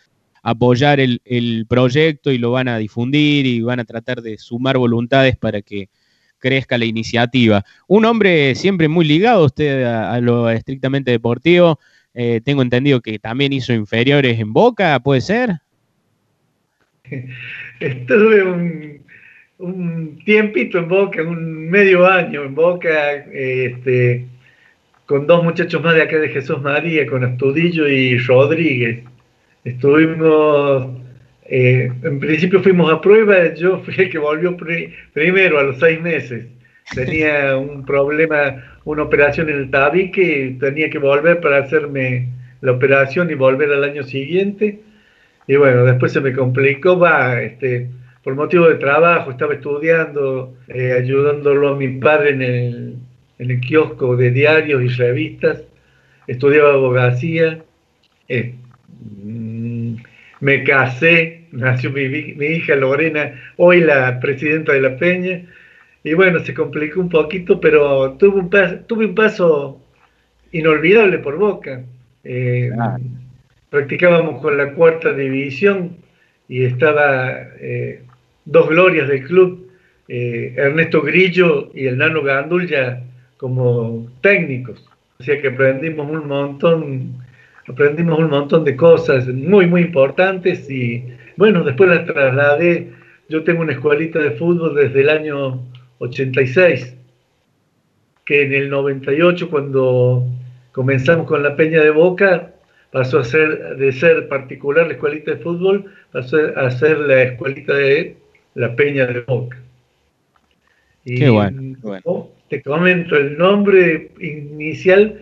apoyar 0.43 0.99
el, 0.99 1.65
proyecto 1.67 2.31
y 2.31 2.37
lo 2.37 2.51
van 2.51 2.67
a 2.67 2.77
difundir 2.77 3.47
y 3.47 3.61
van 3.61 3.79
a 3.79 3.85
tratar 3.85 4.21
de 4.21 4.37
sumar 4.37 4.77
voluntades 4.77 5.35
para 5.37 5.61
que 5.61 5.89
crezca 6.37 6.77
la 6.77 6.85
iniciativa. 6.85 7.63
Un 7.87 8.05
hombre 8.05 8.53
siempre 8.53 8.87
muy 8.87 9.05
ligado 9.05 9.45
usted 9.45 9.83
a, 9.83 10.19
lo 10.19 10.49
estrictamente 10.49 11.09
deportivo. 11.09 11.79
Eh, 12.13 12.41
tengo 12.43 12.61
entendido 12.61 13.01
que 13.01 13.17
también 13.17 13.53
hizo 13.53 13.73
inferiores 13.73 14.39
en 14.39 14.53
Boca, 14.53 14.99
¿puede 14.99 15.21
ser? 15.21 15.53
Estuve 17.79 18.43
un 18.43 19.03
un 19.63 20.19
tiempito 20.25 20.77
en 20.77 20.87
Boca, 20.89 21.21
un 21.23 21.69
medio 21.69 22.05
año 22.05 22.43
en 22.43 22.53
Boca, 22.53 23.13
este, 23.31 24.25
con 25.05 25.25
dos 25.25 25.43
muchachos 25.43 25.81
más 25.81 25.95
de 25.95 26.01
acá 26.01 26.17
de 26.17 26.29
Jesús 26.29 26.61
María, 26.61 27.05
con 27.07 27.23
Astudillo 27.23 27.87
y 27.87 28.17
Rodríguez. 28.17 29.03
Estuvimos, 29.63 30.87
eh, 31.45 31.89
en 32.03 32.19
principio 32.19 32.61
fuimos 32.61 32.91
a 32.91 32.99
prueba, 32.99 33.53
yo 33.53 33.79
fui 33.85 33.93
el 33.97 34.09
que 34.09 34.17
volvió 34.17 34.57
primero 35.13 35.59
a 35.59 35.63
los 35.63 35.79
seis 35.79 36.01
meses. 36.01 36.47
Tenía 36.93 37.55
un 37.57 37.85
problema, 37.85 38.61
una 38.83 39.03
operación 39.03 39.49
en 39.49 39.55
el 39.55 39.71
tabique, 39.71 40.57
tenía 40.59 40.89
que 40.89 40.99
volver 40.99 41.39
para 41.39 41.59
hacerme 41.59 42.27
la 42.61 42.73
operación 42.73 43.29
y 43.29 43.35
volver 43.35 43.71
al 43.71 43.85
año 43.85 44.03
siguiente. 44.03 44.81
Y 45.47 45.55
bueno, 45.55 45.85
después 45.85 46.11
se 46.11 46.21
me 46.21 46.33
complicó, 46.33 46.99
va, 46.99 47.41
este, 47.41 47.89
por 48.23 48.35
motivo 48.35 48.67
de 48.67 48.75
trabajo, 48.75 49.31
estaba 49.31 49.53
estudiando, 49.53 50.55
eh, 50.67 50.93
ayudándolo 50.93 51.69
a 51.69 51.75
mi 51.75 51.87
padre 51.99 52.31
en 52.31 52.41
el, 52.41 52.95
en 53.39 53.51
el 53.51 53.59
kiosco 53.61 54.15
de 54.15 54.31
diarios 54.31 54.81
y 54.81 54.87
revistas, 54.89 55.63
estudiaba 56.27 56.73
abogacía, 56.73 57.63
eh, 58.29 58.55
me 60.43 60.63
casé, 60.65 61.45
nació 61.53 61.89
mi, 61.91 62.09
mi, 62.09 62.45
hija 62.45 62.75
Lorena, 62.75 63.39
hoy 63.55 63.79
la 63.79 64.19
presidenta 64.19 64.73
de 64.73 64.81
la 64.81 64.97
Peña, 64.97 65.45
y 66.03 66.13
bueno, 66.15 66.39
se 66.43 66.53
complicó 66.53 66.99
un 66.99 67.07
poquito, 67.07 67.61
pero 67.61 68.13
tuve 68.19 68.41
un 68.41 68.49
paso, 68.49 68.79
tuve 68.85 69.05
un 69.05 69.15
paso 69.15 69.81
inolvidable 70.51 71.19
por 71.19 71.37
Boca. 71.37 71.81
Eh, 72.25 72.69
practicábamos 73.69 74.41
con 74.41 74.57
la 74.57 74.73
cuarta 74.73 75.13
división 75.13 75.95
y 76.49 76.65
estaba 76.65 77.47
dos 78.43 78.67
glorias 78.67 79.07
del 79.07 79.23
club, 79.23 79.71
eh, 80.09 80.53
Ernesto 80.57 81.01
Grillo 81.01 81.71
y 81.73 81.87
el 81.87 81.97
Nano 81.97 82.21
Gandul 82.21 82.67
ya 82.67 83.01
como 83.37 84.11
técnicos. 84.19 84.85
O 85.19 85.23
sea 85.23 85.41
que 85.41 85.47
aprendimos 85.47 86.09
un 86.09 86.27
montón, 86.27 87.22
aprendimos 87.67 88.19
un 88.19 88.29
montón 88.29 88.63
de 88.63 88.75
cosas 88.75 89.27
muy, 89.27 89.67
muy 89.67 89.81
importantes 89.81 90.69
y 90.69 91.03
bueno, 91.37 91.63
después 91.63 91.89
las 91.89 92.05
trasladé. 92.05 92.91
Yo 93.29 93.43
tengo 93.43 93.61
una 93.61 93.73
escuelita 93.73 94.19
de 94.19 94.31
fútbol 94.31 94.75
desde 94.75 95.01
el 95.01 95.09
año 95.09 95.61
86, 95.99 96.95
que 98.25 98.43
en 98.43 98.53
el 98.53 98.69
98 98.69 99.49
cuando 99.49 100.25
comenzamos 100.71 101.27
con 101.27 101.41
la 101.41 101.55
Peña 101.55 101.81
de 101.81 101.89
Boca, 101.91 102.53
pasó 102.91 103.19
a 103.19 103.23
ser 103.23 103.77
de 103.77 103.91
ser 103.91 104.27
particular 104.27 104.87
la 104.87 104.93
escuelita 104.93 105.31
de 105.31 105.37
fútbol, 105.37 105.85
pasó 106.11 106.37
a 106.55 106.69
ser 106.69 106.99
la 106.99 107.23
escuelita 107.23 107.73
de 107.73 108.17
la 108.55 108.75
Peña 108.75 109.07
de 109.07 109.21
Boca. 109.21 109.57
Y 111.05 111.15
qué 111.15 111.29
bueno, 111.29 111.75
Te 112.49 112.61
comento, 112.61 113.17
el 113.17 113.37
nombre 113.37 114.11
inicial 114.19 115.19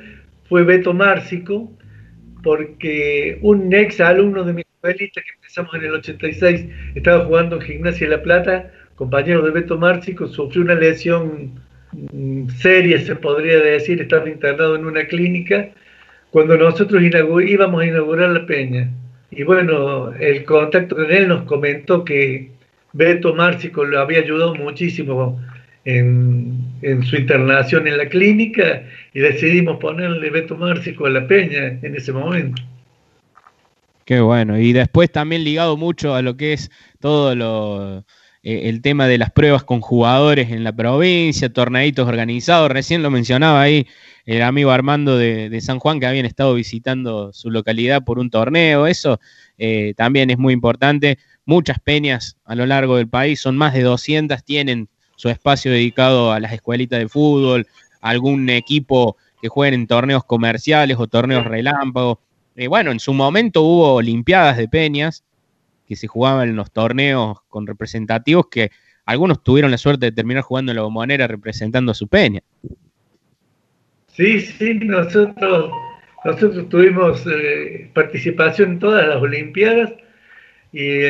fue 0.50 0.64
Beto 0.64 0.94
Márcico, 0.94 1.72
porque 2.44 3.38
un 3.42 3.74
ex 3.74 4.00
alumno 4.00 4.44
de 4.44 4.54
mi 4.54 4.62
escuelita 4.62 5.22
que 5.22 5.34
empezamos 5.36 5.74
en 5.76 5.84
el 5.84 5.94
86 5.94 6.66
estaba 6.96 7.26
jugando 7.26 7.56
en 7.58 7.62
Gimnasia 7.62 8.10
de 8.10 8.18
La 8.18 8.24
Plata, 8.24 8.72
compañero 8.96 9.42
de 9.42 9.52
Beto 9.52 9.78
Márcico, 9.78 10.28
sufrió 10.28 10.64
una 10.64 10.76
lesión 10.76 11.60
mm, 11.92 12.50
seria, 12.50 13.00
se 13.00 13.16
podría 13.16 13.60
decir, 13.60 14.02
estaba 14.02 14.30
internado 14.30 14.76
en 14.76 14.86
una 14.86 15.06
clínica, 15.06 15.70
cuando 16.32 16.58
nosotros 16.58 17.02
íbamos 17.04 17.82
a 17.82 17.86
inaugurar 17.86 18.30
la 18.30 18.46
peña. 18.46 18.90
Y 19.32 19.44
bueno, 19.44 20.14
el 20.14 20.44
contacto 20.44 20.96
con 20.96 21.12
él 21.12 21.28
nos 21.28 21.44
comentó 21.44 22.04
que 22.04 22.52
Beto 22.94 23.34
Márcico 23.34 23.86
lo 23.86 24.00
había 24.00 24.20
ayudado 24.20 24.56
muchísimo 24.56 25.42
en, 25.86 27.04
su 27.04 27.16
internación 27.16 27.88
en 27.88 27.98
la 27.98 28.08
clínica 28.08 28.84
y 29.14 29.20
decidimos 29.20 29.78
ponerle 29.80 30.30
Beto 30.30 30.56
Márcico 30.56 31.06
a 31.06 31.10
la 31.10 31.28
peña 31.28 31.80
en 31.82 31.96
ese 31.96 32.12
momento. 32.12 32.62
Qué 34.06 34.20
bueno. 34.20 34.60
Y 34.60 34.74
después 34.74 35.12
también 35.12 35.44
ligado 35.44 35.78
mucho 35.78 36.16
a 36.16 36.22
lo 36.22 36.36
que 36.36 36.54
es 36.54 36.72
todo 37.00 37.36
lo, 37.36 38.06
eh, 38.44 38.70
el 38.70 38.82
tema 38.82 39.08
de 39.08 39.18
las 39.18 39.32
pruebas 39.32 39.64
con 39.64 39.82
jugadores 39.82 40.52
en 40.52 40.64
la 40.64 40.74
provincia, 40.76 41.52
torneitos 41.54 42.08
organizados. 42.08 42.72
Recién 42.72 43.04
lo 43.04 43.12
mencionaba 43.12 43.62
ahí 43.62 43.88
el 44.26 44.42
amigo 44.42 44.72
Armando 44.72 45.18
de, 45.18 45.60
San 45.62 45.80
Juan 45.80 46.00
que 46.00 46.08
habían 46.08 46.26
estado 46.26 46.54
visitando 46.56 47.34
su 47.34 47.52
localidad 47.52 48.04
por 48.04 48.20
un 48.20 48.30
torneo. 48.30 48.88
Eso 48.88 49.20
eh, 49.58 49.94
también 49.96 50.30
es 50.30 50.38
muy 50.38 50.54
importante 50.54 51.18
muchas 51.46 51.80
peñas 51.80 52.38
a 52.46 52.56
lo 52.56 52.66
largo 52.66 52.98
del 52.98 53.08
país, 53.08 53.40
son 53.40 53.58
más 53.58 53.74
de 53.74 53.82
200, 53.82 54.44
tienen 54.44 54.90
su 55.22 55.30
espacio 55.30 55.72
dedicado 55.72 56.32
a 56.32 56.40
las 56.40 56.52
escuelitas 56.52 56.98
de 56.98 57.08
fútbol, 57.08 57.68
algún 58.02 58.50
equipo 58.50 59.18
que 59.40 59.50
jueguen 59.50 59.82
en 59.82 59.86
torneos 59.86 60.24
comerciales 60.24 60.98
o 60.98 61.06
torneos 61.06 61.46
relámpagos. 61.46 62.18
Eh, 62.56 62.68
bueno, 62.68 62.90
en 62.90 63.00
su 63.00 63.14
momento 63.14 63.62
hubo 63.62 63.94
Olimpiadas 63.94 64.58
de 64.58 64.68
Peñas, 64.68 65.24
que 65.86 65.96
se 65.96 66.08
jugaban 66.08 66.50
en 66.50 66.56
los 66.56 66.72
torneos 66.72 67.38
con 67.50 67.68
representativos 67.68 68.48
que 68.48 68.72
algunos 69.06 69.44
tuvieron 69.44 69.70
la 69.70 69.78
suerte 69.78 70.08
de 70.08 70.12
terminar 70.12 70.42
jugando 70.42 70.72
en 70.72 70.78
la 70.78 70.82
bombonera 70.82 71.28
representando 71.28 71.92
a 71.92 71.96
su 71.96 72.08
peña. 72.08 72.42
Sí, 74.08 74.40
sí, 74.40 74.74
nosotros, 74.74 75.70
nosotros 76.26 76.68
tuvimos 76.68 77.24
eh, 77.28 77.92
participación 77.94 78.72
en 78.72 78.80
todas 78.80 79.08
las 79.08 79.22
Olimpiadas 79.22 79.92
y, 80.74 81.04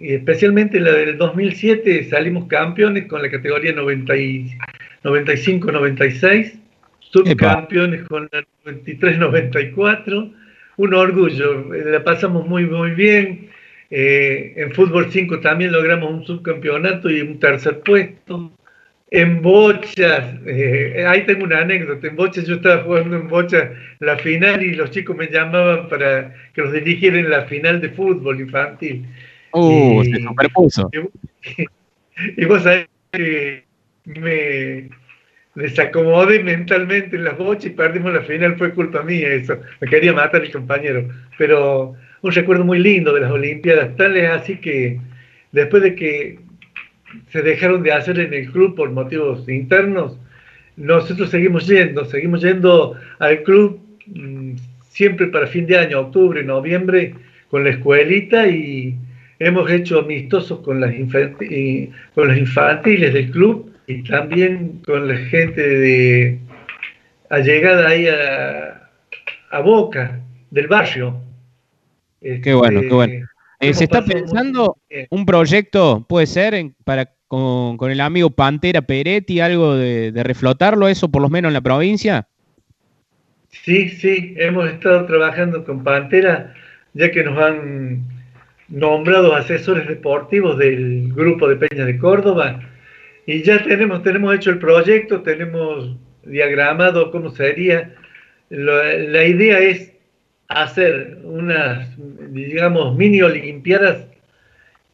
especialmente 0.00 0.78
en 0.78 0.84
la 0.84 0.92
del 0.92 1.16
2007 1.16 2.10
salimos 2.10 2.46
campeones 2.46 3.06
con 3.06 3.22
la 3.22 3.30
categoría 3.30 3.74
95-96, 3.74 6.52
subcampeones 7.00 8.02
con 8.04 8.28
la 8.30 8.44
93-94, 8.64 10.34
un 10.76 10.94
orgullo, 10.94 11.74
eh, 11.74 11.84
la 11.86 12.04
pasamos 12.04 12.46
muy, 12.46 12.66
muy 12.66 12.90
bien. 12.92 13.48
Eh, 13.90 14.52
en 14.56 14.74
fútbol 14.74 15.10
5 15.10 15.40
también 15.40 15.72
logramos 15.72 16.12
un 16.12 16.26
subcampeonato 16.26 17.08
y 17.10 17.22
un 17.22 17.40
tercer 17.40 17.80
puesto. 17.80 18.52
En 19.10 19.40
bochas, 19.40 20.34
eh, 20.46 21.04
ahí 21.06 21.24
tengo 21.24 21.44
una 21.44 21.60
anécdota, 21.60 22.06
en 22.06 22.16
bochas 22.16 22.46
yo 22.46 22.56
estaba 22.56 22.82
jugando 22.82 23.16
en 23.16 23.26
bochas 23.26 23.70
la 24.00 24.18
final 24.18 24.62
y 24.62 24.74
los 24.74 24.90
chicos 24.90 25.16
me 25.16 25.28
llamaban 25.28 25.88
para 25.88 26.34
que 26.52 26.60
los 26.60 26.74
dirigiera 26.74 27.18
en 27.18 27.30
la 27.30 27.46
final 27.46 27.80
de 27.80 27.88
fútbol 27.88 28.40
infantil. 28.40 29.06
Uh, 29.52 30.02
y, 30.02 30.12
se 30.12 30.20
superpuso. 30.20 30.90
Y, 32.36 32.44
vos 32.44 32.62
sabés 32.62 32.86
que 33.12 33.64
me 34.04 34.90
desacomodé 35.54 36.42
mentalmente 36.42 37.16
en 37.16 37.24
las 37.24 37.38
bochas 37.38 37.66
y 37.66 37.70
perdimos 37.70 38.12
la 38.12 38.22
final, 38.22 38.58
fue 38.58 38.74
culpa 38.74 39.02
mía 39.02 39.32
eso, 39.32 39.58
me 39.80 39.88
quería 39.88 40.12
matar 40.12 40.44
el 40.44 40.52
compañero, 40.52 41.08
pero 41.38 41.94
un 42.20 42.32
recuerdo 42.32 42.64
muy 42.64 42.78
lindo 42.78 43.14
de 43.14 43.22
las 43.22 43.30
Olimpiadas, 43.30 43.96
tal 43.96 44.18
es 44.18 44.28
así 44.28 44.56
que 44.58 45.00
después 45.52 45.82
de 45.82 45.94
que 45.94 46.38
se 47.30 47.42
dejaron 47.42 47.82
de 47.82 47.92
hacer 47.92 48.18
en 48.18 48.32
el 48.34 48.50
club 48.50 48.74
por 48.74 48.90
motivos 48.90 49.48
internos, 49.48 50.18
nosotros 50.76 51.30
seguimos 51.30 51.66
yendo, 51.66 52.04
seguimos 52.04 52.42
yendo 52.42 52.94
al 53.18 53.42
club 53.42 53.80
mm, 54.06 54.52
siempre 54.88 55.26
para 55.26 55.46
fin 55.46 55.66
de 55.66 55.76
año, 55.76 56.00
octubre, 56.00 56.42
noviembre, 56.42 57.14
con 57.50 57.64
la 57.64 57.70
escuelita 57.70 58.46
y 58.46 58.94
hemos 59.38 59.70
hecho 59.70 60.00
amistosos 60.00 60.60
con 60.60 60.80
las, 60.80 60.92
con 62.14 62.28
las 62.28 62.38
infantiles 62.38 63.12
del 63.14 63.30
club 63.30 63.72
y 63.86 64.02
también 64.02 64.80
con 64.84 65.08
la 65.08 65.16
gente 65.16 65.60
de 65.60 66.38
allegada 67.30 67.88
ahí 67.88 68.06
a, 68.06 68.90
a 69.50 69.60
Boca, 69.60 70.20
del 70.50 70.66
barrio. 70.66 71.20
Qué 72.20 72.54
bueno, 72.54 72.80
qué 72.80 72.88
bueno. 72.88 73.26
Eh, 73.60 73.74
¿Se 73.74 73.84
está 73.84 74.04
pensando 74.04 74.76
un 75.10 75.26
proyecto, 75.26 76.06
puede 76.08 76.26
ser, 76.26 76.54
para 76.84 77.12
con, 77.26 77.90
el 77.90 78.00
amigo 78.00 78.30
Pantera 78.30 78.82
Peretti, 78.82 79.40
algo 79.40 79.74
de, 79.76 80.12
reflotarlo 80.14 80.88
eso, 80.88 81.10
por 81.10 81.22
lo 81.22 81.28
menos 81.28 81.50
en 81.50 81.54
la 81.54 81.60
provincia? 81.60 82.28
Sí, 83.50 83.88
sí, 83.88 84.34
hemos 84.36 84.68
estado 84.70 85.06
trabajando 85.06 85.64
con 85.64 85.82
Pantera, 85.82 86.54
ya 86.94 87.10
que 87.10 87.24
nos 87.24 87.38
han 87.38 88.04
nombrado 88.68 89.34
asesores 89.34 89.88
deportivos 89.88 90.58
del 90.58 91.12
grupo 91.12 91.48
de 91.48 91.56
Peña 91.56 91.84
de 91.84 91.98
Córdoba, 91.98 92.60
y 93.26 93.42
ya 93.42 93.62
tenemos, 93.62 94.02
tenemos 94.02 94.34
hecho 94.34 94.50
el 94.50 94.58
proyecto, 94.58 95.22
tenemos 95.22 95.96
diagramado 96.24 97.10
cómo 97.10 97.30
sería. 97.30 97.94
la 98.48 99.24
idea 99.24 99.58
es 99.58 99.97
hacer 100.48 101.18
unas, 101.24 101.88
digamos, 102.32 102.96
mini 102.96 103.22
olimpiadas 103.22 104.06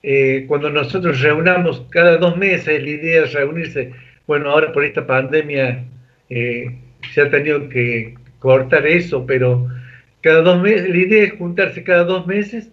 eh, 0.03 0.45
cuando 0.49 0.69
nosotros 0.69 1.23
reunamos 1.23 1.87
cada 1.91 2.19
dos 2.19 2.37
meses, 2.37 2.83
la 2.83 2.91
idea 2.91 3.25
es 3.25 3.33
reunirse, 3.33 3.93
bueno, 4.27 4.51
ahora 4.51 4.73
por 4.73 4.85
esta 4.85 5.07
pandemia 5.07 5.85
eh, 6.29 6.77
se 7.13 7.23
ha 7.23 7.31
tenido 7.31 7.69
que 7.69 8.15
cortar 8.39 8.87
eso, 8.87 9.25
pero 9.25 9.67
cada 10.21 10.43
dos 10.43 10.61
meses, 10.61 10.91
la 10.91 10.97
idea 10.97 11.25
es 11.25 11.33
juntarse 11.35 11.85
cada 11.85 12.05
dos 12.05 12.27
meses 12.27 12.71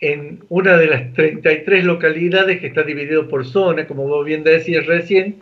en 0.00 0.40
una 0.48 0.76
de 0.76 0.86
las 0.88 1.12
33 1.14 1.84
localidades 1.84 2.60
que 2.60 2.66
está 2.66 2.82
dividido 2.82 3.28
por 3.28 3.46
zona, 3.46 3.86
como 3.86 4.06
vos 4.08 4.26
bien 4.26 4.42
decías 4.42 4.84
recién, 4.84 5.36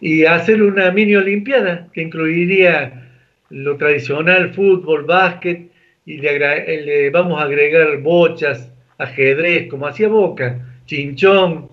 y 0.00 0.24
hacer 0.24 0.62
una 0.62 0.90
mini 0.90 1.14
olimpiada 1.14 1.88
que 1.92 2.02
incluiría 2.02 3.10
lo 3.50 3.76
tradicional, 3.76 4.54
fútbol, 4.54 5.04
básquet, 5.04 5.71
y 6.04 6.18
le, 6.18 7.10
vamos 7.10 7.40
a 7.40 7.44
agregar 7.44 7.98
bochas, 7.98 8.70
ajedrez, 8.98 9.68
como 9.68 9.86
hacía 9.86 10.08
Boca, 10.08 10.60
chinchón, 10.86 11.68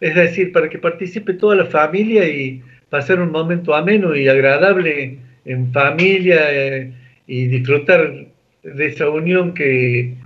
es 0.00 0.14
decir, 0.14 0.52
para 0.52 0.68
que 0.68 0.78
participe 0.78 1.34
toda 1.34 1.56
la 1.56 1.66
familia 1.66 2.28
y 2.28 2.62
pasar 2.90 3.20
un 3.20 3.30
momento 3.30 3.74
ameno 3.74 4.14
y 4.14 4.28
agradable 4.28 5.18
en 5.44 5.72
familia 5.72 6.38
eh, 6.50 6.92
y 7.26 7.46
disfrutar 7.46 8.26
de 8.62 8.86
esa 8.86 9.08
unión 9.08 9.54
que, 9.54 10.16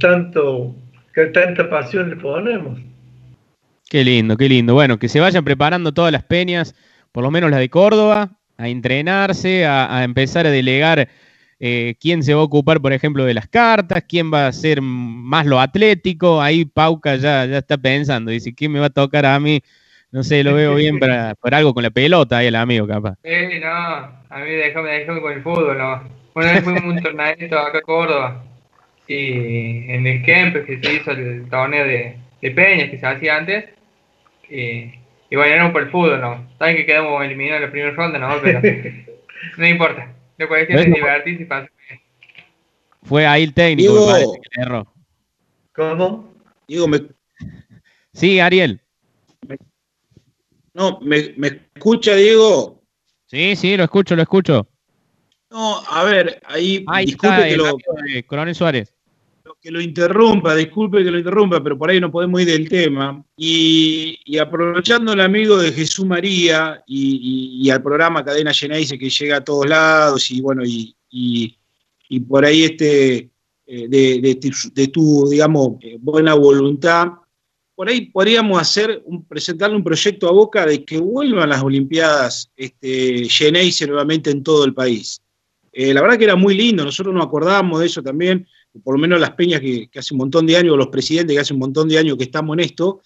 tanto, 0.00 0.74
que 1.14 1.26
tanta 1.26 1.68
pasión 1.68 2.10
le 2.10 2.16
ponemos. 2.16 2.78
Qué 3.90 4.04
lindo, 4.04 4.36
qué 4.36 4.48
lindo. 4.48 4.74
Bueno, 4.74 4.98
que 4.98 5.08
se 5.08 5.20
vayan 5.20 5.44
preparando 5.44 5.92
todas 5.92 6.12
las 6.12 6.22
peñas, 6.22 6.74
por 7.10 7.24
lo 7.24 7.30
menos 7.30 7.50
la 7.50 7.58
de 7.58 7.70
Córdoba, 7.70 8.30
a 8.58 8.68
entrenarse, 8.68 9.64
a 9.66 10.02
empezar 10.04 10.46
a 10.46 10.50
delegar 10.50 11.08
eh, 11.60 11.96
quién 12.00 12.22
se 12.22 12.34
va 12.34 12.40
a 12.40 12.44
ocupar, 12.44 12.80
por 12.80 12.92
ejemplo, 12.92 13.24
de 13.24 13.34
las 13.34 13.48
cartas, 13.48 14.04
quién 14.08 14.32
va 14.32 14.44
a 14.44 14.48
hacer 14.48 14.80
más 14.80 15.46
lo 15.46 15.60
atlético. 15.60 16.40
Ahí 16.40 16.64
Pauca 16.64 17.16
ya, 17.16 17.46
ya 17.46 17.58
está 17.58 17.76
pensando, 17.76 18.30
dice, 18.30 18.54
¿quién 18.54 18.72
me 18.72 18.80
va 18.80 18.86
a 18.86 18.90
tocar 18.90 19.26
a 19.26 19.38
mí? 19.40 19.60
No 20.10 20.22
sé, 20.22 20.42
lo 20.42 20.54
veo 20.54 20.74
bien 20.76 20.98
para, 20.98 21.34
algo 21.42 21.74
con 21.74 21.82
la 21.82 21.90
pelota 21.90 22.38
ahí 22.38 22.46
el 22.46 22.56
amigo, 22.56 22.86
capaz. 22.86 23.16
Sí, 23.22 23.60
no, 23.60 23.68
a 23.68 24.38
mí 24.42 24.50
déjame, 24.50 24.90
déjame 24.90 25.20
con 25.20 25.32
el 25.32 25.42
fútbol, 25.42 25.76
no. 25.76 26.02
Una 26.34 26.52
vez 26.52 26.64
fuimos 26.64 26.82
a 26.82 26.86
un 26.86 27.02
torneo 27.02 27.26
acá 27.26 27.78
en 27.78 27.84
Córdoba 27.84 28.44
y 29.06 29.90
en 29.90 30.06
el 30.06 30.22
Kempes 30.22 30.64
que 30.64 30.78
se 30.80 30.94
hizo 30.94 31.10
el 31.10 31.48
torneo 31.50 31.84
de, 31.84 32.16
de 32.40 32.50
Peñas 32.52 32.90
que 32.90 32.98
se 32.98 33.06
hacía 33.06 33.36
antes 33.36 33.64
y, 34.48 34.92
y 35.30 35.36
bueno, 35.36 35.72
por 35.72 35.82
el 35.82 35.90
fútbol, 35.90 36.20
¿no? 36.20 36.46
Saben 36.58 36.76
que 36.76 36.86
quedamos 36.86 37.22
eliminados 37.24 37.62
en 37.62 37.66
la 37.66 37.70
primera 37.70 37.92
ronda, 37.94 38.18
¿no? 38.18 38.40
Pero 38.42 38.60
no 39.58 39.66
importa. 39.66 40.14
Fue 43.02 43.26
ahí 43.26 43.42
el 43.44 43.54
técnico, 43.54 43.92
me 43.94 44.12
parece 44.12 44.40
que 44.50 44.60
erró. 44.60 44.94
¿Cómo? 45.72 46.34
Digo, 46.66 46.88
me... 46.88 47.00
Sí, 48.12 48.38
Ariel. 48.38 48.80
No, 50.74 51.00
¿me, 51.00 51.34
¿me 51.36 51.62
escucha, 51.74 52.14
Diego? 52.14 52.82
Sí, 53.26 53.56
sí, 53.56 53.76
lo 53.76 53.84
escucho, 53.84 54.14
lo 54.14 54.22
escucho. 54.22 54.68
No, 55.50 55.80
a 55.88 56.04
ver, 56.04 56.40
ahí, 56.44 56.84
ahí 56.88 57.06
disculpe 57.06 57.48
que 57.48 57.56
lo, 57.56 57.76
Coronel 58.26 58.54
Suárez 58.54 58.97
que 59.60 59.70
lo 59.70 59.80
interrumpa, 59.80 60.54
disculpe 60.54 61.02
que 61.02 61.10
lo 61.10 61.18
interrumpa, 61.18 61.62
pero 61.62 61.76
por 61.76 61.90
ahí 61.90 62.00
no 62.00 62.10
podemos 62.10 62.40
ir 62.40 62.46
del 62.46 62.68
tema. 62.68 63.24
Y, 63.36 64.38
aprovechando 64.38 65.12
el 65.12 65.20
amigo 65.20 65.58
de 65.58 65.72
Jesús 65.72 66.06
María 66.06 66.82
y, 66.86 67.68
al 67.70 67.82
programa 67.82 68.24
Cadena 68.24 68.52
Geneise 68.52 68.98
que 68.98 69.10
llega 69.10 69.38
a 69.38 69.44
todos 69.44 69.66
lados 69.66 70.30
y 70.30 70.40
bueno, 70.40 70.62
y, 70.64 71.56
por 72.28 72.44
ahí 72.44 72.64
este, 72.64 73.30
eh, 73.66 73.88
de, 73.88 74.88
tu, 74.92 75.28
digamos, 75.28 75.72
eh, 75.80 75.98
buena 76.00 76.34
voluntad, 76.34 77.08
por 77.74 77.88
ahí 77.88 78.06
podríamos 78.06 78.60
hacer 78.60 79.02
presentarle 79.28 79.76
un 79.76 79.84
proyecto 79.84 80.28
a 80.28 80.32
Boca 80.32 80.66
de 80.66 80.84
que 80.84 80.98
vuelvan 80.98 81.48
las 81.48 81.62
Olimpiadas 81.62 82.50
este, 82.56 83.28
Geneise 83.28 83.86
nuevamente 83.86 84.30
en 84.30 84.42
todo 84.42 84.64
el 84.64 84.74
país. 84.74 85.20
Eh, 85.72 85.92
la 85.94 86.00
verdad 86.00 86.18
que 86.18 86.24
era 86.24 86.36
muy 86.36 86.56
lindo, 86.56 86.84
nosotros 86.84 87.14
nos 87.14 87.26
acordamos 87.26 87.80
de 87.80 87.86
eso 87.86 88.02
también 88.02 88.46
por 88.82 88.94
lo 88.94 89.00
menos 89.00 89.20
las 89.20 89.32
peñas 89.32 89.60
que, 89.60 89.88
hace 89.96 90.14
un 90.14 90.18
montón 90.18 90.46
de 90.46 90.56
años, 90.56 90.76
los 90.76 90.88
presidentes 90.88 91.34
que 91.34 91.40
hace 91.40 91.54
un 91.54 91.60
montón 91.60 91.88
de 91.88 91.98
años 91.98 92.16
que 92.16 92.24
estamos 92.24 92.54
en 92.54 92.60
esto, 92.60 93.00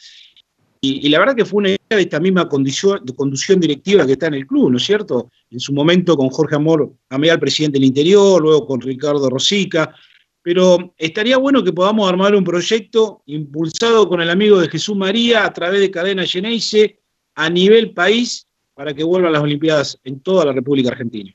y, 0.84 1.08
la 1.10 1.20
verdad 1.20 1.36
que 1.36 1.44
fue 1.44 1.58
una 1.58 1.68
idea 1.68 1.78
de 1.90 2.00
esta 2.00 2.18
misma 2.18 2.48
condición, 2.48 3.04
de 3.04 3.14
conducción 3.14 3.60
directiva 3.60 4.04
que 4.04 4.12
está 4.12 4.26
en 4.26 4.34
el 4.34 4.48
club, 4.48 4.68
¿no 4.68 4.78
es 4.78 4.82
cierto? 4.82 5.30
En 5.48 5.60
su 5.60 5.72
momento 5.72 6.16
con 6.16 6.28
Jorge 6.28 6.56
Amor 6.56 6.92
Ameal, 7.08 7.38
presidente 7.38 7.78
del 7.78 7.86
interior, 7.86 8.42
luego 8.42 8.66
con 8.66 8.80
Ricardo 8.80 9.30
Rosica, 9.30 9.94
pero 10.42 10.92
estaría 10.98 11.36
bueno 11.36 11.62
que 11.62 11.72
podamos 11.72 12.08
armar 12.08 12.34
un 12.34 12.42
proyecto 12.42 13.22
impulsado 13.26 14.08
con 14.08 14.20
el 14.22 14.28
amigo 14.28 14.58
de 14.58 14.68
Jesús 14.68 14.96
María 14.96 15.44
a 15.44 15.52
través 15.52 15.78
de 15.78 15.92
Cadena 15.92 16.26
Geneise 16.26 16.98
a 17.36 17.48
nivel 17.48 17.92
país 17.92 18.48
para 18.74 18.92
que 18.92 19.04
vuelvan 19.04 19.34
las 19.34 19.42
Olimpiadas 19.42 20.00
en 20.02 20.18
toda 20.18 20.46
la 20.46 20.52
República 20.52 20.90
Argentina. 20.90 21.32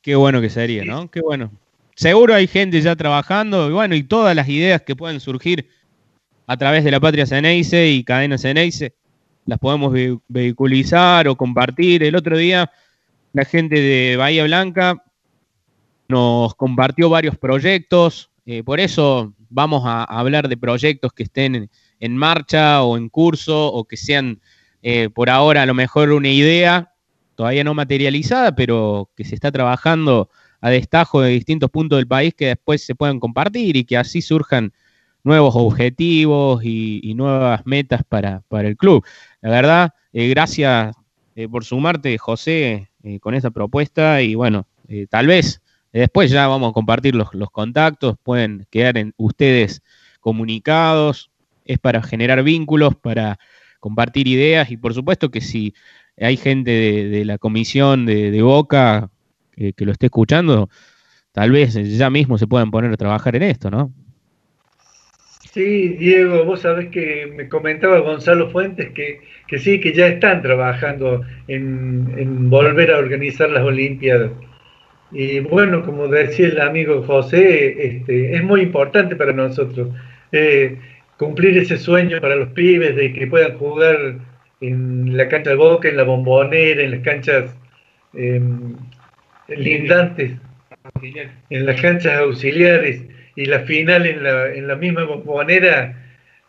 Qué 0.00 0.16
bueno 0.16 0.40
que 0.40 0.50
sería, 0.50 0.84
¿no? 0.84 1.08
Qué 1.08 1.20
bueno 1.20 1.52
seguro 1.94 2.34
hay 2.34 2.46
gente 2.46 2.80
ya 2.80 2.96
trabajando, 2.96 3.68
y 3.68 3.72
bueno, 3.72 3.94
y 3.94 4.02
todas 4.02 4.34
las 4.34 4.48
ideas 4.48 4.82
que 4.82 4.96
pueden 4.96 5.20
surgir 5.20 5.68
a 6.46 6.56
través 6.56 6.84
de 6.84 6.90
la 6.90 7.00
Patria 7.00 7.26
Ceneice 7.26 7.90
y 7.90 8.04
Cadena 8.04 8.38
Ceneice, 8.38 8.94
las 9.46 9.58
podemos 9.58 9.92
vehiculizar 10.28 11.28
o 11.28 11.36
compartir. 11.36 12.02
El 12.02 12.16
otro 12.16 12.36
día 12.36 12.70
la 13.32 13.44
gente 13.44 13.80
de 13.80 14.16
Bahía 14.16 14.44
Blanca 14.44 15.02
nos 16.08 16.54
compartió 16.54 17.08
varios 17.08 17.36
proyectos, 17.38 18.30
eh, 18.44 18.62
por 18.62 18.80
eso 18.80 19.34
vamos 19.48 19.82
a 19.86 20.04
hablar 20.04 20.48
de 20.48 20.56
proyectos 20.56 21.12
que 21.12 21.22
estén 21.22 21.70
en, 22.00 22.16
marcha 22.16 22.82
o 22.82 22.96
en 22.96 23.08
curso 23.08 23.72
o 23.72 23.84
que 23.84 23.96
sean 23.96 24.40
eh, 24.82 25.08
por 25.08 25.30
ahora 25.30 25.62
a 25.62 25.66
lo 25.66 25.74
mejor 25.74 26.10
una 26.10 26.28
idea 26.28 26.92
todavía 27.34 27.64
no 27.64 27.74
materializada, 27.74 28.54
pero 28.54 29.10
que 29.16 29.24
se 29.24 29.34
está 29.34 29.50
trabajando 29.52 30.28
a 30.62 30.70
destajo 30.70 31.20
de 31.20 31.30
distintos 31.30 31.70
puntos 31.70 31.98
del 31.98 32.06
país 32.06 32.32
que 32.34 32.46
después 32.46 32.82
se 32.82 32.94
puedan 32.94 33.20
compartir 33.20 33.76
y 33.76 33.84
que 33.84 33.98
así 33.98 34.22
surjan 34.22 34.72
nuevos 35.22 35.54
objetivos 35.54 36.64
y, 36.64 37.12
nuevas 37.14 37.66
metas 37.66 38.02
para, 38.08 38.42
el 38.50 38.76
club. 38.78 39.04
La 39.42 39.50
verdad, 39.50 39.94
eh, 40.14 40.28
gracias 40.28 40.96
por 41.50 41.64
sumarte, 41.64 42.16
José, 42.16 42.90
con 43.20 43.34
esa 43.34 43.50
propuesta 43.50 44.22
y 44.22 44.34
bueno, 44.34 44.66
tal 45.10 45.26
vez 45.26 45.62
Después 45.92 46.30
ya 46.30 46.46
vamos 46.48 46.70
a 46.70 46.72
compartir 46.72 47.14
los, 47.14 47.28
contactos, 47.50 48.16
pueden 48.22 48.66
quedar 48.70 48.96
en 48.96 49.12
ustedes 49.18 49.82
comunicados, 50.20 51.30
es 51.66 51.78
para 51.78 52.02
generar 52.02 52.42
vínculos, 52.42 52.96
para 52.96 53.38
compartir 53.78 54.26
ideas 54.26 54.70
y 54.70 54.78
por 54.78 54.94
supuesto 54.94 55.30
que 55.30 55.42
si 55.42 55.74
hay 56.18 56.36
gente 56.38 56.70
de, 56.70 57.24
la 57.26 57.36
comisión 57.36 58.06
de, 58.06 58.40
Boca 58.40 59.10
que, 59.56 59.84
lo 59.84 59.92
esté 59.92 60.06
escuchando, 60.06 60.68
tal 61.32 61.50
vez 61.50 61.74
ya 61.74 62.10
mismo 62.10 62.38
se 62.38 62.46
puedan 62.46 62.70
poner 62.70 62.92
a 62.92 62.96
trabajar 62.96 63.36
en 63.36 63.42
esto, 63.44 63.70
¿no? 63.70 63.92
Sí, 65.52 65.88
Diego, 65.98 66.44
vos 66.44 66.60
sabés 66.60 66.88
que 66.88 67.30
me 67.36 67.48
comentaba 67.48 67.98
Gonzalo 67.98 68.50
Fuentes 68.50 68.90
que, 68.90 69.20
sí, 69.58 69.80
que 69.80 69.92
ya 69.92 70.06
están 70.06 70.40
trabajando 70.40 71.22
en, 71.46 72.14
en 72.16 72.48
volver 72.48 72.90
a 72.90 72.98
organizar 72.98 73.50
las 73.50 73.62
Olimpiadas. 73.62 74.30
Y 75.12 75.40
bueno, 75.40 75.84
como 75.84 76.08
decía 76.08 76.46
el 76.46 76.60
amigo 76.60 77.02
José, 77.02 77.86
este, 77.86 78.34
es 78.34 78.42
muy 78.42 78.62
importante 78.62 79.14
para 79.14 79.34
nosotros 79.34 79.88
eh, 80.32 80.78
cumplir 81.18 81.58
ese 81.58 81.76
sueño 81.76 82.20
para 82.20 82.36
los 82.36 82.48
pibes 82.48 82.96
de 82.96 83.12
que 83.12 83.26
puedan 83.26 83.58
jugar 83.58 84.16
en 84.62 85.16
la 85.16 85.28
cancha 85.28 85.50
de 85.50 85.56
Boca, 85.56 85.88
en 85.88 85.98
la 85.98 86.04
bombonera, 86.04 86.82
en 86.82 86.92
las 86.92 87.00
canchas 87.00 87.54
em, 88.14 88.74
lindantes, 89.56 90.32
en 91.50 91.66
las 91.66 91.80
canchas 91.80 92.18
auxiliares 92.18 93.02
y 93.36 93.46
la 93.46 93.60
final 93.60 94.06
en 94.06 94.22
la, 94.22 94.52
en 94.52 94.66
la 94.66 94.76
misma 94.76 95.04
bombonera. 95.04 95.98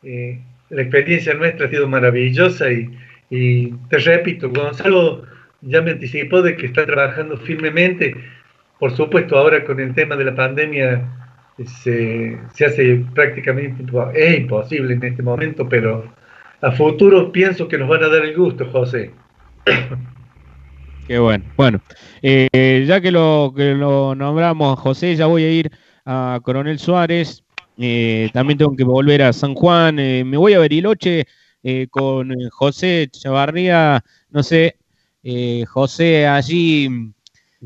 Eh, 0.04 0.40
la 0.70 0.82
experiencia 0.82 1.34
nuestra 1.34 1.68
ha 1.68 1.70
sido 1.70 1.88
maravillosa 1.88 2.72
y, 2.72 2.90
y 3.30 3.72
te 3.90 4.00
repito, 4.00 4.50
Gonzalo 4.50 5.26
ya 5.62 5.82
me 5.82 5.92
anticipó 5.92 6.42
de 6.42 6.58
que 6.58 6.66
está 6.66 6.86
trabajando 6.86 7.38
firmemente 7.38 8.16
por 8.84 8.92
supuesto, 8.98 9.38
ahora 9.38 9.64
con 9.64 9.80
el 9.80 9.94
tema 9.94 10.18
de 10.18 10.26
la 10.26 10.36
pandemia 10.36 11.10
se, 11.66 12.38
hace 12.54 13.02
prácticamente 13.14 13.82
es 14.14 14.40
imposible 14.40 14.96
en 14.96 15.04
este 15.06 15.24
momento, 15.24 15.70
pero 15.70 16.14
a 16.60 16.70
futuro 16.74 17.32
pienso 17.32 17.70
que 17.70 17.78
nos 17.78 17.88
van 17.88 18.04
a 18.04 18.10
dar 18.10 18.26
el 18.26 18.36
gusto, 18.36 18.66
José. 18.70 19.12
Qué 21.08 21.20
bueno. 21.20 21.44
Bueno, 21.58 21.82
eh, 22.22 22.86
ya 22.88 23.02
que 23.02 23.12
lo, 23.12 23.54
que 23.56 23.74
lo 23.74 24.16
nombramos 24.16 24.80
José, 24.80 25.16
ya 25.18 25.26
voy 25.26 25.44
a 25.44 25.52
ir 25.52 25.72
a 26.06 26.40
Coronel 26.42 26.80
Suárez. 26.80 27.44
Eh, 27.78 28.30
también 28.32 28.58
tengo 28.58 28.76
que 28.76 28.86
volver 28.86 29.22
a 29.22 29.34
San 29.34 29.54
Juan. 29.54 30.00
Eh, 30.00 30.24
me 30.24 30.38
voy 30.38 30.54
a 30.54 30.60
Beriloche 30.60 31.26
con 31.90 32.34
José 32.52 33.10
Chavarría. 33.12 34.04
No 34.30 34.44
sé, 34.44 34.78
José, 35.68 36.28
allí 36.28 36.90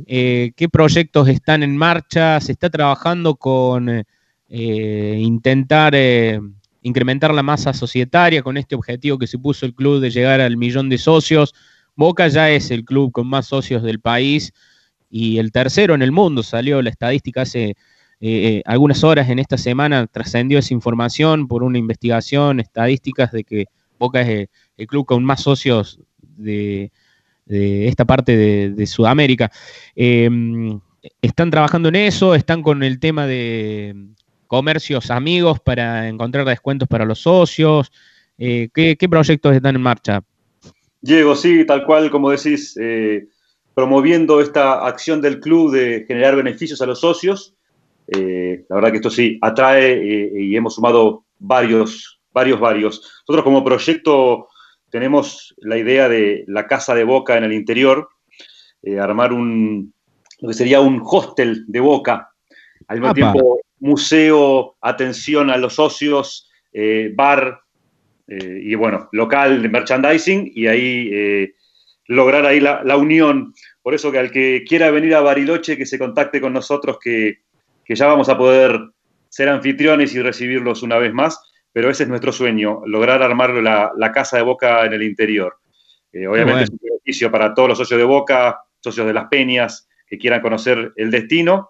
qué 0.06 0.70
proyectos 0.72 1.28
están 1.28 1.64
en 1.64 1.76
marcha, 1.76 2.40
se 2.40 2.52
está 2.52 2.70
trabajando 2.70 3.36
con 3.36 4.04
intentar 4.50 5.96
incrementar 6.84 7.34
la 7.34 7.42
masa 7.42 7.74
societaria 7.74 8.44
con 8.44 8.58
este 8.58 8.76
objetivo 8.76 9.18
que 9.18 9.26
se 9.26 9.40
puso 9.40 9.66
el 9.66 9.74
club 9.74 10.00
de 10.00 10.12
llegar 10.12 10.42
al 10.42 10.58
millón 10.58 10.90
de 10.90 11.00
socios. 11.00 11.56
Boca 11.98 12.30
ya 12.30 12.50
es 12.50 12.72
el 12.72 12.86
club 12.86 13.12
con 13.12 13.28
más 13.28 13.48
socios 13.48 13.84
del 13.84 14.00
país 14.00 14.54
y 15.10 15.40
el 15.40 15.52
tercero 15.52 15.94
en 15.96 16.02
el 16.02 16.14
mundo. 16.14 16.44
Salió 16.44 16.82
la 16.82 16.90
estadística 16.90 17.42
hace 17.42 17.76
algunas 18.66 19.04
horas 19.04 19.30
en 19.30 19.40
esta 19.40 19.58
semana, 19.58 20.08
trascendió 20.08 20.60
esa 20.60 20.74
información 20.74 21.48
por 21.50 21.64
una 21.64 21.78
investigación 21.78 22.60
estadísticas 22.62 23.32
de 23.32 23.44
que 23.44 23.66
Boca 24.00 24.22
es 24.22 24.48
el 24.78 24.88
club 24.88 25.06
con 25.06 25.24
más 25.26 25.42
socios 25.42 26.00
de, 26.22 26.92
de 27.48 27.88
esta 27.88 28.06
parte 28.06 28.38
de, 28.70 28.88
Sudamérica. 28.88 29.52
Em, 29.96 30.80
están 31.22 31.50
trabajando 31.50 31.90
en 31.90 31.96
eso, 31.96 32.36
están 32.36 32.62
con 32.62 32.84
el 32.84 33.00
tema 33.00 33.26
de 33.26 33.96
comercios 34.48 35.12
amigos 35.12 35.60
para 35.60 36.08
encontrar 36.08 36.46
descuentos 36.46 36.88
para 36.88 37.06
los 37.06 37.20
socios. 37.20 37.92
Eh, 38.38 38.70
¿qué, 38.74 39.10
proyectos 39.10 39.56
están 39.56 39.76
en 39.76 39.82
marcha? 39.82 40.22
Diego, 41.02 41.36
sí, 41.36 41.66
tal 41.66 41.86
cual 41.86 42.10
como 42.10 42.32
decís, 42.32 42.78
eh, 42.80 43.28
promoviendo 43.74 44.42
esta 44.42 44.86
acción 44.86 45.22
del 45.22 45.40
club 45.40 45.72
de 45.72 46.06
generar 46.08 46.36
beneficios 46.36 46.82
a 46.82 46.86
los 46.86 47.00
socios. 47.00 47.56
Eh, 48.08 48.66
la 48.70 48.76
verdad 48.76 48.92
que 48.92 48.98
esto 48.98 49.10
sí 49.10 49.38
atrae 49.42 50.32
y 50.34 50.56
hemos 50.56 50.76
sumado 50.76 51.26
varios, 51.40 52.20
varios, 52.32 52.60
varios. 52.60 53.24
Nosotros 53.28 53.44
como 53.44 53.64
proyecto 53.64 54.48
tenemos 54.90 55.54
la 55.58 55.78
idea 55.78 56.10
de 56.10 56.44
la 56.48 56.68
casa 56.68 56.96
de 56.96 57.04
Boca 57.04 57.38
en 57.38 57.44
el 57.44 57.54
interior, 57.54 58.10
eh, 58.84 59.00
armar 59.00 59.34
un, 59.34 59.94
lo 60.40 60.48
que 60.48 60.54
sería 60.54 60.80
un 60.80 61.02
hostel 61.04 61.66
de 61.68 61.80
Boca, 61.80 62.32
al 62.88 63.00
mismo 63.00 63.14
tiempo 63.14 63.60
museo, 63.80 64.78
atención 64.82 65.50
a 65.50 65.58
los 65.58 65.76
socios, 65.76 66.50
eh, 66.74 67.12
bar 67.16 67.62
eh, 68.28 68.60
y 68.64 68.76
bueno, 68.76 69.10
local 69.12 69.62
de 69.62 69.70
merchandising 69.70 70.52
y 70.54 70.68
ahí 70.68 71.54
lograr 72.08 72.46
ahí 72.46 72.60
la, 72.60 72.82
la, 72.84 72.98
unión. 72.98 73.54
Por 73.82 73.94
eso 73.94 74.12
que 74.12 74.20
al 74.20 74.32
que 74.32 74.64
quiera 74.68 74.92
venir 74.92 75.16
a 75.16 75.22
Bariloche, 75.22 75.78
que 75.78 75.86
se 75.86 76.00
contacte 76.00 76.40
con 76.40 76.54
nosotros, 76.54 76.98
que, 77.00 77.40
que 77.84 77.96
ya 77.96 78.08
vamos 78.08 78.30
a 78.30 78.38
poder 78.38 78.80
ser 79.30 79.50
anfitriones 79.50 80.16
y 80.16 80.22
recibirlos 80.22 80.84
una 80.84 80.98
vez 80.98 81.14
más 81.14 81.40
pero 81.78 81.92
ese 81.92 82.02
es 82.02 82.10
nuestro 82.10 82.32
sueño, 82.32 82.82
lograr 82.88 83.22
armar 83.22 83.52
la, 83.52 84.12
casa 84.12 84.38
de 84.38 84.42
Boca 84.42 84.84
en 84.84 84.94
el 84.94 85.04
interior. 85.04 85.60
Eh, 86.12 86.26
obviamente 86.26 86.64
es 86.64 86.70
un 86.72 86.80
beneficio 86.82 87.30
para 87.30 87.54
todos 87.54 87.70
los 87.70 87.78
socios 87.78 88.00
de 88.00 88.04
Boca, 88.04 88.62
socios 88.80 89.06
de 89.06 89.14
las 89.14 89.28
Peñas, 89.28 89.88
que 90.08 90.18
quieran 90.18 90.42
conocer 90.42 90.94
el 90.96 91.12
destino. 91.12 91.70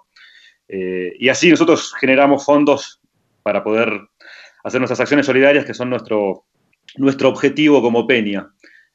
Eh, 0.66 1.14
y 1.20 1.28
así 1.28 1.49
nosotros 1.49 1.93
generamos 1.99 2.45
fondos 2.45 3.01
para 3.43 3.66
poder 3.66 4.08
hacer 4.68 4.80
nuestras 4.80 4.99
acciones 4.99 5.26
solidarias, 5.26 5.65
que 5.65 5.74
son 5.74 5.89
nuestro, 5.89 6.45
nuestro 6.97 7.30
objetivo 7.30 7.82
como 7.82 8.07
Peña. 8.07 8.49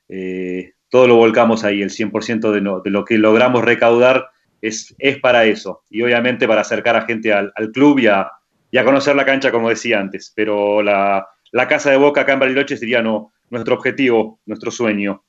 Eh, 0.08 0.72
todo 0.88 1.06
lo 1.06 1.16
volcamos 1.16 1.64
ahí, 1.64 1.82
el 1.82 1.90
100% 1.90 2.50
de, 2.50 2.60
de, 2.84 2.90
lo 2.90 3.04
que 3.04 3.16
logramos 3.18 3.64
recaudar 3.64 4.26
es, 4.60 4.94
es, 4.98 5.18
para 5.18 5.46
eso. 5.46 5.82
Y 5.88 6.02
obviamente 6.02 6.46
para 6.46 6.60
acercar 6.60 6.96
a 6.96 7.06
gente 7.06 7.32
al, 7.32 7.52
al 7.56 7.72
club 7.72 7.98
y 7.98 8.08
a, 8.08 8.30
y 8.72 8.78
a 8.78 8.84
conocer 8.84 9.14
la 9.14 9.24
cancha, 9.24 9.52
como 9.52 9.68
decía 9.68 10.00
antes. 10.00 10.32
Pero 10.34 10.82
la, 10.82 11.28
casa 11.68 11.90
de 11.90 11.98
Boca 11.98 12.22
acá 12.22 12.32
en 12.32 12.40
Bariloche 12.40 12.76
sería 12.76 13.02
no, 13.02 13.32
nuestro 13.50 13.74
objetivo, 13.74 14.40
nuestro 14.46 14.70
sueño. 14.70 15.22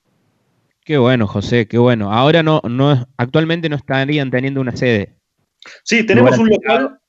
Qué 0.84 0.98
bueno, 0.98 1.28
José, 1.28 1.68
qué 1.68 1.78
bueno. 1.78 2.12
Ahora 2.12 2.42
no, 2.42 2.62
no, 2.68 3.06
actualmente 3.18 3.70
no 3.70 3.76
estarían 3.76 4.32
teniendo 4.32 4.62
una 4.62 4.76
sede. 4.76 5.16
Sí, 5.84 6.06
tenemos 6.06 6.38
un 6.38 6.50
local, 6.50 7.00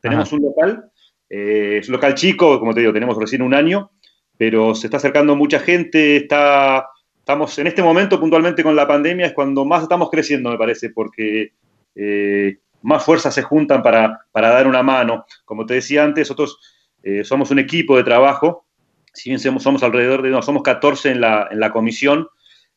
tenemos 0.00 0.32
un 0.32 0.42
local, 0.42 0.90
eh, 1.28 1.78
es 1.80 1.88
local 1.88 2.14
chico, 2.14 2.58
como 2.58 2.74
te 2.74 2.80
digo, 2.80 2.92
tenemos 2.92 3.16
recién 3.16 3.42
un 3.42 3.54
año, 3.54 3.90
pero 4.36 4.74
se 4.74 4.86
está 4.86 4.98
acercando 4.98 5.34
mucha 5.36 5.60
gente, 5.60 6.16
está, 6.16 6.86
estamos 7.18 7.58
en 7.58 7.66
este 7.66 7.82
momento 7.82 8.20
puntualmente 8.20 8.62
con 8.62 8.76
la 8.76 8.86
pandemia, 8.86 9.26
es 9.26 9.32
cuando 9.32 9.64
más 9.64 9.82
estamos 9.82 10.10
creciendo, 10.10 10.50
me 10.50 10.58
parece, 10.58 10.90
porque 10.90 11.52
eh, 11.94 12.58
más 12.82 13.04
fuerzas 13.04 13.34
se 13.34 13.42
juntan 13.42 13.82
para, 13.82 14.26
dar 14.32 14.66
una 14.66 14.82
mano. 14.82 15.26
Como 15.44 15.66
te 15.66 15.74
decía 15.74 16.04
antes, 16.04 16.28
nosotros 16.28 16.60
eh, 17.02 17.24
somos 17.24 17.50
un 17.50 17.58
equipo 17.58 17.96
de 17.96 18.04
trabajo, 18.04 18.66
si 19.12 19.30
bien 19.30 19.40
somos, 19.40 19.82
alrededor 19.82 20.22
de, 20.22 20.30
no, 20.30 20.42
somos 20.42 20.62
14 20.62 21.10
en 21.10 21.20
la, 21.22 21.48
en 21.50 21.58
la 21.58 21.72
comisión, 21.72 22.28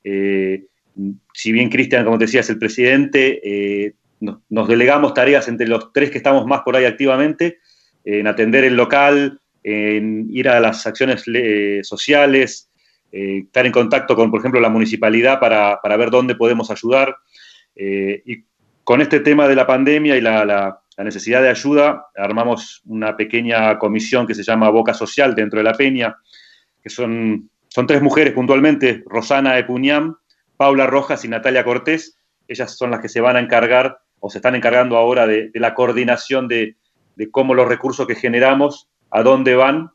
eh, 0.04 0.66
si 1.34 1.52
bien 1.52 1.70
Cristian, 1.70 2.06
como 2.06 2.18
te 2.18 2.26
decía, 2.26 2.40
es 2.40 2.50
el 2.50 2.58
presidente, 2.58 3.94
nos, 4.20 4.68
delegamos 4.68 5.14
tareas 5.14 5.48
entre 5.48 5.68
los 5.68 5.94
tres 5.94 6.12
que 6.12 6.18
estamos 6.18 6.46
más 6.46 6.62
por 6.62 6.76
ahí 6.76 6.86
activamente, 6.86 7.60
en 8.18 8.28
atender 8.28 8.64
el 8.64 8.76
local, 8.76 9.40
en 9.64 10.28
ir 10.32 10.50
a 10.50 10.60
las 10.60 10.88
acciones 10.88 11.26
sociales, 11.84 12.70
estar 13.12 13.66
en 13.66 13.72
contacto 13.72 14.16
con, 14.16 14.32
por 14.32 14.40
ejemplo, 14.40 14.60
la 14.60 14.70
municipalidad 14.70 15.40
para, 15.40 15.80
para 15.82 15.98
ver 15.98 16.10
dónde 16.10 16.36
podemos 16.36 16.72
ayudar. 16.72 17.16
y 17.76 18.44
con 18.90 19.02
este 19.02 19.20
tema 19.20 19.48
de 19.48 19.56
la 19.56 19.68
pandemia 19.68 20.18
y 20.18 20.22
la, 20.22 20.82
necesidad 20.98 21.44
de 21.44 21.50
ayuda, 21.50 22.08
armamos 22.16 22.82
una 22.86 23.16
pequeña 23.16 23.78
comisión 23.78 24.26
que 24.26 24.34
se 24.34 24.42
llama 24.42 24.72
Boca 24.72 24.96
Social 24.96 25.36
dentro 25.36 25.60
de 25.60 25.64
la 25.64 25.74
Peña, 25.74 26.18
que 26.82 26.90
son, 26.90 27.52
son 27.68 27.86
tres 27.86 28.02
mujeres 28.02 28.34
puntualmente, 28.34 29.04
Rosana 29.06 29.54
de 29.54 29.64
Puñam, 29.64 30.16
Paula 30.58 30.88
Rojas 30.88 31.24
y 31.24 31.28
Natalia 31.28 31.64
Cortés, 31.64 32.18
ellas 32.48 32.76
son 32.76 32.90
las 32.90 33.00
que 33.00 33.10
se 33.10 33.22
van 33.22 33.36
a 33.36 33.42
encargar 33.42 34.00
o 34.20 34.32
se 34.32 34.40
están 34.40 34.56
encargando 34.56 34.98
ahora 34.98 35.28
de, 35.28 35.52
la 35.54 35.76
coordinación 35.76 36.48
de, 36.48 36.76
cómo 37.32 37.54
los 37.54 37.68
recursos 37.68 38.08
que 38.08 38.16
generamos, 38.16 38.90
a 39.12 39.24
dónde 39.24 39.56
van 39.56 39.92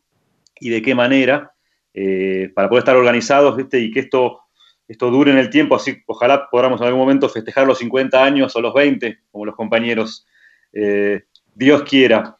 y 0.61 0.71
de 0.71 0.83
qué 0.83 0.95
manera, 0.95 1.53
eh, 1.95 2.51
para 2.55 2.69
poder 2.69 2.83
estar 2.83 2.97
organizados 2.97 3.57
¿viste? 3.57 3.79
y 3.79 3.91
que 3.91 4.01
esto, 4.01 4.41
esto 4.89 5.11
dure 5.11 5.31
en 5.31 5.39
el 5.39 5.49
tiempo, 5.49 5.77
así 5.77 6.03
ojalá 6.07 6.49
podamos 6.51 6.81
en 6.81 6.89
algún 6.89 7.01
momento 7.01 7.29
festejar 7.29 7.67
los 7.67 7.79
50 7.79 8.23
años 8.23 8.55
o 8.57 8.61
los 8.61 8.75
20, 8.75 9.21
como 9.31 9.47
los 9.47 9.55
compañeros, 9.55 10.27
eh, 10.73 11.23
Dios 11.55 11.83
quiera. 11.85 12.37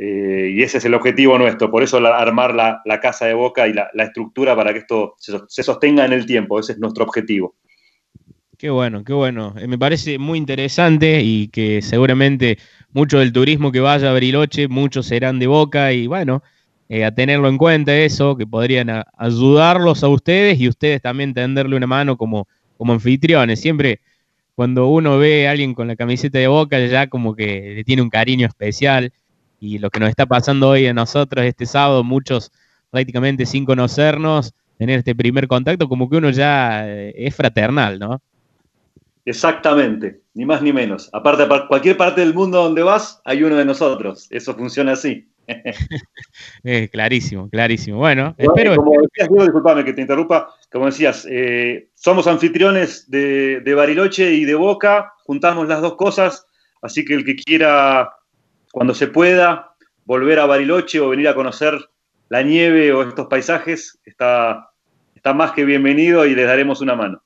Eh, 0.00 0.52
y 0.54 0.62
ese 0.62 0.78
es 0.78 0.84
el 0.84 0.94
objetivo 0.94 1.36
nuestro, 1.38 1.72
por 1.72 1.82
eso 1.82 1.98
armar 1.98 2.54
la, 2.54 3.00
casa 3.00 3.26
de 3.26 3.34
boca 3.34 3.66
y 3.66 3.72
la, 3.72 3.90
estructura 3.96 4.54
para 4.54 4.72
que 4.72 4.78
esto 4.78 5.16
se, 5.18 5.62
sostenga 5.64 6.04
en 6.04 6.12
el 6.12 6.24
tiempo, 6.24 6.60
ese 6.60 6.72
es 6.72 6.78
nuestro 6.78 7.04
objetivo. 7.04 7.56
Qué 8.58 8.70
bueno, 8.70 9.04
qué 9.04 9.12
bueno. 9.12 9.54
Eh, 9.56 9.68
me 9.68 9.78
parece 9.78 10.18
muy 10.18 10.36
interesante 10.36 11.22
y 11.22 11.46
que 11.46 11.80
seguramente 11.80 12.58
mucho 12.92 13.20
del 13.20 13.32
turismo 13.32 13.70
que 13.70 13.78
vaya 13.78 14.10
a 14.10 14.12
Bariloche, 14.12 14.66
muchos 14.66 15.06
serán 15.06 15.38
de 15.38 15.46
boca 15.46 15.92
y 15.92 16.08
bueno, 16.08 16.42
eh, 16.88 17.04
a 17.04 17.14
tenerlo 17.14 17.48
en 17.48 17.56
cuenta 17.56 17.96
eso, 17.96 18.36
que 18.36 18.48
podrían 18.48 19.04
ayudarlos 19.16 20.02
a 20.02 20.08
ustedes 20.08 20.58
y 20.58 20.68
ustedes 20.68 21.00
también 21.00 21.34
tenderle 21.34 21.76
una 21.76 21.86
mano 21.86 22.16
como, 22.16 22.48
como 22.76 22.92
anfitriones. 22.94 23.60
Siempre 23.60 24.00
cuando 24.56 24.88
uno 24.88 25.18
ve 25.18 25.46
a 25.46 25.52
alguien 25.52 25.72
con 25.72 25.86
la 25.86 25.94
camiseta 25.94 26.38
de 26.38 26.48
boca, 26.48 26.84
ya 26.84 27.06
como 27.06 27.36
que 27.36 27.74
le 27.76 27.84
tiene 27.84 28.02
un 28.02 28.10
cariño 28.10 28.48
especial 28.48 29.12
y 29.60 29.78
lo 29.78 29.88
que 29.90 30.00
nos 30.00 30.08
está 30.10 30.26
pasando 30.26 30.70
hoy 30.70 30.86
a 30.88 30.94
nosotros 30.94 31.44
este 31.44 31.64
sábado, 31.64 32.02
muchos 32.02 32.50
prácticamente 32.90 33.46
sin 33.46 33.64
conocernos, 33.64 34.52
tener 34.78 34.98
este 34.98 35.14
primer 35.14 35.46
contacto, 35.46 35.88
como 35.88 36.10
que 36.10 36.16
uno 36.16 36.30
ya 36.30 36.88
eh, 36.88 37.14
es 37.16 37.36
fraternal, 37.36 38.00
¿no? 38.00 38.20
Exactamente, 39.28 40.22
ni 40.32 40.46
más 40.46 40.62
ni 40.62 40.72
menos. 40.72 41.10
Aparte, 41.12 41.46
cualquier 41.68 41.98
parte 41.98 42.22
del 42.22 42.32
mundo 42.32 42.62
donde 42.62 42.82
vas, 42.82 43.20
hay 43.26 43.42
uno 43.42 43.56
de 43.56 43.66
nosotros. 43.66 44.26
Eso 44.30 44.54
funciona 44.54 44.92
así. 44.92 45.28
eh, 46.64 46.88
clarísimo, 46.88 47.50
clarísimo. 47.50 47.98
Bueno, 47.98 48.34
espero. 48.38 48.74
Como 48.76 48.92
decías, 49.02 49.28
disculpame 49.28 49.84
que 49.84 49.92
te 49.92 50.00
interrumpa. 50.00 50.48
Como 50.72 50.86
decías, 50.86 51.26
eh, 51.30 51.90
somos 51.92 52.26
anfitriones 52.26 53.10
de, 53.10 53.60
de 53.60 53.74
Bariloche 53.74 54.32
y 54.32 54.46
de 54.46 54.54
Boca, 54.54 55.12
juntamos 55.24 55.68
las 55.68 55.82
dos 55.82 55.96
cosas. 55.96 56.46
Así 56.80 57.04
que 57.04 57.12
el 57.12 57.26
que 57.26 57.36
quiera 57.36 58.10
cuando 58.72 58.94
se 58.94 59.08
pueda 59.08 59.74
volver 60.06 60.38
a 60.38 60.46
Bariloche 60.46 61.00
o 61.00 61.10
venir 61.10 61.28
a 61.28 61.34
conocer 61.34 61.78
la 62.30 62.40
nieve 62.42 62.94
o 62.94 63.02
estos 63.02 63.26
paisajes, 63.26 64.00
está, 64.06 64.70
está 65.14 65.34
más 65.34 65.52
que 65.52 65.66
bienvenido 65.66 66.24
y 66.24 66.34
les 66.34 66.46
daremos 66.46 66.80
una 66.80 66.94
mano. 66.94 67.22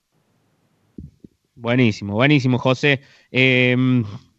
Buenísimo, 1.62 2.14
buenísimo, 2.14 2.58
José. 2.58 3.02
Eh, 3.30 3.76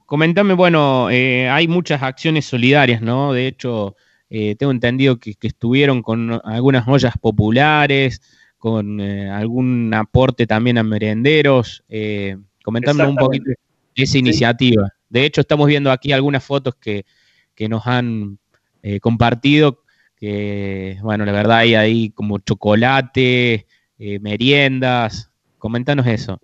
comentame, 0.05 0.55
bueno, 0.55 1.09
eh, 1.09 1.49
hay 1.49 1.69
muchas 1.69 2.03
acciones 2.03 2.43
solidarias, 2.43 3.01
¿no? 3.01 3.31
De 3.31 3.47
hecho, 3.47 3.95
eh, 4.29 4.55
tengo 4.57 4.73
entendido 4.73 5.17
que, 5.19 5.37
estuvieron 5.41 6.01
con 6.01 6.41
algunas 6.43 6.85
ollas 6.85 7.17
populares, 7.17 8.21
con 8.57 8.99
algún 8.99 9.93
aporte 9.93 10.45
también 10.45 10.77
a 10.77 10.83
merenderos. 10.83 11.85
comentame 12.61 13.05
un 13.07 13.15
poquito 13.15 13.51
esa 13.95 14.17
iniciativa. 14.17 14.89
De 15.07 15.23
hecho, 15.23 15.39
estamos 15.39 15.67
viendo 15.67 15.93
aquí 15.93 16.11
algunas 16.11 16.43
fotos 16.43 16.75
que, 16.75 17.05
nos 17.69 17.87
han 17.87 18.37
eh, 18.81 18.99
compartido, 18.99 19.83
que, 20.17 20.97
bueno, 21.01 21.23
la 21.23 21.31
verdad 21.31 21.59
hay 21.59 21.75
ahí 21.75 22.09
como 22.09 22.39
chocolate, 22.39 23.65
eh, 23.97 24.19
meriendas. 24.19 25.31
Coméntanos 25.57 26.05
eso. 26.07 26.41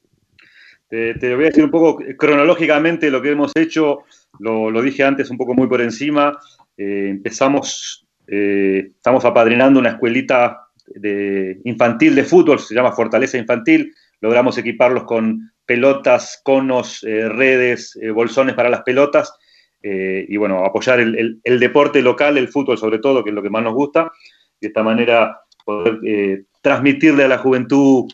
Te, 0.90 1.14
voy 1.36 1.44
a 1.44 1.48
decir 1.48 1.64
un 1.64 1.70
poco 1.70 2.02
cronológicamente 2.18 3.12
lo 3.12 3.22
que 3.22 3.32
hemos 3.32 3.52
hecho, 3.56 4.00
lo, 4.40 4.82
dije 4.82 5.04
antes 5.04 5.30
un 5.30 5.38
poco 5.38 5.54
muy 5.54 5.68
por 5.68 5.82
encima. 5.82 6.38
Eh, 6.76 7.10
empezamos, 7.10 8.08
estamos 8.26 9.24
apadrinando 9.24 9.80
una 9.80 9.90
escuelita 9.90 10.70
de, 10.96 11.60
infantil 11.64 12.16
de 12.16 12.24
fútbol, 12.24 12.60
se 12.60 12.76
llama 12.76 12.92
Fortaleza 12.92 13.38
Infantil. 13.38 13.94
Logramos 14.22 14.58
equiparlos 14.58 15.04
con 15.04 15.52
pelotas, 15.66 16.42
conos, 16.44 17.04
eh, 17.04 17.30
redes, 17.30 17.98
eh, 18.02 18.10
bolsones 18.10 18.56
para 18.56 18.70
las 18.70 18.82
pelotas. 18.82 19.34
Eh, 19.82 20.26
y 20.28 20.36
bueno, 20.38 20.66
apoyar 20.66 21.00
el, 21.00 21.40
deporte 21.44 22.02
local, 22.02 22.38
el 22.38 22.50
fútbol 22.50 22.78
sobre 22.78 23.00
todo, 23.00 23.24
que 23.24 23.30
es 23.30 23.36
lo 23.36 23.44
que 23.44 23.50
más 23.50 23.64
nos 23.64 23.74
gusta. 23.74 24.12
De 24.60 24.68
esta 24.68 24.84
manera 24.84 25.40
poder 25.64 26.46
transmitirle 26.62 27.24
a 27.24 27.28
la 27.28 27.38
juventud 27.38 28.12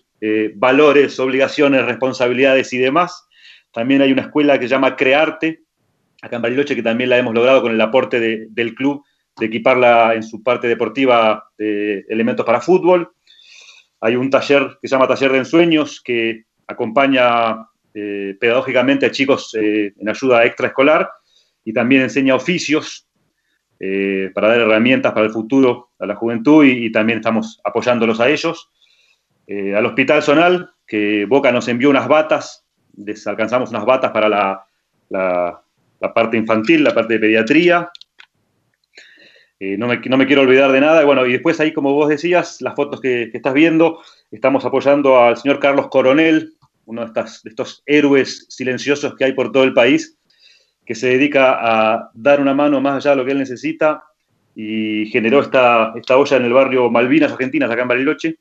valores, 0.55 1.19
obligaciones, 1.19 1.85
responsabilidades 1.85 2.71
y 2.73 2.77
demás. 2.77 3.27
También 3.71 4.01
hay 4.01 4.11
una 4.11 4.23
escuela 4.23 4.57
que 4.59 4.67
se 4.67 4.71
llama 4.71 4.95
Crearte, 4.95 5.63
acá 6.21 6.37
en 6.37 6.41
Bariloche, 6.41 6.75
que 6.75 6.83
también 6.83 7.09
la 7.09 7.17
hemos 7.17 7.33
logrado 7.33 7.61
con 7.61 7.71
el 7.71 7.81
aporte 7.81 8.47
del 8.49 8.75
club 8.75 9.03
de 9.37 9.47
equiparla 9.47 10.13
en 10.15 10.23
su 10.23 10.41
parte 10.41 10.67
deportiva 10.67 11.49
de 11.57 12.05
elementos 12.09 12.45
para 12.45 12.61
fútbol. 12.61 13.11
Hay 13.99 14.15
un 14.15 14.29
taller 14.29 14.77
que 14.81 14.87
se 14.87 14.95
llama 14.95 15.07
Taller 15.07 15.31
de 15.31 15.37
Ensueños, 15.39 16.01
que 16.01 16.45
acompaña 16.67 17.67
eh, 17.93 18.35
pedagógicamente 18.39 19.05
a 19.05 19.11
chicos 19.11 19.55
eh, 19.59 19.93
en 19.97 20.09
ayuda 20.09 20.45
extraescolar 20.45 21.09
y 21.63 21.73
también 21.73 22.01
enseña 22.03 22.35
oficios 22.35 23.07
eh, 23.79 24.31
para 24.33 24.49
dar 24.49 24.61
herramientas 24.61 25.13
para 25.13 25.25
el 25.25 25.31
futuro 25.31 25.91
a 25.99 26.05
la 26.05 26.15
juventud 26.15 26.65
y, 26.65 26.91
también 26.91 27.19
estamos 27.19 27.59
apoyándolos 27.63 28.19
a 28.19 28.29
ellos. 28.29 28.69
Al 29.47 29.85
Hospital 29.85 30.23
Zonal, 30.23 30.71
que 30.87 31.25
Boca 31.25 31.51
nos 31.51 31.67
envió 31.67 31.89
unas 31.89 32.07
batas, 32.07 32.65
les 32.97 33.25
alcanzamos 33.27 33.69
unas 33.69 33.85
batas 33.85 34.11
para 34.11 34.29
la, 35.09 35.61
parte 36.13 36.37
infantil, 36.37 36.83
la 36.83 36.93
parte 36.93 37.15
de 37.15 37.19
pediatría. 37.19 37.89
no, 39.59 39.87
me, 39.87 40.27
quiero 40.27 40.41
olvidar 40.41 40.71
de 40.71 40.81
nada. 40.81 41.03
Bueno, 41.05 41.25
y 41.25 41.33
después 41.33 41.59
ahí, 41.59 41.73
como 41.73 41.93
vos 41.93 42.09
decías, 42.09 42.61
las 42.61 42.75
fotos 42.75 43.01
que, 43.01 43.29
que 43.31 43.37
estás 43.37 43.53
viendo, 43.53 43.99
estamos 44.31 44.65
apoyando 44.65 45.19
al 45.19 45.37
señor 45.37 45.59
Carlos 45.59 45.87
Coronel, 45.89 46.55
uno 46.85 47.05
de, 47.05 47.21
estos 47.21 47.83
héroes 47.85 48.45
silenciosos 48.49 49.15
que 49.15 49.25
hay 49.25 49.33
por 49.33 49.51
todo 49.51 49.63
el 49.63 49.73
país, 49.73 50.17
que 50.85 50.95
se 50.95 51.07
dedica 51.07 51.57
a 51.59 52.11
dar 52.13 52.39
una 52.39 52.53
mano 52.53 52.79
más 52.79 52.95
allá 52.97 53.11
de 53.11 53.17
lo 53.17 53.25
que 53.25 53.31
él 53.31 53.39
necesita 53.39 54.03
y 54.55 55.07
generó 55.07 55.41
esta, 55.41 55.93
esta 55.95 56.17
olla 56.17 56.37
en 56.37 56.45
el 56.45 56.53
barrio 56.53 56.89
Malvinas 56.89 57.31
Argentinas, 57.31 57.69
acá 57.69 57.81
en 57.81 57.87
Bariloche, 57.87 58.37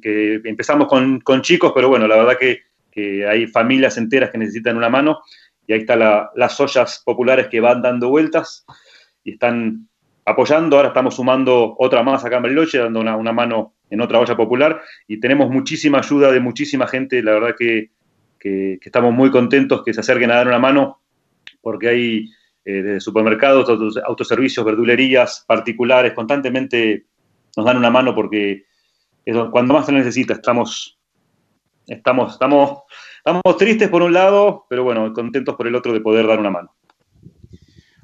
que 0.00 0.40
empezamos 0.44 0.88
con, 0.88 1.42
chicos, 1.42 1.72
pero 1.74 1.88
bueno, 1.88 2.06
la 2.06 2.16
verdad 2.16 2.36
que, 2.38 2.68
hay 3.26 3.46
familias 3.46 3.96
enteras 3.96 4.30
que 4.30 4.36
necesitan 4.36 4.76
una 4.76 4.90
mano 4.90 5.20
y 5.66 5.72
ahí 5.72 5.80
están 5.80 6.00
las 6.00 6.60
ollas 6.60 7.02
populares 7.02 7.48
que 7.48 7.58
van 7.58 7.80
dando 7.80 8.10
vueltas 8.10 8.66
y 9.24 9.32
están 9.32 9.88
apoyando. 10.26 10.76
Ahora 10.76 10.88
estamos 10.88 11.14
sumando 11.14 11.76
otra 11.78 12.02
más 12.02 12.26
acá 12.26 12.36
en 12.36 12.42
Bariloche, 12.42 12.76
dando 12.76 13.00
una, 13.00 13.16
una 13.16 13.32
mano 13.32 13.74
en 13.90 14.00
otra 14.00 14.20
olla 14.20 14.36
popular 14.36 14.80
y 15.06 15.18
tenemos 15.18 15.50
muchísima 15.50 15.98
ayuda 15.98 16.30
de 16.30 16.40
muchísima 16.40 16.86
gente, 16.86 17.22
la 17.22 17.32
verdad 17.32 17.54
que, 17.58 17.90
estamos 18.42 19.12
muy 19.12 19.30
contentos 19.30 19.82
que 19.84 19.92
se 19.92 20.00
acerquen 20.00 20.30
a 20.30 20.36
dar 20.36 20.48
una 20.48 20.58
mano 20.58 21.02
porque 21.60 21.88
hay 21.88 22.30
eh, 22.64 22.96
supermercados, 22.98 23.68
autoservicios, 24.02 24.64
verdulerías, 24.64 25.44
particulares, 25.46 26.14
constantemente 26.14 27.04
nos 27.54 27.66
dan 27.66 27.76
una 27.76 27.90
mano 27.90 28.14
porque 28.14 28.64
cuando 29.50 29.74
más 29.74 29.86
se 29.86 29.92
necesita 29.92 30.34
estamos, 30.34 30.98
estamos, 31.86 32.32
estamos, 32.32 32.78
estamos 33.18 33.56
tristes 33.58 33.88
por 33.88 34.02
un 34.02 34.12
lado, 34.12 34.66
pero 34.68 34.84
bueno, 34.84 35.12
contentos 35.12 35.54
por 35.54 35.66
el 35.66 35.74
otro 35.74 35.92
de 35.92 36.00
poder 36.00 36.26
dar 36.26 36.38
una 36.38 36.50
mano. 36.50 36.74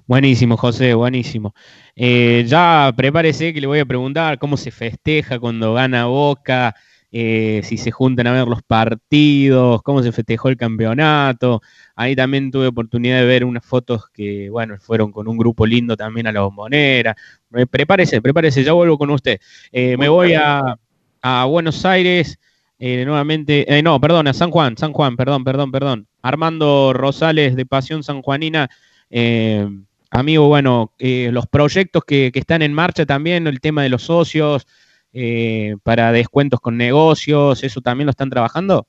Buenísimo, 0.06 0.56
José, 0.56 0.94
buenísimo. 0.94 1.52
Eh, 1.96 2.44
ya 2.46 2.92
prepárese 2.96 3.52
que 3.52 3.60
le 3.60 3.66
voy 3.66 3.80
a 3.80 3.84
preguntar 3.84 4.38
cómo 4.38 4.56
se 4.56 4.70
festeja 4.70 5.40
cuando 5.40 5.74
gana 5.74 6.06
Boca, 6.06 6.76
eh, 7.10 7.60
si 7.64 7.76
se 7.76 7.90
juntan 7.90 8.28
a 8.28 8.32
ver 8.32 8.46
los 8.46 8.62
partidos, 8.62 9.82
cómo 9.82 10.04
se 10.04 10.12
festejó 10.12 10.48
el 10.48 10.56
campeonato. 10.56 11.60
Ahí 11.96 12.14
también 12.14 12.52
tuve 12.52 12.68
oportunidad 12.68 13.18
de 13.18 13.26
ver 13.26 13.44
unas 13.44 13.66
fotos 13.66 14.08
que, 14.12 14.48
bueno, 14.48 14.76
fueron 14.78 15.10
con 15.10 15.26
un 15.26 15.36
grupo 15.36 15.66
lindo 15.66 15.96
también 15.96 16.28
a 16.28 16.32
la 16.32 16.42
bombonera. 16.42 17.16
Eh, 17.56 17.66
prepárese, 17.66 18.22
prepárese, 18.22 18.62
ya 18.62 18.74
vuelvo 18.74 18.98
con 18.98 19.10
usted. 19.10 19.40
me 19.72 20.08
voy 20.08 20.34
a, 20.34 20.78
a 21.26 21.44
Buenos 21.44 21.84
Aires. 21.84 22.38
nuevamente, 22.78 23.66
no, 23.82 24.00
perdón, 24.00 24.28
a 24.28 24.32
San 24.32 24.50
Juan, 24.50 24.76
San 24.76 24.92
Juan, 24.92 25.16
perdón, 25.16 25.44
perdón, 25.44 25.72
perdón. 25.72 26.06
Armando 26.22 26.92
Rosales 26.92 27.56
de 27.56 27.66
Pasión 27.66 28.02
Sanjuanina. 28.02 28.68
Eh, 29.10 29.66
Amigo, 30.10 30.46
bueno, 30.46 30.92
eh, 30.98 31.30
los 31.32 31.46
proyectos 31.46 32.04
que, 32.04 32.30
están 32.32 32.62
en 32.62 32.72
marcha 32.72 33.04
también, 33.04 33.46
el 33.46 33.60
tema 33.60 33.82
de 33.82 33.88
los 33.88 34.02
socios, 34.02 34.66
eh, 35.12 35.76
para 35.82 36.12
descuentos 36.12 36.60
con 36.60 36.76
negocios, 36.76 37.64
¿eso 37.64 37.80
también 37.80 38.06
lo 38.06 38.10
están 38.10 38.30
trabajando? 38.30 38.86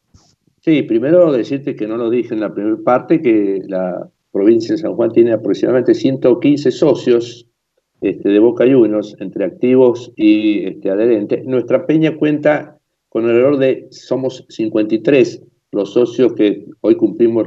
Sí, 0.62 0.84
primero 0.84 1.32
decirte 1.32 1.76
que 1.76 1.88
no 1.88 1.98
lo 1.98 2.10
dije 2.10 2.34
en 2.34 2.42
la 2.42 2.54
primera 2.54 2.78
parte, 2.84 3.22
que 3.22 3.62
la 3.68 4.08
provincia 4.32 4.76
de 4.76 4.82
San 4.82 4.94
Juan 4.94 5.12
tiene 5.12 5.34
aproximadamente 5.34 5.96
115 5.96 6.72
socios 6.72 7.48
este, 8.02 8.30
de 8.30 8.40
Boca 8.40 8.66
Juniors, 8.66 9.16
entre 9.20 9.46
activos 9.46 10.12
y 10.16 10.66
este, 10.66 10.90
adherentes. 10.90 11.46
Nuestra 11.46 11.86
peña 11.86 12.16
cuenta 12.18 12.78
con 13.10 13.26
alrededor 13.26 13.58
de, 13.58 13.88
somos 13.92 14.46
53 14.50 15.44
los 15.72 15.94
socios 15.94 16.34
que 16.34 16.66
hoy 16.82 16.96
cumplimos 16.96 17.46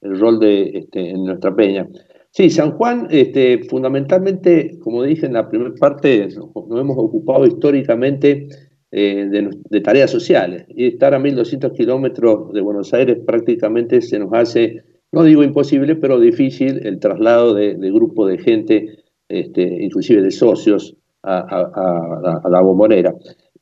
el 0.00 0.18
rol 0.18 0.38
de, 0.38 0.70
este, 0.78 1.10
en 1.10 1.24
nuestra 1.24 1.54
peña. 1.54 1.88
Sí, 2.30 2.50
San 2.50 2.72
Juan, 2.72 3.08
este, 3.10 3.64
fundamentalmente, 3.64 4.78
como 4.80 5.02
dije 5.02 5.26
en 5.26 5.32
la 5.32 5.48
primera 5.48 5.74
parte, 5.74 6.28
nos 6.28 6.80
hemos 6.80 6.98
ocupado 6.98 7.46
históricamente 7.46 8.48
eh, 8.90 9.50
de, 9.70 9.80
tareas 9.80 10.10
sociales. 10.10 10.64
Y 10.68 10.86
estar 10.86 11.14
a 11.14 11.18
1.200 11.18 11.72
kilómetros 11.74 12.52
de 12.52 12.60
Buenos 12.60 12.94
Aires 12.94 13.18
prácticamente 13.26 14.00
se 14.00 14.18
nos 14.18 14.32
hace, 14.32 14.82
no 15.12 15.24
digo 15.24 15.42
imposible, 15.42 15.96
pero 15.96 16.20
difícil 16.20 16.86
el 16.86 16.98
traslado 16.98 17.54
de, 17.54 17.74
grupo 17.90 18.26
de 18.26 18.38
gente, 18.38 18.98
este, 19.28 19.84
inclusive 19.84 20.22
de 20.22 20.30
socios, 20.30 20.96
a, 21.22 22.48
la 22.48 22.60
bombonera. 22.60 23.14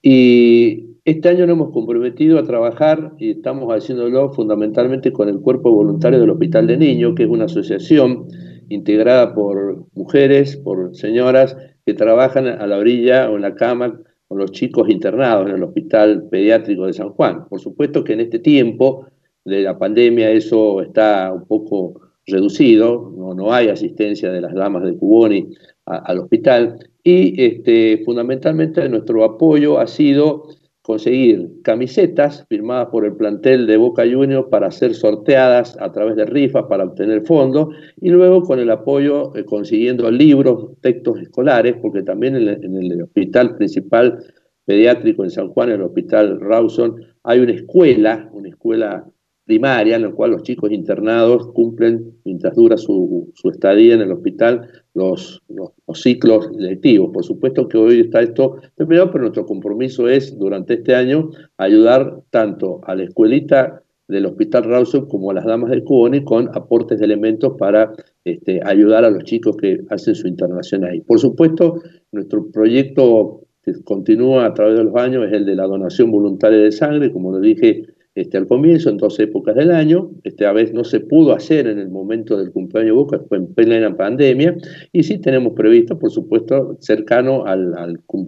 Y 0.03 0.97
este 1.05 1.29
año 1.29 1.47
nos 1.47 1.57
hemos 1.57 1.73
comprometido 1.73 2.39
a 2.39 2.45
trabajar 2.45 3.13
y 3.19 3.33
estamos 3.33 3.73
haciéndolo 3.73 4.33
fundamentalmente 4.33 5.13
con 5.13 5.29
el 5.29 5.41
Cuerpo 5.41 5.73
Voluntario 5.73 6.21
del 6.21 6.31
Hospital 6.31 6.67
de 6.67 6.77
Niños, 6.77 7.15
que 7.17 7.25
es 7.25 7.29
una 7.29 7.45
asociación 7.45 8.27
integrada 8.69 9.35
por 9.35 9.87
mujeres, 9.95 10.57
por 10.57 10.95
señoras 10.95 11.57
que 11.85 11.95
trabajan 11.95 12.47
a 12.47 12.67
la 12.67 12.79
orilla 12.79 13.31
o 13.31 13.37
en 13.37 13.43
la 13.43 13.55
cama 13.55 14.01
con 14.29 14.39
los 14.39 14.51
chicos 14.51 14.89
internados 14.89 15.49
en 15.49 15.55
el 15.55 15.63
Hospital 15.63 16.29
Pediátrico 16.29 16.87
de 16.87 16.93
San 16.93 17.11
Juan. 17.11 17.49
Por 17.49 17.61
supuesto 17.61 18.03
que 18.03 18.15
en 18.15 18.21
este 18.21 18.41
tiempo 18.41 19.07
de 19.45 19.63
la 19.63 19.79
pandemia 19.79 20.31
eso 20.33 20.83
está 20.83 21.33
un 21.33 21.47
poco 21.47 22.01
reducido, 22.27 23.13
no, 23.17 23.35
no 23.35 23.53
hay 23.53 23.69
asistencia 23.69 24.31
de 24.31 24.41
las 24.41 24.55
damas 24.55 24.85
de 24.85 24.97
Cuboni 24.97 25.49
al 25.85 26.19
hospital. 26.19 26.79
Y 27.03 27.41
este, 27.41 28.03
fundamentalmente 28.05 28.89
nuestro 28.89 29.25
apoyo 29.25 29.79
ha 29.79 29.87
sido 29.87 30.49
conseguir 30.87 31.51
camisetas 31.63 32.47
firmadas 32.49 32.89
por 32.93 33.05
el 33.05 33.17
plantel 33.17 33.67
de 33.67 33.77
Boca 33.77 34.05
Juniors 34.05 34.47
para 34.49 34.71
ser 34.71 34.95
sorteadas 34.95 35.77
a 35.81 35.91
través 35.91 36.15
de 36.15 36.27
rifas 36.27 36.67
para 36.69 36.85
obtener 36.85 37.27
fondos 37.27 37.75
y 38.01 38.11
luego 38.11 38.43
con 38.43 38.61
el 38.61 38.71
apoyo 38.71 39.35
eh, 39.35 39.45
consiguiendo 39.45 40.09
libros, 40.13 40.71
textos 40.83 41.21
escolares, 41.21 41.75
porque 41.83 42.05
también 42.05 42.37
en 42.37 42.77
el, 42.77 43.03
hospital 43.03 43.57
principal 43.57 44.17
pediátrico 44.65 45.25
en 45.25 45.31
San 45.31 45.49
Juan, 45.49 45.71
el 45.71 45.83
hospital 45.83 46.41
Rawson, 46.41 47.01
hay 47.25 47.41
una 47.41 47.53
escuela, 47.55 48.31
una 48.33 48.49
escuela 48.49 49.05
primaria 49.47 49.97
en 49.97 50.03
la 50.03 50.11
cual 50.11 50.33
los 50.33 50.43
chicos 50.43 50.73
internados 50.73 51.47
cumplen, 51.53 52.19
mientras 52.25 52.55
dura 52.57 52.77
su, 52.77 53.33
estadía 53.45 53.95
en 53.95 54.01
el 54.01 54.13
hospital, 54.13 54.69
los, 54.93 55.43
los, 55.49 55.71
ciclos 55.95 56.51
lectivos. 56.57 57.11
Por 57.13 57.25
supuesto 57.25 57.69
que 57.69 57.79
hoy 57.79 58.01
está 58.01 58.21
esto 58.21 58.57
terminado, 58.75 59.11
pero 59.13 59.23
nuestro 59.23 59.47
compromiso 59.47 60.09
es, 60.09 60.37
durante 60.37 60.75
este 60.75 60.95
año, 60.97 61.31
ayudar 61.59 62.23
tanto 62.31 62.81
a 62.85 62.97
la 62.97 63.05
escuelita 63.05 63.83
del 64.09 64.27
Hospital 64.27 64.65
Rawson 64.65 65.07
como 65.09 65.31
a 65.31 65.35
las 65.35 65.45
damas 65.45 65.71
del 65.71 65.85
Cuboni 65.85 66.23
con 66.23 66.49
aportes 66.55 66.99
de 66.99 67.05
elementos 67.05 67.55
para 67.59 67.93
este, 68.25 68.61
ayudar 68.65 69.05
a 69.05 69.11
los 69.11 69.25
chicos 69.25 69.57
que 69.57 69.81
hacen 69.91 70.15
su 70.15 70.27
internación 70.27 70.85
ahí. 70.85 71.01
Por 71.01 71.19
supuesto, 71.21 71.81
nuestro 72.13 72.51
proyecto 72.51 73.43
que 73.63 73.73
continúa 73.85 74.47
a 74.47 74.55
través 74.55 74.77
de 74.77 74.85
los 74.85 74.95
años 74.97 75.27
es 75.27 75.33
el 75.33 75.45
de 75.45 75.57
la 75.57 75.65
donación 75.65 76.11
voluntaria 76.11 76.59
de 76.59 76.73
sangre, 76.73 77.13
como 77.13 77.33
lo 77.33 77.41
dije 77.41 77.96
este, 78.17 78.39
al 78.39 78.47
comienzo, 78.47 78.89
en 78.89 78.97
dos 78.97 79.21
épocas 79.21 79.55
del 79.55 79.71
año. 79.71 80.11
Esta 80.25 80.51
vez 80.53 80.73
no 80.73 80.85
se 80.85 81.01
pudo 81.01 81.35
hacer 81.35 81.67
en 81.67 81.79
el 81.79 81.91
momento 81.91 82.39
del 82.39 82.51
cumpleaños 82.51 82.89
de 82.89 82.93
Boca, 82.93 83.21
fue 83.29 83.37
en 83.37 83.55
plena 83.55 83.95
pandemia. 83.95 84.57
Y 84.91 85.03
sí 85.03 85.19
tenemos 85.19 85.53
previsto, 85.53 85.99
por 85.99 86.11
supuesto, 86.11 86.79
cercano 86.81 87.45
al, 87.45 87.75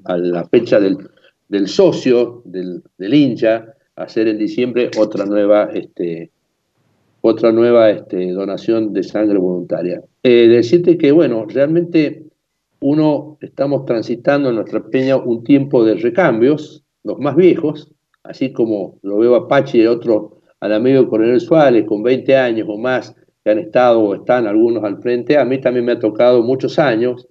a 0.04 0.18
la 0.18 0.44
fecha 0.44 0.78
del, 0.78 0.98
del 1.48 1.68
socio, 1.68 2.42
del, 2.44 2.82
del, 2.98 3.14
hincha, 3.14 3.74
hacer 3.96 4.28
en 4.28 4.36
diciembre 4.36 4.90
otra 4.98 5.24
nueva, 5.24 5.70
este, 5.72 6.30
otra 7.22 7.50
nueva 7.50 7.88
este, 7.88 8.32
donación 8.32 8.92
de 8.92 9.02
sangre 9.02 9.38
voluntaria. 9.38 10.02
Eh, 10.22 10.48
decirte 10.48 10.98
que, 10.98 11.12
bueno, 11.12 11.46
realmente 11.48 12.24
uno 12.80 13.38
estamos 13.40 13.86
transitando 13.86 14.50
en 14.50 14.56
nuestra 14.56 14.84
peña 14.84 15.16
un 15.16 15.42
tiempo 15.42 15.82
de 15.82 15.94
recambios, 15.94 16.84
los 17.04 17.18
más 17.18 17.36
viejos, 17.36 17.90
así 18.28 18.52
como 18.52 18.98
lo 19.02 19.18
veo 19.18 19.34
a 19.34 19.48
Pachi 19.48 19.80
y 19.80 19.86
otro 19.86 20.42
al 20.60 20.72
amigo 20.72 21.08
Coronel 21.08 21.40
Suárez 21.40 21.84
con 21.86 22.02
20 22.02 22.36
años 22.36 22.68
o 22.70 22.76
más 22.76 23.14
que 23.42 23.50
han 23.50 23.58
estado 23.58 24.00
o 24.00 24.14
están 24.14 24.46
algunos 24.46 24.84
al 24.84 25.00
frente, 25.00 25.38
a 25.38 25.44
mí 25.44 25.60
también 25.60 25.86
me 25.86 25.92
ha 25.92 25.98
tocado 25.98 26.42
muchos 26.42 26.78
años, 26.78 27.26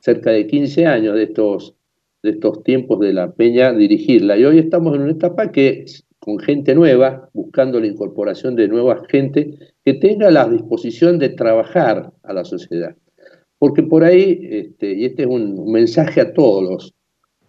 cerca 0.00 0.30
de 0.30 0.46
15 0.46 0.86
años 0.86 1.14
de 1.14 1.24
estos, 1.24 1.74
de 2.22 2.30
estos 2.30 2.62
tiempos 2.62 3.00
de 3.00 3.12
la 3.12 3.32
peña 3.32 3.72
dirigirla. 3.72 4.36
Y 4.36 4.44
hoy 4.44 4.58
estamos 4.58 4.94
en 4.94 5.02
una 5.02 5.12
etapa 5.12 5.50
que 5.50 5.84
con 6.18 6.38
gente 6.38 6.74
nueva, 6.74 7.28
buscando 7.32 7.80
la 7.80 7.86
incorporación 7.86 8.56
de 8.56 8.68
nueva 8.68 9.02
gente 9.08 9.58
que 9.84 9.94
tenga 9.94 10.30
la 10.30 10.48
disposición 10.48 11.18
de 11.18 11.30
trabajar 11.30 12.12
a 12.22 12.32
la 12.32 12.44
sociedad. 12.44 12.96
Porque 13.58 13.82
por 13.82 14.04
ahí, 14.04 14.40
este, 14.50 14.92
y 14.92 15.04
este 15.06 15.22
es 15.22 15.28
un 15.28 15.70
mensaje 15.70 16.20
a 16.20 16.32
todos 16.32 16.62
los, 16.62 16.94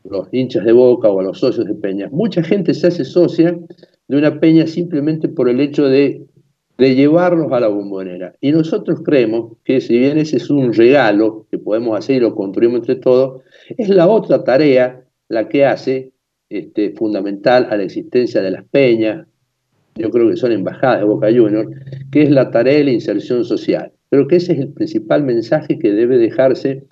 los 0.10 0.28
hinchas 0.32 0.66
de 0.66 0.72
Boca 0.72 1.10
o 1.10 1.20
a 1.20 1.24
los 1.24 1.40
socios 1.40 1.66
de 1.66 1.76
Peña. 1.76 2.10
Mucha 2.12 2.44
gente 2.44 2.74
se 2.74 2.88
hace 2.88 3.06
socia 3.06 3.58
de 4.08 4.18
una 4.18 4.40
Peña 4.40 4.68
simplemente 4.68 5.28
por 5.28 5.50
el 5.50 5.60
hecho 5.60 5.88
de, 5.88 6.26
llevarlos 6.78 7.52
a 7.52 7.60
la 7.60 7.68
bombonera. 7.68 8.36
Y 8.40 8.52
nosotros 8.52 9.02
creemos 9.04 9.58
que 9.64 9.82
si 9.82 9.98
bien 9.98 10.20
ese 10.20 10.38
es 10.38 10.50
un 10.50 10.74
regalo 10.74 11.48
que 11.50 11.58
podemos 11.58 11.98
hacer 11.98 12.18
y 12.18 12.20
lo 12.20 12.36
construimos 12.36 12.80
entre 12.80 12.98
todos, 12.98 13.42
es 13.78 13.90
la 13.90 14.08
otra 14.08 14.44
tarea 14.44 15.04
la 15.28 15.50
que 15.50 15.66
hace 15.66 16.12
este, 16.50 16.92
fundamental 16.92 17.68
a 17.72 17.78
la 17.78 17.84
existencia 17.84 18.42
de 18.42 18.52
las 18.52 18.64
peñas, 18.66 19.26
yo 19.96 20.12
creo 20.12 20.30
que 20.30 20.38
son 20.38 20.52
embajadas 20.52 21.00
de 21.00 21.06
Boca 21.06 21.28
Juniors, 21.28 21.70
que 22.12 22.22
es 22.22 22.30
la 22.30 22.52
tarea 22.52 22.78
de 22.78 22.84
la 22.84 22.92
inserción 22.92 23.44
social. 23.44 23.92
Creo 24.12 24.28
que 24.28 24.36
ese 24.36 24.54
es 24.54 24.60
el 24.60 24.72
principal 24.72 25.24
mensaje 25.24 25.80
que 25.80 25.92
debe 25.92 26.20
dejarse, 26.20 26.86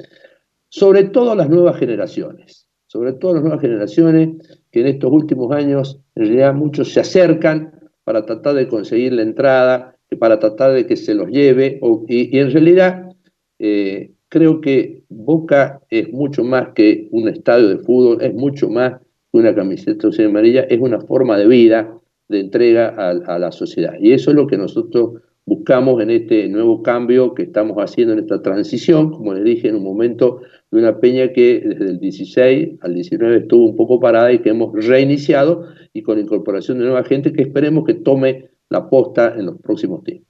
sobre 0.70 1.04
todo 1.04 1.32
a 1.32 1.36
las 1.36 1.50
nuevas 1.50 1.78
generaciones 1.78 2.66
sobre 2.96 3.12
todo 3.12 3.34
las 3.34 3.44
nuevas 3.44 3.60
generaciones, 3.60 4.30
que 4.72 4.80
en 4.80 4.88
estos 4.88 5.12
últimos 5.12 5.52
años 5.52 6.00
en 6.16 6.28
realidad 6.28 6.54
muchos 6.54 6.94
se 6.94 7.02
acercan 7.02 7.74
para 8.06 8.26
tratar 8.26 8.56
de 8.56 8.70
conseguir 8.70 9.12
la 9.12 9.22
entrada, 9.22 9.98
para 10.18 10.40
tratar 10.40 10.72
de 10.72 10.88
que 10.88 10.96
se 10.96 11.14
los 11.14 11.28
lleve, 11.28 11.82
y, 12.08 12.38
en 12.38 12.52
realidad 12.52 13.12
eh, 13.60 14.12
creo 14.30 14.62
que 14.62 15.04
Boca 15.10 15.82
es 15.90 16.10
mucho 16.14 16.46
más 16.46 16.70
que 16.70 17.10
un 17.12 17.28
estadio 17.28 17.68
de 17.68 17.80
fútbol, 17.80 18.22
es 18.22 18.34
mucho 18.34 18.70
más 18.70 18.94
que 19.02 19.40
una 19.40 19.54
camiseta 19.54 20.08
de 20.08 20.24
amarilla, 20.24 20.62
es 20.62 20.80
una 20.80 21.02
forma 21.02 21.38
de 21.38 21.48
vida, 21.48 22.00
de 22.30 22.40
entrega 22.40 22.96
a 22.96 23.38
la 23.38 23.52
sociedad. 23.52 23.96
Y 24.00 24.14
eso 24.14 24.32
es 24.32 24.38
lo 24.38 24.48
que 24.48 24.58
nosotros 24.58 25.22
buscamos 25.46 26.02
en 26.02 26.12
este 26.12 26.48
nuevo 26.48 26.82
cambio 26.82 27.34
que 27.36 27.44
estamos 27.44 27.78
haciendo 27.78 28.14
en 28.14 28.20
esta 28.20 28.42
transición, 28.42 29.12
como 29.12 29.34
les 29.34 29.44
dije 29.44 29.68
en 29.68 29.76
un 29.76 29.84
momento, 29.84 30.40
de 30.76 30.82
una 30.82 31.00
peña 31.00 31.32
que 31.32 31.62
desde 31.66 31.86
el 31.86 32.00
16 32.00 32.80
al 32.82 32.94
19 32.94 33.38
estuvo 33.38 33.66
un 33.66 33.76
poco 33.76 34.00
parada 34.00 34.32
y 34.32 34.40
que 34.40 34.50
hemos 34.50 34.74
reiniciado 34.86 35.68
y 35.94 36.02
con 36.02 36.20
incorporación 36.20 36.80
de 36.80 36.86
nueva 36.86 37.04
gente 37.04 37.32
que 37.32 37.44
esperemos 37.44 37.86
que 37.86 37.94
tome 37.94 38.50
la 38.70 38.90
posta 38.90 39.34
en 39.38 39.46
los 39.46 39.60
próximos 39.62 40.04
tiempos. 40.04 40.28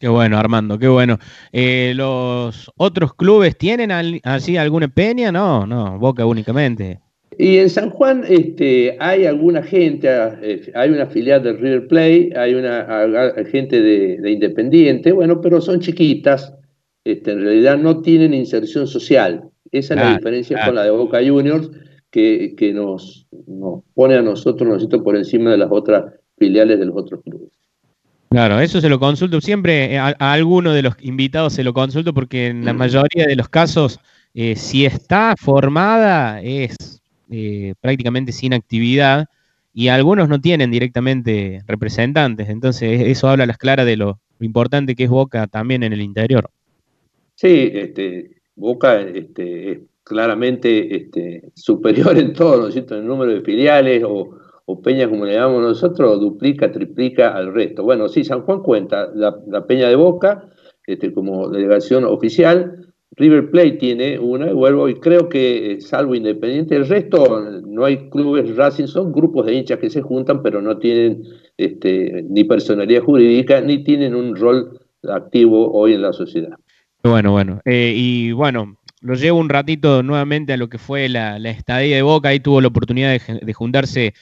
Qué 0.00 0.08
bueno, 0.08 0.38
Armando, 0.38 0.78
qué 0.78 0.88
bueno. 0.88 1.18
Eh, 1.52 1.92
¿Los 1.94 2.70
otros 2.76 3.12
clubes 3.12 3.58
tienen 3.58 3.90
así 4.24 4.56
alguna 4.56 4.88
peña? 4.88 5.30
No, 5.30 5.66
no, 5.66 5.98
Boca 5.98 6.24
únicamente. 6.24 7.00
Y 7.36 7.58
en 7.58 7.68
San 7.68 7.90
Juan 7.90 8.24
este, 8.28 8.96
hay 8.98 9.26
alguna 9.26 9.62
gente, 9.62 10.08
eh, 10.42 10.72
hay 10.74 10.90
una 10.90 11.06
filial 11.06 11.42
del 11.42 11.58
River 11.58 11.86
Play, 11.86 12.30
hay 12.34 12.54
una 12.54 13.34
gente 13.50 13.80
de, 13.80 14.30
Independiente, 14.30 15.12
bueno, 15.12 15.40
pero 15.40 15.60
son 15.60 15.80
chiquitas, 15.80 16.54
este, 17.04 17.32
en 17.32 17.42
realidad 17.42 17.78
no 17.78 18.02
tienen 18.02 18.34
inserción 18.34 18.86
social. 18.86 19.44
Esa 19.72 19.94
es 19.94 20.00
la 20.00 20.16
diferencia 20.16 20.64
con 20.64 20.74
la 20.74 20.84
de 20.84 20.90
Boca 20.90 21.20
Juniors, 21.24 21.70
que, 22.10 22.54
que 22.56 22.72
nos, 22.72 23.26
nos, 23.46 23.82
pone 23.94 24.16
a 24.16 24.22
nosotros, 24.22 24.68
nosotros 24.68 25.02
por 25.02 25.16
encima 25.16 25.52
de 25.52 25.58
las 25.58 25.68
otras 25.70 26.12
filiales 26.36 26.78
de 26.78 26.86
los 26.86 26.96
otros 26.96 27.22
clubes. 27.22 27.50
Claro, 28.30 28.60
eso 28.60 28.80
se 28.80 28.88
lo 28.88 29.00
consulto 29.00 29.40
siempre, 29.40 29.94
eh, 29.94 29.98
a, 29.98 30.14
alguno 30.18 30.72
de 30.72 30.82
los 30.82 30.94
invitados 31.00 31.52
se 31.52 31.64
lo 31.64 31.72
consulto 31.72 32.14
porque 32.14 32.46
en 32.46 32.64
la 32.64 32.72
mm. 32.72 32.76
mayoría 32.76 33.26
de 33.26 33.34
los 33.34 33.48
casos, 33.48 33.98
eh, 34.34 34.54
si 34.54 34.86
está 34.86 35.34
formada, 35.36 36.40
es 36.40 37.02
eh, 37.28 37.74
prácticamente 37.80 38.30
sin 38.30 38.54
actividad 38.54 39.26
y 39.74 39.88
algunos 39.88 40.28
no 40.28 40.40
tienen 40.40 40.70
directamente 40.70 41.62
representantes. 41.66 42.48
Entonces, 42.48 43.00
eso 43.02 43.28
habla 43.28 43.44
a 43.44 43.46
las 43.48 43.58
claras 43.58 43.86
de 43.86 43.96
lo, 43.96 44.20
importante 44.38 44.94
que 44.94 45.04
es 45.04 45.10
Boca 45.10 45.46
también 45.46 45.82
en 45.82 45.92
el 45.92 46.00
interior. 46.00 46.50
Sí, 47.40 47.70
este, 47.72 48.42
Boca 48.54 49.00
este, 49.00 49.72
es 49.72 49.78
claramente 50.02 50.94
este, 50.94 51.50
superior 51.54 52.18
en 52.18 52.34
todo, 52.34 52.58
¿no 52.60 52.66
es 52.66 52.74
cierto?, 52.74 52.96
en 52.96 53.00
el 53.00 53.06
número 53.06 53.32
de 53.32 53.40
filiales 53.40 54.04
o, 54.06 54.36
peñas, 54.84 55.08
como 55.08 55.24
le 55.24 55.34
llamamos 55.34 55.62
nosotros, 55.62 56.20
duplica, 56.20 56.70
triplica 56.70 57.34
al 57.34 57.52
resto. 57.54 57.82
Bueno, 57.82 58.08
sí, 58.08 58.24
San 58.24 58.42
Juan 58.42 58.60
cuenta 58.60 59.10
la, 59.14 59.66
peña 59.66 59.88
de 59.88 59.96
Boca 59.96 60.50
este, 60.86 61.12
como 61.14 61.48
delegación 61.48 62.04
oficial, 62.04 62.92
River 63.16 63.50
Plate 63.50 63.72
tiene 63.72 64.18
una, 64.18 64.50
y 64.50 64.52
vuelvo, 64.52 64.88
y 64.88 65.00
creo 65.00 65.28
que 65.30 65.72
eh, 65.72 65.80
salvo 65.80 66.14
Independiente, 66.14 66.76
el 66.76 66.86
resto 66.86 67.40
no 67.66 67.84
hay 67.86 68.10
clubes 68.10 68.54
Racing, 68.54 68.86
son 68.86 69.12
grupos 69.12 69.46
de 69.46 69.54
hinchas 69.54 69.78
que 69.78 69.90
se 69.90 70.02
juntan, 70.02 70.42
pero 70.42 70.60
no 70.60 70.78
tienen 70.78 71.24
este, 71.56 72.22
ni 72.28 72.44
personalidad 72.44 73.02
jurídica, 73.02 73.62
ni 73.62 73.82
tienen 73.82 74.14
un 74.14 74.36
rol 74.36 74.78
activo 75.08 75.72
hoy 75.72 75.94
en 75.94 76.02
la 76.02 76.12
sociedad. 76.12 76.59
Bueno, 77.02 77.32
bueno, 77.32 77.60
eh, 77.64 77.94
y 77.96 78.32
bueno, 78.32 78.76
lo 79.00 79.14
llevo 79.14 79.38
un 79.38 79.48
ratito 79.48 80.02
nuevamente 80.02 80.52
a 80.52 80.58
lo 80.58 80.68
que 80.68 80.76
fue 80.76 81.08
la, 81.08 81.36
estadía 81.38 81.96
de 81.96 82.02
Boca, 82.02 82.28
ahí 82.28 82.40
tuvo 82.40 82.60
la 82.60 82.68
oportunidad 82.68 83.18
de, 83.18 83.52
juntarse 83.54 84.12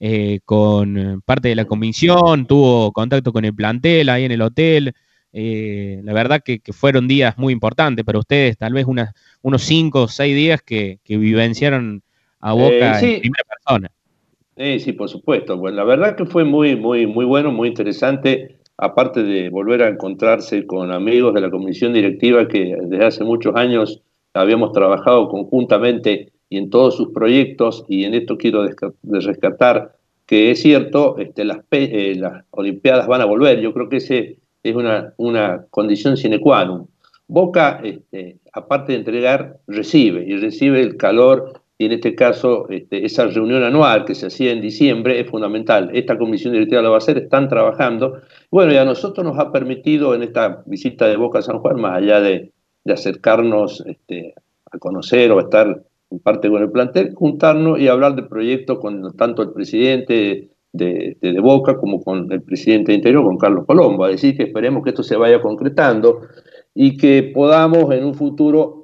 eh, 0.00 0.40
con 0.44 1.22
parte 1.24 1.48
de 1.48 1.54
la 1.54 1.64
comisión, 1.64 2.46
tuvo 2.46 2.90
contacto 2.92 3.32
con 3.32 3.44
el 3.44 3.54
plantel 3.54 4.08
ahí 4.08 4.24
en 4.24 4.32
el 4.32 4.42
hotel, 4.42 4.94
eh, 5.32 6.00
la 6.02 6.12
verdad 6.12 6.42
que, 6.44 6.60
fueron 6.72 7.06
días 7.06 7.38
muy 7.38 7.52
importantes 7.52 8.04
para 8.04 8.18
ustedes, 8.18 8.58
tal 8.58 8.72
vez 8.72 8.86
unos 8.86 9.62
cinco 9.62 10.02
o 10.02 10.08
seis 10.08 10.34
días 10.34 10.60
que, 10.60 10.98
vivenciaron 11.06 12.02
a 12.40 12.52
Boca 12.52 13.00
en 13.00 13.20
primera 13.20 13.44
persona. 13.48 13.90
sí, 14.80 14.92
por 14.92 15.08
supuesto. 15.08 15.56
Bueno, 15.56 15.76
la 15.76 15.84
verdad 15.84 16.16
que 16.16 16.26
fue 16.26 16.44
muy, 16.44 16.74
muy, 16.74 17.06
muy 17.06 17.24
bueno, 17.24 17.52
muy 17.52 17.68
interesante 17.68 18.58
aparte 18.76 19.22
de 19.22 19.50
volver 19.50 19.82
a 19.82 19.88
encontrarse 19.88 20.66
con 20.66 20.90
amigos 20.92 21.34
de 21.34 21.40
la 21.40 21.50
comisión 21.50 21.92
directiva 21.92 22.48
que 22.48 22.76
desde 22.82 23.04
hace 23.04 23.24
muchos 23.24 23.54
años 23.56 24.02
habíamos 24.34 24.72
trabajado 24.72 25.28
conjuntamente 25.28 26.32
y 26.48 26.58
en 26.58 26.70
todos 26.70 26.96
sus 26.96 27.08
proyectos, 27.10 27.84
y 27.88 28.04
en 28.04 28.14
esto 28.14 28.36
quiero 28.36 28.66
rescatar 29.02 29.96
que 30.26 30.50
es 30.50 30.62
cierto, 30.62 31.18
este, 31.18 31.44
las, 31.44 31.58
eh, 31.70 32.14
las 32.16 32.44
Olimpiadas 32.50 33.06
van 33.06 33.20
a 33.20 33.26
volver, 33.26 33.60
yo 33.60 33.72
creo 33.72 33.88
que 33.88 33.96
ese 33.98 34.38
es 34.62 34.74
una, 34.74 35.12
una 35.18 35.66
condición 35.70 36.16
sine 36.16 36.40
qua 36.40 36.64
non. 36.64 36.88
Boca, 37.26 37.80
este, 37.82 38.38
aparte 38.52 38.92
de 38.92 38.98
entregar, 38.98 39.58
recibe, 39.66 40.24
y 40.26 40.36
recibe 40.36 40.80
el 40.80 40.96
calor 40.96 41.62
y 41.76 41.86
en 41.86 41.92
este 41.92 42.14
caso 42.14 42.68
este, 42.68 43.04
esa 43.04 43.26
reunión 43.26 43.64
anual 43.64 44.04
que 44.04 44.14
se 44.14 44.26
hacía 44.26 44.52
en 44.52 44.60
diciembre 44.60 45.18
es 45.18 45.28
fundamental. 45.28 45.90
Esta 45.92 46.16
comisión 46.16 46.52
directiva 46.52 46.82
lo 46.82 46.90
va 46.90 46.96
a 46.96 46.98
hacer, 46.98 47.18
están 47.18 47.48
trabajando. 47.48 48.20
Bueno, 48.50 48.72
y 48.72 48.76
a 48.76 48.84
nosotros 48.84 49.26
nos 49.26 49.38
ha 49.38 49.50
permitido 49.50 50.14
en 50.14 50.22
esta 50.22 50.62
visita 50.66 51.08
de 51.08 51.16
Boca 51.16 51.40
a 51.40 51.42
San 51.42 51.58
Juan, 51.58 51.80
más 51.80 51.96
allá 51.96 52.20
de, 52.20 52.52
acercarnos 52.86 53.82
este, 53.86 54.34
a 54.70 54.78
conocer 54.78 55.32
o 55.32 55.40
estar 55.40 55.84
en 56.10 56.18
parte 56.20 56.50
con 56.50 56.62
el 56.62 56.70
plantel, 56.70 57.14
juntarnos 57.14 57.80
y 57.80 57.88
hablar 57.88 58.14
de 58.14 58.24
proyectos 58.24 58.78
con 58.78 59.16
tanto 59.16 59.42
el 59.42 59.52
presidente 59.52 60.50
de, 60.72 61.16
de, 61.20 61.40
Boca 61.40 61.78
como 61.78 62.02
con 62.02 62.30
el 62.30 62.42
presidente 62.42 62.92
de 62.92 62.96
Interior, 62.96 63.24
con 63.24 63.38
Carlos 63.38 63.64
Colombo, 63.66 64.04
a 64.04 64.10
decir 64.10 64.36
que 64.36 64.44
esperemos 64.44 64.84
que 64.84 64.90
esto 64.90 65.02
se 65.02 65.16
vaya 65.16 65.40
concretando 65.40 66.20
y 66.74 66.96
que 66.96 67.32
podamos 67.34 67.90
en 67.92 68.04
un 68.04 68.14
futuro 68.14 68.83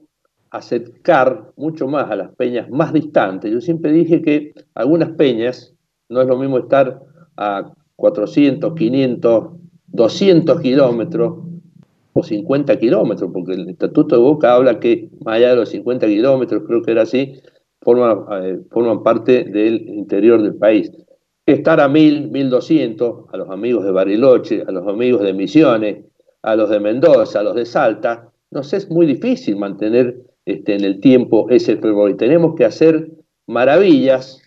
acercar 0.51 1.53
mucho 1.57 1.87
más 1.87 2.11
a 2.11 2.17
las 2.17 2.35
peñas 2.35 2.69
más 2.71 2.93
distantes. 2.93 3.53
Yo 3.53 3.61
siempre 3.61 3.93
dije 3.93 4.21
que 4.21 4.53
algunas 4.75 5.11
peñas 5.11 5.75
no 6.09 6.21
es 6.21 6.27
lo 6.27 6.37
mismo 6.37 6.59
estar 6.59 7.01
a 7.37 7.73
400, 7.97 8.75
500, 8.75 9.45
200 9.87 10.61
kilómetros 10.61 11.39
o 12.13 12.23
50 12.23 12.79
kilómetros, 12.79 13.31
porque 13.33 13.53
el 13.53 13.69
Estatuto 13.69 14.17
de 14.17 14.23
Boca 14.23 14.55
habla 14.55 14.81
que 14.81 15.11
más 15.25 15.37
allá 15.37 15.51
de 15.51 15.57
los 15.57 15.69
50 15.69 16.07
kilómetros, 16.07 16.65
creo 16.67 16.83
que 16.83 16.91
era 16.91 17.03
así, 17.03 17.41
forman, 17.81 18.25
eh, 18.43 18.61
forman 18.71 19.03
parte 19.03 19.45
del 19.45 19.89
interior 19.89 20.43
del 20.43 20.57
país. 20.57 20.91
Estar 21.47 21.81
a 21.81 21.89
1000, 21.89 22.31
1200, 22.31 23.27
a 23.33 23.37
los 23.37 23.51
amigos 23.51 23.85
de 23.85 23.93
Bariloche, 23.93 24.65
a 24.67 24.73
los 24.73 24.87
amigos 24.87 25.23
de 25.23 25.33
Misiones, 25.33 26.05
a 26.43 26.57
los 26.57 26.71
de 26.71 26.81
Mendoza, 26.81 27.41
a 27.41 27.43
los 27.43 27.55
de 27.55 27.67
Salta, 27.67 28.31
nos 28.51 28.73
es 28.73 28.91
muy 28.91 29.07
difícil 29.07 29.57
mantener 29.57 30.30
este, 30.45 30.75
en 30.75 30.85
el 30.85 31.01
tiempo 31.01 31.49
ese 31.51 31.77
fervor. 31.77 32.11
Y 32.11 32.17
tenemos 32.17 32.55
que 32.55 32.65
hacer 32.65 33.11
maravillas 33.47 34.43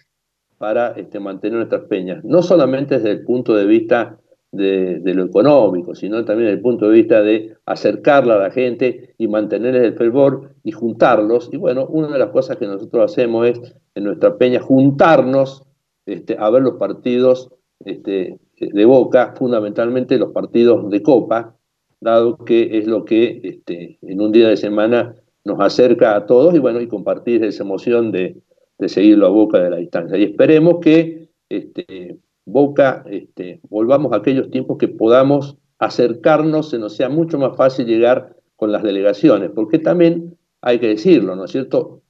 para 0.57 0.91
este, 0.91 1.19
mantener 1.19 1.57
nuestras 1.57 1.83
peñas, 1.83 2.23
no 2.23 2.41
solamente 2.41 2.95
desde 2.95 3.11
el 3.11 3.23
punto 3.23 3.55
de 3.55 3.65
vista 3.65 4.17
de, 4.53 5.01
lo 5.13 5.25
económico, 5.25 5.95
sino 5.95 6.23
también 6.23 6.47
desde 6.47 6.57
el 6.57 6.61
punto 6.61 6.87
de 6.87 6.93
vista 6.93 7.21
de 7.21 7.57
acercarla 7.65 8.35
a 8.35 8.39
la 8.39 8.51
gente 8.51 9.15
y 9.17 9.27
mantener 9.27 9.75
el 9.75 9.95
fervor 9.95 10.53
y 10.63 10.71
juntarlos. 10.71 11.49
Y 11.51 11.57
bueno, 11.57 11.87
una 11.87 12.09
de 12.09 12.19
las 12.19 12.29
cosas 12.29 12.57
que 12.57 12.67
nosotros 12.67 13.11
hacemos 13.11 13.47
es 13.47 13.75
en 13.95 14.03
nuestra 14.03 14.37
peña 14.37 14.61
juntarnos 14.61 15.63
este, 16.05 16.37
a 16.39 16.49
ver 16.49 16.61
los 16.61 16.75
partidos 16.75 17.49
este, 17.83 18.39
de 18.59 18.85
Boca, 18.85 19.33
fundamentalmente 19.37 20.17
los 20.17 20.31
partidos 20.31 20.89
de 20.89 21.01
Copa, 21.01 21.55
dado 21.99 22.37
que 22.37 22.77
es 22.77 22.85
lo 22.85 23.05
que 23.05 23.41
este, 23.43 23.97
en 24.01 24.21
un 24.21 24.31
día 24.31 24.49
de 24.49 24.57
semana 24.57 25.15
nos 25.45 25.59
acerca 25.59 26.15
a 26.15 26.25
todos 26.25 26.55
y 26.55 26.59
bueno, 26.59 26.81
y 26.81 26.87
compartir 26.87 27.43
esa 27.43 27.63
emoción 27.63 28.11
de, 28.11 28.41
seguirlo 28.87 29.27
a 29.27 29.29
Boca 29.29 29.59
de 29.59 29.69
la 29.69 29.77
distancia. 29.77 30.17
Y 30.17 30.23
esperemos 30.23 30.79
que 30.81 31.29
este, 31.49 32.17
Boca 32.45 33.03
este, 33.09 33.61
volvamos 33.69 34.11
a 34.11 34.17
aquellos 34.17 34.49
tiempos 34.49 34.77
que 34.77 34.89
podamos 34.89 35.57
acercarnos, 35.79 36.69
se 36.69 36.79
nos 36.79 36.95
sea 36.95 37.09
mucho 37.09 37.37
más 37.37 37.55
fácil 37.55 37.85
llegar 37.85 38.35
con 38.55 38.71
las 38.71 38.83
delegaciones, 38.83 39.51
porque 39.53 39.79
también 39.79 40.37
hay 40.61 40.79
que 40.79 40.87
decirlo, 40.87 41.35
¿no 41.35 41.45
es 41.45 41.51
cierto? 41.51 42.01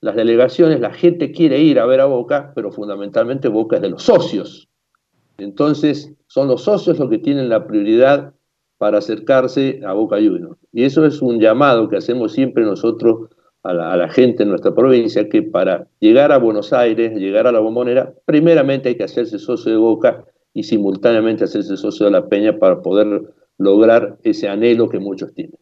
Las 0.00 0.14
delegaciones, 0.14 0.80
la 0.80 0.92
gente 0.92 1.32
quiere 1.32 1.60
ir 1.60 1.80
a 1.80 1.86
ver 1.86 2.00
a 2.00 2.06
Boca, 2.06 2.52
pero 2.54 2.70
fundamentalmente 2.70 3.48
Boca 3.48 3.76
es 3.76 3.82
de 3.82 3.90
los 3.90 4.02
socios. 4.02 4.68
Entonces, 5.38 6.12
son 6.28 6.48
los 6.48 6.62
socios 6.62 6.98
los 6.98 7.10
que 7.10 7.18
tienen 7.18 7.48
la 7.48 7.66
prioridad 7.66 8.34
para 8.78 8.98
acercarse 8.98 9.80
a 9.86 9.92
Boca 9.92 10.16
Juniors. 10.16 10.58
Y 10.72 10.84
eso 10.84 11.06
es 11.06 11.22
un 11.22 11.40
llamado 11.40 11.88
que 11.88 11.96
hacemos 11.96 12.32
siempre 12.32 12.64
nosotros 12.64 13.30
a 13.62 13.96
la, 13.96 14.08
gente 14.08 14.44
en 14.44 14.50
nuestra 14.50 14.74
provincia, 14.74 15.28
que 15.28 15.42
para 15.42 15.88
llegar 15.98 16.30
a 16.30 16.38
Buenos 16.38 16.72
Aires, 16.72 17.18
llegar 17.18 17.48
a 17.48 17.52
la 17.52 17.58
bombonera, 17.58 18.12
primeramente 18.24 18.90
hay 18.90 18.94
que 18.94 19.02
hacerse 19.02 19.40
socio 19.40 19.72
de 19.72 19.78
Boca 19.78 20.24
y 20.54 20.62
simultáneamente 20.62 21.44
hacerse 21.44 21.76
socio 21.76 22.06
de 22.06 22.12
la 22.12 22.28
Peña 22.28 22.58
para 22.58 22.80
poder 22.80 23.22
lograr 23.58 24.18
ese 24.22 24.48
anhelo 24.48 24.88
que 24.88 25.00
muchos 25.00 25.34
tienen. 25.34 25.56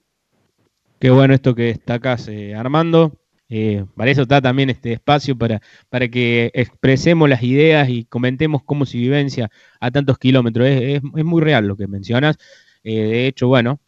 Qué 0.98 1.10
bueno 1.10 1.32
esto 1.32 1.54
que 1.54 1.64
destacas, 1.64 2.28
eh, 2.28 2.54
Armando. 2.54 3.12
Eh, 3.48 3.84
para 3.94 4.10
eso 4.10 4.22
está 4.22 4.42
también 4.42 4.68
este 4.68 4.92
espacio, 4.92 5.36
para, 5.36 5.62
para 5.88 6.08
que 6.08 6.50
expresemos 6.52 7.28
las 7.28 7.42
ideas 7.42 7.88
y 7.88 8.04
comentemos 8.04 8.62
cómo 8.64 8.84
se 8.84 8.98
vivencia 8.98 9.50
a 9.80 9.90
tantos 9.90 10.18
kilómetros. 10.18 10.66
es 10.66 11.02
muy 11.02 11.40
real 11.40 11.66
lo 11.66 11.76
que 11.76 11.86
mencionas. 11.86 12.36
Eh, 12.84 13.02
de 13.02 13.26
hecho, 13.26 13.48
bueno, 13.48 13.80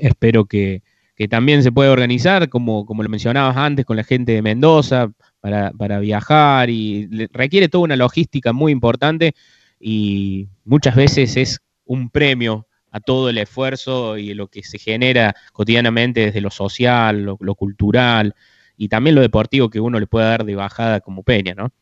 espero 0.00 0.44
que, 0.44 0.82
también 1.30 1.62
se 1.62 1.72
pueda 1.72 1.92
organizar, 1.92 2.50
como, 2.50 2.84
como 2.84 3.02
lo 3.02 3.08
mencionabas 3.08 3.56
antes, 3.56 3.86
con 3.86 3.96
la 3.96 4.04
gente 4.04 4.32
de 4.32 4.42
Mendoza 4.42 5.10
para, 5.40 5.98
viajar 6.00 6.68
y 6.68 7.08
requiere 7.32 7.68
toda 7.68 7.84
una 7.84 7.96
logística 7.96 8.52
muy 8.52 8.70
importante 8.70 9.34
y 9.80 10.48
muchas 10.64 10.94
veces 10.94 11.36
es 11.38 11.60
un 11.86 12.10
premio 12.10 12.66
a 12.90 13.00
todo 13.00 13.30
el 13.30 13.38
esfuerzo 13.38 14.18
y 14.18 14.34
lo 14.34 14.48
que 14.48 14.62
se 14.62 14.78
genera 14.78 15.34
cotidianamente 15.52 16.26
desde 16.26 16.42
lo 16.42 16.50
social, 16.50 17.22
lo, 17.22 17.38
lo 17.40 17.54
cultural 17.54 18.34
y 18.76 18.88
también 18.88 19.14
lo 19.14 19.22
deportivo 19.22 19.70
que 19.70 19.80
uno 19.80 19.98
le 19.98 20.06
puede 20.06 20.26
dar 20.26 20.44
de 20.44 20.54
bajada 20.54 21.00
como 21.00 21.22
Peña, 21.22 21.54
¿no? 21.54 21.72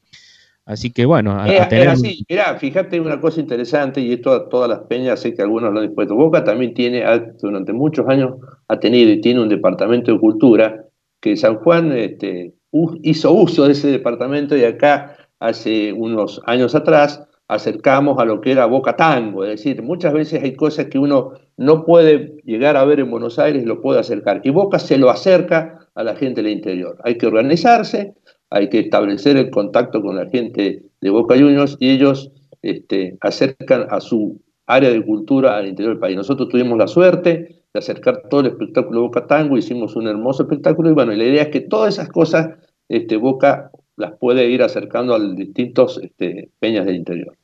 Así 0.66 0.93
que 0.93 1.05
bueno, 1.05 1.32
a, 1.32 1.45
así. 1.45 2.24
Mirá, 2.28 2.57
fíjate 2.59 2.99
una 2.99 3.20
cosa 3.20 3.41
interesante, 3.41 4.01
y 4.01 4.12
esto 4.12 4.32
a 4.32 4.49
todas 4.49 4.69
las 4.69 4.81
peñas, 4.81 5.20
sé 5.20 5.35
que 5.35 5.43
algunos 5.43 5.73
lo 5.73 5.81
han 5.81 5.86
dispuesto. 5.86 6.15
Boca 6.15 6.43
también 6.43 6.73
tiene, 6.73 7.05
durante 7.41 7.73
muchos 7.74 8.09
años, 8.09 8.36
ha 8.69 8.81
tenido 8.81 9.11
y 9.11 9.20
tiene 9.20 9.43
un 9.43 9.49
departamento 9.51 10.12
de 10.12 10.19
cultura 10.19 10.86
que 11.20 11.36
San 11.36 11.57
Juan 11.57 11.93
este, 11.93 12.55
hizo 13.03 13.32
uso 13.32 13.66
de 13.66 13.73
ese 13.73 13.91
departamento 13.91 14.57
y 14.57 14.65
acá, 14.65 15.16
hace 15.39 15.93
unos 15.93 16.41
años 16.47 16.74
atrás, 16.74 17.23
acercamos 17.47 18.19
a 18.19 18.24
lo 18.24 18.41
que 18.41 18.53
era 18.53 18.65
Boca 18.65 18.97
Tango. 18.97 19.45
Es 19.45 19.51
decir, 19.51 19.82
muchas 19.82 20.15
veces 20.15 20.43
hay 20.43 20.55
cosas 20.55 20.86
que 20.86 20.99
uno 20.99 21.32
no 21.59 21.85
puede 21.85 22.36
llegar 22.45 22.77
a 22.77 22.85
ver 22.85 23.01
en 23.01 23.11
Buenos 23.11 23.39
Aires 23.39 23.62
y 23.62 23.66
lo 23.66 23.82
puede 23.82 24.01
acercar. 24.01 24.41
Y 24.45 24.51
Boca 24.51 24.78
se 24.78 24.97
lo 24.97 25.11
acerca 25.11 25.89
a 25.95 26.03
la 26.03 26.16
gente 26.16 26.43
del 26.43 26.53
interior. 26.53 26.97
Hay 27.05 27.19
que 27.19 27.27
organizarse 27.27 28.15
hay 28.55 28.68
que 28.68 28.78
establecer 28.78 29.36
el 29.36 29.51
contacto 29.51 30.01
con 30.01 30.14
la 30.14 30.31
gente 30.31 30.85
de 31.01 31.10
Boca 31.10 31.35
Juniors 31.35 31.76
y 31.81 31.90
ellos 31.90 32.31
este, 32.62 33.18
acercan 33.20 33.89
a 33.90 34.01
su 34.01 34.40
área 34.66 34.90
de 34.90 35.05
cultura 35.05 35.56
al 35.56 35.66
interior 35.66 35.94
del 35.94 36.01
país. 36.01 36.16
Nosotros 36.16 36.48
tuvimos 36.48 36.78
la 36.78 36.86
suerte 36.86 37.64
de 37.72 37.78
acercar 37.78 38.22
todo 38.31 38.43
el 38.43 38.47
espectáculo 38.47 39.01
de 39.01 39.06
Boca 39.09 39.26
Tango, 39.26 39.59
hicimos 39.59 39.97
un 39.97 40.06
hermoso 40.06 40.44
espectáculo 40.44 40.89
y 40.89 40.93
bueno, 40.93 41.12
la 41.12 41.24
idea 41.24 41.43
es 41.43 41.48
que 41.48 41.62
todas 41.62 41.94
esas 41.94 42.09
cosas 42.09 42.51
este, 42.89 43.16
Boca 43.16 43.72
las 43.97 44.12
puede 44.18 44.48
ir 44.48 44.62
acercando 44.62 45.16
a 45.16 45.35
distintos 45.35 46.01
este, 46.01 46.51
peñas 46.60 46.86
del 46.86 46.94
interior. 46.94 47.36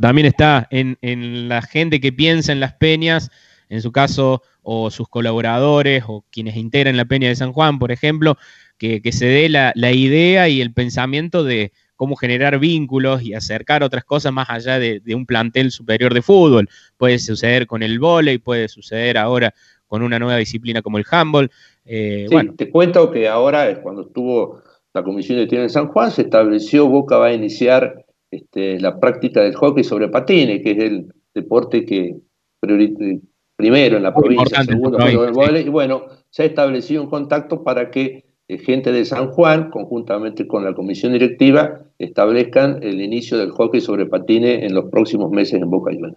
También 0.00 0.26
está 0.26 0.68
en 0.70 1.48
la 1.48 1.62
gente 1.62 2.00
que 2.00 2.12
piensa 2.12 2.52
en 2.52 2.60
las 2.60 2.74
peñas, 2.74 3.30
en 3.68 3.82
su 3.82 3.90
caso, 3.90 4.42
o 4.62 4.90
sus 4.90 5.08
colaboradores, 5.08 6.04
o 6.06 6.24
quienes 6.30 6.56
integran 6.56 6.96
la 6.96 7.04
peña 7.04 7.28
de 7.28 7.34
San 7.34 7.52
Juan, 7.52 7.78
por 7.78 7.90
ejemplo, 7.90 8.36
que, 9.02 9.12
se 9.12 9.26
dé 9.26 9.48
la, 9.48 9.92
idea 9.92 10.48
y 10.48 10.60
el 10.60 10.72
pensamiento 10.72 11.44
de 11.44 11.72
cómo 11.94 12.16
generar 12.16 12.58
vínculos 12.58 13.22
y 13.22 13.32
acercar 13.32 13.84
otras 13.84 14.04
cosas 14.04 14.32
más 14.32 14.50
allá 14.50 14.80
de, 14.80 15.00
un 15.14 15.24
plantel 15.24 15.70
superior 15.70 16.12
de 16.12 16.22
fútbol. 16.22 16.68
Puede 16.96 17.18
suceder 17.20 17.66
con 17.68 17.82
el 17.82 18.00
vóley, 18.00 18.38
puede 18.38 18.68
suceder 18.68 19.18
ahora 19.18 19.54
con 19.86 20.02
una 20.02 20.18
nueva 20.18 20.36
disciplina 20.36 20.82
como 20.82 20.98
el 20.98 21.04
handball. 21.08 21.50
Eh, 21.84 22.26
bueno. 22.30 22.54
Te 22.56 22.70
cuento 22.70 23.10
que 23.10 23.28
ahora, 23.28 23.80
cuando 23.82 24.02
estuvo 24.02 24.62
la 24.94 25.04
Comisión 25.04 25.38
de 25.38 25.46
Tierra 25.46 25.64
en 25.64 25.70
San 25.70 25.88
Juan, 25.88 26.10
se 26.10 26.22
estableció, 26.22 26.88
Boca 26.88 27.18
va 27.18 27.26
a 27.26 27.34
iniciar 27.34 28.04
este, 28.30 28.80
la 28.80 28.98
práctica 28.98 29.42
del 29.42 29.54
hockey 29.54 29.84
sobre 29.84 30.08
patines, 30.08 30.62
que 30.62 30.72
es 30.72 30.78
el 30.78 31.12
deporte 31.34 31.84
que 31.86 32.16
primero 33.56 33.96
en 33.96 34.02
la 34.02 34.14
provincia, 34.14 34.64
segundo 34.64 34.98
el 34.98 35.66
y 35.66 35.68
bueno, 35.68 36.06
se 36.30 36.42
ha 36.42 36.46
establecido 36.46 37.02
un 37.02 37.10
contacto 37.10 37.62
para 37.62 37.90
que 37.90 38.06
eh, 38.06 38.31
gente 38.58 38.92
de 38.92 39.04
San 39.04 39.28
Juan, 39.28 39.70
conjuntamente 39.70 40.46
con 40.46 40.64
la 40.64 40.74
comisión 40.74 41.12
directiva, 41.12 41.82
establezcan 41.98 42.82
el 42.82 43.00
inicio 43.00 43.38
del 43.38 43.50
hockey 43.50 43.80
sobre 43.80 44.06
patines 44.06 44.62
en 44.64 44.74
los 44.74 44.90
próximos 44.90 45.30
meses 45.30 45.60
en 45.60 45.70
Boca 45.70 45.92
Juniors. 45.92 46.16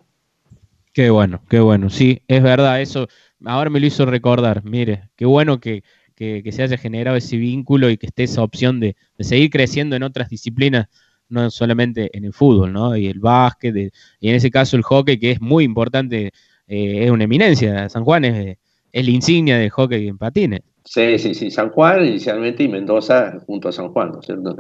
Qué 0.93 1.09
bueno, 1.09 1.41
qué 1.49 1.59
bueno. 1.59 1.89
Sí, 1.89 2.21
es 2.27 2.41
verdad, 2.41 2.81
eso 2.81 3.07
ahora 3.43 3.69
me 3.69 3.79
lo 3.79 3.85
hizo 3.85 4.05
recordar. 4.05 4.63
Mire, 4.63 5.09
qué 5.15 5.25
bueno 5.25 5.59
que, 5.59 5.83
se 6.17 6.63
haya 6.63 6.77
generado 6.77 7.17
ese 7.17 7.37
vínculo 7.37 7.89
y 7.89 7.97
que 7.97 8.07
esté 8.07 8.23
esa 8.23 8.43
opción 8.43 8.79
de, 8.79 8.95
seguir 9.19 9.49
creciendo 9.49 9.95
en 9.95 10.03
otras 10.03 10.29
disciplinas, 10.29 10.87
no 11.27 11.49
solamente 11.51 12.15
en 12.17 12.25
el 12.25 12.33
fútbol, 12.33 12.71
¿no? 12.71 12.95
Y 12.95 13.07
el 13.07 13.19
básquet, 13.19 13.75
y 14.19 14.29
en 14.29 14.35
ese 14.35 14.49
caso 14.51 14.77
el 14.77 14.83
hockey, 14.83 15.19
que 15.19 15.31
es 15.31 15.41
muy 15.41 15.63
importante, 15.63 16.31
eh, 16.67 17.03
es 17.05 17.11
una 17.11 17.25
eminencia. 17.25 17.89
San 17.89 18.05
Juan 18.05 18.25
es, 18.25 18.57
es 18.91 19.05
la 19.05 19.11
insignia 19.11 19.57
del 19.57 19.71
hockey 19.71 20.07
en 20.07 20.17
patines. 20.17 20.61
Sí, 20.85 21.17
sí, 21.17 21.33
sí, 21.33 21.49
San 21.49 21.71
Juan 21.71 22.05
inicialmente 22.05 22.63
y 22.63 22.67
Mendoza 22.67 23.39
junto 23.47 23.69
a 23.69 23.71
San 23.71 23.89
Juan, 23.89 24.11
¿no 24.11 24.19
es 24.19 24.25
cierto? 24.27 24.55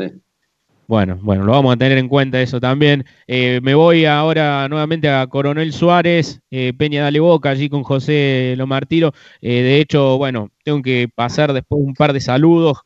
Bueno, 0.87 1.19
bueno, 1.21 1.45
lo 1.45 1.51
vamos 1.51 1.73
a 1.73 1.77
tener 1.77 1.97
en 1.99 2.07
cuenta 2.07 2.41
eso 2.41 2.59
también. 2.59 3.05
Eh, 3.27 3.59
me 3.63 3.75
voy 3.75 4.05
ahora 4.05 4.67
nuevamente 4.67 5.07
a 5.09 5.25
Coronel 5.27 5.71
Suárez, 5.71 6.41
eh, 6.51 6.73
Peña 6.77 7.03
Dale 7.03 7.19
Boca, 7.19 7.49
allí 7.49 7.69
con 7.69 7.83
José 7.83 8.55
Lomartiro. 8.57 9.13
Eh, 9.41 9.61
de 9.61 9.79
hecho, 9.79 10.17
bueno, 10.17 10.49
tengo 10.63 10.81
que 10.81 11.07
pasar 11.13 11.53
después 11.53 11.81
un 11.83 11.93
par 11.93 12.11
de 12.13 12.21
saludos. 12.21 12.79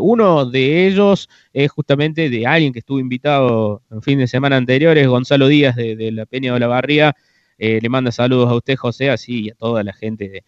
uno 0.00 0.44
de 0.46 0.86
ellos 0.86 1.28
es 1.52 1.70
justamente 1.70 2.28
de 2.28 2.46
alguien 2.46 2.72
que 2.72 2.80
estuvo 2.80 2.98
invitado 2.98 3.82
en 3.90 4.02
fin 4.02 4.18
de 4.18 4.26
semana 4.28 4.56
anterior, 4.56 4.96
es 4.98 5.08
Gonzalo 5.08 5.48
Díaz 5.48 5.76
de, 5.76 6.12
la 6.12 6.26
Peña 6.26 6.52
de 6.54 6.60
la 6.60 6.66
Barría. 6.66 7.14
le 7.58 7.88
manda 7.88 8.12
saludos 8.12 8.50
a 8.50 8.54
usted, 8.56 8.76
José, 8.76 9.10
así 9.10 9.46
y 9.46 9.50
a 9.50 9.54
toda 9.54 9.82
la 9.82 9.92
gente 9.92 10.28
de, 10.28 10.44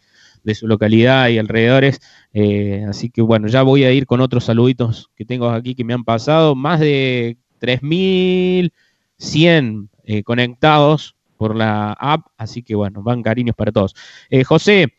de 0.46 0.54
su 0.54 0.66
localidad 0.68 1.28
y 1.28 1.38
alrededores. 1.38 2.00
Eh, 2.32 2.86
así 2.88 3.10
que 3.10 3.20
bueno, 3.20 3.48
ya 3.48 3.62
voy 3.62 3.82
a 3.84 3.92
ir 3.92 4.06
con 4.06 4.20
otros 4.20 4.44
saluditos 4.44 5.10
que 5.16 5.24
tengo 5.24 5.50
aquí 5.50 5.74
que 5.74 5.82
me 5.84 5.92
han 5.92 6.04
pasado. 6.04 6.54
Más 6.54 6.78
de 6.78 7.36
3.100 7.60 9.88
eh, 10.04 10.22
conectados 10.22 11.16
por 11.36 11.56
la 11.56 11.92
app, 11.94 12.28
así 12.38 12.62
que 12.62 12.76
bueno, 12.76 13.02
van 13.02 13.22
cariños 13.22 13.56
para 13.56 13.72
todos. 13.72 13.96
Eh, 14.30 14.44
José, 14.44 14.94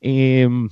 em, 0.00 0.68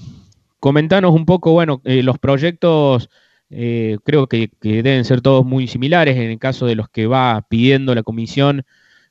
comentanos 0.58 1.14
un 1.14 1.24
poco, 1.24 1.52
bueno, 1.52 1.80
los 1.84 2.18
proyectos 2.18 3.08
creo 3.48 4.26
que, 4.26 4.50
que, 4.60 4.82
deben 4.82 5.04
ser 5.04 5.20
todos 5.20 5.46
muy 5.46 5.68
similares 5.68 6.16
en 6.16 6.30
el 6.30 6.38
caso 6.40 6.66
de 6.66 6.74
los 6.74 6.88
que 6.88 7.06
va 7.06 7.46
pidiendo 7.48 7.94
la 7.94 8.02
comisión 8.02 8.64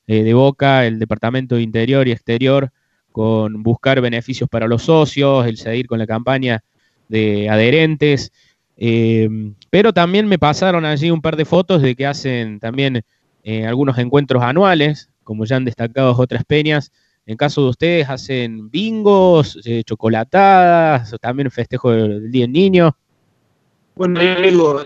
de 0.07 0.33
Boca, 0.33 0.85
el 0.85 0.99
Departamento 0.99 1.55
de 1.55 1.61
Interior 1.61 2.05
y 2.07 2.11
Exterior 2.11 2.71
con 3.15 3.63
buscar 3.63 4.01
beneficios 4.01 4.49
para 4.49 4.67
los 4.67 4.81
socios, 4.81 5.47
el 5.47 5.55
seguir 5.55 5.87
con 5.87 5.99
la 5.99 6.05
campaña 6.05 6.61
de 7.07 7.49
adherentes. 7.49 8.33
Eh, 8.75 9.29
pero 9.69 9.93
también 9.93 10.27
me 10.27 10.37
pasaron 10.37 10.83
allí 10.83 11.09
un 11.11 11.21
par 11.21 11.37
de 11.37 11.45
fotos 11.45 11.81
de 11.81 11.95
que 11.95 12.05
hacen 12.05 12.59
también 12.59 13.03
eh, 13.45 13.65
algunos 13.65 13.97
encuentros 13.99 14.43
anuales, 14.43 15.07
como 15.23 15.45
ya 15.45 15.55
han 15.55 15.63
destacado 15.63 16.13
otras 16.17 16.43
peñas. 16.43 16.91
En 17.25 17.37
caso 17.37 17.63
de 17.63 17.69
ustedes, 17.69 18.09
hacen 18.09 18.69
bingos, 18.69 19.61
eh, 19.63 19.83
chocolatadas, 19.85 21.15
también 21.21 21.49
festejo 21.49 21.91
del 21.91 22.29
Día 22.29 22.41
del 22.41 22.51
Niño. 22.51 22.97
Bueno, 23.95 24.19
digo, 24.19 24.83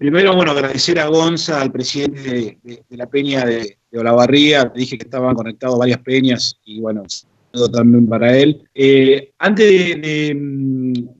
primero, 0.00 0.34
bueno, 0.34 0.50
agradecer 0.50 0.98
a 0.98 1.06
Gonza, 1.06 1.62
al 1.62 1.70
presidente 1.70 2.58
de, 2.64 2.82
la 2.88 3.06
peña 3.06 3.44
de 3.44 3.78
Olavarría. 3.92 4.64
Dije 4.74 4.98
que 4.98 5.04
estaban 5.04 5.36
conectados 5.36 5.78
varias 5.78 6.00
peñas 6.00 6.58
y 6.64 6.80
bueno, 6.80 7.04
también 7.72 8.06
para 8.06 8.36
él. 8.36 8.68
Eh, 8.74 9.32
antes 9.38 9.66
de, 9.66 10.36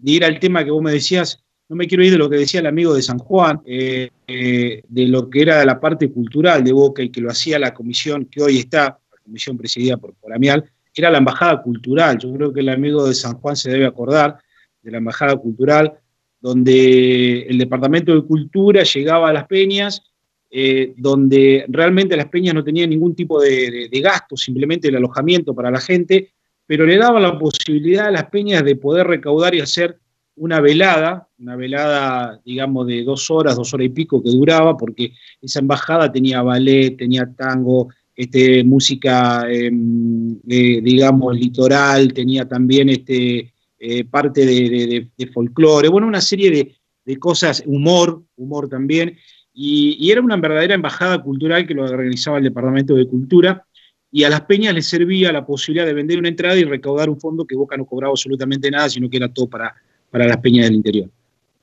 ir 0.04 0.24
al 0.24 0.38
tema 0.38 0.64
que 0.64 0.70
vos 0.70 0.82
me 0.82 0.92
decías, 0.92 1.42
no 1.68 1.76
me 1.76 1.86
quiero 1.86 2.04
ir 2.04 2.12
de 2.12 2.18
lo 2.18 2.28
que 2.28 2.36
decía 2.36 2.60
el 2.60 2.66
amigo 2.66 2.94
de 2.94 3.02
San 3.02 3.18
Juan, 3.18 3.60
eh, 3.66 4.10
eh, 4.26 4.82
de 4.86 5.06
lo 5.06 5.30
que 5.30 5.42
era 5.42 5.64
la 5.64 5.80
parte 5.80 6.10
cultural 6.10 6.64
de 6.64 6.72
Boca 6.72 7.02
y 7.02 7.10
que 7.10 7.20
lo 7.20 7.30
hacía 7.30 7.58
la 7.58 7.72
comisión 7.72 8.26
que 8.26 8.42
hoy 8.42 8.58
está, 8.58 8.98
la 9.10 9.18
comisión 9.22 9.56
presidida 9.56 9.96
por, 9.96 10.14
por 10.14 10.34
Amial, 10.34 10.64
era 10.94 11.10
la 11.10 11.18
embajada 11.18 11.62
cultural. 11.62 12.18
Yo 12.18 12.32
creo 12.34 12.52
que 12.52 12.60
el 12.60 12.68
amigo 12.68 13.06
de 13.06 13.14
San 13.14 13.34
Juan 13.38 13.56
se 13.56 13.70
debe 13.70 13.86
acordar 13.86 14.38
de 14.82 14.90
la 14.90 14.98
embajada 14.98 15.36
cultural, 15.36 15.92
donde 16.40 17.42
el 17.42 17.56
Departamento 17.56 18.14
de 18.14 18.26
Cultura 18.26 18.82
llegaba 18.82 19.30
a 19.30 19.32
las 19.32 19.46
peñas 19.46 20.11
eh, 20.54 20.92
donde 20.98 21.64
realmente 21.66 22.14
las 22.14 22.28
peñas 22.28 22.54
no 22.54 22.62
tenían 22.62 22.90
ningún 22.90 23.14
tipo 23.14 23.40
de, 23.40 23.88
gasto, 24.02 24.36
simplemente 24.36 24.88
el 24.88 24.96
alojamiento 24.96 25.54
para 25.54 25.70
la 25.70 25.80
gente, 25.80 26.34
pero 26.66 26.84
le 26.84 26.98
daba 26.98 27.18
la 27.20 27.38
posibilidad 27.38 28.08
a 28.08 28.10
las 28.10 28.26
peñas 28.26 28.62
de 28.62 28.76
poder 28.76 29.06
recaudar 29.06 29.54
y 29.54 29.60
hacer 29.60 29.98
una 30.36 30.60
velada, 30.60 31.26
una 31.38 31.56
velada, 31.56 32.38
digamos, 32.44 32.86
de 32.86 33.02
dos 33.02 33.30
horas, 33.30 33.56
dos 33.56 33.72
horas 33.72 33.86
y 33.86 33.88
pico 33.88 34.22
que 34.22 34.28
duraba, 34.28 34.76
porque 34.76 35.14
esa 35.40 35.60
embajada 35.60 36.12
tenía 36.12 36.42
ballet, 36.42 36.98
tenía 36.98 37.32
tango, 37.34 37.88
este, 38.14 38.62
música, 38.62 39.50
em, 39.50 40.38
digamos, 40.42 41.34
litoral, 41.34 42.12
tenía 42.12 42.46
también 42.46 42.90
este, 42.90 43.54
eh, 43.78 44.04
parte 44.04 44.44
de, 44.44 45.08
de 45.16 45.26
folclore, 45.28 45.88
bueno, 45.88 46.08
una 46.08 46.20
serie 46.20 46.76
de 47.06 47.16
cosas, 47.16 47.62
humor, 47.64 48.22
humor 48.36 48.68
también, 48.68 49.16
y, 49.54 50.10
era 50.10 50.20
una 50.20 50.36
verdadera 50.36 50.74
embajada 50.74 51.22
cultural 51.22 51.66
que 51.66 51.74
lo 51.74 51.84
organizaba 51.84 52.38
el 52.38 52.44
Departamento 52.44 52.94
de 52.94 53.06
Cultura, 53.06 53.64
y 54.10 54.24
a 54.24 54.30
las 54.30 54.42
peñas 54.42 54.74
les 54.74 54.86
servía 54.86 55.32
la 55.32 55.44
posibilidad 55.44 55.86
de 55.86 55.94
vender 55.94 56.18
una 56.18 56.28
entrada 56.28 56.56
y 56.56 56.64
recaudar 56.64 57.08
un 57.08 57.18
fondo 57.18 57.46
que 57.46 57.56
Boca 57.56 57.76
no 57.76 57.86
cobraba 57.86 58.12
absolutamente 58.12 58.70
nada, 58.70 58.88
sino 58.90 59.08
que 59.08 59.16
era 59.16 59.28
todo 59.28 59.48
para, 59.48 59.74
para 60.10 60.26
las 60.26 60.36
peñas 60.38 60.66
del 60.66 60.74
interior. 60.74 61.08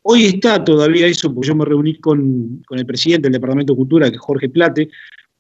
Hoy 0.01 0.25
está 0.25 0.63
todavía 0.63 1.05
eso, 1.05 1.33
porque 1.33 1.49
yo 1.49 1.55
me 1.55 1.65
reuní 1.65 1.95
con, 1.99 2.63
con 2.65 2.79
el 2.79 2.85
presidente 2.85 3.27
del 3.27 3.33
Departamento 3.33 3.73
de 3.73 3.77
Cultura, 3.77 4.09
que 4.09 4.15
es 4.15 4.21
Jorge 4.21 4.49
Plate, 4.49 4.89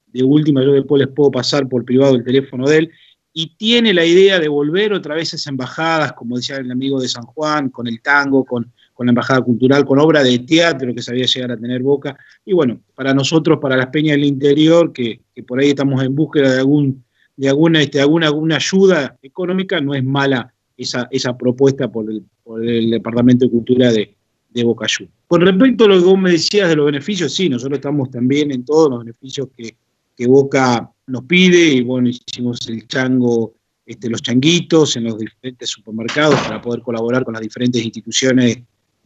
de 0.07 0.23
última 0.23 0.63
yo 0.63 0.73
después 0.73 0.99
les 0.99 1.09
puedo 1.09 1.31
pasar 1.31 1.67
por 1.67 1.85
privado 1.85 2.15
el 2.15 2.23
teléfono 2.23 2.67
de 2.67 2.77
él, 2.77 2.91
y 3.33 3.55
tiene 3.55 3.93
la 3.93 4.05
idea 4.05 4.39
de 4.39 4.47
volver 4.47 4.93
otra 4.93 5.15
vez 5.15 5.33
a 5.33 5.35
esas 5.35 5.47
embajadas, 5.47 6.13
como 6.13 6.35
decía 6.35 6.57
el 6.57 6.71
amigo 6.71 6.99
de 6.99 7.07
San 7.07 7.23
Juan, 7.23 7.69
con 7.69 7.87
el 7.87 8.01
tango, 8.01 8.43
con, 8.43 8.71
con 8.99 9.05
la 9.05 9.11
Embajada 9.11 9.41
Cultural, 9.41 9.85
con 9.85 9.97
obra 9.97 10.21
de 10.21 10.39
teatro 10.39 10.93
que 10.93 11.01
sabía 11.01 11.25
llegar 11.25 11.53
a 11.53 11.57
tener 11.57 11.81
Boca. 11.81 12.17
Y 12.43 12.51
bueno, 12.51 12.81
para 12.93 13.13
nosotros, 13.13 13.57
para 13.61 13.77
las 13.77 13.87
peñas 13.87 14.17
del 14.17 14.25
interior, 14.25 14.91
que, 14.91 15.21
por 15.47 15.57
ahí 15.57 15.69
estamos 15.69 16.03
en 16.03 16.13
búsqueda 16.13 16.51
de, 16.51 16.59
algún, 16.59 17.05
de 17.37 17.47
alguna, 17.47 17.81
este, 17.81 18.01
alguna, 18.01 18.27
alguna 18.27 18.57
ayuda 18.57 19.17
económica, 19.21 19.79
no 19.79 19.95
es 19.95 20.03
mala 20.03 20.53
esa, 20.75 21.07
esa 21.11 21.37
propuesta 21.37 21.89
por 21.89 22.11
el, 22.11 22.25
por 22.43 22.61
el 22.61 22.89
Departamento 22.89 23.45
de 23.45 23.51
Cultura 23.51 23.89
de, 23.89 24.17
de 24.49 24.63
Boca 24.65 24.85
Juniors. 24.93 25.15
Con 25.27 25.41
respecto 25.43 25.85
a 25.85 25.87
lo 25.87 25.97
que 25.97 26.03
vos 26.03 26.19
me 26.19 26.31
decías 26.31 26.67
de 26.67 26.75
los 26.75 26.85
beneficios, 26.87 27.33
sí, 27.33 27.47
nosotros 27.47 27.77
estamos 27.77 28.11
también 28.11 28.51
en 28.51 28.65
todos 28.65 28.89
los 28.89 28.99
beneficios 28.99 29.47
que, 29.55 29.77
que 30.13 30.27
Boca 30.27 30.91
nos 31.07 31.23
pide, 31.23 31.69
y 31.75 31.83
bueno, 31.83 32.09
hicimos 32.09 32.67
el 32.67 32.85
chango, 32.85 33.53
este, 33.85 34.09
los 34.09 34.21
changuitos 34.21 34.97
en 34.97 35.05
los 35.05 35.17
diferentes 35.17 35.69
supermercados 35.69 36.37
para 36.41 36.61
poder 36.61 36.81
colaborar 36.81 37.23
con 37.23 37.33
las 37.33 37.41
diferentes 37.41 37.81
instituciones 37.81 38.57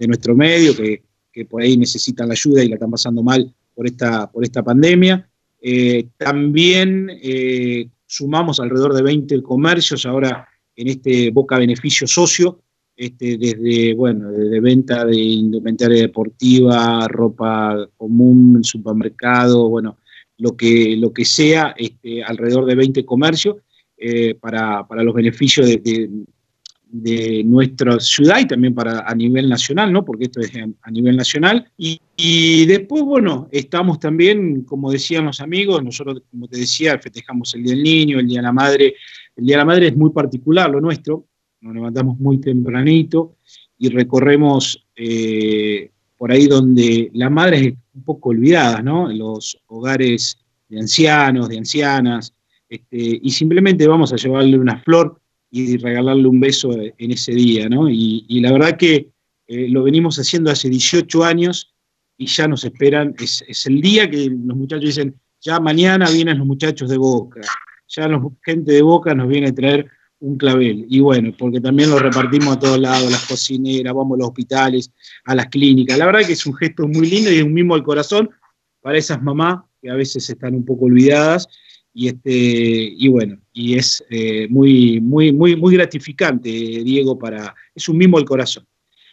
de 0.04 0.08
nuestro 0.08 0.36
medio, 0.36 0.76
que, 0.76 1.02
por 1.46 1.62
ahí 1.62 1.78
necesitan 1.78 2.28
la 2.28 2.34
ayuda 2.34 2.64
y 2.64 2.68
la 2.68 2.76
están 2.76 2.92
pasando 2.92 3.24
mal 3.24 3.52
por 3.74 3.88
esta, 3.88 4.30
por 4.32 4.44
esta 4.44 4.62
pandemia. 4.62 5.28
Eh, 5.60 6.08
también 6.18 7.10
eh, 7.24 7.88
sumamos 8.06 8.60
alrededor 8.60 8.94
de 8.94 9.02
20 9.02 9.42
comercios 9.42 10.06
ahora 10.06 10.48
en 10.76 10.88
este 10.90 11.32
Boca 11.32 11.58
Beneficio 11.58 12.06
Socio, 12.06 12.60
este, 12.96 13.38
desde, 13.38 13.96
bueno, 13.96 14.30
desde 14.30 14.60
venta 14.60 15.06
de 15.06 15.18
indumentaria 15.18 16.02
deportiva, 16.02 17.08
ropa 17.08 17.90
común, 17.98 18.64
supermercado, 18.64 19.70
bueno, 19.70 19.98
lo 20.38 20.56
que, 20.56 20.96
lo 20.98 21.14
que 21.14 21.26
sea, 21.26 21.74
este, 21.78 22.22
alrededor 22.24 22.66
de 22.66 22.76
20 22.76 23.06
comercios 23.06 23.56
eh, 23.98 24.36
para, 24.36 24.86
los 25.04 25.16
beneficios 25.16 25.66
de 25.68 26.10
nuestra 26.94 28.00
ciudad 28.00 28.40
y 28.40 28.46
también 28.46 28.76
para 28.76 29.00
a 29.00 29.16
nivel 29.16 29.50
nacional, 29.50 29.92
¿no? 29.92 30.06
Porque 30.06 30.26
esto 30.26 30.40
es 30.42 30.52
a 30.82 30.92
nivel 30.92 31.18
nacional. 31.18 31.68
Y, 31.76 32.66
después, 32.66 33.04
bueno, 33.04 33.50
estamos 33.52 34.00
también, 34.00 34.62
como 34.64 34.92
decían 34.92 35.26
los 35.26 35.42
amigos, 35.42 35.84
nosotros, 35.84 36.22
como 36.30 36.48
te 36.48 36.60
decía, 36.60 37.00
festejamos 37.00 37.56
el 37.56 37.64
Día 37.64 37.74
del 37.74 37.84
Niño, 37.84 38.20
el 38.20 38.28
Día 38.28 38.40
de 38.40 38.44
la 38.44 38.54
Madre. 38.54 38.96
El 39.36 39.46
Día 39.46 39.56
de 39.56 39.62
la 39.62 39.66
Madre 39.66 39.88
es 39.88 39.98
muy 39.98 40.12
particular, 40.12 40.70
lo 40.70 40.80
nuestro. 40.80 41.26
Nos 41.62 41.74
levantamos 41.74 42.20
muy 42.20 42.40
tempranito 42.40 43.38
y 43.80 43.90
recorremos 43.90 44.86
eh, 44.96 45.90
por 46.18 46.32
ahí 46.32 46.48
donde 46.48 47.10
la 47.14 47.30
madre 47.30 47.58
es 47.60 47.74
un 47.96 48.04
poco 48.04 48.30
olvidada, 48.30 48.82
¿no? 48.82 49.10
En 49.10 49.18
los 49.18 49.58
hogares 49.68 50.38
de 50.70 50.80
ancianos, 50.80 51.50
de 51.50 51.58
ancianas, 51.58 52.34
este, 52.70 53.20
y 53.22 53.30
simplemente 53.32 53.88
vamos 53.88 54.14
a 54.14 54.16
llevarle 54.16 54.58
una 54.58 54.80
flor 54.80 55.20
y 55.56 55.78
regalarle 55.78 56.28
un 56.28 56.40
beso 56.40 56.72
en 56.74 57.12
ese 57.12 57.32
día, 57.32 57.70
¿no? 57.70 57.88
Y, 57.88 58.40
la 58.40 58.52
verdad 58.52 58.76
que 58.76 59.12
eh, 59.46 59.70
lo 59.70 59.84
venimos 59.84 60.18
haciendo 60.18 60.50
hace 60.50 60.68
18 60.68 61.24
años 61.24 61.76
y 62.18 62.26
ya 62.26 62.48
nos 62.48 62.64
esperan, 62.64 63.14
es, 63.20 63.44
el 63.68 63.80
día 63.80 64.10
que 64.10 64.32
los 64.32 64.58
muchachos 64.58 64.86
dicen, 64.86 65.16
ya 65.42 65.60
mañana 65.60 66.10
vienen 66.10 66.40
los 66.40 66.48
muchachos 66.48 66.90
de 66.90 66.98
Boca, 66.98 67.42
ya 67.88 68.08
la 68.08 68.20
gente 68.44 68.72
de 68.72 68.82
Boca 68.82 69.14
nos 69.14 69.28
viene 69.28 69.50
a 69.50 69.54
traer 69.54 69.86
un 70.22 70.38
clavel. 70.38 70.88
Y 70.90 71.02
bueno, 71.02 71.32
porque 71.38 71.62
también 71.62 71.92
lo 71.92 72.00
repartimos 72.00 72.56
a 72.56 72.60
todos 72.60 72.80
lados, 72.80 73.12
las 73.12 73.28
cocineras, 73.28 73.94
vamos 73.94 74.16
a 74.16 74.20
los 74.22 74.30
hospitales, 74.30 74.92
a 75.26 75.36
las 75.36 75.50
clínicas. 75.50 76.00
La 76.00 76.08
verdad 76.08 76.26
que 76.26 76.34
es 76.34 76.48
un 76.48 76.56
gesto 76.56 76.88
muy 76.88 77.08
lindo 77.08 77.32
y 77.32 77.36
es 77.36 77.44
un 77.44 77.54
mimo 77.54 77.76
al 77.76 77.84
corazón 77.84 78.28
para 78.82 78.98
esas 78.98 79.22
mamás 79.22 79.60
que 79.80 79.92
a 79.92 79.96
veces 79.96 80.28
están 80.28 80.56
un 80.56 80.66
poco 80.66 80.86
olvidadas. 80.86 81.48
Y, 81.94 82.08
este, 82.08 82.32
y 82.32 83.08
bueno, 83.08 83.38
y 83.54 83.76
es 83.76 84.04
eh, 84.10 84.48
muy, 84.50 85.00
muy, 85.00 85.32
muy, 85.32 85.56
muy 85.56 85.76
gratificante, 85.76 86.50
Diego, 86.50 87.18
para, 87.18 87.54
es 87.74 87.88
un 87.88 87.98
mimo 87.98 88.18
al 88.18 88.26
corazón. 88.26 88.66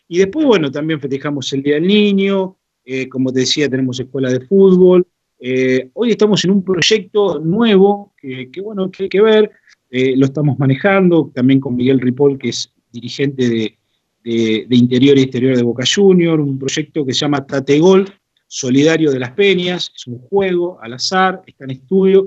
Y 0.09 0.19
después, 0.19 0.47
bueno, 0.47 0.71
también 0.71 1.01
festejamos 1.01 1.53
el 1.53 1.63
Día 1.63 1.75
del 1.75 1.87
Niño, 1.87 2.57
eh, 2.85 3.09
como 3.09 3.33
te 3.33 3.41
decía, 3.41 3.69
tenemos 3.69 4.01
escuela 4.01 4.31
de 4.31 4.41
fútbol. 4.47 5.07
Eh, 5.39 5.91
hoy 5.93 6.11
estamos 6.11 6.45
en 6.45 6.53
un 6.53 6.65
proyecto 6.65 7.39
nuevo 7.39 8.15
que, 8.17 8.49
bueno, 8.63 8.91
que 8.91 9.05
hay 9.05 9.09
que 9.09 9.21
ver, 9.21 9.51
lo 9.91 10.27
estamos 10.27 10.59
manejando 10.59 11.31
también 11.35 11.61
con 11.61 11.75
Miguel 11.75 12.01
Ripoll, 12.01 12.39
que 12.39 12.51
es 12.51 12.73
dirigente 12.93 13.77
de, 14.23 14.67
Interior 14.71 15.19
y 15.19 15.23
Exterior 15.23 15.57
de 15.57 15.63
Boca 15.63 15.85
Junior, 15.87 16.41
un 16.41 16.59
proyecto 16.59 17.05
que 17.05 17.13
se 17.13 17.21
llama 17.21 17.47
Tategol, 17.47 18.07
Solidario 18.53 19.13
de 19.13 19.21
las 19.21 19.31
Peñas, 19.31 19.93
es 19.95 20.09
un 20.09 20.19
juego 20.19 20.79
al 20.83 20.95
azar, 20.95 21.41
está 21.47 21.65
en 21.65 21.71
estudio, 21.71 22.27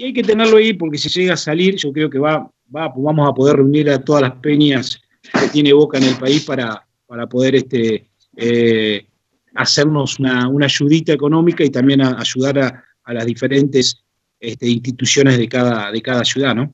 y 0.00 0.04
hay 0.04 0.12
que 0.14 0.22
tenerlo 0.22 0.56
ahí 0.56 0.72
porque 0.72 0.96
si 0.96 1.10
llega 1.10 1.34
a 1.34 1.36
salir, 1.36 1.76
yo 1.76 1.92
creo 1.92 2.08
que 2.08 2.18
va, 2.18 2.50
vamos 2.68 3.28
a 3.28 3.34
poder 3.34 3.56
reunir 3.56 3.90
a 3.90 4.02
todas 4.02 4.22
las 4.22 4.32
peñas 4.36 4.98
que 5.38 5.48
tiene 5.48 5.74
Boca 5.74 5.98
en 5.98 6.04
el 6.04 6.16
país 6.16 6.42
para, 6.46 6.86
para 7.06 7.26
poder 7.26 7.54
este, 7.54 8.08
eh, 8.34 9.06
hacernos 9.54 10.18
una, 10.18 10.48
ayudita 10.62 11.12
económica 11.12 11.62
y 11.64 11.68
también 11.68 12.00
ayudar 12.00 12.58
a, 12.58 13.12
las 13.12 13.26
diferentes 13.26 14.02
este, 14.38 14.68
instituciones 14.68 15.36
de 15.36 15.48
cada, 15.48 15.90
de 15.90 16.00
cada 16.00 16.24
ciudad, 16.24 16.54
¿no? 16.54 16.72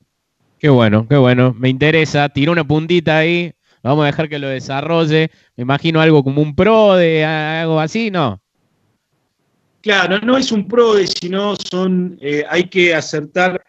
Qué 0.59 0.69
bueno, 0.69 1.05
qué 1.09 1.17
bueno. 1.17 1.53
Me 1.57 1.67
interesa. 1.67 2.29
Tiro 2.29 2.51
una 2.51 2.65
puntita 2.65 3.17
ahí. 3.17 3.51
Vamos 3.83 4.03
a 4.03 4.05
dejar 4.05 4.29
que 4.29 4.39
lo 4.39 4.47
desarrolle. 4.47 5.31
Me 5.57 5.63
imagino 5.63 5.99
algo 5.99 6.23
como 6.23 6.41
un 6.41 6.55
pro 6.55 6.95
de 6.95 7.25
algo 7.25 7.79
así, 7.79 8.09
¿no? 8.09 8.39
Claro, 9.81 10.19
no 10.19 10.37
es 10.37 10.51
un 10.51 10.67
pro 10.67 10.95
de, 10.95 11.07
sino 11.07 11.55
son, 11.55 12.17
eh, 12.21 12.43
hay 12.49 12.69
que 12.69 12.93
acertar 12.93 13.63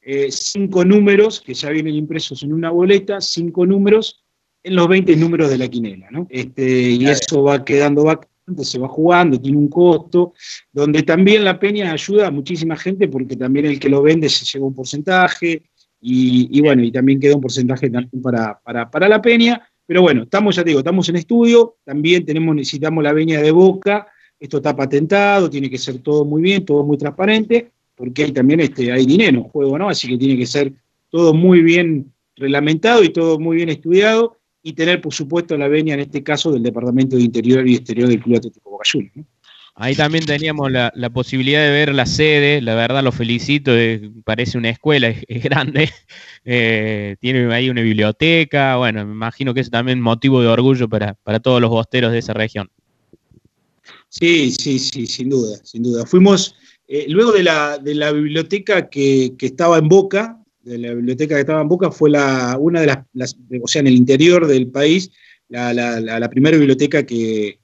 eh, 0.00 0.28
cinco 0.30 0.84
números 0.84 1.40
que 1.40 1.54
ya 1.54 1.70
vienen 1.70 1.94
impresos 1.94 2.42
en 2.42 2.52
una 2.52 2.70
boleta, 2.70 3.20
cinco 3.20 3.64
números 3.66 4.24
en 4.62 4.76
los 4.76 4.88
20 4.88 5.16
números 5.16 5.50
de 5.50 5.58
la 5.58 5.68
quinela, 5.68 6.08
¿no? 6.10 6.26
Este, 6.30 6.90
y 6.90 7.06
eso 7.06 7.42
va 7.42 7.64
quedando 7.64 8.04
vacante, 8.04 8.64
se 8.64 8.78
va 8.78 8.88
jugando, 8.88 9.40
tiene 9.40 9.58
un 9.58 9.68
costo, 9.68 10.34
donde 10.72 11.02
también 11.02 11.44
la 11.44 11.58
peña 11.58 11.92
ayuda 11.92 12.28
a 12.28 12.30
muchísima 12.30 12.76
gente 12.76 13.08
porque 13.08 13.36
también 13.36 13.66
el 13.66 13.78
que 13.78 13.88
lo 13.88 14.02
vende 14.02 14.28
se 14.28 14.44
lleva 14.44 14.66
un 14.66 14.74
porcentaje, 14.74 15.62
y, 16.04 16.60
bueno, 16.60 16.82
y 16.82 16.90
también 16.90 17.20
queda 17.20 17.36
un 17.36 17.40
porcentaje 17.40 17.88
también 17.88 18.20
para, 18.20 18.60
para, 18.60 19.08
la 19.08 19.22
peña. 19.22 19.62
Pero 19.86 20.02
bueno, 20.02 20.24
estamos, 20.24 20.56
ya 20.56 20.64
te 20.64 20.70
digo, 20.70 20.80
estamos 20.80 21.08
en 21.08 21.16
estudio, 21.16 21.76
también 21.84 22.24
tenemos, 22.24 22.56
necesitamos 22.56 23.04
la 23.04 23.12
veña 23.12 23.40
de 23.40 23.52
boca, 23.52 24.08
esto 24.42 24.56
está 24.56 24.74
patentado, 24.74 25.48
tiene 25.48 25.70
que 25.70 25.78
ser 25.78 25.98
todo 25.98 26.24
muy 26.24 26.42
bien, 26.42 26.64
todo 26.64 26.82
muy 26.82 26.98
transparente, 26.98 27.70
porque 27.94 28.24
hay 28.24 28.32
también 28.32 28.58
este, 28.58 28.90
hay 28.90 29.06
dinero 29.06 29.38
en 29.38 29.44
juego, 29.44 29.78
¿no? 29.78 29.88
Así 29.88 30.08
que 30.08 30.18
tiene 30.18 30.36
que 30.36 30.46
ser 30.46 30.72
todo 31.10 31.32
muy 31.32 31.62
bien 31.62 32.12
reglamentado 32.34 33.04
y 33.04 33.10
todo 33.10 33.38
muy 33.38 33.56
bien 33.56 33.68
estudiado, 33.68 34.36
y 34.62 34.72
tener, 34.72 35.00
por 35.00 35.14
supuesto, 35.14 35.56
la 35.56 35.68
veña, 35.68 35.94
en 35.94 36.00
este 36.00 36.22
caso, 36.22 36.50
del 36.50 36.62
Departamento 36.62 37.16
de 37.16 37.22
Interior 37.22 37.66
y 37.66 37.76
Exterior 37.76 38.08
del 38.08 38.20
Club 38.20 38.36
Atlético 38.36 38.70
Boca 38.70 38.88
Juniors. 38.90 39.26
Ahí 39.74 39.94
también 39.94 40.26
teníamos 40.26 40.70
la, 40.70 40.92
posibilidad 41.14 41.62
de 41.62 41.70
ver 41.70 41.94
la 41.94 42.04
sede, 42.04 42.60
la 42.60 42.74
verdad 42.74 43.02
lo 43.02 43.10
felicito, 43.10 43.72
parece 44.24 44.58
una 44.58 44.68
escuela, 44.70 45.08
es, 45.08 45.42
grande, 45.42 45.88
eh, 46.44 47.16
tiene 47.20 47.52
ahí 47.54 47.70
una 47.70 47.80
biblioteca, 47.80 48.76
bueno, 48.76 49.06
me 49.06 49.12
imagino 49.12 49.54
que 49.54 49.60
es 49.60 49.70
también 49.70 50.00
motivo 50.00 50.42
de 50.42 50.48
orgullo 50.48 50.88
para, 50.88 51.14
todos 51.42 51.60
los 51.60 51.70
bosteros 51.70 52.12
de 52.12 52.18
esa 52.18 52.34
región. 52.34 52.70
Sí, 54.12 54.50
sí, 54.50 54.78
sí, 54.78 55.06
sin 55.06 55.30
duda, 55.30 55.58
sin 55.64 55.82
duda. 55.82 56.04
Fuimos, 56.04 56.54
eh, 56.86 57.06
luego 57.08 57.32
de 57.32 57.42
la, 57.42 57.78
de 57.78 57.94
la 57.94 58.12
biblioteca 58.12 58.90
que, 58.90 59.34
estaba 59.40 59.78
en 59.78 59.88
Boca, 59.88 60.38
de 60.60 60.78
la 60.78 60.92
biblioteca 60.92 61.34
que 61.34 61.40
estaba 61.40 61.62
en 61.62 61.68
Boca, 61.68 61.90
fue 61.90 62.10
la, 62.10 62.56
una 62.60 62.82
de 62.82 62.86
las, 63.14 63.36
o 63.62 63.66
sea, 63.66 63.80
en 63.80 63.86
el 63.86 63.94
interior 63.94 64.46
del 64.46 64.68
país, 64.68 65.10
la 65.48 66.28
primera 66.30 66.56
biblioteca 66.56 67.04
que, 67.04 67.58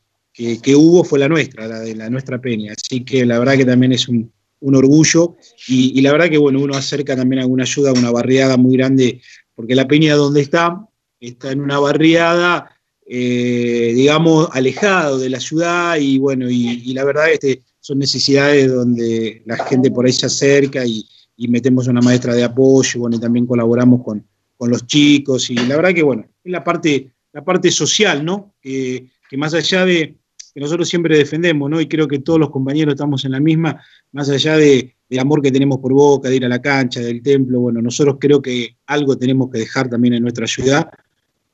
que, 0.63 0.77
hubo 0.77 1.03
fue 1.03 1.19
la 1.19 1.29
nuestra, 1.29 1.67
la 1.67 1.81
de 1.81 1.97
la 1.97 2.09
nuestra 2.09 2.41
peña. 2.41 2.73
Así 2.73 3.05
que 3.05 3.27
la 3.27 3.39
verdad 3.39 3.57
que 3.57 3.65
también 3.65 3.93
es 3.93 4.09
un, 4.09 4.33
orgullo 4.61 5.37
y, 5.69 6.01
la 6.01 6.13
verdad 6.13 6.29
que 6.29 6.39
bueno, 6.39 6.61
uno 6.61 6.75
acerca 6.75 7.17
también 7.17 7.41
alguna 7.41 7.63
ayuda 7.63 7.91
a 7.91 7.99
una 7.99 8.11
barriada 8.11 8.57
muy 8.57 8.77
grande, 8.77 9.21
porque 9.55 9.75
la 9.75 9.87
peña 9.87 10.15
donde 10.15 10.41
está, 10.41 10.85
está 11.21 11.53
en 11.53 11.61
una 11.61 11.79
barriada, 11.79 12.78
eh, 13.09 13.93
digamos, 13.95 14.49
alejado 14.53 15.19
de 15.19 15.31
la 15.31 15.41
ciudad 15.41 15.97
y 15.97 16.19
bueno, 16.19 16.51
y, 16.51 16.93
la 16.93 17.05
verdad 17.05 17.31
este, 17.33 17.63
son 17.81 17.99
necesidades 17.99 18.71
donde 18.73 19.43
la 19.47 19.65
gente 19.65 19.91
por 19.91 20.07
ahí 20.07 20.13
se 20.13 20.27
acerca 20.27 20.85
y, 20.85 21.07
metemos 21.49 21.87
una 21.87 22.01
maestra 22.01 22.35
de 22.35 22.43
apoyo, 22.43 23.01
bueno, 23.01 23.17
y 23.17 23.21
también 23.21 23.47
colaboramos 23.47 24.03
con, 24.05 24.27
los 24.61 24.87
chicos 24.87 25.51
y 25.51 25.55
la 25.55 25.77
verdad 25.77 25.95
que 25.95 26.03
bueno, 26.03 26.25
es 26.43 26.51
la 26.51 26.65
parte, 26.65 27.13
la 27.33 27.45
parte 27.45 27.71
social, 27.71 28.25
¿no? 28.25 28.57
que 28.61 29.37
más 29.37 29.55
allá 29.55 29.85
de, 29.85 30.17
que 30.53 30.61
nosotros 30.61 30.89
siempre 30.89 31.17
defendemos, 31.17 31.71
¿no? 31.71 31.81
Y 31.81 31.87
creo 31.87 32.09
que 32.09 32.19
todos 32.19 32.39
los 32.39 32.51
compañeros 32.51 32.95
estamos 32.95 33.25
en 33.25 33.33
la 33.33 33.41
misma, 33.41 33.81
más 34.13 34.29
allá 34.31 34.57
de, 34.57 34.97
del 35.09 35.19
amor 35.21 35.43
que 35.43 35.53
tenemos 35.53 35.79
por 35.79 35.93
Boca, 35.93 36.29
de 36.29 36.37
ir 36.37 36.45
a 36.45 36.49
la 36.49 36.61
cancha, 36.61 37.01
del 37.01 37.23
templo, 37.23 37.61
bueno, 37.61 37.81
nosotros 37.81 38.17
creo 38.19 38.41
que 38.41 38.77
algo 38.87 39.17
tenemos 39.17 39.51
que 39.51 39.61
dejar 39.61 39.89
también 39.89 40.15
en 40.15 40.23
nuestra 40.23 40.47
ciudad, 40.47 40.91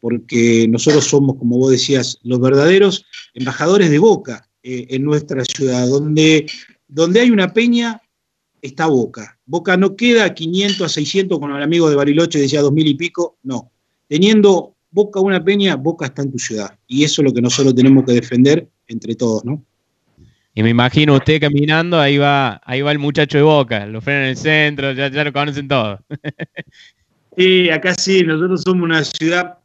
porque 0.05 0.66
nosotros 0.68 1.06
somos, 1.06 1.36
como 1.36 1.56
vos 1.56 1.70
decías, 1.70 2.18
los 2.24 2.39
verdaderos 2.39 3.06
embajadores 3.32 3.89
de 3.89 3.98
Boca 3.98 4.47
eh, 4.62 4.85
en 4.90 5.02
nuestra 5.02 5.43
ciudad, 5.47 5.89
donde, 5.89 6.44
donde 6.86 7.20
hay 7.20 7.31
una 7.31 7.55
peña, 7.55 8.02
está 8.60 8.85
Boca. 8.85 9.39
Boca 9.47 9.78
no 9.78 9.97
queda 9.97 10.26
a 10.26 10.35
500, 10.35 10.82
a 10.82 10.89
600, 10.90 11.39
con 11.39 11.56
el 11.56 11.62
amigo 11.62 11.89
de 11.89 11.97
Bariloche 11.97 12.39
decía 12.39 12.60
2000 12.60 12.86
y 12.86 12.94
pico, 12.97 13.39
no. 13.44 13.72
Teniendo 14.06 14.74
Boca 14.90 15.20
una 15.20 15.43
peña, 15.43 15.76
Boca 15.76 16.05
está 16.05 16.20
en 16.20 16.32
tu 16.32 16.39
ciudad. 16.39 16.78
Y 16.86 17.05
eso 17.05 17.22
es 17.22 17.28
lo 17.28 17.32
que 17.32 17.40
nosotros 17.40 17.74
tenemos 17.74 18.05
que 18.05 18.12
defender 18.12 18.68
entre 18.89 19.14
todos, 19.14 19.43
¿no? 19.47 19.64
Y 20.55 20.62
me 20.62 20.68
imagino 20.68 21.14
usted 21.14 21.40
caminando, 21.40 21.98
ahí 21.98 22.18
va, 22.18 22.60
ahí 22.66 22.82
va 22.82 22.93
el 22.93 22.98
muchacho 22.98 23.39
de 23.39 23.44
Boca, 23.44 23.86
lo 23.86 24.02
frena 24.02 24.24
en 24.24 24.28
el 24.28 24.36
centro, 24.36 24.93
ya, 24.93 25.09
lo 25.09 25.32
conocen 25.32 25.66
todos. 25.66 26.01
sí, 27.39 27.70
acá 27.70 27.94
sí, 27.94 28.22
nosotros 28.22 28.60
somos 28.60 28.85
una 28.85 29.02
ciudad, 29.02 29.63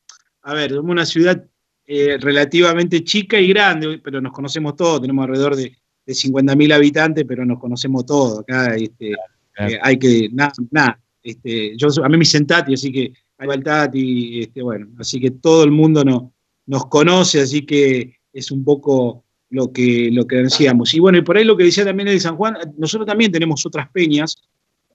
a 0.49 0.53
ver, 0.53 0.71
somos 0.71 0.91
una 0.91 1.05
ciudad 1.05 1.45
eh, 1.85 2.17
relativamente 2.19 3.03
chica 3.03 3.39
y 3.39 3.47
grande, 3.47 3.99
pero 4.03 4.19
nos 4.19 4.31
conocemos 4.31 4.75
todos, 4.75 5.01
tenemos 5.01 5.23
alrededor 5.23 5.55
de, 5.55 5.75
de 6.05 6.13
50.000 6.13 6.73
habitantes, 6.73 7.25
pero 7.27 7.45
nos 7.45 7.59
conocemos 7.59 8.05
todos. 8.05 8.39
Acá 8.39 8.75
este, 8.75 9.11
eh, 9.11 9.79
hay 9.81 9.99
que, 9.99 10.29
nada, 10.31 10.51
nada. 10.71 10.99
Este, 11.21 11.77
yo, 11.77 11.87
a 12.03 12.09
mí 12.09 12.17
me 12.17 12.25
sentati, 12.25 12.73
así 12.73 12.91
que 12.91 13.13
hay 13.37 13.61
Tati, 13.61 14.41
este, 14.41 14.61
bueno, 14.61 14.87
así 14.97 15.19
que 15.19 15.31
todo 15.31 15.63
el 15.63 15.71
mundo 15.71 16.03
no, 16.03 16.33
nos 16.65 16.87
conoce, 16.87 17.41
así 17.41 17.65
que 17.65 18.15
es 18.33 18.51
un 18.51 18.63
poco 18.63 19.23
lo 19.51 19.71
que, 19.71 20.09
lo 20.11 20.25
que 20.25 20.37
decíamos. 20.37 20.93
Y 20.93 20.99
bueno, 20.99 21.19
y 21.19 21.21
por 21.21 21.37
ahí 21.37 21.43
lo 21.43 21.55
que 21.55 21.63
decía 21.63 21.85
también 21.85 22.09
de 22.09 22.19
San 22.19 22.35
Juan, 22.35 22.57
nosotros 22.77 23.05
también 23.05 23.31
tenemos 23.31 23.65
otras 23.65 23.89
peñas 23.91 24.35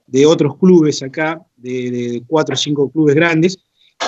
de 0.07 0.27
otros 0.27 0.59
clubes 0.59 1.03
acá, 1.03 1.41
de, 1.57 2.23
cuatro 2.27 2.55
o 2.55 2.57
cinco 2.57 2.91
clubes 2.91 3.15
grandes, 3.15 3.59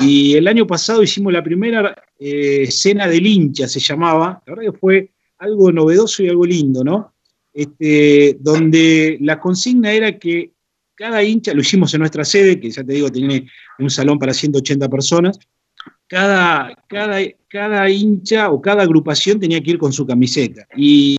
y 0.00 0.34
el 0.34 0.46
año 0.46 0.66
pasado 0.66 1.02
hicimos 1.02 1.32
la 1.32 1.42
primera 1.42 1.94
eh, 2.18 2.70
cena 2.70 3.06
del 3.06 3.26
hincha, 3.26 3.66
se 3.68 3.80
llamaba, 3.80 4.42
la 4.46 4.54
verdad 4.54 4.72
que 4.72 4.78
fue 4.78 5.10
algo 5.38 5.72
novedoso 5.72 6.22
y 6.22 6.28
algo 6.28 6.44
lindo, 6.44 6.84
¿no? 6.84 7.14
Este, 7.52 8.36
donde 8.40 9.16
la 9.20 9.40
consigna 9.40 9.92
era 9.92 10.18
que 10.18 10.52
cada 10.94 11.22
hincha, 11.22 11.54
lo 11.54 11.60
hicimos 11.60 11.92
en 11.94 12.00
nuestra 12.00 12.24
sede, 12.24 12.60
que 12.60 12.70
ya 12.70 12.84
te 12.84 12.92
digo, 12.92 13.10
tiene 13.10 13.48
un 13.78 13.90
salón 13.90 14.18
para 14.18 14.32
180 14.32 14.88
personas, 14.88 15.38
cada, 16.06 16.74
cada, 16.88 17.18
cada 17.48 17.90
hincha 17.90 18.50
o 18.50 18.60
cada 18.60 18.82
agrupación 18.82 19.40
tenía 19.40 19.60
que 19.60 19.72
ir 19.72 19.78
con 19.78 19.92
su 19.92 20.06
camiseta. 20.06 20.66
Y, 20.76 21.15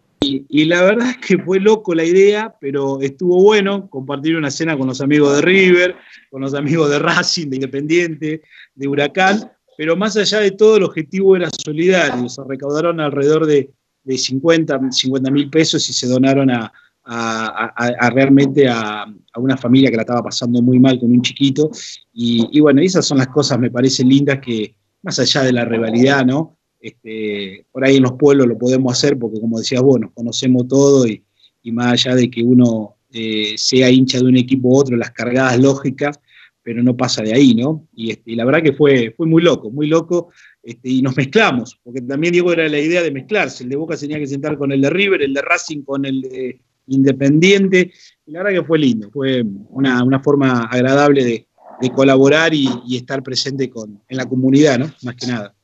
la 0.49 0.81
verdad 0.83 1.09
es 1.09 1.17
que 1.17 1.37
fue 1.43 1.59
loco 1.59 1.93
la 1.93 2.03
idea, 2.03 2.55
pero 2.59 3.01
estuvo 3.01 3.41
bueno 3.41 3.89
compartir 3.89 4.37
una 4.37 4.51
cena 4.51 4.77
con 4.77 4.87
los 4.87 5.01
amigos 5.01 5.35
de 5.35 5.41
River, 5.41 5.95
con 6.29 6.41
los 6.41 6.53
amigos 6.53 6.89
de 6.89 6.99
Racing, 6.99 7.49
de 7.49 7.57
Independiente, 7.57 8.41
de 8.75 8.87
Huracán, 8.87 9.51
pero 9.77 9.95
más 9.95 10.17
allá 10.17 10.39
de 10.39 10.51
todo 10.51 10.77
el 10.77 10.83
objetivo 10.83 11.35
era 11.35 11.49
solidario, 11.63 12.27
se 12.29 12.41
recaudaron 12.47 12.99
alrededor 12.99 13.45
de, 13.45 13.69
de 14.03 14.17
50 14.17 14.79
mil 15.31 15.49
pesos 15.49 15.87
y 15.89 15.93
se 15.93 16.07
donaron 16.07 16.49
a, 16.49 16.71
realmente 18.09 18.67
a, 18.67 19.05
una 19.35 19.55
familia 19.57 19.89
que 19.89 19.97
la 19.97 20.01
estaba 20.01 20.23
pasando 20.23 20.61
muy 20.61 20.79
mal 20.79 20.99
con 20.99 21.11
un 21.11 21.21
chiquito. 21.21 21.69
Y, 22.13 22.59
bueno, 22.59 22.81
esas 22.81 23.05
son 23.05 23.19
las 23.19 23.27
cosas, 23.27 23.59
me 23.59 23.69
parecen 23.69 24.09
lindas, 24.09 24.39
que 24.39 24.75
más 25.03 25.19
allá 25.19 25.43
de 25.43 25.53
la 25.53 25.65
rivalidad, 25.65 26.25
¿no? 26.25 26.56
Este, 26.79 27.65
por 27.71 27.83
ahí 27.83 27.97
en 27.97 28.03
los 28.03 28.13
pueblos 28.13 28.47
lo 28.47 28.57
podemos 28.57 28.93
hacer 28.93 29.17
porque, 29.17 29.39
como 29.39 29.59
decías 29.59 29.81
vos, 29.81 29.99
nos 29.99 30.11
conocemos 30.11 30.67
todo 30.67 31.07
y, 31.07 31.23
más 31.71 31.87
allá 31.91 32.15
de 32.15 32.29
que 32.29 32.41
uno 32.41 32.95
eh, 33.11 33.55
sea 33.57 33.89
hincha 33.89 34.19
de 34.19 34.25
un 34.25 34.37
equipo 34.37 34.69
u 34.69 34.77
otro, 34.77 34.95
las 34.95 35.11
cargadas 35.11 35.59
lógicas, 35.59 36.17
pero 36.63 36.83
no 36.83 36.97
pasa 36.97 37.23
de 37.23 37.33
ahí, 37.33 37.55
¿no? 37.55 37.87
Y, 37.93 38.11
este, 38.11 38.35
la 38.35 38.45
verdad 38.45 38.61
que 38.61 38.73
fue, 38.73 39.15
muy 39.19 39.41
loco, 39.41 39.69
muy 39.69 39.87
loco, 39.87 40.31
este, 40.63 40.89
y 40.89 41.01
nos 41.01 41.15
mezclamos, 41.17 41.79
porque 41.83 42.01
también 42.01 42.31
Diego 42.31 42.53
era 42.53 42.69
la 42.69 42.79
idea 42.79 43.01
de 43.01 43.11
mezclarse, 43.11 43.63
el 43.63 43.69
de 43.69 43.75
Boca 43.75 43.97
tenía 43.97 44.19
que 44.19 44.27
sentar 44.27 44.57
con 44.57 44.71
el 44.71 44.81
de 44.81 44.89
River, 44.89 45.21
el 45.21 45.33
de 45.33 45.41
Racing 45.41 45.83
con 45.83 46.05
el 46.05 46.21
de 46.21 46.61
Independiente, 46.87 47.91
y 48.25 48.31
la 48.31 48.43
verdad 48.43 48.61
que 48.61 48.67
fue 48.67 48.79
lindo, 48.79 49.09
fue 49.11 49.43
una, 49.69 50.21
forma 50.21 50.63
agradable 50.63 51.23
de, 51.25 51.47
colaborar 51.93 52.53
y, 52.53 52.69
estar 52.95 53.21
presente 53.23 53.69
con, 53.69 54.01
en 54.07 54.17
la 54.17 54.25
comunidad, 54.25 54.79
¿no? 54.79 54.91
Más 55.03 55.15
que 55.15 55.27
nada. 55.27 55.56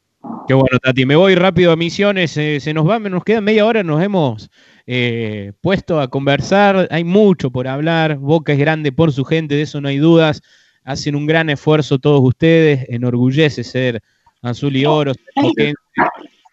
Qué 0.48 0.54
bueno, 0.54 0.80
Tati. 0.82 1.06
Me 1.06 1.16
voy 1.16 1.36
rápido 1.36 1.72
a 1.72 1.76
Misiones. 1.76 2.36
Eh, 2.38 2.60
se 2.60 2.74
nos 2.74 2.88
va, 2.88 3.00
nos 3.00 3.24
queda 3.24 3.42
media 3.42 3.66
hora. 3.66 3.84
Nos 3.84 4.02
hemos 4.02 4.50
eh, 4.88 5.54
puesto 5.62 6.00
a 6.00 6.10
conversar. 6.10 6.88
Hay 6.92 7.04
mucho 7.04 7.52
por 7.52 7.68
hablar. 7.68 8.18
Boca 8.18 8.54
es 8.54 8.60
grande 8.60 8.92
por 8.92 9.12
su 9.12 9.24
gente, 9.26 9.56
de 9.56 9.62
eso 9.62 9.82
no 9.82 9.88
hay 9.88 9.98
dudas 9.98 10.42
hacen 10.84 11.16
un 11.16 11.26
gran 11.26 11.50
esfuerzo 11.50 12.00
todos 12.00 12.22
ustedes, 12.22 12.86
enorgullece 12.90 13.64
ser 13.64 14.02
azul 14.42 14.76
y 14.76 14.86
oro, 14.86 15.14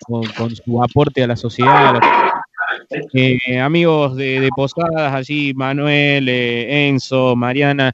con, 0.07 0.55
su 0.55 0.83
aporte 0.83 1.23
a 1.23 1.27
la 1.27 1.37
sociedad. 1.37 1.99
Eh, 3.13 3.61
amigos 3.61 4.17
de, 4.17 4.49
Posadas, 4.55 5.13
allí 5.15 5.53
Manuel, 5.55 6.29
Enzo, 6.29 7.35
Mariana, 7.37 7.93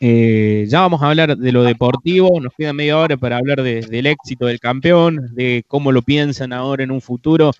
eh, 0.00 0.66
ya 0.68 0.80
vamos 0.80 1.02
a 1.02 1.08
hablar 1.08 1.36
de 1.36 1.52
lo 1.52 1.62
deportivo, 1.62 2.40
nos 2.40 2.52
queda 2.56 2.72
media 2.72 2.98
hora 2.98 3.16
para 3.16 3.38
hablar 3.38 3.62
del 3.62 4.06
éxito 4.06 4.46
del 4.46 4.60
campeón, 4.60 5.34
de 5.34 5.64
cómo 5.68 5.92
lo 5.92 6.02
piensan 6.02 6.52
ahora 6.52 6.84
en 6.84 6.90
un 6.90 7.00
futuro, 7.00 7.52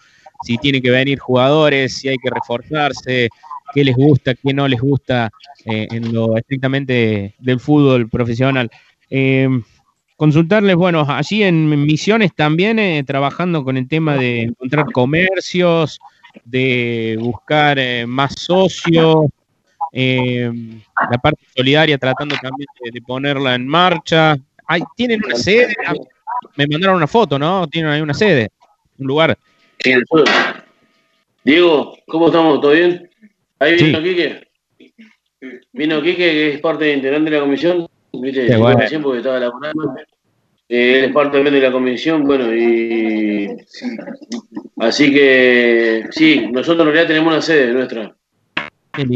si 0.43 0.59
tiene 0.59 0.83
que 0.83 0.91
venir 0.91 1.19
jugadores, 1.19 1.97
si 1.97 2.09
hay 2.09 2.17
que 2.19 2.31
reforzarse, 2.31 3.29
qué 3.73 3.85
les 3.85 3.97
gusta, 3.97 4.35
qué 4.35 4.53
no 4.53 4.69
les 4.69 4.81
gusta 4.81 5.31
eh, 5.65 5.87
en 5.91 6.13
lo 6.13 6.37
estrictamente 6.37 7.35
del 7.39 7.61
fútbol 7.61 8.09
profesional. 8.09 8.71
Eh, 9.11 9.49
consultarles, 10.17 10.77
bueno, 10.77 11.07
allí 11.09 11.43
en 11.43 11.69
Misiones 11.85 12.35
también 12.35 12.79
eh, 12.79 13.03
trabajando 13.07 13.65
con 13.65 13.77
el 13.77 13.89
tema 13.89 14.17
de 14.17 14.43
encontrar 14.43 14.93
comercios, 14.93 15.99
de 16.45 17.17
buscar 17.19 17.79
más 18.07 18.35
socios, 18.39 19.27
la 19.97 21.18
parte 21.18 21.40
solidaria 21.56 21.97
tratando 21.97 22.36
también 22.36 22.68
de, 22.93 23.01
ponerla 23.02 23.55
en 23.55 23.66
marcha. 23.66 24.36
tienen 24.97 25.24
una 25.24 25.36
sede, 25.36 25.74
ah, 25.86 25.94
me 26.56 26.66
mandaron 26.66 26.97
una 26.97 27.06
foto, 27.06 27.39
¿no? 27.39 27.66
Tienen 27.68 27.90
ahí 27.90 28.01
una 28.01 28.14
sede, 28.14 28.51
un 28.98 29.06
lugar. 29.06 29.39
Diego, 31.44 31.97
¿cómo 32.06 32.27
estamos? 32.27 32.60
¿Todo 32.60 32.73
bien? 32.73 33.09
Ahí 33.59 33.77
vino 33.77 34.02
Quique. 34.02 34.48
Vino 35.73 36.02
Quique, 36.02 36.16
que 36.16 36.55
es 36.55 36.60
parte 36.60 36.93
integrante 36.93 37.31
de 37.31 37.36
la 37.36 37.43
comisión. 37.43 37.89
¿Viste? 38.12 38.59
porque 39.02 39.18
estaba 39.18 39.39
laburando. 39.39 39.94
Eh, 40.68 40.98
él 40.98 41.05
es 41.05 41.12
parte 41.12 41.36
también 41.36 41.55
de 41.55 41.60
la 41.60 41.70
comisión, 41.70 42.24
bueno, 42.24 42.52
y. 42.55 43.56
Así 44.78 45.12
que, 45.12 46.06
sí, 46.10 46.48
nosotros 46.51 46.81
en 46.81 46.93
realidad 46.93 47.09
tenemos 47.09 47.32
una 47.32 47.43
sede 47.43 47.73
nuestra. 47.73 48.16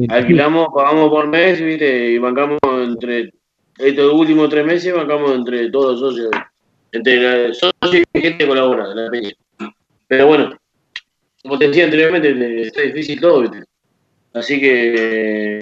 Alquilamos, 0.08 0.68
pagamos 0.74 1.08
por 1.10 1.26
mes, 1.28 1.60
¿viste? 1.60 2.10
Y 2.12 2.18
bancamos 2.18 2.58
entre. 2.64 3.32
Estos 3.78 4.12
últimos 4.12 4.50
tres 4.50 4.66
meses 4.66 4.92
bancamos 4.92 5.32
entre 5.32 5.70
todos 5.70 6.00
los 6.00 6.10
socios. 6.10 6.30
Entre 6.92 7.48
los 7.48 7.58
socios 7.58 8.04
y 8.12 8.20
gente 8.20 8.46
colabora, 8.46 8.94
la 8.94 9.10
peña. 9.10 9.30
Pero 10.06 10.26
bueno, 10.26 10.54
como 11.42 11.58
te 11.58 11.68
decía 11.68 11.84
anteriormente, 11.84 12.62
está 12.62 12.82
difícil 12.82 13.20
todo, 13.20 13.42
¿viste? 13.42 13.64
Así 14.34 14.60
que 14.60 15.60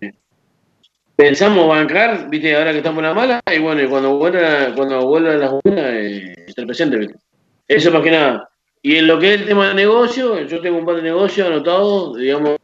pensamos 1.14 1.68
bancar, 1.68 2.28
viste, 2.28 2.56
ahora 2.56 2.72
que 2.72 2.78
estamos 2.78 2.98
en 2.98 3.04
la 3.04 3.14
mala, 3.14 3.40
y 3.54 3.58
bueno, 3.58 3.88
cuando 3.88 4.16
vuelva, 4.16 4.74
cuando 4.74 5.06
vuelva 5.06 5.34
las 5.34 5.52
buenas, 5.62 5.84
eh, 5.84 6.34
estar 6.46 6.66
presente, 6.66 6.96
¿viste? 6.96 7.14
Eso 7.68 7.90
más 7.92 8.02
que 8.02 8.10
nada. 8.10 8.48
Y 8.82 8.96
en 8.96 9.06
lo 9.06 9.18
que 9.18 9.34
es 9.34 9.40
el 9.40 9.46
tema 9.46 9.68
de 9.68 9.74
negocio, 9.74 10.40
yo 10.46 10.60
tengo 10.60 10.78
un 10.78 10.86
par 10.86 10.96
de 10.96 11.02
negocios 11.02 11.46
anotados, 11.46 12.16
digamos, 12.16 12.56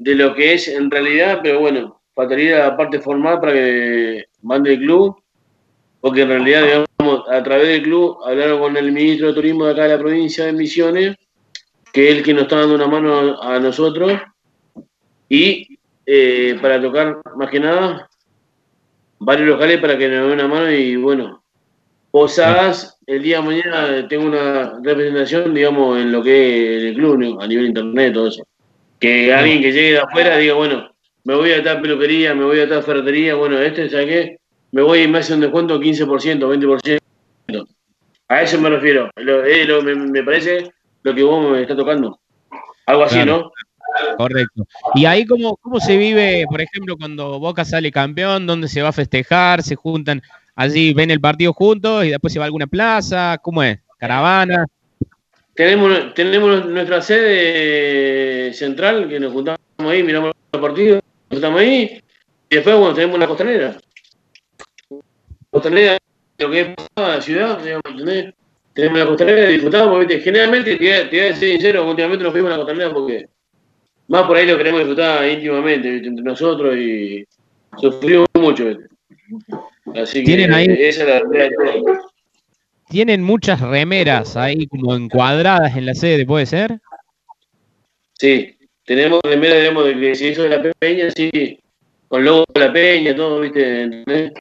de 0.00 0.14
lo 0.14 0.34
que 0.34 0.54
es 0.54 0.66
en 0.66 0.90
realidad, 0.90 1.40
pero 1.42 1.60
bueno, 1.60 2.00
faltaría 2.14 2.60
la 2.60 2.76
parte 2.76 3.00
formal 3.00 3.38
para 3.38 3.52
que 3.52 4.24
mande 4.40 4.72
el 4.72 4.78
club, 4.78 5.22
porque 6.00 6.22
en 6.22 6.28
realidad, 6.30 6.62
digamos, 6.64 7.28
a 7.28 7.42
través 7.42 7.68
del 7.68 7.82
club 7.82 8.16
hablaron 8.24 8.60
con 8.60 8.76
el 8.78 8.92
ministro 8.92 9.28
de 9.28 9.34
Turismo 9.34 9.66
de 9.66 9.72
acá 9.72 9.82
de 9.82 9.88
la 9.90 9.98
provincia 9.98 10.46
de 10.46 10.54
Misiones, 10.54 11.16
que 11.92 12.08
es 12.08 12.16
el 12.16 12.22
que 12.22 12.32
nos 12.32 12.44
está 12.44 12.60
dando 12.60 12.76
una 12.76 12.86
mano 12.86 13.42
a 13.42 13.58
nosotros 13.58 14.14
y 15.28 15.78
eh, 16.06 16.58
para 16.62 16.80
tocar 16.80 17.20
más 17.36 17.50
que 17.50 17.60
nada 17.60 18.08
varios 19.18 19.48
locales 19.48 19.80
para 19.80 19.98
que 19.98 20.08
nos 20.08 20.22
den 20.22 20.32
una 20.32 20.48
mano 20.48 20.72
y 20.72 20.96
bueno, 20.96 21.44
Posadas, 22.10 22.98
el 23.06 23.22
día 23.22 23.36
de 23.36 23.46
mañana 23.46 24.08
tengo 24.08 24.24
una 24.24 24.80
representación, 24.82 25.52
digamos, 25.52 25.98
en 25.98 26.10
lo 26.10 26.22
que 26.22 26.78
es 26.78 26.84
el 26.84 26.94
club, 26.94 27.38
a 27.38 27.46
nivel 27.46 27.66
internet, 27.66 28.14
todo 28.14 28.28
eso. 28.28 28.44
Que 29.00 29.34
alguien 29.34 29.62
que 29.62 29.72
llegue 29.72 29.92
de 29.92 29.98
afuera 29.98 30.36
diga, 30.36 30.54
bueno, 30.54 30.90
me 31.24 31.34
voy 31.34 31.52
a 31.52 31.62
tal 31.62 31.80
peluquería, 31.80 32.34
me 32.34 32.44
voy 32.44 32.60
a 32.60 32.68
tal 32.68 32.82
ferretería, 32.82 33.34
bueno, 33.34 33.58
este, 33.58 33.90
¿sabes 33.90 34.06
qué? 34.06 34.38
Me 34.72 34.82
voy 34.82 35.00
y 35.02 35.08
me 35.08 35.18
hace 35.18 35.34
un 35.34 35.40
descuento 35.40 35.80
15%, 35.80 36.38
20%. 36.38 37.66
A 38.28 38.42
eso 38.42 38.60
me 38.60 38.70
refiero. 38.70 39.10
me, 39.16 40.22
parece 40.22 40.70
lo 41.02 41.14
que 41.14 41.22
vos 41.22 41.50
me 41.50 41.62
está 41.62 41.74
tocando. 41.74 42.20
Algo 42.86 43.04
así, 43.04 43.24
¿no? 43.24 43.50
Correcto. 44.16 44.66
Y 44.94 45.04
ahí, 45.04 45.26
¿cómo, 45.26 45.56
¿cómo 45.56 45.80
se 45.80 45.96
vive, 45.96 46.44
por 46.48 46.60
ejemplo, 46.60 46.96
cuando 46.96 47.40
Boca 47.40 47.64
sale 47.64 47.90
campeón? 47.90 48.46
¿Dónde 48.46 48.68
se 48.68 48.82
va 48.82 48.90
a 48.90 48.92
festejar? 48.92 49.62
¿Se 49.62 49.74
juntan 49.74 50.22
allí, 50.54 50.94
ven 50.94 51.10
el 51.10 51.20
partido 51.20 51.52
juntos 51.52 52.04
y 52.04 52.10
después 52.10 52.32
se 52.32 52.38
va 52.38 52.44
a 52.44 52.46
alguna 52.46 52.68
plaza? 52.68 53.38
¿Cómo 53.42 53.62
es? 53.62 53.80
¿Caravana? 53.98 54.66
Tenemos, 55.60 56.14
tenemos 56.14 56.64
nuestra 56.64 57.02
sede 57.02 58.50
central, 58.54 59.06
que 59.10 59.20
nos 59.20 59.30
juntamos 59.30 59.60
ahí, 59.80 60.02
miramos 60.02 60.32
los 60.54 60.62
partidos, 60.62 61.02
nos 61.28 61.38
juntamos 61.38 61.60
ahí, 61.60 62.00
y 62.48 62.54
después, 62.54 62.76
bueno, 62.78 62.94
tenemos 62.94 63.16
una 63.16 63.26
costanera. 63.26 63.76
Costanera, 65.50 65.98
lo 66.38 66.50
que 66.50 66.60
es 66.62 66.68
la 66.96 67.20
ciudad, 67.20 67.62
digamos, 67.62 68.32
Tenemos 68.72 68.98
la 69.00 69.06
costanera 69.06 69.48
disfrutamos, 69.48 70.06
Generalmente, 70.08 70.76
te 70.76 71.04
voy 71.10 71.28
a 71.28 71.36
ser 71.36 71.50
sincero, 71.50 71.86
últimamente 71.86 72.24
nos 72.24 72.32
fuimos 72.32 72.52
a 72.52 72.56
la 72.56 72.62
costanera 72.64 72.94
porque 72.94 73.28
más 74.08 74.22
por 74.22 74.38
ahí 74.38 74.46
lo 74.46 74.56
queremos 74.56 74.80
disfrutar 74.80 75.28
íntimamente 75.28 75.94
entre 75.94 76.24
nosotros 76.24 76.74
y 76.74 77.22
sufrimos 77.76 78.28
mucho. 78.32 78.64
Así 79.94 80.20
que 80.20 80.24
¿Tienen 80.24 80.54
ahí, 80.54 80.68
esa 80.70 81.02
es 81.02 81.08
la 81.10 81.20
realidad 81.28 82.00
Tienen 82.90 83.22
muchas 83.22 83.60
remeras 83.60 84.36
ahí 84.36 84.66
como 84.66 84.96
encuadradas 84.96 85.76
en 85.76 85.86
la 85.86 85.94
sede, 85.94 86.26
¿puede 86.26 86.44
ser? 86.44 86.80
Sí, 88.14 88.58
tenemos 88.84 89.20
remeras, 89.22 89.60
digamos, 89.60 89.84
de 89.84 89.94
que 89.94 90.14
se 90.16 90.28
hizo 90.30 90.42
de 90.42 90.48
la 90.48 90.72
peña, 90.76 91.08
sí, 91.12 91.60
con 92.08 92.24
logo 92.24 92.44
de 92.52 92.60
la 92.60 92.72
peña, 92.72 93.14
todo, 93.14 93.42
¿viste? 93.42 94.32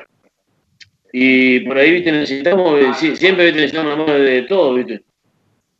Y 1.13 1.59
por 1.59 1.77
ahí, 1.77 1.91
¿viste? 1.91 2.11
Necesitamos, 2.11 2.97
sí, 2.97 3.15
siempre 3.15 3.45
¿viste? 3.45 3.61
necesitamos 3.61 3.91
la 3.91 4.03
mano 4.03 4.17
de 4.17 4.41
todo, 4.41 4.73
¿viste? 4.73 5.03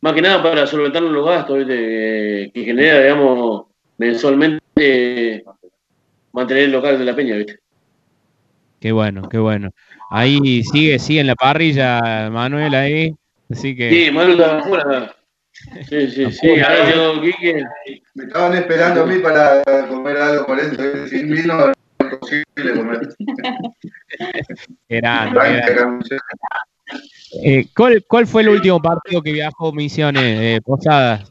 Más 0.00 0.12
que 0.12 0.22
nada 0.22 0.40
para 0.40 0.64
solventarnos 0.64 1.10
los 1.10 1.26
gastos, 1.26 1.58
¿viste? 1.58 2.52
Que 2.54 2.64
genera, 2.64 3.00
digamos, 3.00 3.64
mensualmente 3.98 5.42
mantener 6.32 6.62
el 6.62 6.72
local 6.72 7.00
de 7.00 7.04
la 7.04 7.16
peña, 7.16 7.34
¿viste? 7.34 7.58
Qué 8.78 8.92
bueno, 8.92 9.28
qué 9.28 9.38
bueno. 9.38 9.70
Ahí 10.10 10.64
sigue, 10.64 10.98
sigue 10.98 11.20
en 11.20 11.28
la 11.28 11.36
parrilla 11.36 12.28
Manuel 12.30 12.74
ahí. 12.74 13.14
Así 13.48 13.76
que. 13.76 13.90
Sí, 13.90 14.10
Manuel 14.10 14.40
está 14.40 14.58
afuera. 14.58 15.16
Sí, 15.88 16.10
sí, 16.10 16.32
sí. 16.32 16.60
Ahora 16.60 16.84
llegó 16.90 17.20
Quique. 17.20 17.64
Me 18.14 18.24
estaban 18.24 18.54
esperando 18.54 19.02
a 19.02 19.06
mí 19.06 19.18
para 19.20 19.62
comer 19.88 20.16
algo 20.16 20.46
por 20.46 20.58
eso. 20.58 21.06
Sin 21.08 21.30
vino 21.30 21.70
es 21.70 21.76
imposible 22.00 22.74
comer. 22.74 23.00
Grande, 24.88 25.78
eh, 27.44 27.66
¿cuál, 27.76 28.04
¿Cuál 28.08 28.26
fue 28.26 28.42
el 28.42 28.48
último 28.48 28.82
partido 28.82 29.22
que 29.22 29.32
viajó 29.32 29.72
Misiones? 29.72 30.22
Eh, 30.24 30.60
Posadas. 30.64 31.30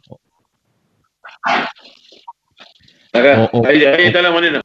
Acá, 3.12 3.50
ahí, 3.68 3.84
ahí 3.84 4.06
está 4.06 4.22
la 4.22 4.32
manera. 4.32 4.62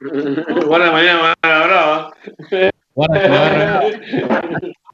Guarda 0.00 0.86
la 0.86 0.92
manera 0.92 1.18
más 1.22 1.34
brava. 1.42 2.14
Guarda, 2.94 3.28
guarda. 3.28 3.82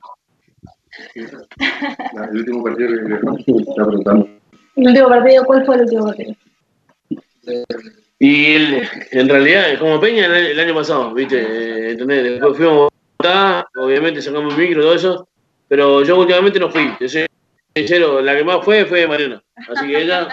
El 2.30 2.36
último 2.38 2.62
partido 2.64 2.88
que 2.88 3.14
está 3.14 3.84
preguntando. 3.86 4.28
El 4.76 4.88
último 4.88 5.08
partido, 5.08 5.44
¿cuál 5.44 5.66
fue 5.66 5.74
el 5.76 5.82
último 5.82 6.06
partido? 6.06 6.34
Y 8.18 8.54
en 9.12 9.28
realidad, 9.28 9.78
como 9.78 10.00
Peña 10.00 10.26
el, 10.26 10.32
el 10.32 10.60
año 10.60 10.74
pasado, 10.74 11.12
¿viste? 11.14 11.40
Eh, 11.40 11.92
¿Entendés? 11.92 12.22
Después 12.24 12.56
fuimos 12.56 12.72
a 12.72 12.76
Bogotá, 12.76 13.68
obviamente 13.76 14.20
sacamos 14.22 14.54
el 14.54 14.60
micro 14.60 14.80
y 14.80 14.84
todo 14.84 14.94
eso, 14.94 15.28
pero 15.68 16.04
yo 16.04 16.18
últimamente 16.18 16.60
no 16.60 16.70
fui. 16.70 16.92
Yo 17.00 17.08
soy 17.08 17.26
sincero, 17.74 18.20
la 18.20 18.36
que 18.36 18.44
más 18.44 18.64
fue 18.64 18.84
fue 18.84 19.06
Mariana. 19.06 19.42
Así 19.56 19.86
que 19.86 20.02
ella, 20.02 20.28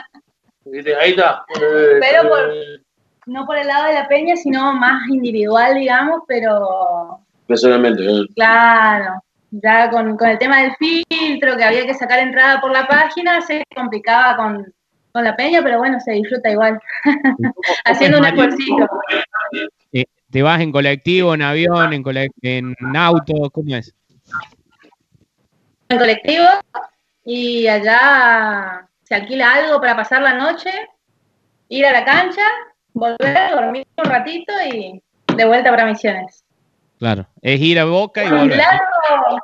¿viste? 0.65 0.95
ahí 0.95 1.11
está. 1.11 1.45
Eh, 1.61 1.99
Pero 1.99 2.29
por, 2.29 2.49
no 3.25 3.45
por 3.45 3.57
el 3.57 3.67
lado 3.67 3.87
de 3.87 3.93
la 3.93 4.07
peña, 4.07 4.35
sino 4.35 4.73
más 4.73 5.07
individual, 5.09 5.75
digamos, 5.75 6.23
pero 6.27 7.21
Personalmente. 7.47 8.03
eh. 8.03 8.25
claro, 8.35 9.23
ya 9.51 9.89
con, 9.89 10.17
con 10.17 10.29
el 10.29 10.37
tema 10.37 10.61
del 10.61 10.75
filtro, 10.75 11.55
que 11.55 11.63
había 11.63 11.85
que 11.85 11.93
sacar 11.93 12.19
entrada 12.19 12.59
por 12.59 12.71
la 12.71 12.87
página, 12.87 13.41
se 13.41 13.63
complicaba 13.75 14.35
con, 14.35 14.73
con 15.11 15.23
la 15.23 15.35
peña, 15.35 15.61
pero 15.63 15.79
bueno, 15.79 15.99
se 15.99 16.11
disfruta 16.11 16.51
igual, 16.51 16.79
haciendo 17.85 18.19
un 18.19 18.25
esfuercito. 18.25 18.87
Eh, 19.93 20.05
¿Te 20.29 20.41
vas 20.41 20.59
en 20.59 20.71
colectivo, 20.71 21.33
en 21.33 21.41
avión, 21.41 21.93
en, 21.93 22.03
en 22.41 22.95
auto? 22.97 23.49
¿Cómo 23.51 23.75
es? 23.75 23.93
En 25.89 25.97
colectivo, 25.97 26.45
y 27.23 27.67
allá 27.67 28.87
se 29.03 29.15
alquila 29.15 29.53
algo 29.53 29.79
para 29.79 29.95
pasar 29.95 30.21
la 30.21 30.33
noche, 30.33 30.69
ir 31.69 31.85
a 31.85 31.93
la 31.93 32.03
cancha, 32.03 32.43
volver, 32.93 33.51
dormir 33.51 33.87
un 33.97 34.05
ratito 34.05 34.51
y 34.69 35.01
de 35.33 35.45
vuelta 35.45 35.69
para 35.69 35.85
Misiones. 35.85 36.43
Claro, 36.99 37.27
es 37.41 37.59
ir 37.61 37.79
a 37.79 37.85
Boca 37.85 38.23
y 38.23 38.27
Un 38.27 38.39
volver. 38.39 38.57
largo, 38.57 39.39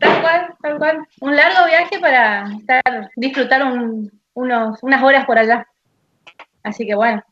tal 0.00 0.20
cual, 0.22 0.54
tal 0.62 0.78
cual, 0.78 1.06
un 1.20 1.36
largo 1.36 1.66
viaje 1.66 1.98
para 2.00 2.44
estar, 2.58 3.10
disfrutar 3.16 3.62
un- 3.64 4.10
unos, 4.34 4.82
unas 4.82 5.02
horas 5.02 5.26
por 5.26 5.38
allá. 5.38 5.66
Así 6.62 6.86
que 6.86 6.94
bueno, 6.94 7.22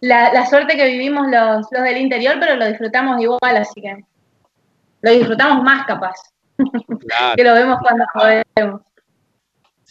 la, 0.00 0.32
la 0.32 0.46
suerte 0.46 0.76
que 0.76 0.86
vivimos 0.86 1.28
los, 1.28 1.66
los 1.70 1.82
del 1.82 1.98
interior, 1.98 2.36
pero 2.40 2.56
lo 2.56 2.66
disfrutamos 2.66 3.20
igual, 3.20 3.56
así 3.56 3.80
que 3.80 3.96
lo 5.02 5.10
disfrutamos 5.10 5.62
más 5.62 5.86
capaz, 5.86 6.14
Claro, 6.56 7.34
que 7.36 7.44
lo 7.44 7.54
vemos 7.54 7.78
cuando 7.80 8.04
podemos. 8.12 8.80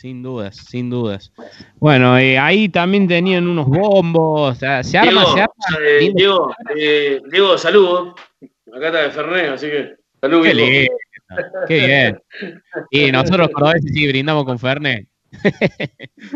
Sin 0.04 0.22
dudas, 0.22 0.58
sin 0.58 0.90
dudas. 0.90 1.32
Bueno, 1.80 2.18
eh, 2.18 2.38
ahí 2.38 2.68
también 2.68 3.08
tenían 3.08 3.48
unos 3.48 3.68
bombos, 3.68 4.58
sea, 4.58 4.84
se 4.84 4.98
arma, 4.98 5.12
Diego, 5.12 5.34
se 5.34 5.40
arma. 5.40 5.54
eh. 5.82 6.12
Diego, 6.14 6.56
eh, 6.76 7.22
Diego. 7.32 7.54
Acá 7.54 8.88
está 8.88 9.02
de 9.04 9.12
Fernet, 9.12 9.52
así 9.52 9.68
que 9.68 9.96
salud, 10.20 10.44
Qué 10.44 10.54
lindo, 10.54 10.92
qué 11.70 11.86
bien. 11.88 12.20
Y 12.92 13.14
nosotros 13.14 13.48
cordobeses 13.54 13.94
sí 13.94 14.06
brindamos 14.10 14.44
con 14.44 14.60
Fernet. 14.60 15.08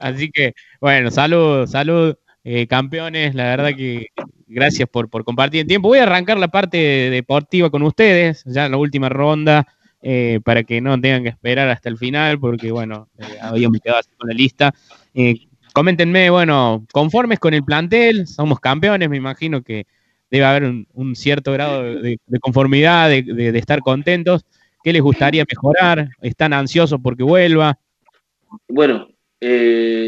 Así 0.00 0.30
que, 0.30 0.52
bueno, 0.80 1.10
salud, 1.10 1.66
salud, 1.66 2.16
eh, 2.42 2.66
campeones. 2.66 3.34
La 3.34 3.44
verdad 3.44 3.76
que 3.76 4.08
gracias 4.46 4.88
por, 4.88 5.08
por 5.10 5.24
compartir 5.24 5.60
el 5.60 5.66
tiempo. 5.66 5.88
Voy 5.88 5.98
a 5.98 6.04
arrancar 6.04 6.38
la 6.38 6.48
parte 6.48 6.78
deportiva 6.78 7.70
con 7.70 7.82
ustedes, 7.82 8.42
ya 8.46 8.64
en 8.64 8.72
la 8.72 8.78
última 8.78 9.08
ronda, 9.08 9.66
eh, 10.08 10.38
para 10.44 10.62
que 10.62 10.80
no 10.80 11.00
tengan 11.00 11.24
que 11.24 11.30
esperar 11.30 11.68
hasta 11.68 11.88
el 11.88 11.98
final, 11.98 12.38
porque, 12.38 12.70
bueno, 12.70 13.08
eh, 13.18 13.24
habíamos 13.42 13.80
quedado 13.80 13.98
así 13.98 14.10
con 14.16 14.28
la 14.28 14.34
lista. 14.36 14.72
Eh, 15.12 15.34
coméntenme, 15.72 16.30
bueno, 16.30 16.86
conformes 16.92 17.40
con 17.40 17.54
el 17.54 17.64
plantel, 17.64 18.28
somos 18.28 18.60
campeones, 18.60 19.10
me 19.10 19.16
imagino 19.16 19.62
que 19.62 19.84
debe 20.30 20.44
haber 20.44 20.62
un, 20.94 21.16
cierto 21.16 21.50
grado 21.50 21.82
de, 21.82 22.20
conformidad, 22.40 23.08
de, 23.10 23.58
estar 23.58 23.80
contentos. 23.80 24.44
¿Qué 24.84 24.92
les 24.92 25.02
gustaría 25.02 25.44
mejorar? 25.44 26.08
¿Están 26.22 26.52
ansiosos 26.52 27.00
porque 27.02 27.24
vuelva? 27.24 27.76
Bueno, 28.68 29.08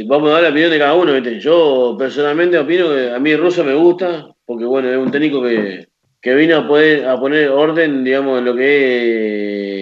vamos 0.06 0.30
a 0.30 0.34
dar 0.34 0.42
la 0.44 0.50
opinión 0.50 0.70
de 0.70 0.78
cada 0.78 0.94
uno. 0.94 1.12
¿viste? 1.12 1.40
Yo 1.40 1.96
personalmente 1.98 2.56
opino 2.56 2.88
que 2.90 3.10
a 3.10 3.18
mí 3.18 3.34
Russo 3.34 3.64
me 3.64 3.74
gusta, 3.74 4.28
porque 4.46 4.64
bueno, 4.64 4.92
es 4.92 4.96
un 4.96 5.10
técnico 5.10 5.42
que, 5.42 5.88
que 6.20 6.34
vino 6.34 6.56
a 6.56 6.68
poder 6.68 7.04
a 7.04 7.18
poner 7.18 7.48
orden, 7.48 8.04
digamos, 8.04 8.38
en 8.38 8.44
lo 8.44 8.54
que 8.54 9.72
es 9.72 9.77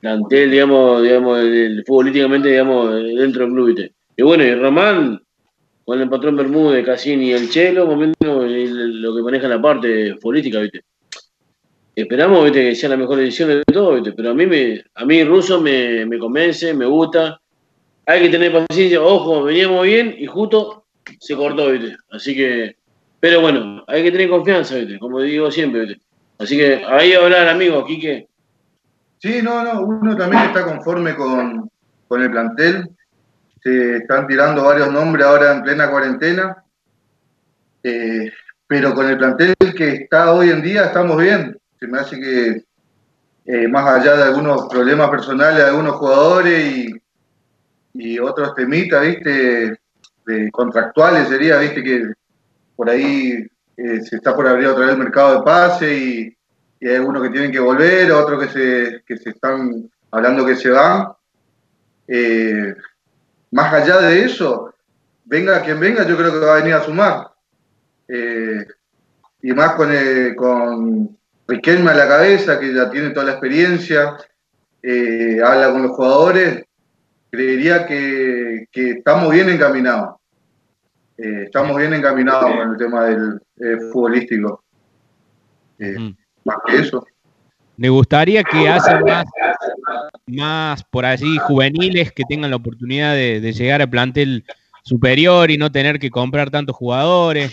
plantel, 0.00 0.50
digamos, 0.50 1.02
digamos, 1.02 1.38
el, 1.40 1.84
futbolísticamente, 1.86 2.48
digamos, 2.48 2.94
dentro 2.94 3.44
del 3.44 3.52
club, 3.52 3.66
¿viste? 3.68 3.92
Y 4.16 4.22
bueno, 4.22 4.44
y 4.44 4.54
Román, 4.54 5.20
con 5.84 6.00
el 6.00 6.08
patrón 6.08 6.36
Bermúdez, 6.36 6.84
Cassini 6.84 7.30
y 7.30 7.32
el 7.32 7.50
Chelo, 7.50 7.86
más 7.86 7.94
o 7.94 7.98
menos 7.98 8.44
el- 8.52 9.02
lo 9.02 9.14
que 9.14 9.22
maneja 9.22 9.48
la 9.48 9.60
parte 9.60 10.14
política, 10.16 10.60
¿viste? 10.60 10.82
Esperamos, 11.94 12.44
¿viste? 12.44 12.70
que 12.70 12.74
sea 12.74 12.88
la 12.88 12.96
mejor 12.96 13.18
decisión 13.18 13.48
de 13.48 13.62
todo, 13.72 13.94
¿viste? 13.94 14.12
Pero 14.12 14.30
a 14.30 14.34
mí, 14.34 14.46
me, 14.46 14.82
a 14.94 15.04
mí 15.04 15.24
Russo 15.24 15.60
me, 15.60 16.06
me 16.06 16.18
convence, 16.18 16.72
me 16.74 16.86
gusta 16.86 17.40
hay 18.06 18.22
que 18.22 18.28
tener 18.30 18.52
paciencia, 18.52 19.00
ojo, 19.00 19.44
veníamos 19.44 19.86
bien 19.86 20.16
y 20.18 20.26
justo 20.26 20.86
se 21.20 21.36
cortó, 21.36 21.70
¿viste? 21.70 21.96
Así 22.10 22.34
que, 22.34 22.76
pero 23.20 23.40
bueno, 23.40 23.84
hay 23.86 24.02
que 24.02 24.10
tener 24.10 24.28
confianza, 24.28 24.76
¿viste? 24.76 24.98
Como 24.98 25.20
digo 25.20 25.48
siempre, 25.50 25.82
¿viste? 25.82 26.02
Así 26.38 26.56
que 26.56 26.82
ahí 26.86 27.12
hablar, 27.12 27.48
amigo, 27.48 27.84
Quique. 27.86 28.29
Sí, 29.20 29.42
no, 29.42 29.62
no, 29.62 29.82
uno 29.82 30.16
también 30.16 30.44
está 30.44 30.64
conforme 30.64 31.14
con, 31.14 31.70
con 32.08 32.22
el 32.22 32.30
plantel. 32.30 32.88
Se 33.62 33.98
están 33.98 34.26
tirando 34.26 34.64
varios 34.64 34.90
nombres 34.90 35.26
ahora 35.26 35.52
en 35.52 35.62
plena 35.62 35.90
cuarentena. 35.90 36.64
Eh, 37.82 38.30
pero 38.66 38.94
con 38.94 39.06
el 39.06 39.18
plantel 39.18 39.54
que 39.76 39.88
está 39.90 40.32
hoy 40.32 40.48
en 40.48 40.62
día 40.62 40.86
estamos 40.86 41.18
bien. 41.18 41.58
Se 41.78 41.86
me 41.86 41.98
hace 41.98 42.18
que, 42.18 42.64
eh, 43.44 43.68
más 43.68 43.86
allá 43.86 44.16
de 44.16 44.22
algunos 44.22 44.68
problemas 44.68 45.10
personales 45.10 45.58
de 45.58 45.64
algunos 45.64 45.96
jugadores 45.96 46.86
y, 47.94 48.18
otros 48.18 48.54
temitas, 48.54 49.02
¿viste? 49.04 49.78
De 50.24 50.50
contractuales 50.50 51.28
sería, 51.28 51.58
¿viste? 51.58 51.82
Que 51.82 52.12
por 52.76 52.88
ahí 52.88 53.46
eh, 53.76 54.00
se 54.02 54.16
está 54.16 54.34
por 54.34 54.46
abrir 54.46 54.68
otra 54.68 54.86
vez 54.86 54.94
el 54.94 55.02
mercado 55.02 55.38
de 55.38 55.42
pase 55.42 55.98
y, 55.98 56.36
y 56.80 56.88
hay 56.88 56.96
algunos 56.96 57.22
que 57.22 57.28
tienen 57.30 57.52
que 57.52 57.60
volver, 57.60 58.10
otros 58.10 58.42
que 58.42 58.48
se, 58.48 59.02
que 59.06 59.16
se 59.18 59.30
están 59.30 59.90
hablando 60.10 60.46
que 60.46 60.56
se 60.56 60.70
van. 60.70 61.08
Eh, 62.08 62.74
más 63.50 63.72
allá 63.72 63.98
de 63.98 64.24
eso, 64.24 64.74
venga 65.24 65.62
quien 65.62 65.78
venga, 65.78 66.06
yo 66.06 66.16
creo 66.16 66.32
que 66.32 66.38
va 66.38 66.54
a 66.54 66.60
venir 66.60 66.74
a 66.74 66.82
sumar. 66.82 67.28
Eh, 68.08 68.66
y 69.42 69.52
más 69.52 69.74
con, 69.74 69.90
eh, 69.92 70.34
con 70.34 71.16
Riquelme 71.46 71.90
a 71.90 71.94
la 71.94 72.08
cabeza, 72.08 72.58
que 72.58 72.72
ya 72.72 72.88
tiene 72.90 73.10
toda 73.10 73.26
la 73.26 73.32
experiencia, 73.32 74.16
eh, 74.82 75.40
habla 75.44 75.72
con 75.72 75.82
los 75.82 75.92
jugadores, 75.92 76.64
creería 77.30 77.86
que, 77.86 78.66
que 78.70 78.90
estamos 78.92 79.30
bien 79.30 79.48
encaminados. 79.48 80.16
Eh, 81.18 81.42
estamos 81.44 81.76
bien 81.76 81.92
encaminados 81.92 82.44
con 82.44 82.70
el 82.70 82.76
tema 82.78 83.04
del 83.04 83.40
eh, 83.58 83.76
futbolístico. 83.92 84.64
Eh, 85.78 85.96
Mm. 85.98 86.16
Más 86.50 86.58
que 86.66 86.82
eso. 86.82 87.06
Me 87.76 87.88
gustaría 87.88 88.44
que 88.44 88.68
hacen 88.68 89.02
más, 89.04 89.24
más 90.26 90.84
por 90.84 91.06
allí 91.06 91.38
juveniles 91.38 92.12
que 92.12 92.24
tengan 92.28 92.50
la 92.50 92.56
oportunidad 92.56 93.14
de, 93.14 93.40
de 93.40 93.52
llegar 93.52 93.80
al 93.80 93.88
plantel 93.88 94.44
superior 94.82 95.50
y 95.50 95.56
no 95.56 95.72
tener 95.72 95.98
que 95.98 96.10
comprar 96.10 96.50
tantos 96.50 96.76
jugadores. 96.76 97.52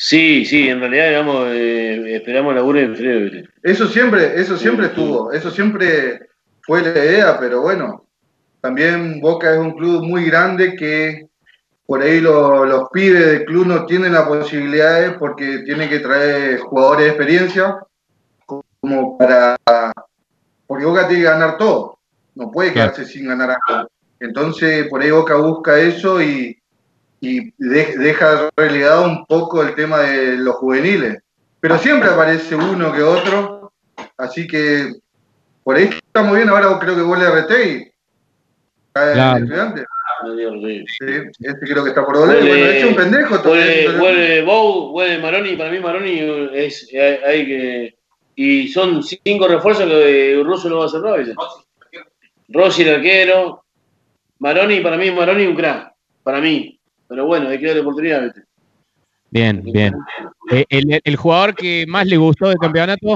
Sí, 0.00 0.44
sí, 0.44 0.68
en 0.68 0.78
realidad, 0.78 1.08
digamos, 1.08 1.48
eh, 1.48 2.14
esperamos 2.14 2.54
laburo 2.54 2.78
en 2.78 2.94
frío. 2.94 3.42
Eso 3.64 3.88
siempre, 3.88 4.40
eso 4.40 4.56
siempre 4.56 4.86
estuvo, 4.86 5.32
eso 5.32 5.50
siempre 5.50 6.20
fue 6.60 6.82
la 6.82 6.90
idea, 6.90 7.36
pero 7.40 7.62
bueno, 7.62 8.06
también 8.60 9.20
Boca 9.20 9.52
es 9.52 9.58
un 9.58 9.72
club 9.72 10.04
muy 10.04 10.24
grande 10.24 10.76
que 10.76 11.27
por 11.88 12.02
ahí 12.02 12.20
lo- 12.20 12.66
los 12.66 12.90
pibes 12.90 13.24
del 13.24 13.44
club 13.46 13.66
no 13.66 13.86
tienen 13.86 14.12
las 14.12 14.28
posibilidades 14.28 15.14
porque 15.18 15.60
tienen 15.64 15.88
que 15.88 16.00
traer 16.00 16.58
jugadores 16.60 17.04
de 17.04 17.08
experiencia 17.12 17.78
como 18.44 19.16
para 19.16 19.56
porque 20.66 20.84
Boca 20.84 21.08
tiene 21.08 21.22
que 21.22 21.30
ganar 21.30 21.56
todo, 21.56 21.98
no 22.34 22.50
puede 22.50 22.74
quedarse 22.74 23.06
sin 23.06 23.26
ganar 23.26 23.56
algo. 23.68 23.88
Entonces 24.20 24.86
por 24.88 25.00
ahí 25.00 25.10
Boca 25.10 25.36
busca 25.36 25.78
eso 25.78 26.20
y, 26.20 26.60
y 27.20 27.54
de- 27.56 27.96
deja 27.96 28.50
relegado 28.54 29.04
un 29.06 29.24
poco 29.24 29.62
el 29.62 29.74
tema 29.74 30.00
de 30.00 30.36
los 30.36 30.56
juveniles. 30.56 31.22
Pero 31.58 31.78
siempre 31.78 32.10
aparece 32.10 32.54
uno 32.54 32.92
que 32.92 33.02
otro, 33.02 33.72
así 34.18 34.46
que 34.46 34.92
por 35.64 35.76
ahí 35.76 35.88
estamos 35.88 36.36
bien. 36.36 36.50
Ahora 36.50 36.78
creo 36.78 36.94
que 36.96 37.00
vuelve 37.02 37.26
a 37.26 37.30
RT 37.30 37.92
está 38.88 39.12
Claro. 39.14 39.38
estudiante. 39.44 39.84
No 40.24 40.34
sí. 40.36 40.84
Sí, 40.86 41.06
este 41.40 41.66
creo 41.66 41.84
que 41.84 41.90
está 41.90 42.04
por 42.04 42.18
volver. 42.18 42.38
Vuelve- 42.42 42.48
bueno, 42.48 42.64
es 42.66 42.84
un 42.84 42.96
pendejo. 42.96 43.38
Vuelve, 43.42 43.82
todavía. 43.84 44.00
vuelve 44.00 44.42
Bow, 44.42 44.90
vuelve 44.90 45.18
Maroni, 45.18 45.56
para 45.56 45.70
mí 45.70 45.78
Maroni 45.78 46.18
es, 46.54 46.88
hay, 46.92 46.98
hay 47.24 47.46
que... 47.46 47.98
Y 48.34 48.68
son 48.68 49.02
cinco 49.02 49.48
refuerzos 49.48 49.86
que 49.88 50.40
Russo 50.44 50.68
lo 50.68 50.78
va 50.80 50.86
a 50.86 50.88
cerrar, 50.88 51.18
¿viste? 51.18 51.34
Rossi 52.48 52.82
el 52.82 52.94
arquero, 52.96 53.64
Maroni, 54.38 54.80
para 54.80 54.96
mí 54.96 55.10
Maroni 55.10 55.44
un 55.46 55.56
crack, 55.56 55.92
para 56.22 56.40
mí. 56.40 56.80
Pero 57.08 57.26
bueno, 57.26 57.48
hay 57.48 57.58
que 57.58 57.66
darle 57.66 57.82
oportunidad, 57.82 58.22
¿viste? 58.22 58.42
Bien, 59.30 59.62
bien. 59.62 59.94
Eh, 60.50 60.64
el, 60.68 61.00
el 61.02 61.16
jugador 61.16 61.54
que 61.54 61.84
más 61.86 62.06
le 62.06 62.16
gustó 62.16 62.48
del 62.48 62.58
campeonato, 62.58 63.14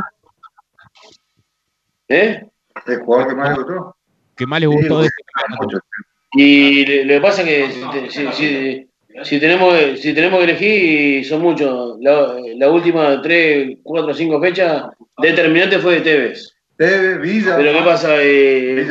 ¿Eh? 2.08 2.44
El 2.86 2.98
jugador 3.00 3.28
que 3.28 3.34
más 3.34 3.48
le 3.50 3.54
gustó. 3.62 3.96
que 4.36 4.46
más 4.46 4.60
les 4.60 4.68
gustó 4.68 5.00
de 5.00 5.06
este 5.06 5.22
campeonato. 5.32 5.86
Y 6.34 7.04
lo 7.04 7.14
que 7.14 7.20
pasa 7.20 7.42
es 7.42 7.74
que 7.74 8.88
si, 9.22 9.38
tenemos, 9.38 10.00
si 10.00 10.14
tenemos 10.14 10.38
que 10.38 10.44
elegir, 10.44 11.26
son 11.26 11.42
muchos. 11.42 11.98
La, 12.00 12.70
última 12.70 13.20
tres, 13.20 13.76
cuatro, 13.82 14.14
cinco 14.14 14.40
fechas, 14.40 14.84
determinante 15.18 15.78
fue 15.78 15.96
de 15.96 16.00
Tevez. 16.00 16.54
Tevez, 16.76 17.20
Villa. 17.20 17.56
Pero 17.56 17.72
¿qué 17.72 17.84
pasa? 17.84 18.16
Eh, 18.18 18.86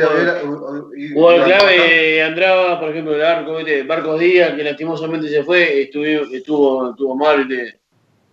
Hubo 1.14 1.32
el 1.32 1.42
clave, 1.42 2.22
Andraba, 2.22 2.78
por 2.78 2.90
ejemplo, 2.90 3.16
el 3.16 3.24
arco, 3.24 3.56
¿viste? 3.56 3.82
Marcos 3.82 4.20
Díaz, 4.20 4.54
que 4.54 4.62
lastimosamente 4.62 5.28
se 5.28 5.42
fue, 5.42 5.82
estuvo, 5.82 6.04
estuvo, 6.04 6.90
estuvo 6.90 7.16
mal, 7.16 7.44
¿viste? 7.44 7.80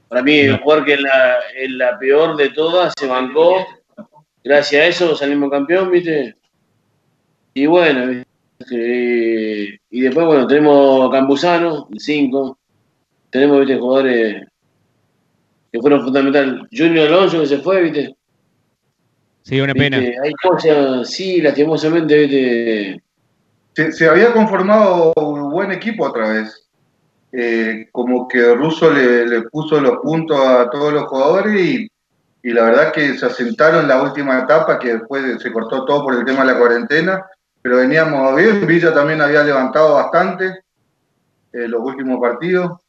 Para 0.07 0.21
mí, 0.21 0.39
el 0.39 0.57
jugador 0.57 0.85
que 0.85 0.93
en 0.93 1.03
la, 1.03 1.37
en 1.55 1.77
la 1.77 1.97
peor 1.97 2.35
de 2.37 2.49
todas 2.49 2.93
se 2.97 3.07
bancó. 3.07 3.65
Gracias 4.43 4.81
a 4.81 4.85
eso 4.87 5.15
salimos 5.15 5.49
campeón, 5.49 5.91
¿viste? 5.91 6.35
Y 7.53 7.65
bueno, 7.65 8.23
este, 8.59 9.81
y 9.89 10.01
después, 10.01 10.25
bueno, 10.27 10.45
tenemos 10.47 11.11
Campuzano, 11.11 11.87
el 11.91 11.99
5. 11.99 12.57
Tenemos, 13.29 13.59
¿viste? 13.59 13.79
Jugadores 13.79 14.47
que 15.71 15.79
fueron 15.79 16.03
fundamentales. 16.03 16.67
Junior 16.71 17.07
Alonso 17.07 17.39
que 17.39 17.47
se 17.47 17.59
fue, 17.59 17.83
¿viste? 17.83 18.15
Sí, 19.43 19.59
una 19.61 19.73
pena. 19.73 19.97
Hay 19.97 20.33
cosas, 20.43 21.09
sí, 21.09 21.41
lastimosamente, 21.41 22.17
¿viste? 22.17 23.03
Se, 23.73 23.91
se 23.91 24.07
había 24.07 24.33
conformado 24.33 25.13
un 25.15 25.49
buen 25.49 25.71
equipo 25.71 26.05
otra 26.05 26.29
vez. 26.29 26.69
Eh, 27.31 27.87
como 27.91 28.27
que 28.27 28.55
Russo 28.55 28.91
le, 28.91 29.43
puso 29.43 29.79
los 29.79 29.97
puntos 29.97 30.39
a 30.43 30.69
todos 30.69 30.91
los 30.91 31.03
jugadores 31.03 31.61
y, 31.61 31.87
la 32.41 32.63
verdad 32.63 32.91
que 32.91 33.15
se 33.17 33.25
asentaron 33.25 33.81
en 33.81 33.87
la 33.89 34.01
última 34.01 34.39
etapa, 34.39 34.79
que 34.79 34.93
después 34.93 35.41
se 35.41 35.51
cortó 35.51 35.85
todo 35.85 36.03
por 36.03 36.15
el 36.15 36.25
tema 36.25 36.39
de 36.43 36.53
la 36.53 36.57
cuarentena, 36.57 37.25
pero 37.61 37.77
veníamos 37.77 38.35
bien, 38.35 38.65
Villa 38.65 38.93
también 38.93 39.21
había 39.21 39.43
levantado 39.43 39.95
bastante 39.95 40.63
eh, 41.51 41.67
los 41.67 41.81
últimos 41.81 42.19
partidos. 42.19 42.79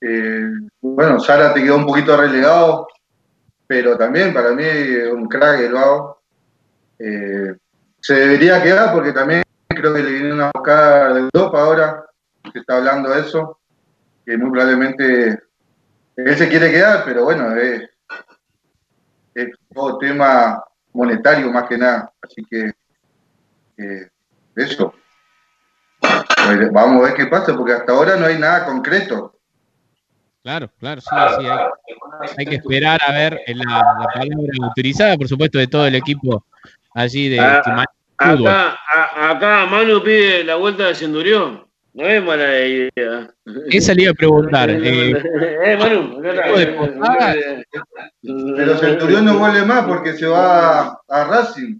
Eh, 0.00 0.50
bueno, 0.80 1.18
Sara 1.20 1.52
te 1.52 1.62
quedó 1.62 1.76
un 1.76 1.86
poquito 1.86 2.16
relegado, 2.16 2.86
pero 3.66 3.96
también 3.96 4.32
para 4.32 4.52
mí 4.52 4.64
un 5.12 5.28
crack 5.28 5.60
el 5.60 5.72
vago. 5.72 6.20
se 6.98 8.14
debería 8.14 8.62
quedar 8.62 8.92
porque 8.92 9.12
también 9.12 9.42
creo 9.68 9.94
que 9.94 10.02
le 10.02 10.10
vienen 10.10 10.40
a 10.40 10.50
buscar 10.54 11.14
de 11.14 11.20
Europa 11.20 11.60
ahora 11.60 12.04
se 12.52 12.58
está 12.58 12.76
hablando 12.76 13.10
de 13.10 13.20
eso, 13.20 13.58
que 14.24 14.36
muy 14.36 14.50
probablemente 14.50 15.42
él 16.16 16.36
se 16.36 16.48
quiere 16.48 16.70
quedar, 16.70 17.04
pero 17.04 17.24
bueno, 17.24 17.54
es, 17.56 17.90
todo 19.72 19.98
tema 19.98 20.62
monetario 20.92 21.50
más 21.50 21.68
que 21.68 21.76
nada, 21.76 22.12
así 22.22 22.44
que 22.48 22.72
eh, 23.78 24.08
eso. 24.56 24.94
Pues 26.00 26.72
vamos 26.72 27.02
a 27.02 27.06
ver 27.06 27.14
qué 27.14 27.26
pasa, 27.26 27.56
porque 27.56 27.72
hasta 27.72 27.92
ahora 27.92 28.16
no 28.16 28.26
hay 28.26 28.38
nada 28.38 28.66
concreto. 28.66 29.34
Claro, 30.42 30.70
claro, 30.78 31.00
sí, 31.00 31.08
sí. 31.38 31.46
Hay, 32.36 32.44
que 32.44 32.56
esperar 32.56 33.00
a 33.02 33.12
ver 33.12 33.40
la, 33.46 34.06
palabra 34.12 34.52
autorizada, 34.62 35.16
por 35.16 35.26
supuesto, 35.26 35.58
de 35.58 35.66
todo 35.66 35.86
el 35.86 35.94
equipo 35.94 36.44
allí 36.94 37.30
de 37.30 37.40
ah, 37.40 37.62
acá, 38.18 38.78
acá 39.30 39.66
Manu 39.66 40.02
pide 40.02 40.44
la 40.44 40.56
vuelta 40.56 40.88
de 40.88 40.94
Centurión. 40.94 41.64
No 41.94 42.04
es 42.06 42.22
mala 42.24 42.58
idea. 42.66 43.30
Esa 43.70 43.94
le 43.94 44.02
iba 44.02 44.10
a 44.10 44.14
preguntar. 44.14 44.68
eh, 44.68 45.10
eh 45.64 45.76
Manu, 45.78 46.20
Pero 48.56 48.78
Centurión 48.78 49.24
no 49.24 49.38
vuelve 49.38 49.64
más 49.64 49.84
porque 49.86 50.14
se 50.14 50.26
va 50.26 50.98
a, 51.08 51.24
Racing. 51.24 51.78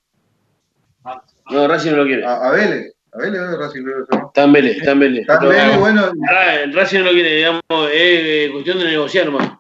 No, 1.51 1.69
Racing 1.69 1.91
no 1.91 1.97
lo 1.99 2.05
quiere. 2.05 2.25
A, 2.25 2.51
Vélez. 2.51 2.95
A 3.13 3.19
Vélez 3.19 3.41
o 3.41 3.59
Racing 3.59 3.85
Está 4.27 4.45
en 4.45 4.53
Vélez, 4.53 4.77
está 4.79 4.93
en 4.93 4.99
Vélez. 5.01 5.21
Está 5.21 5.35
en 5.43 5.49
Vélez, 5.49 5.79
bueno. 5.79 6.13
Ah, 6.31 6.55
el 6.63 6.73
Racing 6.73 6.99
no 7.01 7.05
lo 7.07 7.13
quiere, 7.13 7.37
digamos, 7.37 7.63
es 7.93 8.51
cuestión 8.51 8.79
de 8.79 8.85
negociar 8.87 9.31
más. 9.31 9.53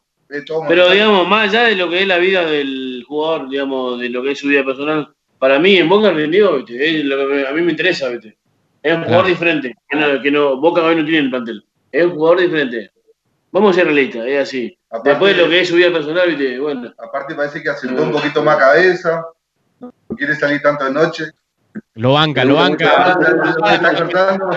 Pero 0.69 0.91
digamos, 0.91 1.29
más 1.29 1.49
allá 1.49 1.65
de 1.65 1.77
lo 1.77 1.89
que 1.89 2.03
es 2.03 2.09
la 2.09 2.19
vida 2.19 2.45
del 2.45 3.05
jugador, 3.07 3.49
digamos, 3.49 4.01
de 4.01 4.09
lo 4.09 4.23
que 4.23 4.33
es 4.33 4.39
su 4.39 4.49
vida 4.49 4.65
personal, 4.65 5.15
para 5.39 5.59
mí 5.59 5.77
en 5.77 5.89
Boca 5.89 6.11
rendió, 6.11 6.57
¿viste? 6.57 7.01
Es 7.01 7.05
lo 7.05 7.29
que 7.29 7.47
a 7.47 7.53
mí 7.53 7.63
me 7.63 7.71
interesa, 7.71 8.09
¿viste? 8.09 8.37
Es 8.83 8.95
un 8.95 9.05
jugador 9.05 9.27
diferente, 9.27 9.75
que 9.89 9.97
no, 9.97 10.23
que 10.23 10.31
no, 10.31 10.57
Boca 10.61 10.83
hoy 10.83 10.97
no 10.97 11.05
tiene 11.05 11.21
el 11.21 11.31
plantel. 11.31 11.65
Es 11.93 12.05
un 12.05 12.13
jugador 12.13 12.41
diferente. 12.41 12.91
Vamos 13.53 13.71
a 13.71 13.75
ser 13.75 13.87
realistas, 13.87 14.27
es 14.27 14.41
así. 14.41 14.79
Después 15.05 15.37
de 15.37 15.43
lo 15.43 15.49
que 15.49 15.61
es 15.61 15.69
su 15.69 15.77
vida 15.77 15.93
personal, 15.93 16.29
¿viste? 16.29 16.59
bueno. 16.59 16.93
Aparte 16.99 17.35
parece 17.35 17.63
que 17.63 17.71
asentó 17.71 18.03
un 18.03 18.13
poquito 18.13 18.43
más 18.43 18.57
cabeza, 18.57 19.25
no 19.81 19.93
quiere 20.17 20.35
salir 20.35 20.61
tanto 20.61 20.85
de 20.85 20.91
noche. 20.91 21.25
Lo 21.95 22.15
banca, 22.15 22.45
lo 22.45 22.57
banca. 22.57 23.17
Está 23.73 23.95
cortando, 23.95 24.51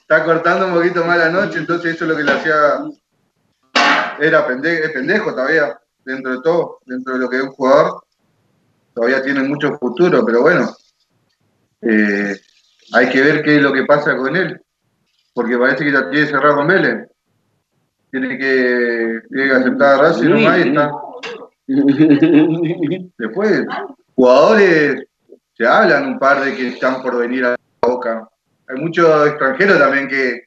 está 0.00 0.24
cortando 0.24 0.66
un 0.66 0.74
poquito 0.74 1.04
más 1.04 1.18
la 1.18 1.28
noche, 1.28 1.58
entonces 1.58 1.94
eso 1.94 2.04
es 2.04 2.10
lo 2.10 2.16
que 2.16 2.24
le 2.24 2.32
hacía. 2.32 2.54
Era 4.18 4.46
pendejo, 4.46 4.84
es 4.84 4.92
pendejo 4.92 5.32
todavía, 5.32 5.78
dentro 6.04 6.32
de 6.32 6.42
todo, 6.42 6.78
dentro 6.86 7.14
de 7.14 7.20
lo 7.20 7.28
que 7.28 7.36
es 7.36 7.42
un 7.42 7.50
jugador. 7.50 8.02
Todavía 8.94 9.22
tiene 9.22 9.42
mucho 9.42 9.76
futuro, 9.78 10.24
pero 10.24 10.42
bueno. 10.42 10.74
Eh, 11.82 12.34
hay 12.92 13.10
que 13.10 13.20
ver 13.20 13.42
qué 13.42 13.56
es 13.56 13.62
lo 13.62 13.72
que 13.72 13.84
pasa 13.84 14.16
con 14.16 14.34
él, 14.34 14.60
porque 15.34 15.58
parece 15.58 15.84
que 15.84 15.92
ya 15.92 16.10
tiene 16.10 16.26
cerrado 16.26 16.56
con 16.56 16.68
Vélez. 16.68 17.06
Tiene 18.10 18.38
que, 18.38 19.20
tiene 19.28 19.48
que 19.50 19.54
aceptar 19.54 19.98
a 19.98 20.02
Racing 20.02 20.30
nomás 20.30 20.58
y 20.58 20.68
está. 20.68 20.90
Después, 23.18 23.66
jugadores, 24.14 25.07
se 25.58 25.66
hablan 25.66 26.06
un 26.06 26.18
par 26.20 26.44
de 26.44 26.54
que 26.54 26.68
están 26.68 27.02
por 27.02 27.18
venir 27.18 27.44
a 27.44 27.50
la 27.50 27.56
Boca. 27.82 28.28
Hay 28.68 28.80
muchos 28.80 29.26
extranjeros 29.26 29.78
también 29.78 30.06
que, 30.06 30.44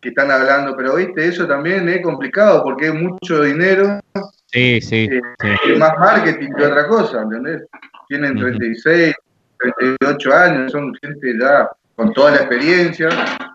que 0.00 0.10
están 0.10 0.30
hablando, 0.30 0.76
pero 0.76 0.94
viste, 0.94 1.26
eso 1.26 1.46
también 1.46 1.88
es 1.88 2.00
complicado 2.02 2.62
porque 2.62 2.86
es 2.86 2.94
mucho 2.94 3.42
dinero. 3.42 3.98
Sí, 4.46 4.80
sí. 4.80 5.08
Eh, 5.10 5.76
más 5.76 5.98
marketing 5.98 6.50
que 6.56 6.66
otra 6.66 6.86
cosa, 6.86 7.22
¿entendés? 7.22 7.64
Tienen 8.06 8.38
36, 8.38 9.14
38 9.58 10.32
años, 10.32 10.72
son 10.72 10.94
gente 11.02 11.36
ya 11.36 11.68
con 11.96 12.12
toda 12.12 12.32
la 12.32 12.36
experiencia, 12.38 13.08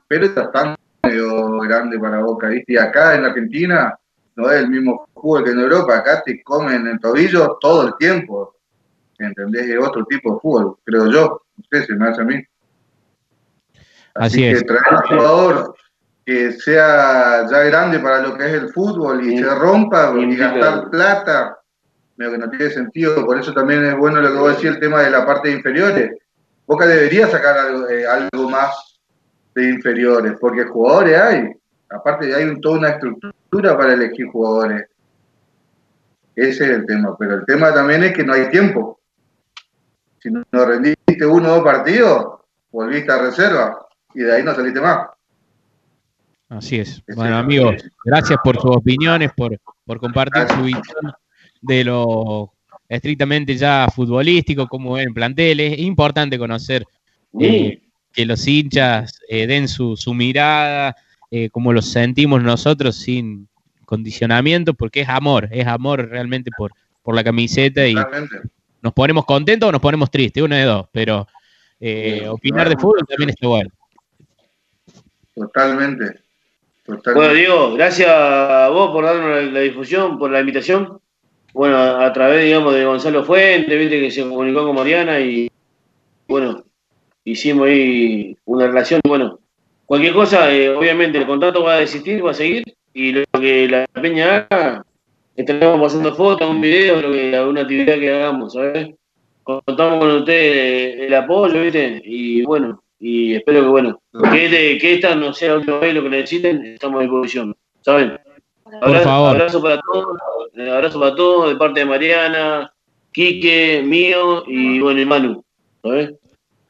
pero 0.08 0.26
está 0.26 0.52
tan 0.52 0.76
medio 1.04 1.60
grande 1.60 1.98
para 1.98 2.20
Boca, 2.20 2.50
¿viste? 2.50 2.74
Y 2.74 2.78
acá 2.78 3.16
en 3.16 3.24
Argentina 3.24 3.98
no 4.36 4.50
es 4.50 4.64
el 4.64 4.70
mismo 4.70 5.08
fútbol 5.14 5.46
que 5.46 5.52
en 5.52 5.60
Europa, 5.60 5.98
acá 5.98 6.24
te 6.26 6.44
comen 6.44 6.88
el 6.88 7.00
tobillo 7.00 7.58
todo 7.62 7.88
el 7.88 7.94
tiempo, 7.98 8.56
¿entendés? 9.20 9.68
Es 9.68 9.78
otro 9.80 10.06
tipo 10.06 10.34
de 10.34 10.40
fútbol, 10.40 10.78
creo 10.84 11.12
yo, 11.12 11.42
no 11.58 11.64
sé, 11.72 11.86
si 11.86 11.94
me 11.94 12.08
hace 12.08 12.22
a 12.22 12.26
mí. 12.26 12.44
Así, 14.16 14.42
que 14.42 14.62
traer 14.62 14.82
un 14.92 15.18
jugador 15.18 15.76
que 16.26 16.52
sea 16.52 17.48
ya 17.50 17.64
grande 17.64 18.00
para 18.00 18.22
lo 18.22 18.38
que 18.38 18.46
es 18.46 18.54
el 18.54 18.70
fútbol 18.70 19.26
y, 19.26 19.38
se 19.38 19.56
rompa 19.56 20.14
y 20.16 20.36
gastar 20.36 20.90
plata, 20.90 21.60
que 22.18 22.38
no 22.38 22.50
tiene 22.50 22.70
sentido. 22.70 23.26
Por 23.26 23.40
eso 23.40 23.54
también 23.54 23.86
es 23.86 23.98
bueno 23.98 24.22
lo 24.22 24.32
que 24.32 24.38
vos 24.38 24.52
decís, 24.52 24.70
el 24.70 24.80
tema 24.80 25.02
de 25.02 25.12
la 25.12 25.26
parte 25.26 25.50
de 25.50 25.56
inferiores. 25.56 26.12
Boca 26.68 26.86
debería 26.86 27.28
sacar 27.28 27.56
eh, 27.90 28.06
algo, 28.06 28.50
más 28.50 29.00
de 29.56 29.70
inferiores, 29.70 30.34
porque 30.40 30.66
jugadores 30.66 31.20
hay. 31.20 31.50
Aparte 31.90 32.36
hay 32.36 32.60
toda 32.62 32.78
una 32.78 32.90
estructura 32.90 33.76
para 33.76 33.94
elegir 33.94 34.28
jugadores. 34.28 34.88
Ese 36.36 36.64
es 36.66 36.70
el 36.70 36.86
tema. 36.86 37.16
Pero 37.18 37.36
el 37.36 37.46
tema 37.46 37.74
también 37.74 38.04
es 38.04 38.14
que 38.14 38.24
no 38.24 38.34
hay 38.34 38.50
tiempo. 38.50 38.99
Si 40.22 40.30
no 40.30 40.44
rendiste 40.52 41.26
uno 41.26 41.50
o 41.50 41.56
dos 41.56 41.64
partidos, 41.64 42.40
volviste 42.72 43.12
a 43.12 43.22
reserva 43.22 43.88
y 44.14 44.20
de 44.20 44.36
ahí 44.36 44.44
no 44.44 44.54
saliste 44.54 44.82
más. 44.82 45.08
Así 46.50 46.80
es. 46.80 47.02
bueno, 47.16 47.38
amigos, 47.38 47.76
gracias 48.04 48.40
por 48.44 48.60
sus 48.60 48.76
opiniones, 48.76 49.32
por, 49.38 49.58
por 49.86 50.00
compartir 50.00 50.48
su 50.50 50.64
visión 50.64 51.14
de 51.62 51.84
lo 51.84 52.52
estrictamente 52.88 53.56
ya 53.56 53.88
futbolístico, 53.94 54.68
como 54.68 54.98
en 54.98 55.14
planteles. 55.14 55.74
Es 55.74 55.80
importante 55.80 56.40
conocer 56.40 56.86
eh, 57.40 57.84
que 58.12 58.26
los 58.26 58.48
hinchas 58.48 59.20
eh, 59.30 59.46
den 59.46 59.68
su, 59.68 59.96
mirada, 60.16 60.96
eh, 61.30 61.50
como 61.52 61.72
lo 61.72 61.84
sentimos 61.84 62.42
nosotros, 62.42 62.96
sin 62.96 63.48
condicionamiento, 63.86 64.74
porque 64.74 65.02
es 65.02 65.10
amor, 65.10 65.48
es 65.52 65.68
amor 65.68 66.10
realmente 66.10 66.50
por, 66.58 66.72
por 67.04 67.16
la 67.16 67.24
camiseta 67.24 67.88
y 67.88 67.96
nos 68.82 68.94
ponemos 68.94 69.26
contentos 69.26 69.70
o 69.70 69.72
nos 69.72 69.82
ponemos 69.82 70.10
tristes, 70.10 70.44
uno 70.44 70.56
de 70.56 70.64
dos, 70.64 70.88
pero 70.92 71.28
opinar 72.30 72.70
de 72.70 72.76
fútbol 72.78 73.06
también 73.08 73.30
está 73.30 73.48
bueno. 73.48 73.70
Totalmente. 75.36 76.20
Totalmente. 76.86 77.14
Bueno, 77.14 77.34
Diego, 77.34 77.74
gracias 77.74 78.10
a 78.10 78.70
vos 78.70 78.92
por 78.92 79.06
darnos 79.06 79.54
la 79.54 79.60
difusión, 79.60 80.18
por 80.18 80.32
la 80.32 80.40
invitación 80.40 81.00
bueno, 81.54 81.78
a, 81.78 82.14
través, 82.14 82.46
digamos, 82.46 82.74
de 82.74 82.86
Gonzalo 82.86 83.24
Fuente, 83.24 83.76
viste 83.76 84.00
que 84.00 84.12
se 84.12 84.22
comunicó 84.22 84.66
con 84.66 84.76
Mariana 84.76 85.20
y, 85.20 85.50
bueno, 86.28 86.64
hicimos 87.24 87.68
ahí 87.68 88.38
una 88.46 88.68
relación. 88.68 89.02
Bueno, 89.04 89.40
cualquier 89.86 90.14
cosa, 90.14 90.52
eh, 90.54 90.70
obviamente 90.70 91.18
el 91.18 91.26
contrato 91.26 91.64
va 91.64 91.76
a 91.76 91.80
desistir, 91.80 92.26
va 92.26 92.32
a 92.32 92.36
seguir, 92.36 92.64
y 92.94 93.14
lo 93.14 93.24
que 93.40 93.68
la 93.68 93.86
peña 93.88 94.48
haga, 94.50 94.86
estaremos 95.42 95.80
pasando 95.82 96.14
fotos, 96.16 96.50
un 96.50 96.62
video, 96.62 97.02
lo 97.02 97.12
que, 97.12 97.36
alguna 97.36 97.62
actividad 97.62 98.00
que 98.00 98.14
hagamos, 98.14 98.54
¿sabes? 98.54 98.90
contamos 99.44 100.00
con 100.00 100.12
usted 100.12 101.00
el 101.06 101.14
apoyo, 101.16 101.62
¿viste? 101.62 102.02
Y 102.06 102.44
bueno, 102.44 102.84
y 103.00 103.36
espero 103.36 103.62
que, 103.62 103.68
bueno, 103.68 104.02
que, 104.32 104.78
que 104.80 104.94
esta 104.94 105.16
no 105.16 105.34
sea 105.34 105.56
otra 105.56 105.80
vez 105.80 105.94
lo 105.94 106.04
que 106.04 106.10
necesiten, 106.10 106.66
estamos 106.66 107.00
a 107.00 107.04
disposición, 107.04 107.56
¿saben? 107.82 108.20
Abrazo, 108.82 109.10
abrazo 109.10 109.62
para 109.62 109.80
todos, 109.82 110.18
abrazo 110.72 111.00
para 111.00 111.16
todos 111.16 111.50
de 111.50 111.56
parte 111.56 111.80
de 111.80 111.86
Mariana, 111.88 112.72
Quique, 113.12 113.82
mío 113.84 114.44
y 114.46 114.80
bueno, 114.80 115.02
y 115.02 115.06
Manu, 115.06 115.44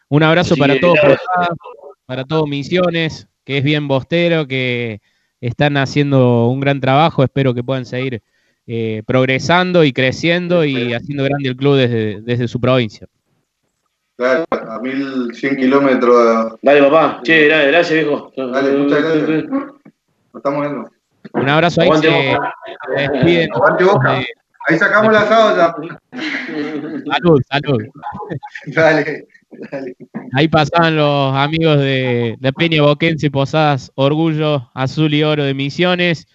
Un 0.07 0.23
abrazo 0.23 0.55
para 0.55 0.79
todos, 0.79 0.97
para 2.05 2.23
todos 2.23 2.47
Misiones, 2.47 3.27
que 3.43 3.57
es 3.57 3.63
bien 3.63 3.89
bostero, 3.89 4.47
que 4.47 5.01
están 5.41 5.75
haciendo 5.75 6.47
un 6.47 6.61
gran 6.61 6.79
trabajo, 6.79 7.23
espero 7.23 7.53
que 7.53 7.63
puedan 7.63 7.85
seguir 7.85 8.21
eh, 8.71 9.01
progresando 9.03 9.83
y 9.83 9.91
creciendo 9.91 10.63
y 10.63 10.93
haciendo 10.93 11.23
grande 11.23 11.49
el 11.49 11.55
club 11.55 11.75
desde, 11.75 12.21
desde 12.21 12.47
su 12.47 12.61
provincia. 12.61 13.07
Claro, 14.15 14.45
a 14.51 14.79
1100 14.79 15.55
kilómetros. 15.55 16.53
Dale, 16.61 16.83
papá. 16.83 17.19
Che, 17.23 17.47
dale, 17.47 17.71
gracias, 17.71 18.05
viejo. 18.05 18.31
Dale, 18.37 18.77
muchas 18.77 19.01
gracias. 19.01 19.49
Nos 19.49 19.73
estamos 20.35 20.61
viendo. 20.61 20.89
Un 21.33 21.49
abrazo 21.49 21.81
ahí. 21.81 21.87
Aguante 21.87 22.37
se, 23.23 23.49
Aguante 23.51 23.83
boca. 23.85 24.19
Ahí 24.67 24.77
sacamos 24.77 25.13
la 25.13 25.21
asado 25.21 25.57
ya. 25.57 25.75
Salud, 27.11 27.41
salud. 27.49 27.83
Dale, 28.67 29.25
dale. 29.71 29.95
Ahí 30.33 30.47
pasaban 30.47 30.95
los 30.95 31.35
amigos 31.35 31.79
de 31.79 32.37
la 32.39 32.51
Peña 32.51 32.83
Boquense 32.83 33.31
Posadas 33.31 33.91
Orgullo 33.95 34.69
Azul 34.75 35.11
y 35.15 35.23
Oro 35.23 35.43
de 35.43 35.55
Misiones 35.55 36.27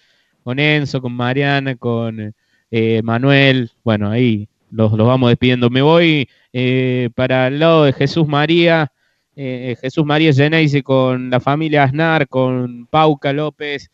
con 0.45 0.59
Enzo, 0.59 1.01
con 1.01 1.13
Mariana, 1.13 1.75
con 1.75 2.35
eh, 2.69 3.01
Manuel. 3.03 3.71
Bueno, 3.83 4.11
ahí 4.11 4.47
los, 4.69 4.91
los, 4.91 5.07
vamos 5.07 5.31
despidiendo. 5.31 5.71
Me 5.71 5.81
voy 5.81 6.29
eh, 6.53 7.09
para 7.15 7.47
el 7.47 7.57
lado 7.57 7.85
de 7.85 7.93
Jesús 7.93 8.27
María. 8.27 8.91
Eh, 9.35 9.75
Jesús 9.81 10.05
María 10.05 10.31
Geneise 10.31 10.83
con 10.83 11.31
la 11.31 11.39
familia 11.39 11.83
Aznar, 11.83 12.27
con 12.27 12.85
Pauca 12.85 13.33
López. 13.33 13.89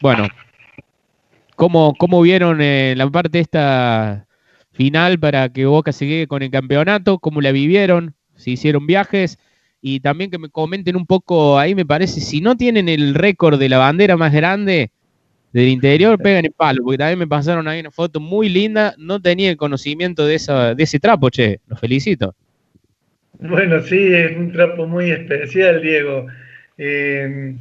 bueno, 0.00 0.26
¿cómo, 1.54 1.94
cómo 1.96 2.20
vieron 2.20 2.58
la 2.58 3.08
parte 3.08 3.38
esta 3.38 4.26
final 4.72 5.20
para 5.20 5.48
que 5.50 5.64
Boca 5.66 5.92
se 5.92 6.08
quede 6.08 6.26
con 6.26 6.42
el 6.42 6.50
campeonato? 6.50 7.20
¿Cómo 7.20 7.40
la 7.40 7.52
vivieron? 7.52 8.16
¿Si 8.34 8.52
hicieron 8.52 8.84
viajes? 8.88 9.38
Y 9.82 10.00
también 10.00 10.30
que 10.30 10.38
me 10.38 10.48
comenten 10.48 10.96
un 10.96 11.06
poco, 11.06 11.58
ahí 11.58 11.74
me 11.74 11.86
parece, 11.86 12.20
si 12.20 12.40
no 12.40 12.56
tienen 12.56 12.88
el 12.88 13.14
récord 13.14 13.58
de 13.58 13.68
la 13.68 13.78
bandera 13.78 14.16
más 14.16 14.32
grande 14.32 14.90
del 15.52 15.68
interior, 15.68 16.18
pegan 16.18 16.44
el 16.44 16.52
palo, 16.52 16.82
porque 16.84 16.98
también 16.98 17.18
me 17.18 17.26
pasaron 17.26 17.66
ahí 17.66 17.80
una 17.80 17.90
foto 17.90 18.20
muy 18.20 18.48
linda, 18.48 18.94
no 18.98 19.20
tenía 19.20 19.50
el 19.50 19.56
conocimiento 19.56 20.26
de, 20.26 20.36
esa, 20.36 20.74
de 20.74 20.82
ese 20.82 21.00
trapo, 21.00 21.30
che, 21.30 21.60
los 21.66 21.80
felicito. 21.80 22.34
Bueno, 23.40 23.80
sí, 23.82 24.12
es 24.12 24.36
un 24.36 24.52
trapo 24.52 24.86
muy 24.86 25.10
especial, 25.10 25.80
Diego. 25.80 26.26
Eh, 26.76 27.56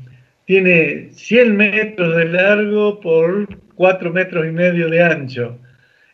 tiene 0.45 1.09
100 1.11 1.55
metros 1.55 2.17
de 2.17 2.25
largo 2.25 2.99
por 2.99 3.47
4 3.75 4.11
metros 4.11 4.45
y 4.45 4.51
medio 4.51 4.89
de 4.89 5.01
ancho. 5.01 5.57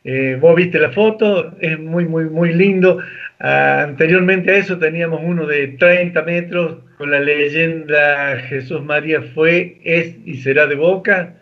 Eh, 0.04 0.38
vos 0.40 0.56
viste 0.56 0.78
la 0.78 0.92
foto, 0.92 1.58
es 1.60 1.80
muy, 1.80 2.06
muy, 2.06 2.26
muy 2.26 2.54
lindo. 2.54 3.00
Anteriormente 3.40 4.52
a 4.52 4.58
eso 4.58 4.78
teníamos 4.78 5.22
uno 5.24 5.46
de 5.46 5.68
30 5.68 6.22
metros 6.24 6.78
con 6.98 7.12
la 7.12 7.20
leyenda 7.20 8.40
Jesús 8.48 8.82
María 8.82 9.22
fue, 9.34 9.78
es 9.84 10.16
y 10.26 10.38
será 10.38 10.68
de 10.68 10.76
boca. 10.76 11.36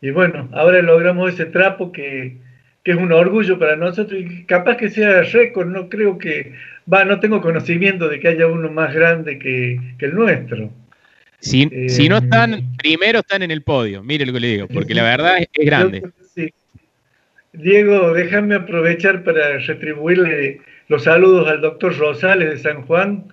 Y 0.00 0.10
bueno, 0.10 0.48
ahora 0.52 0.82
logramos 0.82 1.34
ese 1.34 1.46
trapo 1.46 1.92
que, 1.92 2.36
es 2.84 2.96
un 2.96 3.12
orgullo 3.12 3.58
para 3.58 3.76
nosotros 3.76 4.18
y 4.18 4.44
capaz 4.44 4.78
que 4.78 4.88
sea 4.88 5.20
récord, 5.20 5.68
no 5.68 5.90
creo 5.90 6.16
que, 6.16 6.54
va, 6.90 7.04
no 7.04 7.20
tengo 7.20 7.42
conocimiento 7.42 8.08
de 8.08 8.18
que 8.18 8.28
haya 8.28 8.46
uno 8.46 8.70
más 8.70 8.94
grande 8.94 9.38
que, 9.38 9.78
el 9.98 10.14
nuestro. 10.14 10.70
Si, 11.38 11.68
si, 11.90 12.08
no 12.08 12.16
eh, 12.16 12.20
están, 12.22 12.72
primero 12.78 13.18
están 13.18 13.42
en 13.42 13.50
el 13.50 13.60
podio, 13.60 14.02
mire 14.02 14.24
lo 14.24 14.32
que 14.32 14.40
le 14.40 14.48
digo, 14.48 14.68
porque 14.68 14.94
la 14.94 15.02
verdad 15.02 15.36
es, 15.38 15.66
grande. 15.66 16.02
Diego, 17.52 18.14
déjame 18.14 18.54
aprovechar 18.54 19.22
para 19.22 19.58
retribuirle 19.58 20.60
los 20.88 21.04
saludos 21.04 21.46
al 21.48 21.60
doctor 21.60 21.96
Rosales 21.96 22.48
de 22.48 22.58
San 22.58 22.82
Juan, 22.82 23.24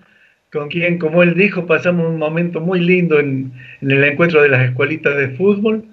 con 0.52 0.68
quien, 0.68 0.98
como 0.98 1.22
él 1.22 1.34
dijo, 1.34 1.66
pasamos 1.66 2.06
un 2.08 2.18
momento 2.18 2.60
muy 2.60 2.80
lindo 2.80 3.18
en, 3.18 3.52
el 3.80 4.04
encuentro 4.04 4.42
de 4.42 4.50
las 4.50 4.68
escuelitas 4.68 5.16
de 5.16 5.30
fútbol. 5.30 5.84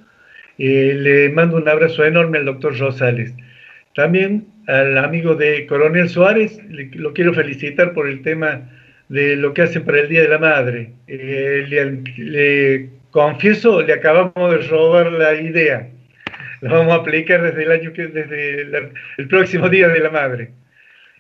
Eh, 0.58 0.94
le 0.96 1.30
mando 1.30 1.58
un 1.58 1.68
abrazo 1.68 2.04
enorme 2.04 2.38
al 2.38 2.46
doctor 2.46 2.78
Rosales. 2.78 3.34
También 3.96 4.46
al 4.68 4.98
amigo 4.98 5.36
de 5.36 5.66
Coronel 5.66 6.10
Suárez, 6.10 6.60
lo 6.70 7.14
quiero 7.14 7.34
felicitar 7.34 7.94
por 7.94 8.08
el 8.08 8.22
tema 8.22 8.70
de 9.10 9.36
lo 9.36 9.54
que 9.54 9.64
hacen 9.64 9.84
para 9.84 10.00
el 10.00 10.10
Día 10.10 10.22
de 10.22 10.28
la 10.28 10.40
Madre. 10.40 10.92
Eh, 11.08 11.66
le, 12.18 12.90
confieso, 13.12 13.82
le 13.82 13.94
acabamos 13.94 14.52
de 14.52 14.68
robar 14.68 15.12
la 15.12 15.36
idea. 15.36 15.90
La 16.62 16.74
vamos 16.74 16.94
a 16.94 16.98
aplicar 16.98 17.42
desde 17.42 18.62
el 19.18 19.28
próximo 19.28 19.70
Día 19.70 19.88
de 19.88 20.00
la 20.00 20.10
Madre. 20.10 20.52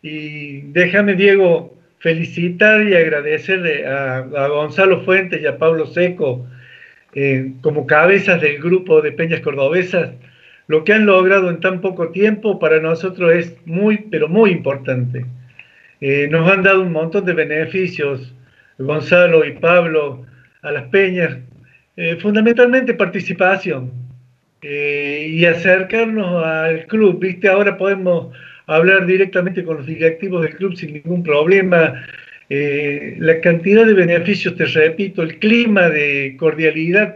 Y 0.03 0.61
déjame, 0.73 1.15
Diego, 1.15 1.73
felicitar 1.99 2.85
y 2.85 2.93
agradecerle 2.93 3.87
a, 3.87 4.19
Gonzalo 4.49 5.01
Fuentes 5.05 5.41
y 5.41 5.47
a 5.47 5.57
Pablo 5.57 5.85
Seco 5.87 6.45
eh, 7.15 7.53
como 7.61 7.87
cabezas 7.87 8.41
del 8.41 8.61
grupo 8.61 9.01
de 9.01 9.13
Peñas 9.13 9.39
Cordobesas. 9.39 10.11
Lo 10.67 10.83
que 10.83 10.91
han 10.93 11.05
logrado 11.05 11.49
en 11.49 11.61
tan 11.61 11.79
poco 11.79 12.09
tiempo 12.09 12.59
para 12.59 12.81
nosotros 12.81 13.33
es 13.33 13.55
muy, 13.65 13.97
pero 14.11 14.27
muy 14.27 14.51
importante. 14.51 15.25
Eh, 16.01 16.27
nos 16.29 16.51
han 16.51 16.63
dado 16.63 16.81
un 16.81 16.91
montón 16.91 17.23
de 17.23 17.33
beneficios, 17.33 18.35
Gonzalo 18.77 19.45
y 19.45 19.53
Pablo, 19.53 20.25
a 20.63 20.71
las 20.71 20.83
peñas, 20.89 21.37
eh, 21.95 22.17
fundamentalmente 22.21 22.93
participación 22.93 23.91
y 24.61 25.43
acercarnos 25.45 26.43
al 26.45 26.87
club. 26.87 27.19
Viste, 27.19 27.49
ahora 27.49 27.77
podemos 27.77 28.33
hablar 28.67 29.05
directamente 29.05 29.63
con 29.63 29.77
los 29.77 29.85
directivos 29.85 30.43
del 30.43 30.55
club 30.55 30.75
sin 30.75 30.93
ningún 30.93 31.23
problema. 31.23 32.05
Eh, 32.49 33.15
la 33.19 33.39
cantidad 33.41 33.85
de 33.85 33.93
beneficios, 33.93 34.55
te 34.55 34.65
repito, 34.65 35.23
el 35.23 35.39
clima 35.39 35.89
de 35.89 36.35
cordialidad 36.37 37.15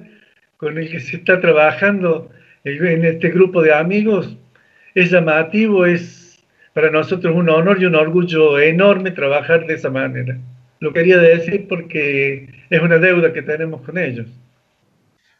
con 0.58 0.78
el 0.78 0.90
que 0.90 1.00
se 1.00 1.18
está 1.18 1.40
trabajando 1.40 2.32
en 2.64 3.06
este 3.06 3.30
grupo 3.30 3.62
de 3.62 3.74
amigos 3.74 4.36
es 4.96 5.12
llamativo, 5.12 5.86
es 5.86 6.44
para 6.74 6.92
nosotros 6.92 7.36
un 7.36 7.50
honor 7.50 7.82
y 7.82 7.86
un 7.86 7.96
orgullo 7.96 8.60
enorme 8.60 9.12
trabajar 9.12 9.66
de 9.66 9.76
esa 9.76 9.90
manera. 9.90 10.38
Lo 10.80 10.94
quería 10.94 11.18
decir 11.18 11.68
porque 11.68 12.50
es 12.70 12.82
una 12.82 12.98
deuda 12.98 13.34
que 13.34 13.42
tenemos 13.42 13.82
con 13.82 13.98
ellos. 13.98 14.28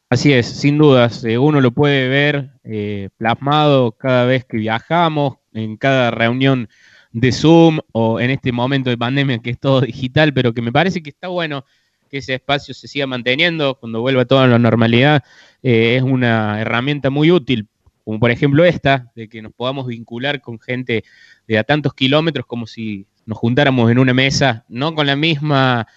Así 0.10 0.32
es, 0.32 0.48
sin 0.48 0.78
dudas, 0.78 1.24
eh, 1.26 1.38
uno 1.38 1.60
lo 1.60 1.72
puede 1.72 2.08
ver 2.08 2.50
eh, 2.64 3.10
plasmado 3.18 3.92
cada 3.92 4.26
vez 4.26 4.46
que 4.46 4.58
viajamos, 4.58 5.37
en 5.54 5.78
cada 5.78 6.12
reunión 6.12 6.70
de 7.12 7.32
Zoom 7.32 7.80
o 7.92 8.20
en 8.20 8.30
este 8.30 8.52
momento 8.52 8.90
de 8.90 8.98
pandemia 8.98 9.40
que 9.40 9.52
es 9.52 9.60
todo 9.60 9.82
digital, 9.82 10.34
pero 10.34 10.54
que 10.54 10.62
me 10.62 10.72
parece 10.72 11.02
que 11.02 11.10
está 11.10 11.28
bueno 11.28 11.66
que 12.10 12.20
ese 12.20 12.36
espacio 12.36 12.74
se 12.74 12.88
siga 12.88 13.08
manteniendo 13.08 13.76
cuando 13.76 14.02
vuelva 14.02 14.26
todo 14.26 14.40
a 14.40 14.48
la 14.48 14.60
normalidad. 14.60 15.24
Eh, 15.62 15.98
es 15.98 16.04
una 16.04 16.62
herramienta 16.62 17.10
muy 17.10 17.32
útil, 17.32 17.68
como 18.06 18.20
por 18.20 18.32
ejemplo 18.32 18.64
esta, 18.64 19.12
de 19.16 19.28
que 19.28 19.42
nos 19.42 19.54
podamos 19.54 19.88
vincular 19.88 20.42
con 20.42 20.60
gente 20.60 21.04
de 21.48 21.58
a 21.58 21.64
tantos 21.64 21.94
kilómetros 21.94 22.46
como 22.46 22.68
si 22.68 23.06
nos 23.26 23.38
juntáramos 23.38 23.92
en 23.92 24.00
una 24.00 24.14
mesa, 24.14 24.66
no 24.70 24.96
con 24.96 25.08
la 25.08 25.16
misma 25.16 25.88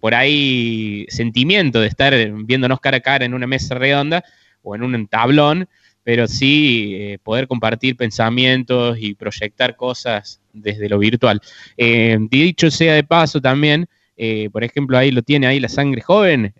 por 0.00 0.14
ahí 0.14 1.06
sentimiento 1.08 1.80
de 1.80 1.86
estar 1.86 2.14
viéndonos 2.44 2.80
cara 2.80 2.96
a 2.96 3.00
cara 3.00 3.24
en 3.24 3.34
una 3.34 3.46
mesa 3.46 3.74
redonda 3.74 4.24
o 4.62 4.74
en 4.74 4.82
un 4.82 5.06
tablón, 5.06 5.68
pero 6.10 6.26
sí 6.26 6.96
eh, 6.96 7.18
poder 7.22 7.46
compartir 7.46 7.94
pensamientos 7.94 8.98
y 8.98 9.14
proyectar 9.14 9.76
cosas 9.76 10.40
desde 10.52 10.88
lo 10.88 10.98
virtual. 10.98 11.40
Eh, 11.76 12.18
dicho 12.28 12.68
sea 12.68 12.94
de 12.94 13.04
paso 13.04 13.40
también, 13.40 13.86
eh, 14.16 14.50
por 14.50 14.64
ejemplo, 14.64 14.98
ahí 14.98 15.12
lo 15.12 15.22
tiene 15.22 15.46
ahí 15.46 15.60
la 15.60 15.68
sangre 15.68 16.00
joven, 16.02 16.52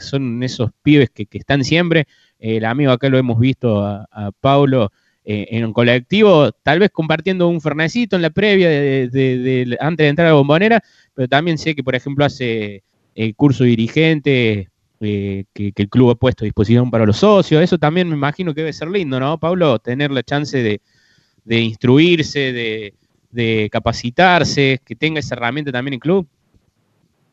son 0.00 0.42
esos 0.42 0.72
pibes 0.82 1.08
que, 1.08 1.26
están 1.32 1.64
siempre. 1.64 2.06
el 2.38 2.66
amigo 2.66 2.92
acá 2.92 3.08
lo 3.08 3.16
hemos 3.16 3.40
visto 3.40 3.82
a, 3.82 4.06
a 4.12 4.32
Paulo 4.32 4.92
en 5.24 5.64
un 5.64 5.72
colectivo, 5.72 6.52
tal 6.62 6.80
vez 6.80 6.90
compartiendo 6.90 7.48
un 7.48 7.62
fernecito 7.62 8.16
en 8.16 8.22
la 8.22 8.28
previa 8.28 8.68
de, 8.68 9.78
antes 9.80 10.04
de 10.04 10.08
entrar 10.08 10.26
a 10.26 10.30
la 10.32 10.36
bombonera, 10.36 10.82
pero 11.14 11.26
también 11.26 11.56
sé 11.56 11.74
que, 11.74 11.82
por 11.82 11.94
ejemplo, 11.94 12.26
hace 12.26 12.82
el 13.14 13.34
curso 13.34 13.64
dirigente 13.64 14.68
eh, 15.02 15.44
que, 15.54 15.72
el 15.74 15.88
club 15.88 16.10
ha 16.10 16.14
puesto 16.14 16.44
a 16.44 16.46
disposición 16.46 16.90
para 16.90 17.06
los 17.06 17.16
socios. 17.16 17.62
Eso 17.62 17.78
también 17.78 18.08
me 18.08 18.14
imagino 18.14 18.54
que 18.54 18.60
debe 18.60 18.72
ser 18.74 18.88
lindo, 18.88 19.18
¿no, 19.18 19.38
Pablo? 19.38 19.78
Tener 19.78 20.10
la 20.10 20.22
chance 20.22 20.62
de, 20.62 21.58
instruirse, 21.58 22.92
de, 23.32 23.68
capacitarse, 23.72 24.78
que 24.84 24.94
tenga 24.94 25.20
esa 25.20 25.36
herramienta 25.36 25.72
también 25.72 25.94
el 25.94 26.00
club. 26.00 26.28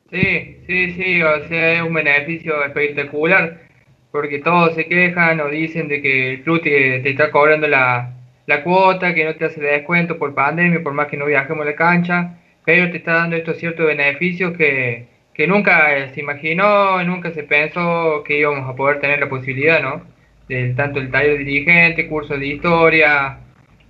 Sí, 0.10 0.60
sí, 0.66 0.94
sí, 0.94 1.22
o 1.22 1.48
sea, 1.50 1.74
es 1.74 1.82
un 1.82 1.94
beneficio 1.94 2.64
espectacular, 2.64 3.68
porque 4.14 4.40
todos 4.40 4.74
se 4.74 4.86
quejan 4.86 5.42
o 5.42 5.50
dicen 5.50 5.90
de 5.90 6.02
que 6.02 6.34
el 6.36 6.44
club 6.44 6.62
te, 6.62 7.10
está 7.10 7.30
cobrando 7.32 7.68
la, 7.68 8.14
la 8.46 8.64
cuota, 8.64 9.14
que 9.14 9.26
no 9.26 9.36
te 9.36 9.44
hace 9.44 9.60
descuento 9.60 10.18
por 10.18 10.34
pandemia, 10.34 10.82
por 10.82 10.94
más 10.94 11.08
que 11.08 11.18
no 11.18 11.26
viajemos 11.26 11.64
a 11.64 11.72
la 11.72 11.76
cancha, 11.76 12.38
pero 12.64 12.90
te 12.92 12.98
está 12.98 13.16
dando 13.16 13.36
estos 13.36 13.58
ciertos 13.58 13.86
beneficios 13.86 14.56
que, 14.56 15.17
que 15.38 15.48
nunca 15.48 16.10
se 16.14 16.20
imaginó, 16.22 17.04
nunca 17.04 17.32
se 17.32 17.44
pensó 17.44 18.24
que 18.26 18.40
íbamos 18.40 18.68
a 18.68 18.76
poder 18.76 19.00
tener 19.00 19.20
la 19.20 19.30
posibilidad, 19.30 19.82
¿no? 19.84 20.02
De, 20.50 20.74
tanto 20.74 21.00
el 21.00 21.12
taller 21.12 21.38
dirigente, 21.38 22.08
cursos 22.08 22.40
de 22.40 22.48
historia, 22.48 23.38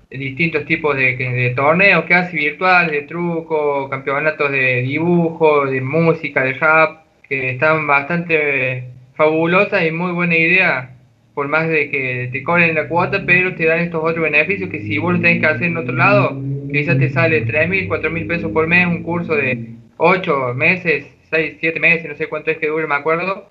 distintos 0.10 0.66
tipos 0.66 0.96
de, 0.98 1.54
torneos 1.56 2.04
que 2.06 2.16
hace 2.16 2.36
virtuales, 2.36 2.92
de 2.92 3.02
truco, 3.04 3.90
campeonatos 3.90 4.52
de 4.52 4.82
dibujo, 4.82 5.66
de 5.68 5.80
música, 5.80 6.44
de 6.44 6.54
rap, 6.54 7.06
que 7.30 7.52
están 7.52 7.88
bastante 7.88 8.90
fabulosas 9.16 9.86
y 9.88 9.92
muy 9.92 10.12
buena 10.12 10.36
idea, 10.36 10.98
por 11.34 11.48
más 11.48 11.70
de 11.70 11.90
que 11.90 12.30
te 12.30 12.44
cobren 12.44 12.76
la 12.76 12.90
cuota, 12.90 13.24
pero 13.26 13.56
te 13.56 13.66
dan 13.66 13.80
estos 13.80 14.04
otros 14.04 14.24
beneficios 14.24 14.70
que 14.70 14.82
si 14.82 14.98
vos 14.98 15.14
lo 15.14 15.22
tenés 15.22 15.40
que 15.40 15.48
hacer 15.48 15.68
en 15.68 15.78
otro 15.78 15.96
lado, 15.96 16.42
quizás 16.72 16.98
te 16.98 17.10
sale 17.10 17.46
3.000, 17.46 17.88
4.000 17.88 18.28
pesos 18.28 18.52
por 18.52 18.68
mes, 18.68 18.86
un 18.86 19.04
curso 19.04 19.34
de 19.36 19.76
8 19.98 20.54
meses, 20.54 21.17
6, 21.30 21.58
7 21.60 21.80
meses, 21.80 22.10
no 22.10 22.16
sé 22.16 22.28
cuánto 22.28 22.52
es 22.52 22.58
que 22.58 22.68
dure, 22.68 22.88
me 22.88 22.96
acuerdo, 22.96 23.50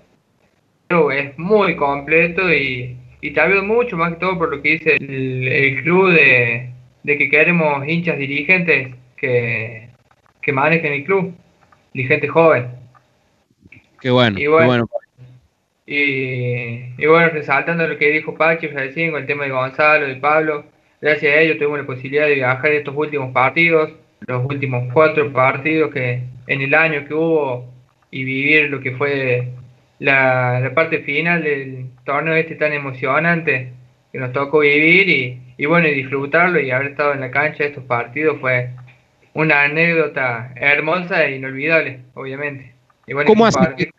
pero 0.88 1.10
es 1.10 1.36
muy 1.38 1.76
completo 1.76 2.52
y 2.52 2.96
y 3.26 3.32
te 3.32 3.40
hablo 3.40 3.64
mucho 3.64 3.96
más 3.96 4.12
que 4.12 4.20
todo 4.20 4.38
por 4.38 4.50
lo 4.50 4.62
que 4.62 4.70
dice 4.70 4.96
el, 5.00 5.82
club 5.82 6.12
de, 6.12 6.70
que 7.04 7.28
queremos 7.28 7.86
hinchas 7.86 8.18
dirigentes 8.18 8.94
que, 9.16 9.88
que 10.40 10.52
manejen 10.52 10.92
el 10.92 11.04
club, 11.04 11.34
dirigentes 11.92 12.30
joven. 12.30 12.68
Qué 14.00 14.10
bueno, 14.10 14.38
y 14.38 14.46
bueno, 14.46 14.86
Y, 15.86 17.04
bueno, 17.06 17.30
resaltando 17.30 17.88
lo 17.88 17.98
que 17.98 18.10
dijo 18.10 18.36
Pachi 18.36 18.68
recién 18.68 19.10
con 19.10 19.22
el 19.22 19.26
tema 19.26 19.44
de 19.44 19.50
Gonzalo, 19.50 20.06
de 20.06 20.16
Pablo, 20.16 20.64
gracias 21.00 21.34
a 21.34 21.40
ellos 21.40 21.58
tuvimos 21.58 21.80
la 21.80 21.86
posibilidad 21.86 22.26
de 22.26 22.34
viajar 22.34 22.72
estos 22.72 22.94
últimos 22.96 23.32
partidos, 23.32 23.90
los 24.20 24.44
últimos 24.44 24.92
cuatro 24.92 25.32
partidos 25.32 25.92
que 25.92 26.22
en 26.46 26.60
el 26.62 26.74
año 26.74 27.06
que 27.06 27.14
hubo 27.14 27.72
y 28.10 28.24
vivir 28.24 28.70
lo 28.70 28.80
que 28.80 28.92
fue 28.92 29.48
la, 29.98 30.60
la 30.60 30.74
parte 30.74 31.00
final 31.00 31.42
del 31.42 31.86
torneo 32.04 32.34
este 32.34 32.54
tan 32.54 32.72
emocionante 32.72 33.72
que 34.12 34.18
nos 34.18 34.32
tocó 34.32 34.60
vivir 34.60 35.08
y, 35.08 35.40
y 35.58 35.66
bueno, 35.66 35.88
y 35.88 35.94
disfrutarlo 35.94 36.60
y 36.60 36.70
haber 36.70 36.88
estado 36.88 37.12
en 37.12 37.20
la 37.20 37.30
cancha 37.30 37.64
de 37.64 37.70
estos 37.70 37.84
partidos 37.84 38.38
fue 38.40 38.70
una 39.34 39.62
anécdota 39.62 40.52
hermosa 40.56 41.24
e 41.24 41.36
inolvidable, 41.36 42.00
obviamente. 42.14 42.74
Y 43.06 43.12
bueno, 43.12 43.28
¿Cómo, 43.28 43.46
hace, 43.46 43.92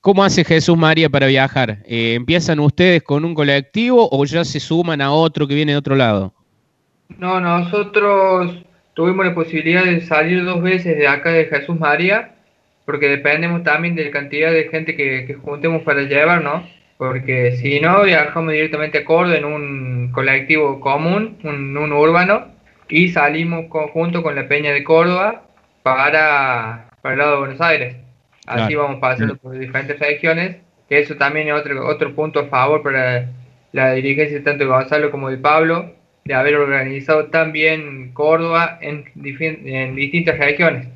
¿Cómo 0.00 0.24
hace 0.24 0.44
Jesús 0.44 0.76
María 0.76 1.08
para 1.10 1.26
viajar? 1.26 1.78
Eh, 1.84 2.14
¿Empiezan 2.14 2.60
ustedes 2.60 3.02
con 3.02 3.24
un 3.24 3.34
colectivo 3.34 4.08
o 4.10 4.24
ya 4.24 4.44
se 4.44 4.60
suman 4.60 5.00
a 5.00 5.12
otro 5.12 5.46
que 5.46 5.54
viene 5.54 5.72
de 5.72 5.78
otro 5.78 5.96
lado? 5.96 6.32
No, 7.18 7.40
nosotros 7.40 8.64
tuvimos 8.94 9.26
la 9.26 9.34
posibilidad 9.34 9.84
de 9.84 10.00
salir 10.02 10.44
dos 10.44 10.62
veces 10.62 10.96
de 10.96 11.08
acá 11.08 11.32
de 11.32 11.46
Jesús 11.46 11.78
María 11.78 12.32
porque 12.84 13.08
dependemos 13.08 13.62
también 13.62 13.94
de 13.94 14.06
la 14.06 14.10
cantidad 14.10 14.52
de 14.52 14.68
gente 14.68 14.96
que, 14.96 15.34
juntemos 15.42 15.82
para 15.82 16.02
llevar, 16.02 16.42
¿no? 16.42 16.66
Porque 16.96 17.52
si 17.56 17.80
no, 17.80 18.02
viajamos 18.02 18.52
directamente 18.52 18.98
a 18.98 19.04
Córdoba 19.04 19.36
en 19.36 19.44
un 19.44 20.10
colectivo 20.12 20.80
común, 20.80 21.38
un, 21.42 21.92
urbano, 21.92 22.46
y 22.88 23.08
salimos 23.08 23.66
junto 23.92 24.22
con 24.22 24.34
la 24.34 24.48
Peña 24.48 24.72
de 24.72 24.84
Córdoba 24.84 25.42
para, 25.82 26.88
para 27.00 27.12
el 27.14 27.18
lado 27.18 27.32
de 27.32 27.38
Buenos 27.38 27.60
Aires. 27.60 27.96
Así 28.46 28.74
vamos 28.74 29.00
pasando 29.00 29.36
por 29.36 29.58
diferentes 29.58 29.98
regiones, 29.98 30.56
que 30.88 30.98
eso 30.98 31.16
también 31.16 31.48
es 31.48 31.54
otro, 31.54 31.86
otro 31.86 32.14
punto 32.14 32.40
a 32.40 32.46
favor 32.46 32.82
para 32.82 33.30
la 33.72 33.92
dirigencia 33.92 34.42
tanto 34.42 34.64
de 34.64 34.70
Gonzalo 34.70 35.10
como 35.10 35.30
de 35.30 35.38
Pablo, 35.38 35.92
de 36.24 36.34
haber 36.34 36.56
organizado 36.56 37.26
también 37.26 38.12
Córdoba 38.12 38.78
en, 38.80 39.04
en 39.14 39.96
distintas 39.96 40.38
regiones 40.38 40.88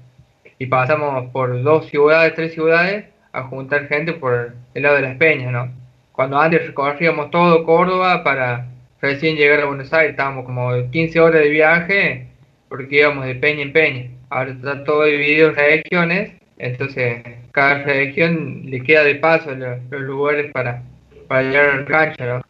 y 0.58 0.66
pasamos 0.66 1.30
por 1.32 1.62
dos 1.62 1.86
ciudades, 1.86 2.34
tres 2.34 2.54
ciudades, 2.54 3.04
a 3.32 3.42
juntar 3.42 3.88
gente 3.88 4.14
por 4.14 4.54
el 4.74 4.82
lado 4.82 4.96
de 4.96 5.02
las 5.02 5.16
peñas, 5.16 5.52
¿no? 5.52 5.70
Cuando 6.12 6.38
antes 6.38 6.66
recorríamos 6.66 7.30
todo 7.30 7.64
Córdoba 7.64 8.24
para 8.24 8.66
recién 9.02 9.36
llegar 9.36 9.60
a 9.60 9.66
Buenos 9.66 9.92
Aires, 9.92 10.12
estábamos 10.12 10.46
como 10.46 10.70
15 10.90 11.20
horas 11.20 11.42
de 11.42 11.48
viaje 11.50 12.26
porque 12.68 12.96
íbamos 12.96 13.26
de 13.26 13.34
peña 13.34 13.62
en 13.62 13.72
peña. 13.72 14.10
Ahora 14.30 14.52
está 14.52 14.84
todo 14.84 15.04
dividido 15.04 15.50
en 15.50 15.56
regiones, 15.56 16.32
entonces 16.58 17.22
cada 17.52 17.82
región 17.84 18.62
le 18.64 18.82
queda 18.82 19.04
de 19.04 19.16
paso 19.16 19.54
los, 19.54 19.78
lugares 19.90 20.50
para, 20.52 20.82
para 21.28 21.42
llegar 21.42 21.66
a 21.66 21.76
la 21.76 21.84
cancha, 21.84 22.26
¿no? 22.26 22.42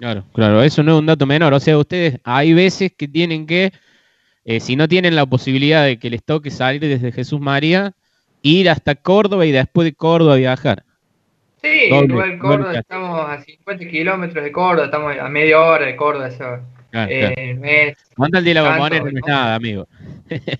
Claro, 0.00 0.24
claro, 0.32 0.62
eso 0.62 0.82
no 0.82 0.94
es 0.94 0.98
un 0.98 1.06
dato 1.06 1.26
menor. 1.26 1.52
O 1.52 1.60
sea, 1.60 1.76
ustedes 1.76 2.18
hay 2.24 2.54
veces 2.54 2.90
que 2.96 3.06
tienen 3.06 3.46
que 3.46 3.70
eh, 4.44 4.60
si 4.60 4.74
no 4.74 4.88
tienen 4.88 5.14
la 5.14 5.26
posibilidad 5.26 5.84
de 5.84 5.98
que 5.98 6.10
les 6.10 6.24
toque 6.24 6.50
salir 6.50 6.80
desde 6.80 7.12
Jesús 7.12 7.40
María, 7.40 7.92
ir 8.42 8.70
hasta 8.70 8.94
Córdoba 8.94 9.44
y 9.44 9.52
después 9.52 9.84
de 9.84 9.92
Córdoba 9.92 10.36
viajar. 10.36 10.82
Sí, 11.62 11.90
igual 11.90 12.38
Córdoba, 12.38 12.72
estamos 12.74 13.30
a 13.30 13.42
50 13.42 13.86
kilómetros 13.86 14.42
de 14.42 14.50
Córdoba, 14.50 14.86
estamos 14.86 15.14
a 15.18 15.28
media 15.28 15.60
hora 15.60 15.84
de 15.84 15.94
Córdoba. 15.94 16.28
Eso, 16.28 16.58
eh, 16.94 17.94
Manda 18.16 18.38
el 18.38 18.44
día 18.44 18.54
la 18.54 18.78
no 18.78 18.86
es 18.86 19.14
nada, 19.26 19.54
amigo. 19.56 19.86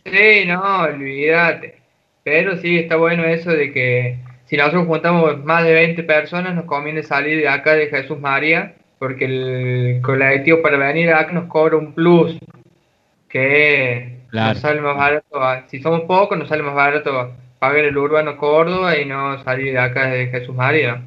sí, 0.04 0.44
no, 0.46 0.82
olvídate. 0.82 1.80
Pero 2.22 2.58
sí, 2.58 2.80
está 2.80 2.96
bueno 2.96 3.24
eso 3.24 3.50
de 3.50 3.72
que 3.72 4.18
si 4.44 4.58
nosotros 4.58 4.86
juntamos 4.86 5.42
más 5.42 5.64
de 5.64 5.72
20 5.72 6.02
personas, 6.02 6.54
nos 6.54 6.66
conviene 6.66 7.02
salir 7.02 7.38
de 7.38 7.48
acá 7.48 7.72
de 7.72 7.86
Jesús 7.86 8.20
María, 8.20 8.74
porque 9.00 9.24
el 9.24 10.02
colectivo 10.02 10.60
para 10.60 10.76
venir 10.76 11.10
acá 11.10 11.32
nos 11.32 11.46
cobra 11.46 11.78
un 11.78 11.94
plus 11.94 12.38
que 13.30 14.18
nos 14.30 14.58
sale 14.58 14.82
más 14.82 14.94
barato, 14.94 15.40
si 15.68 15.80
somos 15.80 16.02
pocos, 16.02 16.38
nos 16.38 16.48
sale 16.48 16.62
más 16.62 16.74
barato 16.74 17.32
pagar 17.58 17.86
el 17.86 17.96
urbano 17.96 18.36
Córdoba 18.36 18.98
y 18.98 19.06
no 19.06 19.42
salir 19.42 19.72
de 19.72 19.78
acá 19.78 20.08
de 20.08 20.26
Jesús 20.26 20.54
María. 20.54 21.02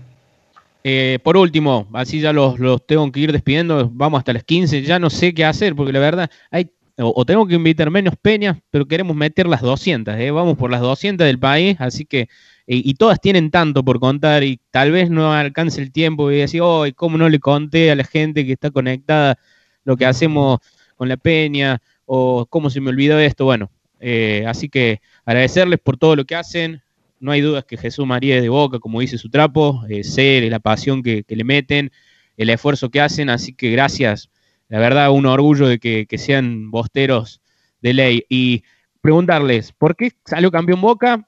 Eh, 0.83 1.19
por 1.21 1.37
último, 1.37 1.87
así 1.93 2.19
ya 2.19 2.33
los, 2.33 2.59
los, 2.59 2.83
tengo 2.83 3.11
que 3.11 3.19
ir 3.19 3.31
despidiendo, 3.31 3.87
vamos 3.93 4.17
hasta 4.17 4.33
las 4.33 4.43
15, 4.43 4.81
ya 4.81 4.97
no 4.97 5.11
sé 5.11 5.35
qué 5.35 5.45
hacer, 5.45 5.75
porque 5.75 5.93
la 5.93 5.99
verdad, 5.99 6.31
hay 6.49 6.71
o, 6.97 7.25
tengo 7.25 7.47
que 7.47 7.55
invitar 7.55 7.89
menos 7.91 8.15
peñas, 8.19 8.57
pero 8.71 8.87
queremos 8.87 9.15
meter 9.15 9.47
las 9.47 9.61
200, 9.61 10.15
¿eh? 10.15 10.31
vamos 10.31 10.57
por 10.57 10.71
las 10.71 10.81
200 10.81 11.25
del 11.25 11.39
país, 11.39 11.75
así 11.79 12.05
que, 12.05 12.27
y 12.65 12.93
todas 12.93 13.19
tienen 13.19 13.51
tanto 13.51 13.83
por 13.83 13.99
contar, 13.99 14.43
y 14.43 14.59
tal 14.71 14.91
vez 14.91 15.09
no 15.09 15.33
alcance 15.33 15.81
el 15.81 15.91
tiempo 15.91 16.31
y 16.31 16.37
decir, 16.37 16.61
oh, 16.63 16.85
¿cómo 16.95 17.17
no 17.17 17.27
le 17.29 17.39
conté 17.39 17.91
a 17.91 17.95
la 17.95 18.03
gente 18.03 18.45
que 18.45 18.53
está 18.53 18.71
conectada 18.71 19.37
lo 19.83 19.97
que 19.97 20.05
hacemos 20.05 20.59
con 20.95 21.09
la 21.09 21.17
peña? 21.17 21.81
o 22.05 22.45
cómo 22.45 22.69
se 22.69 22.81
me 22.81 22.89
olvidó 22.89 23.19
esto. 23.19 23.45
Bueno, 23.45 23.71
eh, 23.99 24.45
así 24.47 24.69
que 24.69 25.01
agradecerles 25.25 25.79
por 25.79 25.97
todo 25.97 26.15
lo 26.15 26.25
que 26.25 26.35
hacen. 26.35 26.81
No 27.19 27.31
hay 27.31 27.41
dudas 27.41 27.65
que 27.65 27.77
Jesús 27.77 28.05
María 28.05 28.37
es 28.37 28.41
de 28.41 28.49
Boca, 28.49 28.79
como 28.79 28.99
dice 28.99 29.17
su 29.17 29.29
trapo, 29.29 29.83
eh, 29.89 30.03
sé 30.03 30.47
la 30.49 30.59
pasión 30.59 31.01
que, 31.03 31.23
le 31.27 31.43
meten, 31.43 31.91
el 32.35 32.49
esfuerzo 32.49 32.89
que 32.89 32.99
hacen, 32.99 33.29
así 33.29 33.53
que 33.53 33.71
gracias. 33.71 34.29
La 34.67 34.79
verdad, 34.79 35.11
un 35.11 35.25
orgullo 35.25 35.67
de 35.67 35.79
que, 35.79 36.17
sean 36.17 36.71
bosteros 36.71 37.41
de 37.81 37.93
ley. 37.93 38.25
Y 38.29 38.63
preguntarles, 39.01 39.71
¿por 39.71 39.95
qué 39.95 40.13
salió 40.25 40.51
campeón 40.51 40.81
Boca? 40.81 41.27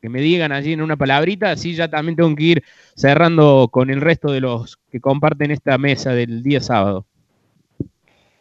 Que 0.00 0.08
me 0.08 0.20
digan 0.20 0.52
allí 0.52 0.72
en 0.72 0.82
una 0.82 0.96
palabrita, 0.96 1.50
así 1.50 1.74
ya 1.74 1.88
también 1.88 2.16
tengo 2.16 2.34
que 2.36 2.44
ir 2.44 2.64
cerrando 2.94 3.68
con 3.70 3.90
el 3.90 4.00
resto 4.00 4.30
de 4.30 4.40
los 4.40 4.78
que 4.90 5.00
comparten 5.00 5.50
esta 5.50 5.76
mesa 5.78 6.12
del 6.12 6.42
día 6.42 6.60
sábado. 6.60 7.04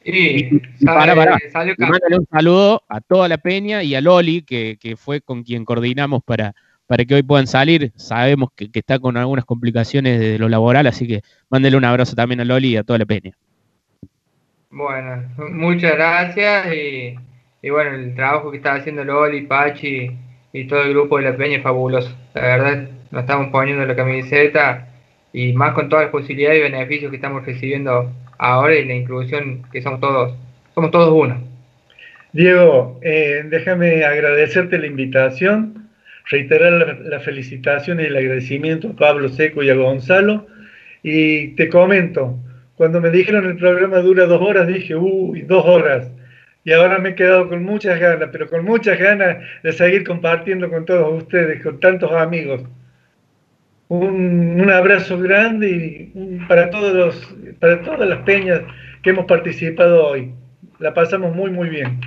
Y, 0.10 0.60
para, 0.86 1.14
un 1.16 2.28
saludo 2.32 2.82
a 2.88 3.02
toda 3.02 3.28
la 3.28 3.38
peña 3.38 3.84
y 3.84 3.94
a 3.94 4.00
Loli, 4.00 4.42
que, 4.42 4.96
fue 4.98 5.20
con 5.20 5.44
quien 5.44 5.66
coordinamos 5.66 6.24
para, 6.24 6.56
para 6.86 7.04
que 7.04 7.16
hoy 7.16 7.24
puedan 7.24 7.46
salir. 7.46 7.92
Sabemos 7.98 8.50
que, 8.56 8.70
está 8.74 9.00
con 9.00 9.18
algunas 9.18 9.44
complicaciones 9.44 10.20
de 10.20 10.40
lo 10.40 10.48
laboral, 10.48 10.88
así 10.88 11.08
que 11.08 11.24
mándele 11.50 11.76
un 11.76 11.84
abrazo 11.84 12.16
también 12.16 12.40
a 12.40 12.46
Loli 12.46 12.70
y 12.70 12.78
a 12.78 12.84
toda 12.84 13.00
la 13.00 13.06
peña. 13.06 13.34
Bueno, 14.70 15.24
muchas 15.52 15.94
gracias 15.96 16.68
y, 16.74 17.70
bueno, 17.70 17.96
el 17.96 18.16
trabajo 18.16 18.52
que 18.52 18.58
está 18.58 18.76
haciendo 18.76 19.04
Loli, 19.04 19.42
Pachi 19.42 20.12
y 20.58 20.66
todo 20.66 20.84
el 20.84 20.92
grupo 20.92 21.18
de 21.18 21.24
la 21.24 21.38
peña 21.38 21.58
es 21.58 21.64
fabuloso. 21.64 22.16
La 22.34 22.42
verdad, 22.42 22.90
nos 23.12 23.22
estamos 23.22 23.50
poniendo 23.50 23.86
la 23.86 23.96
camiseta 23.96 24.88
y 25.32 25.54
más 25.54 25.74
con 25.74 25.88
todas 25.88 26.06
las 26.06 26.12
posibilidades 26.12 26.60
y 26.60 26.72
beneficios 26.72 27.12
que 27.12 27.18
estamos 27.18 27.46
recibiendo 27.46 28.12
ahora 28.40 28.76
y 28.76 28.86
la 28.86 28.96
inclusión 28.96 29.64
que 29.72 29.82
somos 29.82 30.00
todos, 30.00 30.36
somos 30.74 30.92
todos 30.92 31.14
uno. 31.14 31.44
Diego, 32.34 33.00
eh, 33.04 33.44
déjame 33.50 34.04
agradecerte 34.04 34.80
la 34.80 34.88
invitación, 34.88 35.90
reiterar 36.30 36.74
las 36.74 37.00
la 37.02 37.20
felicitaciones 37.20 38.06
y 38.06 38.10
el 38.10 38.18
agradecimiento 38.18 38.90
a 38.90 38.96
Pablo 38.96 39.30
Seco 39.30 39.64
y 39.64 39.70
a 39.70 39.76
Gonzalo. 39.76 40.48
Y 41.04 41.50
te 41.50 41.70
comento, 41.70 42.38
cuando 42.76 43.00
me 43.00 43.12
dijeron 43.12 43.46
el 43.46 43.58
programa 43.58 44.00
dura 44.00 44.26
dos 44.26 44.42
horas, 44.42 44.68
dije, 44.68 44.96
uy, 44.96 45.42
dos 45.44 45.66
horas. 45.66 46.10
Y 46.68 46.74
ahora 46.74 47.00
me 47.00 47.12
he 47.12 47.16
quedado 47.16 47.48
con 47.48 47.64
muchas 47.64 47.98
ganas, 47.98 48.28
pero 48.30 48.50
con 48.50 48.66
muchas 48.66 49.00
ganas 49.00 49.38
de 49.64 49.72
seguir 49.72 50.06
compartiendo 50.06 50.70
con 50.70 50.84
todos 50.84 51.24
ustedes, 51.24 51.64
con 51.64 51.80
tantos 51.80 52.12
amigos. 52.12 52.62
un, 53.88 54.70
abrazo 54.70 55.18
grande 55.18 56.12
y 56.14 56.40
para 56.46 56.70
todos 56.70 56.94
los, 56.94 57.36
para 57.62 57.82
todas 57.84 58.10
las 58.10 58.20
peñas 58.24 58.64
que 59.02 59.12
hemos 59.12 59.24
participado 59.28 60.08
hoy. 60.08 60.34
La 60.80 60.94
pasamos 60.94 61.34
muy 61.34 61.52
muy 61.52 61.70
bien. 61.70 62.02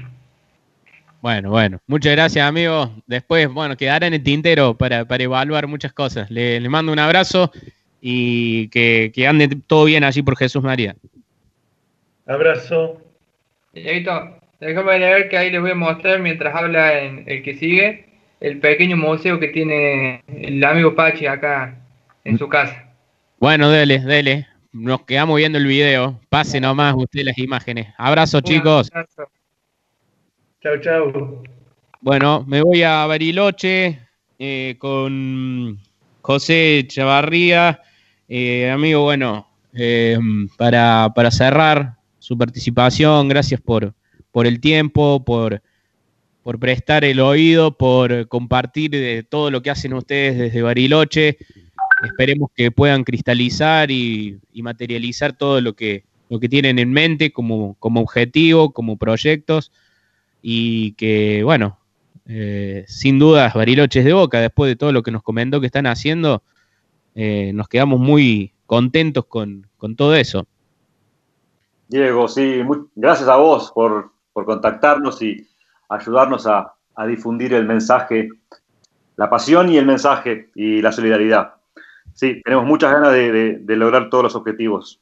Bueno, 1.22 1.48
bueno, 1.48 1.80
muchas 1.86 2.12
gracias 2.12 2.46
amigo. 2.46 2.92
Después, 3.06 3.48
bueno, 3.48 3.78
quedará 3.78 4.08
en 4.08 4.12
el 4.12 4.22
tintero 4.22 4.74
para, 4.74 5.06
evaluar 5.08 5.68
muchas 5.68 5.94
cosas. 5.94 6.30
Le, 6.30 6.60
mando 6.68 6.92
un 6.92 6.98
abrazo 6.98 7.50
y 8.02 8.68
que, 8.68 9.10
ande 9.26 9.48
todo 9.66 9.86
bien 9.86 10.04
allí 10.04 10.20
por 10.20 10.36
Jesús 10.36 10.62
María. 10.62 10.96
Abrazo. 12.26 13.00
Déjame 14.60 14.98
ver 14.98 15.28
que 15.28 15.38
ahí 15.38 15.50
les 15.50 15.60
voy 15.60 15.70
a 15.70 15.74
mostrar 15.74 16.20
mientras 16.20 16.54
habla 16.54 17.00
en 17.00 17.24
el 17.26 17.42
que 17.42 17.54
sigue 17.54 18.06
el 18.40 18.58
pequeño 18.58 18.96
museo 18.96 19.38
que 19.38 19.48
tiene 19.48 20.22
el 20.28 20.62
amigo 20.64 20.94
Pachi 20.94 21.26
acá 21.26 21.78
en 22.24 22.38
su 22.38 22.48
casa. 22.48 22.90
Bueno, 23.38 23.70
dele, 23.70 23.98
dele. 24.00 24.46
Nos 24.72 25.02
quedamos 25.02 25.36
viendo 25.36 25.58
el 25.58 25.66
video. 25.66 26.20
Pase 26.28 26.60
nomás 26.60 26.94
usted 26.96 27.22
las 27.24 27.38
imágenes. 27.38 27.88
Abrazo, 27.98 28.40
chicos. 28.40 28.90
Chao, 30.62 30.80
chao. 30.80 31.42
Bueno, 32.00 32.44
me 32.46 32.62
voy 32.62 32.82
a 32.82 33.04
Bariloche 33.06 33.98
eh, 34.38 34.76
con 34.78 35.78
José 36.22 36.84
Chavarría. 36.86 37.82
Eh, 38.28 38.70
amigo, 38.70 39.02
bueno, 39.02 39.48
eh, 39.72 40.18
para, 40.56 41.30
cerrar 41.30 41.96
su 42.18 42.38
participación, 42.38 43.28
gracias 43.28 43.60
por, 43.60 43.92
por 44.32 44.46
el 44.46 44.60
tiempo, 44.60 45.24
por, 45.24 45.62
por 46.42 46.58
prestar 46.58 47.04
el 47.04 47.20
oído, 47.20 47.76
por 47.76 48.28
compartir 48.28 49.26
todo 49.28 49.50
lo 49.50 49.62
que 49.62 49.70
hacen 49.70 49.94
ustedes 49.94 50.38
desde 50.38 50.62
Bariloche. 50.62 51.38
Esperemos 52.04 52.50
que 52.54 52.70
puedan 52.70 53.04
cristalizar 53.04 53.90
y, 53.90 54.40
materializar 54.54 55.32
todo 55.36 55.60
lo 55.60 55.74
que, 55.74 56.04
lo 56.28 56.40
que 56.40 56.48
tienen 56.48 56.78
en 56.78 56.92
mente 56.92 57.32
como, 57.32 57.76
como 57.78 58.00
objetivo, 58.00 58.72
como 58.72 58.96
proyectos 58.96 59.72
y 60.42 60.92
que, 60.92 61.42
bueno, 61.44 61.78
eh, 62.26 62.84
sin 62.86 63.18
dudas, 63.18 63.54
Bariloche 63.54 64.00
es 64.00 64.04
de 64.04 64.12
boca, 64.12 64.40
después 64.40 64.68
de 64.68 64.76
todo 64.76 64.92
lo 64.92 65.02
que 65.02 65.10
nos 65.10 65.22
comentó 65.22 65.60
que 65.60 65.66
están 65.66 65.86
haciendo, 65.86 66.42
eh, 67.14 67.50
nos 67.54 67.68
quedamos 67.68 68.00
muy 68.00 68.52
contentos 68.66 69.26
con, 69.26 69.66
todo 69.96 70.14
eso. 70.14 70.46
Diego, 71.88 72.28
sí, 72.28 72.62
gracias 72.94 73.28
a 73.28 73.36
vos 73.36 73.72
por, 73.74 74.12
contactarnos 74.32 75.22
y 75.22 75.46
ayudarnos 75.88 76.46
a, 76.46 76.74
difundir 77.06 77.54
el 77.54 77.64
mensaje, 77.64 78.28
la 79.16 79.30
pasión 79.30 79.70
y 79.70 79.78
el 79.78 79.86
mensaje 79.86 80.50
y 80.54 80.82
la 80.82 80.92
solidaridad. 80.92 81.54
Sí, 82.12 82.42
tenemos 82.44 82.66
muchas 82.66 82.92
ganas 82.92 83.12
de 83.14 83.76
lograr 83.76 84.10
todos 84.10 84.24
los 84.24 84.34
objetivos 84.34 85.00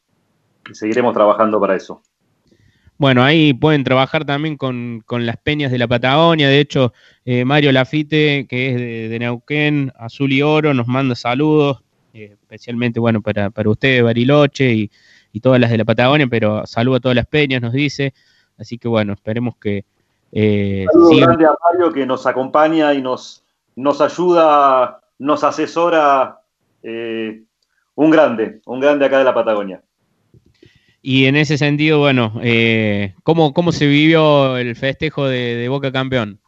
y 0.71 0.75
seguiremos 0.77 1.13
trabajando 1.13 1.61
para 1.61 1.75
eso. 1.75 2.01
Bueno, 2.99 3.23
ahí 3.23 3.55
pueden 3.55 3.85
trabajar 3.85 4.25
también 4.25 4.57
con, 4.57 5.05
las 5.09 5.37
peñas 5.37 5.71
de 5.71 5.79
la 5.79 5.87
Patagonia. 5.87 6.49
De 6.49 6.59
hecho, 6.59 6.93
eh, 7.25 7.45
Mario 7.45 7.71
Lafite, 7.71 8.47
que 8.49 8.71
es 8.71 9.11
de, 9.11 9.19
Neuquén, 9.21 9.93
Azul 9.97 10.33
y 10.33 10.43
Oro, 10.43 10.75
nos 10.75 10.89
manda 10.89 11.15
saludos, 11.15 11.85
eh, 12.13 12.37
especialmente, 12.41 12.99
bueno, 12.99 13.23
para, 13.23 13.51
para 13.51 13.71
ustedes, 13.71 14.03
Bariloche 14.03 14.75
y, 14.75 14.91
todas 15.41 15.61
las 15.61 15.71
de 15.71 15.79
la 15.79 15.85
Patagonia, 15.85 16.27
pero 16.27 16.67
saludo 16.67 16.97
a 16.97 17.01
todas 17.01 17.15
las 17.15 17.27
peñas, 17.27 17.63
nos 17.63 17.73
dice. 17.73 18.13
Así 18.59 18.79
que, 18.79 18.89
bueno, 18.89 19.13
esperemos 19.13 19.57
que... 19.57 19.85
Eh, 20.33 20.85
Un 20.93 21.21
grande 21.21 21.47
a 21.47 21.55
Mario 21.65 21.93
que 21.93 22.05
nos 22.05 22.27
acompaña 22.27 22.93
y 22.93 23.01
nos, 23.01 23.45
nos 23.77 24.01
ayuda, 24.01 25.01
nos 25.19 25.45
asesora. 25.45 26.41
Eh, 26.83 27.43
un 27.95 28.11
grande, 28.11 28.61
un 28.67 28.79
grande 28.79 29.07
acá 29.07 29.19
de 29.19 29.25
la 29.25 29.35
Patagonia. 29.35 29.83
Y 31.03 31.27
en 31.27 31.37
ese 31.37 31.59
sentido, 31.59 31.99
bueno, 31.99 32.33
eh, 32.43 33.15
¿cómo, 33.23 33.73
se 33.73 33.87
vivió 33.87 34.57
el 34.57 34.77
festejo 34.77 35.27
de, 35.27 35.67
Boca 35.69 35.91
campeón? 35.91 36.41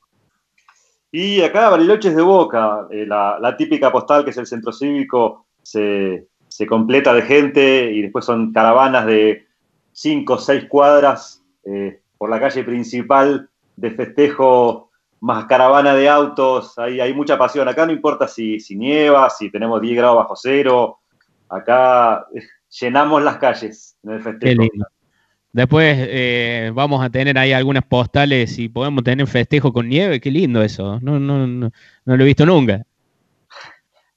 Y 1.12 1.41
acá 1.41 1.70
Bariloche 1.70 2.09
es 2.11 2.16
de 2.16 2.23
Boca, 2.23 2.87
eh, 2.91 3.05
la, 3.07 3.55
típica 3.57 3.91
postal 3.91 4.23
que 4.24 4.31
es 4.31 4.37
el 4.37 4.47
centro 4.47 4.73
cívico 4.73 5.47
se, 5.62 6.28
completa 6.69 7.15
de 7.15 7.23
gente 7.23 7.91
y 7.93 8.03
después 8.03 8.24
son 8.24 8.53
caravanas 8.53 9.07
de 9.07 9.47
cinco 9.93 10.35
o 10.35 10.39
seis 10.39 10.66
cuadras 10.69 11.40
eh, 11.71 12.01
por 12.19 12.31
la 12.31 12.41
calle 12.41 12.65
principal 12.65 13.49
de 13.77 13.91
festejo 13.93 14.91
más 15.21 15.45
caravana 15.45 15.95
de 15.95 16.09
autos, 16.09 16.79
hay, 16.79 17.01
hay 17.01 17.15
mucha 17.15 17.39
pasión. 17.39 17.69
Acá 17.69 17.87
no 17.87 17.93
importa 17.93 18.27
si, 18.27 18.59
si 18.59 18.77
nieva, 18.77 19.29
si 19.31 19.51
tenemos 19.51 19.81
10 19.81 19.97
grados 19.97 20.17
bajo 20.17 20.35
cero, 20.37 20.99
acá 21.49 22.27
llenamos 22.81 23.23
las 23.23 23.37
calles 23.37 23.97
en 24.03 24.11
el 24.11 24.23
festejo. 24.23 24.63
Después 25.53 25.97
eh, 25.99 26.71
vamos 26.73 27.05
a 27.05 27.11
tener 27.11 27.37
ahí 27.37 27.53
algunas 27.53 27.85
postales 27.85 28.57
y 28.59 28.69
podemos 28.69 29.03
tener 29.03 29.27
festejo 29.27 29.73
con 29.73 29.89
nieve, 29.89 30.21
qué 30.21 30.31
lindo 30.31 30.63
eso. 30.63 31.01
No, 31.01 31.19
no, 31.19 31.47
no, 31.47 31.71
no 32.05 32.17
lo 32.17 32.23
he 32.23 32.27
visto 32.27 32.47
nunca. 32.47 32.83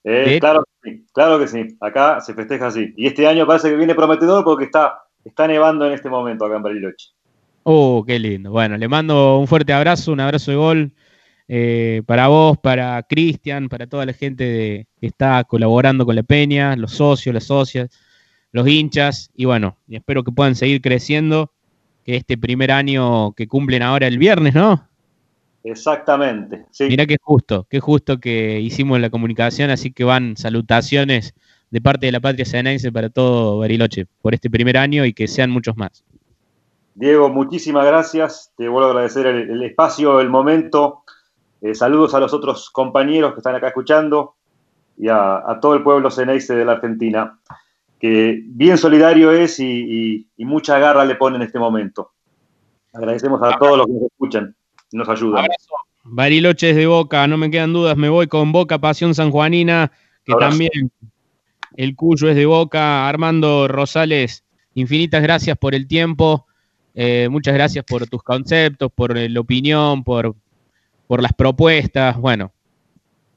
Eh, 0.04 0.38
claro 0.40 0.64
que 0.64 0.90
sí, 0.90 1.06
claro 1.12 1.40
que 1.40 1.48
sí. 1.48 1.78
Acá 1.80 2.22
se 2.22 2.34
festeja 2.36 2.68
así. 2.68 2.94
Y 2.98 3.08
este 3.08 3.26
año 3.26 3.48
parece 3.48 3.70
que 3.70 3.78
viene 3.78 3.96
prometedor 3.96 4.44
porque 4.44 4.66
está, 4.66 5.00
está 5.24 5.48
nevando 5.48 5.88
en 5.88 5.94
este 5.94 6.10
momento 6.10 6.46
acá 6.46 6.58
en 6.58 6.64
Bariloche. 6.64 7.13
Oh, 7.64 8.04
qué 8.06 8.20
lindo. 8.20 8.52
Bueno, 8.52 8.78
le 8.78 8.88
mando 8.88 9.40
un 9.40 9.48
fuerte 9.48 9.74
abrazo, 9.74 10.12
un 10.12 10.20
abrazo 10.20 10.52
de 10.52 10.58
gol 10.58 10.94
eh, 11.48 12.02
para 12.06 12.28
vos, 12.28 12.58
para 12.58 13.02
Cristian, 13.04 13.70
para 13.70 13.88
toda 13.88 14.06
la 14.06 14.14
gente 14.14 14.88
que 15.00 15.08
está 15.08 15.44
colaborando 15.46 16.06
con 16.06 16.16
la 16.16 16.24
Peña, 16.24 16.76
los 16.76 16.94
socios, 16.94 17.34
las 17.34 17.46
socias 17.46 17.90
los 18.54 18.68
hinchas 18.68 19.32
y 19.36 19.46
bueno, 19.46 19.78
y 19.88 19.98
espero 19.98 20.24
que 20.24 20.32
puedan 20.32 20.56
seguir 20.56 20.80
creciendo, 20.80 21.52
que 22.06 22.16
este 22.16 22.38
primer 22.38 22.72
año 22.72 23.34
que 23.34 23.48
cumplen 23.48 23.82
ahora 23.82 24.08
el 24.08 24.18
viernes, 24.18 24.54
¿no? 24.54 24.88
Exactamente. 25.64 26.66
Sí. 26.72 26.86
Mirá 26.86 27.06
qué 27.06 27.18
justo, 27.20 27.66
qué 27.70 27.80
justo 27.80 28.20
que 28.20 28.60
hicimos 28.62 29.00
la 29.00 29.10
comunicación, 29.10 29.72
así 29.72 29.92
que 29.92 30.04
van 30.04 30.38
salutaciones 30.38 31.34
de 31.72 31.82
parte 31.82 32.06
de 32.06 32.12
la 32.12 32.20
patria 32.20 32.46
senense 32.46 32.92
para 32.92 33.10
todo 33.10 33.58
Bariloche 33.58 34.06
por 34.22 34.36
este 34.36 34.50
primer 34.50 34.78
año 34.78 35.04
y 35.04 35.14
que 35.14 35.28
sean 35.28 35.50
muchos 35.50 35.76
más. 35.76 36.04
Diego, 36.96 37.30
muchísimas 37.30 37.86
gracias. 37.86 38.52
Te 38.56 38.68
vuelvo 38.68 38.88
a 38.88 38.92
agradecer 38.92 39.26
el, 39.26 39.64
espacio, 39.64 40.20
el 40.20 40.30
momento. 40.30 41.04
Eh, 41.62 41.76
saludos 41.76 42.14
a 42.14 42.20
los 42.20 42.34
otros 42.34 42.70
compañeros 42.70 43.34
que 43.34 43.40
están 43.40 43.56
acá 43.56 43.68
escuchando 43.68 44.36
y 44.98 45.08
a, 45.08 45.38
a 45.38 45.60
todo 45.60 45.74
el 45.76 45.84
pueblo 45.84 46.12
senense 46.12 46.56
de 46.56 46.66
la 46.66 46.74
Argentina 46.74 47.40
que 48.04 48.44
bien 48.48 48.78
solidario 48.78 49.32
es 49.32 49.62
y, 49.62 50.28
mucha 50.40 50.78
garra 50.78 51.06
le 51.06 51.16
pone 51.16 51.38
en 51.38 51.44
este 51.44 51.58
momento. 51.58 52.12
Agradecemos 52.92 53.42
a 53.42 53.58
todos 53.58 53.78
los 53.78 53.88
que 53.88 53.94
nos 53.94 54.04
escuchan 54.04 54.56
y 54.92 54.98
nos 54.98 55.08
ayudan. 55.08 55.46
Bariloche 56.04 56.72
es 56.72 56.76
de 56.76 56.86
Boca, 56.86 57.26
no 57.28 57.38
me 57.38 57.50
quedan 57.50 57.72
dudas, 57.72 57.96
me 57.96 58.10
voy 58.10 58.28
con 58.28 58.52
Boca 58.52 58.78
Pasión 58.78 59.16
Sanjuanina, 59.16 59.90
que 60.26 60.34
también 60.38 60.92
el 61.78 61.96
Cuyo 61.96 62.28
es 62.28 62.36
de 62.36 62.46
Boca. 62.46 63.08
Armando 63.08 63.70
Rosales, 63.70 64.44
infinitas 64.74 65.24
gracias 65.24 65.58
por 65.58 65.74
el 65.74 65.88
tiempo, 65.88 66.46
eh, 66.94 67.28
muchas 67.30 67.54
gracias 67.54 67.84
por 67.86 68.08
tus 68.08 68.22
conceptos, 68.24 68.92
por 68.94 69.18
la 69.18 69.40
opinión, 69.40 70.04
por, 70.04 70.36
por 71.08 71.22
las 71.22 71.34
propuestas, 71.34 72.18
bueno. 72.20 72.52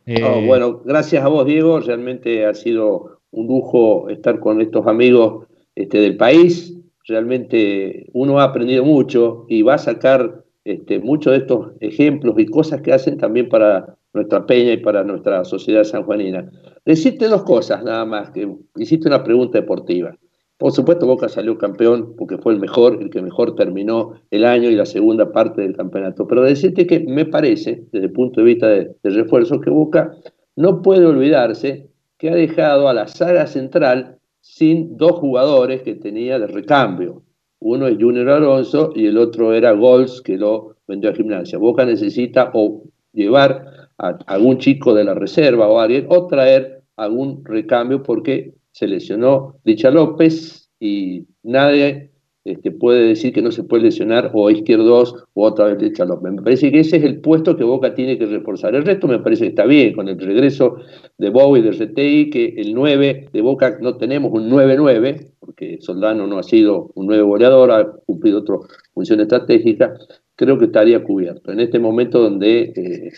Eh, 0.06 0.44
bueno, 0.46 0.82
gracias 0.84 1.24
a 1.24 1.28
vos, 1.28 1.46
Diego, 1.46 1.80
realmente 1.80 2.46
ha 2.46 2.54
sido 2.54 3.20
un 3.32 3.46
lujo 3.48 4.08
estar 4.08 4.38
con 4.38 4.60
estos 4.60 4.86
amigos 4.86 5.46
este, 5.74 5.98
del 5.98 6.16
país. 6.16 6.74
Realmente 7.08 8.06
uno 8.12 8.40
ha 8.40 8.44
aprendido 8.44 8.84
mucho 8.84 9.46
y 9.48 9.62
va 9.62 9.74
a 9.74 9.78
sacar 9.78 10.44
este, 10.64 11.00
muchos 11.00 11.32
de 11.32 11.38
estos 11.38 11.72
ejemplos 11.80 12.36
y 12.38 12.46
cosas 12.46 12.82
que 12.82 12.92
hacen 12.92 13.18
también 13.18 13.48
para 13.48 13.96
nuestra 14.12 14.46
peña 14.46 14.72
y 14.72 14.78
para 14.78 15.04
nuestra 15.04 15.44
sociedad 15.44 15.84
sanjuanina. 15.84 16.50
Decirte 16.84 17.28
dos 17.28 17.42
cosas 17.44 17.84
nada 17.84 18.04
más, 18.04 18.30
que 18.30 18.48
hiciste 18.76 19.08
una 19.08 19.22
pregunta 19.22 19.60
deportiva. 19.60 20.16
Por 20.58 20.72
supuesto, 20.72 21.06
Boca 21.06 21.28
salió 21.28 21.58
campeón 21.58 22.14
porque 22.16 22.38
fue 22.38 22.54
el 22.54 22.60
mejor, 22.60 22.98
el 23.00 23.10
que 23.10 23.20
mejor 23.20 23.54
terminó 23.54 24.14
el 24.30 24.44
año 24.44 24.70
y 24.70 24.74
la 24.74 24.86
segunda 24.86 25.30
parte 25.30 25.60
del 25.60 25.76
campeonato. 25.76 26.26
Pero 26.26 26.42
decirte 26.42 26.86
que 26.86 27.00
me 27.00 27.26
parece, 27.26 27.84
desde 27.92 28.06
el 28.06 28.12
punto 28.12 28.40
de 28.40 28.46
vista 28.46 28.66
de, 28.68 28.94
de 29.02 29.10
refuerzo, 29.10 29.60
que 29.60 29.68
Boca 29.68 30.16
no 30.56 30.80
puede 30.80 31.04
olvidarse 31.04 31.90
que 32.16 32.30
ha 32.30 32.34
dejado 32.34 32.88
a 32.88 32.94
la 32.94 33.06
saga 33.06 33.46
central 33.46 34.18
sin 34.40 34.96
dos 34.96 35.12
jugadores 35.12 35.82
que 35.82 35.94
tenía 35.94 36.38
de 36.38 36.46
recambio. 36.46 37.22
Uno 37.58 37.86
es 37.88 37.96
Junior 38.00 38.28
Alonso 38.30 38.92
y 38.94 39.06
el 39.06 39.18
otro 39.18 39.52
era 39.52 39.72
Gols, 39.72 40.22
que 40.22 40.38
lo 40.38 40.76
vendió 40.86 41.10
a 41.10 41.14
gimnasia. 41.14 41.58
Boca 41.58 41.84
necesita 41.84 42.50
o 42.54 42.82
llevar 43.12 43.90
a 43.98 44.18
algún 44.26 44.58
chico 44.58 44.94
de 44.94 45.04
la 45.04 45.14
reserva 45.14 45.68
o 45.68 45.78
alguien, 45.80 46.06
o 46.08 46.26
traer 46.26 46.82
algún 46.96 47.44
recambio 47.44 48.02
porque 48.02 48.54
se 48.76 48.86
lesionó 48.86 49.56
Dicha 49.64 49.90
López 49.90 50.68
y 50.78 51.24
nadie 51.42 52.10
este, 52.44 52.70
puede 52.72 53.08
decir 53.08 53.32
que 53.32 53.40
no 53.40 53.50
se 53.50 53.64
puede 53.64 53.84
lesionar 53.84 54.32
o 54.34 54.48
a 54.48 54.52
izquierdos 54.52 55.14
o 55.32 55.46
otra 55.46 55.64
vez 55.64 55.78
derecha 55.78 56.04
López. 56.04 56.30
Me 56.30 56.42
parece 56.42 56.70
que 56.70 56.80
ese 56.80 56.98
es 56.98 57.04
el 57.04 57.22
puesto 57.22 57.56
que 57.56 57.64
Boca 57.64 57.94
tiene 57.94 58.18
que 58.18 58.26
reforzar. 58.26 58.74
El 58.74 58.84
resto 58.84 59.08
me 59.08 59.18
parece 59.20 59.44
que 59.44 59.48
está 59.48 59.64
bien, 59.64 59.94
con 59.94 60.08
el 60.08 60.20
regreso 60.20 60.76
de 61.16 61.30
Bowie, 61.30 61.62
de 61.62 61.70
RTI, 61.70 62.28
que 62.28 62.54
el 62.58 62.74
9 62.74 63.30
de 63.32 63.40
Boca 63.40 63.78
no 63.80 63.96
tenemos 63.96 64.30
un 64.32 64.50
9-9, 64.50 65.26
porque 65.40 65.78
Soldano 65.80 66.26
no 66.26 66.38
ha 66.38 66.42
sido 66.42 66.90
un 66.96 67.06
9 67.06 67.22
goleador, 67.22 67.70
ha 67.70 67.90
cumplido 68.04 68.40
otra 68.40 68.56
función 68.92 69.20
estratégica, 69.20 69.94
creo 70.34 70.58
que 70.58 70.66
estaría 70.66 71.02
cubierto. 71.02 71.50
En 71.50 71.60
este 71.60 71.78
momento 71.78 72.20
donde 72.20 72.74
eh, 72.76 73.10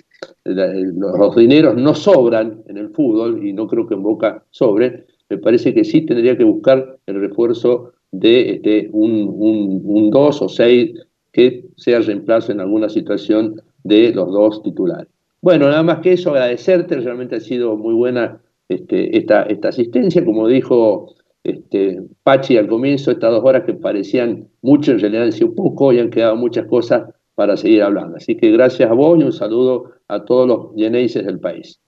los 0.45 1.35
dineros 1.35 1.75
no 1.75 1.97
sobran 1.97 2.63
en 2.69 2.77
el 2.79 2.91
fútbol, 2.91 3.45
y 3.45 3.53
no 3.53 3.67
creo 3.67 3.89
que 3.89 3.95
en 3.95 4.05
Boca 4.05 4.45
sobren, 4.51 5.05
me 5.29 5.39
parece 5.39 5.75
que 5.75 5.85
sí 5.85 6.03
tendría 6.03 6.37
que 6.37 6.45
buscar 6.45 6.99
el 7.07 7.21
refuerzo 7.21 7.93
de 8.13 8.53
este, 8.53 8.89
un 8.93 10.11
2 10.11 10.43
o 10.43 10.49
6 10.49 10.93
que 11.33 11.67
sea 11.77 12.01
reemplazo 12.01 12.53
en 12.53 12.61
alguna 12.61 12.89
situación 12.89 13.61
de 13.85 14.13
los 14.13 14.33
dos 14.33 14.63
titulares. 14.63 15.09
Bueno, 15.41 15.69
nada 15.69 15.83
más 15.83 16.01
que 16.01 16.15
eso, 16.15 16.31
agradecerte, 16.31 16.97
realmente 16.97 17.37
ha 17.37 17.41
sido 17.41 17.77
muy 17.77 17.95
buena 17.95 18.41
este, 18.69 19.17
esta, 19.17 19.43
esta 19.45 19.69
asistencia, 19.69 20.25
como 20.25 20.49
dijo 20.49 21.15
este, 21.45 22.03
Pachi 22.25 22.57
al 22.57 22.67
comienzo, 22.67 23.11
estas 23.11 23.31
dos 23.31 23.45
horas 23.45 23.65
que 23.65 23.75
parecían 23.75 24.49
mucho, 24.63 24.93
en 24.93 24.99
realidad 24.99 25.25
han 25.25 25.33
sido 25.33 25.55
poco 25.55 25.93
y 25.93 26.01
han 26.01 26.11
quedado 26.11 26.37
muchas 26.37 26.67
cosas 26.67 27.09
para 27.35 27.57
seguir 27.57 27.83
hablando. 27.83 28.17
Así 28.17 28.37
que 28.37 28.51
gracias 28.51 28.91
a 28.91 28.95
vos 28.95 29.19
y 29.19 29.23
un 29.23 29.33
saludo 29.33 29.93
a 30.09 30.25
todos 30.25 30.49
los 30.49 30.75
yeneises 30.75 31.25
del 31.25 31.39
país. 31.39 31.81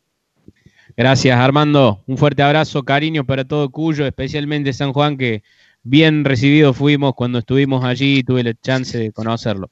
Gracias 0.96 1.38
Armando, 1.38 2.02
un 2.06 2.18
fuerte 2.18 2.42
abrazo, 2.42 2.82
cariño 2.82 3.24
para 3.24 3.44
todo 3.44 3.70
Cuyo, 3.70 4.06
especialmente 4.06 4.72
San 4.72 4.92
Juan, 4.92 5.16
que 5.16 5.42
bien 5.82 6.24
recibidos 6.24 6.76
fuimos 6.76 7.14
cuando 7.14 7.38
estuvimos 7.38 7.84
allí 7.84 8.18
y 8.18 8.22
tuve 8.22 8.42
la 8.42 8.54
chance 8.54 8.98
de 8.98 9.12
conocerlo. 9.12 9.70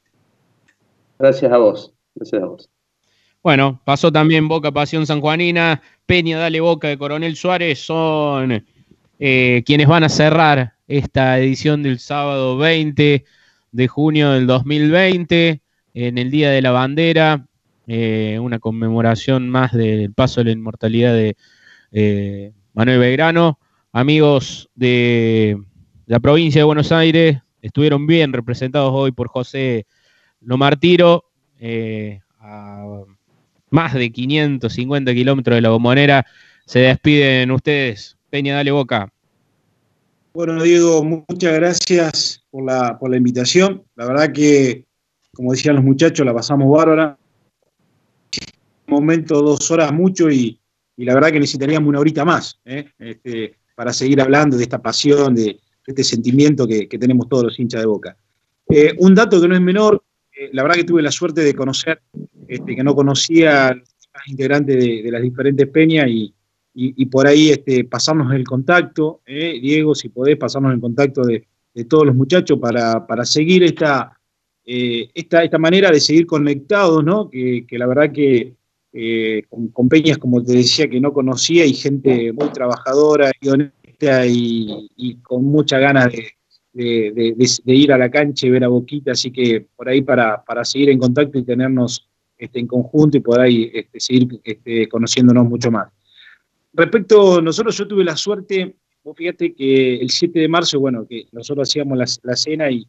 Gracias 1.17 1.51
a 1.51 1.57
vos, 1.57 1.93
gracias 2.15 2.41
a 2.41 2.45
vos. 2.45 2.69
Bueno, 3.41 3.81
pasó 3.85 4.11
también 4.11 4.47
Boca 4.47 4.71
Pasión 4.71 5.05
Sanjuanina, 5.05 5.81
Peña 6.05 6.37
Dale 6.39 6.59
Boca 6.59 6.87
de 6.87 6.97
Coronel 6.97 7.35
Suárez, 7.35 7.79
son 7.79 8.65
eh, 9.19 9.63
quienes 9.65 9.87
van 9.87 10.03
a 10.03 10.09
cerrar 10.09 10.73
esta 10.87 11.39
edición 11.39 11.83
del 11.83 11.99
sábado 11.99 12.57
20 12.57 13.25
de 13.71 13.87
junio 13.87 14.31
del 14.31 14.47
2020, 14.47 15.61
en 15.93 16.17
el 16.17 16.31
Día 16.31 16.49
de 16.51 16.61
la 16.61 16.71
Bandera, 16.71 17.45
eh, 17.91 18.37
una 18.39 18.59
conmemoración 18.59 19.49
más 19.49 19.71
del 19.71 20.13
paso 20.13 20.41
de 20.41 20.45
la 20.45 20.51
inmortalidad 20.51 21.11
de 21.11 21.35
eh, 21.91 22.53
Manuel 22.73 22.99
Belgrano. 22.99 23.57
Amigos 23.91 24.69
de 24.75 25.57
la 26.05 26.19
provincia 26.19 26.61
de 26.61 26.65
Buenos 26.65 26.91
Aires 26.91 27.39
estuvieron 27.63 28.05
bien 28.05 28.31
representados 28.31 28.91
hoy 28.93 29.11
por 29.11 29.27
José 29.27 29.87
Lomartiro, 30.39 31.31
eh, 31.59 32.19
a 32.39 32.85
más 33.71 33.95
de 33.95 34.11
550 34.11 35.11
kilómetros 35.15 35.55
de 35.55 35.61
la 35.61 35.69
bombonera. 35.69 36.27
Se 36.67 36.81
despiden 36.81 37.49
ustedes. 37.49 38.19
Peña, 38.29 38.53
dale 38.53 38.69
boca. 38.69 39.11
Bueno, 40.35 40.61
Diego, 40.61 41.03
muchas 41.03 41.55
gracias 41.55 42.45
por 42.51 42.65
la, 42.65 42.99
por 42.99 43.09
la 43.09 43.17
invitación. 43.17 43.83
La 43.95 44.05
verdad 44.05 44.31
que, 44.31 44.85
como 45.33 45.53
decían 45.53 45.75
los 45.75 45.83
muchachos, 45.83 46.23
la 46.23 46.35
pasamos 46.35 46.69
bárbara. 46.69 47.17
Momento, 48.89 49.41
dos 49.41 49.69
horas 49.71 49.91
mucho 49.93 50.29
y, 50.29 50.59
la 50.97 51.13
verdad 51.13 51.31
que 51.31 51.39
necesitaríamos 51.39 51.87
una 51.87 51.99
horita 51.99 52.25
más 52.25 52.59
¿eh? 52.65 52.89
este, 52.99 53.55
para 53.73 53.93
seguir 53.93 54.19
hablando 54.19 54.57
de 54.57 54.63
esta 54.63 54.81
pasión, 54.81 55.33
de, 55.33 55.57
este 55.87 56.03
sentimiento 56.03 56.67
que, 56.67 56.85
tenemos 56.87 57.27
todos 57.27 57.45
los 57.45 57.59
hinchas 57.59 57.81
de 57.81 57.87
Boca. 57.87 58.17
Eh, 58.67 58.93
un 58.99 59.15
dato 59.15 59.41
que 59.41 59.47
no 59.47 59.55
es 59.55 59.61
menor, 59.61 60.03
eh, 60.31 60.49
la 60.53 60.61
verdad 60.61 60.75
que 60.75 60.83
tuve 60.83 61.01
la 61.01 61.11
suerte 61.11 61.41
de 61.41 61.55
conocer, 61.55 62.01
este, 62.47 62.75
que 62.75 62.83
no 62.83 62.93
conocía 62.93 63.69
a 63.69 63.73
los 63.73 64.27
integrantes 64.27 64.77
de, 64.77 65.09
las 65.11 65.21
diferentes 65.21 65.67
peñas 65.69 66.07
y, 66.09 66.33
por 67.07 67.25
ahí 67.25 67.49
este, 67.49 67.85
pasarnos 67.85 68.31
el 68.33 68.43
contacto, 68.43 69.21
Diego, 69.25 69.95
si 69.95 70.09
podés 70.09 70.37
pasarnos 70.37 70.73
el 70.73 70.79
contacto 70.79 71.23
de, 71.23 71.47
todos 71.87 72.05
los 72.05 72.15
muchachos 72.15 72.59
para, 72.59 73.25
seguir 73.25 73.63
esta, 73.63 74.19
esta, 74.65 75.43
esta, 75.43 75.57
manera 75.57 75.91
de 75.91 75.99
seguir 75.99 76.27
conectados, 76.27 77.03
¿no? 77.03 77.29
que, 77.29 77.65
la 77.71 77.87
verdad 77.87 78.11
que 78.11 78.58
con, 79.49 79.89
peñas, 79.89 80.17
como 80.17 80.43
te 80.43 80.53
decía, 80.53 80.89
que 80.89 80.99
no 80.99 81.13
conocía 81.13 81.65
y 81.65 81.73
gente 81.73 82.33
muy 82.33 82.49
trabajadora 82.49 83.31
y 83.39 83.49
honesta 83.49 84.25
y, 84.25 85.17
con 85.21 85.45
muchas 85.45 85.79
ganas 85.81 86.11
de, 86.73 87.35
ir 87.65 87.93
a 87.93 87.97
la 87.97 88.09
cancha 88.09 88.47
y 88.47 88.49
ver 88.49 88.63
a 88.63 88.67
Boquita, 88.69 89.11
así 89.11 89.31
que 89.31 89.65
por 89.75 89.89
ahí 89.89 90.01
para, 90.01 90.43
seguir 90.63 90.89
en 90.89 90.99
contacto 90.99 91.37
y 91.37 91.43
tenernos 91.43 92.07
este, 92.37 92.59
en 92.59 92.67
conjunto 92.67 93.17
y 93.17 93.19
poder 93.19 93.41
ahí 93.41 93.71
este, 93.73 93.99
seguir 93.99 94.39
este, 94.43 94.87
conociéndonos 94.87 95.47
mucho 95.47 95.71
más. 95.71 95.89
Respecto, 96.73 97.41
nosotros 97.41 97.77
yo 97.77 97.87
tuve 97.87 98.03
la 98.03 98.15
suerte, 98.15 98.75
vos 99.03 99.17
fíjate 99.17 99.53
que 99.53 99.97
el 99.97 100.09
7 100.09 100.39
de 100.39 100.47
marzo, 100.47 100.79
bueno, 100.79 101.05
que 101.07 101.25
nosotros 101.31 101.69
hacíamos 101.69 101.97
la, 102.23 102.35
cena 102.35 102.71
y, 102.71 102.87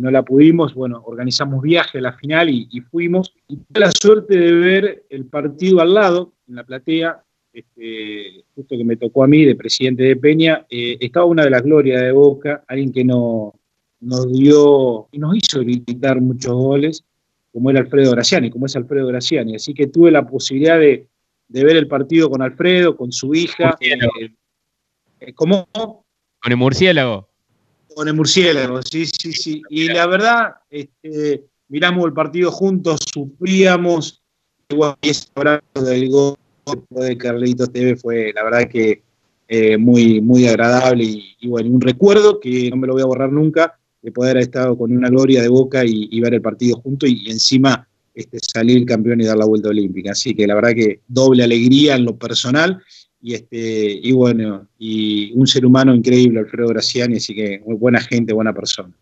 no 0.00 0.10
la 0.10 0.22
pudimos, 0.22 0.74
bueno, 0.74 1.02
organizamos 1.04 1.62
viaje 1.62 1.98
a 1.98 2.02
la 2.02 2.12
final 2.12 2.48
y, 2.50 2.68
y 2.70 2.80
fuimos. 2.80 3.34
Y 3.48 3.56
tuve 3.56 3.80
la 3.80 3.90
suerte 3.90 4.38
de 4.38 4.52
ver 4.52 5.04
el 5.10 5.26
partido 5.26 5.80
al 5.80 5.94
lado, 5.94 6.32
en 6.48 6.56
la 6.56 6.64
platea, 6.64 7.22
este, 7.52 8.44
justo 8.54 8.76
que 8.76 8.84
me 8.84 8.96
tocó 8.96 9.24
a 9.24 9.26
mí, 9.26 9.44
de 9.44 9.56
presidente 9.56 10.04
de 10.04 10.16
Peña, 10.16 10.66
eh, 10.70 10.96
estaba 11.00 11.26
una 11.26 11.44
de 11.44 11.50
las 11.50 11.62
glorias 11.62 12.00
de 12.02 12.12
Boca, 12.12 12.62
alguien 12.68 12.92
que 12.92 13.04
no, 13.04 13.54
nos 14.00 14.32
dio 14.32 15.08
y 15.10 15.18
nos 15.18 15.36
hizo 15.36 15.60
gritar 15.60 16.20
muchos 16.20 16.52
goles, 16.52 17.04
como 17.52 17.70
era 17.70 17.80
Alfredo 17.80 18.12
Graciani, 18.12 18.50
como 18.50 18.66
es 18.66 18.76
Alfredo 18.76 19.08
Graciani. 19.08 19.56
Así 19.56 19.74
que 19.74 19.88
tuve 19.88 20.10
la 20.10 20.26
posibilidad 20.26 20.78
de, 20.78 21.08
ver 21.48 21.76
el 21.76 21.88
partido 21.88 22.30
con 22.30 22.42
Alfredo, 22.42 22.96
con 22.96 23.10
su 23.10 23.34
hija. 23.34 23.76
Eh, 23.80 24.30
eh, 25.20 25.32
¿Cómo? 25.32 25.66
Con 25.72 26.52
el 26.52 26.56
murciélago. 26.56 27.28
Con 27.98 28.06
el 28.06 28.14
murciélago, 28.14 28.80
sí, 28.80 29.06
sí, 29.06 29.32
sí. 29.32 29.60
Y 29.70 29.88
la 29.88 30.06
verdad, 30.06 30.54
este, 30.70 31.46
miramos 31.66 32.06
el 32.06 32.12
partido 32.12 32.52
juntos, 32.52 33.00
sufríamos, 33.12 34.22
igual 34.68 34.94
ese 35.02 35.26
abrazo 35.34 35.64
del 35.82 36.08
gol 36.08 36.36
de 36.90 37.18
Carlitos 37.18 37.72
TV 37.72 37.96
fue, 37.96 38.32
la 38.32 38.44
verdad, 38.44 38.68
que 38.68 39.02
eh, 39.48 39.76
muy, 39.76 40.20
muy 40.20 40.46
agradable 40.46 41.02
y, 41.40 41.48
bueno, 41.48 41.72
un 41.72 41.80
recuerdo 41.80 42.38
que 42.38 42.70
no 42.70 42.76
me 42.76 42.86
lo 42.86 42.92
voy 42.92 43.02
a 43.02 43.06
borrar 43.06 43.32
nunca, 43.32 43.76
de 44.00 44.12
poder 44.12 44.36
haber 44.36 44.44
estado 44.44 44.78
con 44.78 44.96
una 44.96 45.08
gloria 45.08 45.42
de 45.42 45.48
boca 45.48 45.84
y, 45.84 46.20
ver 46.20 46.34
el 46.34 46.40
partido 46.40 46.76
junto 46.76 47.04
y, 47.04 47.28
encima 47.28 47.88
este, 48.14 48.38
salir 48.40 48.86
campeón 48.86 49.22
y 49.22 49.24
dar 49.24 49.38
la 49.38 49.44
vuelta 49.44 49.70
olímpica. 49.70 50.12
Así 50.12 50.36
que 50.36 50.46
la 50.46 50.54
verdad 50.54 50.74
que 50.76 51.00
doble 51.08 51.42
alegría 51.42 51.96
en 51.96 52.04
lo 52.04 52.16
personal 52.16 52.80
y 53.20 53.34
este 53.34 53.98
y 54.02 54.12
bueno, 54.12 54.66
y 54.78 55.32
un 55.32 55.46
ser 55.46 55.66
humano 55.66 55.94
increíble, 55.94 56.40
Alfredo 56.40 56.68
Graciani, 56.68 57.16
así 57.16 57.34
que 57.34 57.60
muy 57.64 57.76
buena 57.76 58.00
gente, 58.00 58.32
buena 58.32 58.52
persona. 58.52 58.92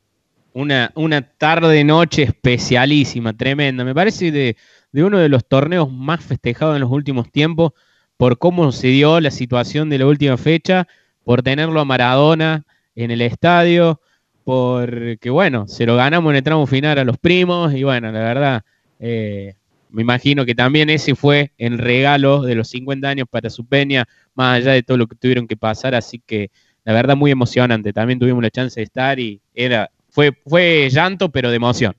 Una, 0.53 0.91
una 0.95 1.21
tarde, 1.21 1.85
noche 1.85 2.23
especialísima, 2.23 3.37
tremenda. 3.37 3.85
Me 3.85 3.95
parece 3.95 4.33
de, 4.33 4.57
de 4.91 5.05
uno 5.05 5.19
de 5.19 5.29
los 5.29 5.47
torneos 5.47 5.93
más 5.93 6.25
festejados 6.25 6.77
en 6.77 6.81
los 6.81 6.91
últimos 6.91 7.31
tiempos 7.31 7.73
por 8.17 8.39
cómo 8.39 8.73
se 8.73 8.89
dio 8.89 9.21
la 9.21 9.31
situación 9.31 9.91
de 9.91 9.99
la 9.99 10.07
última 10.07 10.37
fecha, 10.37 10.89
por 11.25 11.43
tenerlo 11.43 11.81
a 11.81 11.85
Maradona 11.85 12.65
en 12.95 13.11
el 13.11 13.21
estadio, 13.21 14.01
porque 14.45 15.29
bueno, 15.29 15.67
se 15.69 15.87
lo 15.87 15.97
ganamos 15.97 16.31
en 16.31 16.37
el 16.37 16.43
tramo 16.43 16.67
final 16.67 16.99
a 16.99 17.05
los 17.05 17.19
primos 17.19 17.75
y 17.75 17.83
bueno, 17.83 18.11
la 18.13 18.21
verdad, 18.21 18.65
eh, 19.01 19.57
me 19.91 20.03
imagino 20.03 20.45
que 20.45 20.55
también 20.55 20.91
ese 20.91 21.15
fue 21.15 21.53
el 21.59 21.79
regalo 21.79 22.43
de 22.43 22.55
los 22.55 22.69
50 22.69 23.09
años 23.09 23.29
para 23.31 23.51
su 23.51 23.65
peña, 23.65 24.07
más 24.35 24.59
allá 24.59 24.73
de 24.73 24.83
todo 24.83 24.97
lo 24.97 25.07
que 25.07 25.17
tuvieron 25.17 25.47
que 25.47 25.57
pasar, 25.57 25.95
así 25.95 26.23
que 26.25 26.51
la 26.85 26.93
verdad 26.93 27.17
muy 27.17 27.31
emocionante, 27.31 27.93
también 27.93 28.19
tuvimos 28.19 28.43
la 28.43 28.51
chance 28.51 28.79
de 28.79 28.85
estar 28.85 29.19
y 29.19 29.41
era, 29.55 29.91
fue, 30.11 30.33
fue 30.47 30.89
llanto, 30.91 31.31
pero 31.31 31.51
de 31.51 31.57
emoción. 31.57 31.95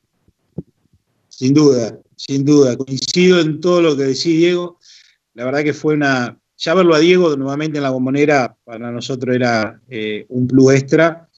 Sin 1.28 1.54
duda, 1.54 2.00
sin 2.16 2.44
duda. 2.44 2.76
Coincido 2.76 3.40
en 3.40 3.62
todo 3.62 3.82
lo 3.82 3.96
que 3.96 4.04
decís, 4.04 4.24
Diego. 4.24 4.80
La 5.36 5.46
verdad 5.46 5.64
que 5.64 5.74
fue 5.74 5.94
una. 5.94 6.40
Ya 6.58 6.74
verlo 6.74 6.96
a 6.96 7.00
Diego 7.00 7.38
nuevamente 7.38 7.78
en 7.78 7.84
la 7.84 7.92
bombonera 7.92 8.58
para 8.64 8.92
nosotros 8.92 9.36
era 9.36 9.80
eh, 9.88 10.26
un 10.30 10.48
plus 10.48 10.74
extra. 10.74 11.30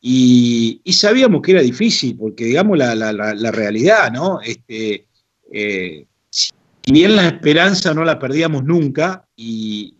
Y, 0.00 0.82
sabíamos 0.90 1.42
que 1.42 1.52
era 1.52 1.60
difícil, 1.60 2.16
porque 2.16 2.44
digamos 2.44 2.76
la, 2.76 3.52
realidad, 3.52 4.10
¿no? 4.10 4.40
Este, 4.40 5.06
eh, 5.50 6.06
si 6.30 6.52
bien 6.92 7.16
la 7.16 7.28
esperanza 7.28 7.92
no 7.92 8.04
la 8.04 8.18
perdíamos 8.18 8.64
nunca 8.64 9.28
y, 9.36 9.96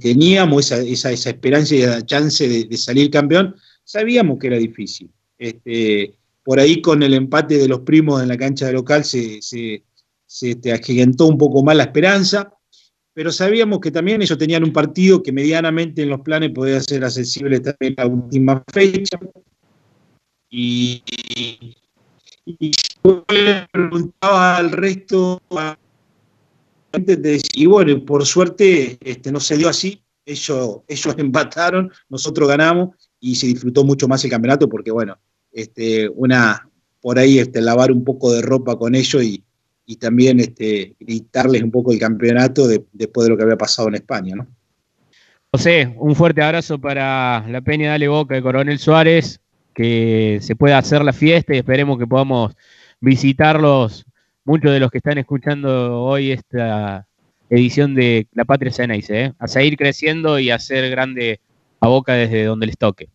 teníamos 0.00 0.72
esa, 0.72 1.10
esa, 1.12 1.30
esperanza 1.30 1.74
y 1.74 1.82
la 1.82 2.04
chance 2.04 2.48
de, 2.48 2.76
salir 2.76 3.10
campeón, 3.10 3.54
sabíamos 3.84 4.38
que 4.38 4.48
era 4.48 4.58
difícil. 4.58 5.10
Este, 5.38 6.14
por 6.42 6.58
ahí 6.58 6.82
con 6.82 7.02
el 7.02 7.14
empate 7.14 7.58
de 7.58 7.68
los 7.68 7.80
primos 7.80 8.22
en 8.22 8.28
la 8.28 8.36
cancha 8.36 8.66
de 8.66 8.72
local 8.72 9.04
se, 9.04 9.40
se, 9.40 9.84
se 10.26 10.50
este, 10.50 11.06
un 11.20 11.38
poco 11.38 11.62
más 11.62 11.76
la 11.76 11.84
esperanza, 11.84 12.52
pero 13.12 13.30
sabíamos 13.30 13.78
que 13.80 13.92
también 13.92 14.20
ellos 14.22 14.36
tenían 14.36 14.64
un 14.64 14.72
partido 14.72 15.22
que 15.22 15.32
medianamente 15.32 16.02
en 16.02 16.10
los 16.10 16.20
planes 16.20 16.50
podía 16.50 16.80
ser 16.80 17.04
accesible 17.04 17.60
también 17.60 17.94
la 17.96 18.06
última 18.06 18.62
fecha. 18.72 19.18
Preguntaba 23.70 24.56
al 24.56 24.70
resto, 24.72 25.42
y 27.54 27.66
bueno, 27.66 28.04
por 28.04 28.24
suerte 28.24 28.98
este, 29.00 29.30
no 29.30 29.40
se 29.40 29.56
dio 29.56 29.68
así, 29.68 30.02
ellos, 30.24 30.80
ellos 30.88 31.14
empataron, 31.18 31.92
nosotros 32.08 32.48
ganamos 32.48 32.90
y 33.20 33.34
se 33.34 33.46
disfrutó 33.46 33.84
mucho 33.84 34.08
más 34.08 34.24
el 34.24 34.30
campeonato 34.30 34.68
porque 34.68 34.90
bueno, 34.90 35.18
este, 35.52 36.08
una, 36.08 36.68
por 37.00 37.18
ahí 37.18 37.38
este, 37.38 37.60
lavar 37.60 37.92
un 37.92 38.04
poco 38.04 38.32
de 38.32 38.42
ropa 38.42 38.76
con 38.76 38.94
ellos 38.94 39.22
y, 39.22 39.44
también 40.00 40.40
este, 40.40 40.96
gritarles 40.98 41.62
un 41.62 41.70
poco 41.70 41.92
el 41.92 41.98
campeonato 41.98 42.66
después 42.66 43.26
de 43.26 43.30
lo 43.30 43.36
que 43.36 43.42
había 43.42 43.58
pasado 43.58 43.88
en 43.88 43.96
España, 43.96 44.34
¿no? 44.34 44.46
José, 45.52 45.94
un 45.98 46.16
fuerte 46.16 46.42
abrazo 46.42 46.80
para 46.80 47.46
la 47.46 47.60
Peña 47.60 47.90
Dale 47.90 48.08
Boca 48.08 48.34
de 48.34 48.42
Coronel 48.42 48.78
Suárez, 48.78 49.40
que 49.74 50.38
se 50.40 50.56
pueda 50.56 50.78
hacer 50.78 51.04
la 51.04 51.12
fiesta 51.12 51.54
y 51.54 51.58
esperemos 51.58 51.98
que 51.98 52.06
podamos 52.06 52.56
visitarlos, 53.04 54.06
muchos 54.44 54.72
de 54.72 54.80
los 54.80 54.90
que 54.90 54.98
están 54.98 55.18
escuchando 55.18 56.02
hoy 56.02 56.32
esta 56.32 57.06
edición 57.50 57.94
de 57.94 58.26
La 58.32 58.44
Patria 58.44 58.72
Ceneice, 58.72 59.24
¿eh? 59.24 59.32
a 59.38 59.46
seguir 59.46 59.76
creciendo 59.76 60.38
y 60.38 60.50
a 60.50 60.56
hacer 60.56 60.90
grande 60.90 61.40
a 61.80 61.88
Boca 61.88 62.14
desde 62.14 62.44
donde 62.44 62.66
les 62.66 62.78
toque. 62.78 63.08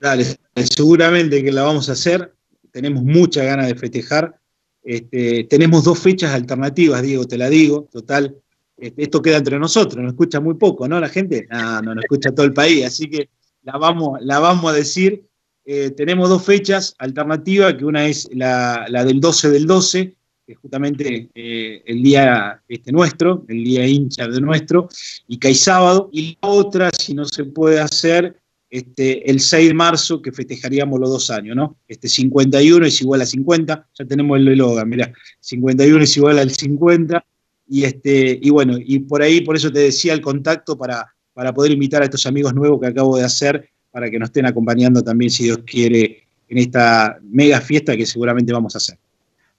Dale, 0.00 0.24
seguramente 0.56 1.42
que 1.42 1.52
la 1.52 1.62
vamos 1.62 1.88
a 1.88 1.92
hacer, 1.92 2.34
tenemos 2.72 3.04
muchas 3.04 3.46
ganas 3.46 3.68
de 3.68 3.76
festejar, 3.76 4.36
este, 4.82 5.44
tenemos 5.44 5.84
dos 5.84 6.00
fechas 6.00 6.34
alternativas, 6.34 7.02
Diego, 7.02 7.24
te 7.24 7.38
la 7.38 7.48
digo, 7.48 7.88
total, 7.92 8.36
este, 8.76 9.04
esto 9.04 9.22
queda 9.22 9.36
entre 9.36 9.60
nosotros, 9.60 10.02
nos 10.02 10.12
escucha 10.12 10.40
muy 10.40 10.54
poco, 10.54 10.88
¿no? 10.88 10.98
La 10.98 11.08
gente, 11.08 11.46
no, 11.48 11.80
no 11.82 11.94
nos 11.94 12.04
escucha 12.04 12.34
todo 12.34 12.44
el 12.44 12.52
país, 12.52 12.84
así 12.84 13.08
que 13.08 13.30
la 13.62 13.78
vamos, 13.78 14.18
la 14.20 14.40
vamos 14.40 14.72
a 14.72 14.74
decir. 14.74 15.24
Eh, 15.64 15.90
tenemos 15.90 16.28
dos 16.28 16.44
fechas 16.44 16.94
alternativas, 16.98 17.74
que 17.74 17.84
una 17.84 18.06
es 18.06 18.28
la, 18.32 18.86
del 19.04 19.20
12 19.20 19.50
del 19.50 19.66
12, 19.66 20.14
que 20.44 20.52
es 20.52 20.58
justamente 20.58 21.28
eh, 21.34 21.82
el 21.86 22.02
día 22.02 22.60
este 22.68 22.90
nuestro, 22.90 23.44
el 23.48 23.62
día 23.62 23.86
hincha 23.86 24.26
de 24.26 24.40
nuestro, 24.40 24.88
y 25.28 25.38
que 25.38 25.48
hay 25.48 25.54
sábado, 25.54 26.10
y 26.12 26.36
la 26.42 26.48
otra, 26.48 26.90
si 26.90 27.14
no 27.14 27.24
se 27.24 27.44
puede 27.44 27.80
hacer, 27.80 28.36
este, 28.70 29.30
el 29.30 29.38
6 29.38 29.68
de 29.68 29.74
marzo, 29.74 30.22
que 30.22 30.32
festejaríamos 30.32 30.98
los 30.98 31.10
dos 31.10 31.30
años, 31.30 31.54
¿no? 31.54 31.76
Este 31.86 32.08
51 32.08 32.86
es 32.86 33.02
igual 33.02 33.20
a 33.20 33.26
50, 33.26 33.88
ya 33.92 34.04
tenemos 34.06 34.38
el 34.38 34.48
eslogan, 34.48 34.88
mira, 34.88 35.12
51 35.40 36.02
es 36.02 36.16
igual 36.16 36.38
al 36.38 36.50
50, 36.50 37.24
y, 37.68 37.84
este, 37.84 38.38
y 38.42 38.50
bueno, 38.50 38.78
y 38.78 38.98
por 39.00 39.22
ahí, 39.22 39.42
por 39.42 39.56
eso 39.56 39.70
te 39.70 39.78
decía 39.78 40.14
el 40.14 40.22
contacto 40.22 40.76
para, 40.76 41.14
para 41.34 41.52
poder 41.52 41.72
invitar 41.72 42.02
a 42.02 42.06
estos 42.06 42.26
amigos 42.26 42.54
nuevos 42.54 42.80
que 42.80 42.86
acabo 42.88 43.16
de 43.16 43.24
hacer 43.24 43.68
para 43.92 44.10
que 44.10 44.18
nos 44.18 44.30
estén 44.30 44.46
acompañando 44.46 45.02
también, 45.02 45.30
si 45.30 45.44
Dios 45.44 45.58
quiere, 45.64 46.24
en 46.48 46.58
esta 46.58 47.18
mega 47.22 47.60
fiesta 47.60 47.96
que 47.96 48.06
seguramente 48.06 48.52
vamos 48.52 48.74
a 48.74 48.78
hacer. 48.78 48.98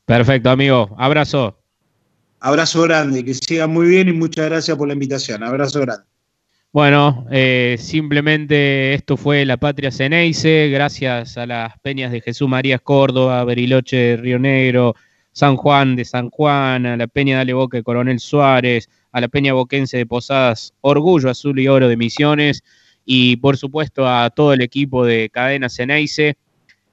Perfecto, 0.05 0.49
amigo. 0.49 0.93
Abrazo. 0.97 1.57
Abrazo 2.39 2.81
grande, 2.81 3.23
que 3.23 3.33
siga 3.33 3.67
muy 3.67 3.87
bien 3.87 4.09
y 4.09 4.13
muchas 4.13 4.47
gracias 4.47 4.75
por 4.75 4.87
la 4.87 4.93
invitación. 4.93 5.43
Abrazo 5.43 5.79
grande. 5.79 6.03
Bueno, 6.73 7.27
eh, 7.31 7.77
simplemente 7.79 8.95
esto 8.95 9.15
fue 9.15 9.45
La 9.45 9.57
Patria 9.57 9.91
Ceneice, 9.91 10.69
gracias 10.69 11.37
a 11.37 11.45
las 11.45 11.79
peñas 11.79 12.11
de 12.11 12.19
Jesús 12.19 12.49
María 12.49 12.79
Córdoba, 12.79 13.43
Beriloche 13.45 13.95
de 13.95 14.17
Río 14.17 14.39
Negro, 14.39 14.95
San 15.31 15.55
Juan 15.55 15.95
de 15.95 16.03
San 16.03 16.31
Juan, 16.31 16.87
a 16.87 16.97
la 16.97 17.05
Peña 17.05 17.37
Dale 17.37 17.53
Boca 17.53 17.77
de 17.77 17.83
Coronel 17.83 18.19
Suárez, 18.19 18.89
a 19.11 19.21
la 19.21 19.27
Peña 19.27 19.53
Boquense 19.53 19.97
de 19.97 20.07
Posadas, 20.07 20.73
Orgullo 20.81 21.29
Azul 21.29 21.59
y 21.59 21.67
Oro 21.67 21.87
de 21.87 21.95
Misiones, 21.95 22.63
y 23.05 23.37
por 23.37 23.57
supuesto 23.57 24.07
a 24.07 24.29
todo 24.29 24.53
el 24.53 24.61
equipo 24.61 25.05
de 25.05 25.29
Cadena 25.29 25.69
Ceneice 25.69 26.37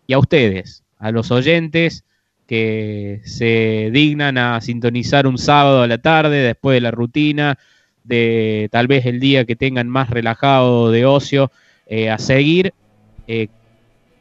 y 0.06 0.12
a 0.12 0.18
ustedes, 0.18 0.82
a 0.98 1.10
los 1.10 1.30
oyentes 1.30 2.04
que 2.46 3.20
se 3.24 3.90
dignan 3.92 4.36
a 4.36 4.60
sintonizar 4.60 5.26
un 5.26 5.38
sábado 5.38 5.82
a 5.82 5.86
la 5.86 5.98
tarde 5.98 6.38
después 6.38 6.74
de 6.74 6.80
la 6.80 6.90
rutina, 6.90 7.58
de 8.02 8.68
tal 8.72 8.88
vez 8.88 9.06
el 9.06 9.20
día 9.20 9.44
que 9.44 9.54
tengan 9.54 9.88
más 9.88 10.10
relajado 10.10 10.90
de 10.90 11.06
ocio, 11.06 11.52
eh, 11.86 12.10
a 12.10 12.18
seguir 12.18 12.74
eh, 13.28 13.48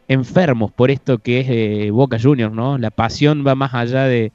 enfermos 0.07 0.71
por 0.71 0.91
esto 0.91 1.17
que 1.17 1.39
es 1.39 1.47
eh, 1.49 1.89
Boca 1.91 2.19
Juniors, 2.21 2.53
¿no? 2.53 2.77
La 2.77 2.91
pasión 2.91 3.43
va 3.45 3.55
más 3.55 3.73
allá 3.73 4.05
de, 4.05 4.31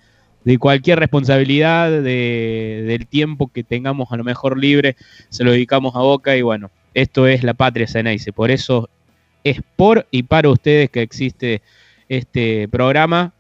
cualquier 0.59 0.99
responsabilidad, 0.99 1.91
de, 1.91 2.85
del 2.87 3.07
tiempo 3.07 3.47
que 3.47 3.63
tengamos 3.63 4.11
a 4.11 4.17
lo 4.17 4.25
mejor 4.25 4.59
libre, 4.59 4.97
se 5.29 5.45
lo 5.45 5.53
dedicamos 5.53 5.95
a 5.95 6.01
Boca 6.01 6.37
y 6.37 6.43
bueno, 6.43 6.71
esto 6.95 7.27
es 7.27 7.43
la 7.43 7.55
patria 7.55 7.87
Ceneice. 7.87 8.33
Por 8.33 8.51
eso 8.51 8.89
es 9.43 9.61
por 9.77 10.07
y 10.11 10.23
para 10.23 10.49
ustedes 10.49 10.91
que 10.91 11.03
existe 11.03 11.61
este 12.09 12.69
programa, 12.69 13.33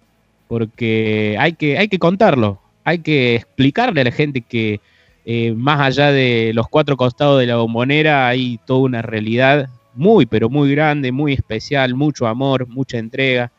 porque 0.49 1.37
hay 1.39 1.55
que, 1.55 1.79
hay 1.79 1.89
que 1.89 1.99
contarlo, 1.99 2.61
hay 2.85 2.99
que 2.99 3.37
explicarle 3.37 4.03
a 4.03 4.05
la 4.05 4.13
gente 4.13 4.43
que 4.43 4.81
eh, 5.25 5.53
más 5.57 5.81
allá 5.81 6.13
de 6.13 6.53
los 6.55 6.69
cuatro 6.69 6.97
costados 6.97 7.41
de 7.41 7.47
la 7.47 7.57
bombonera 7.57 8.29
hay 8.29 8.61
toda 8.67 8.81
una 8.81 9.03
realidad 9.03 9.71
muy, 9.95 10.27
pero 10.27 10.51
muy 10.51 10.71
grande, 10.71 11.13
muy 11.13 11.33
especial, 11.33 11.95
mucho 11.95 12.27
amor, 12.27 12.67
mucha 12.67 12.99
entrega, 12.99 13.51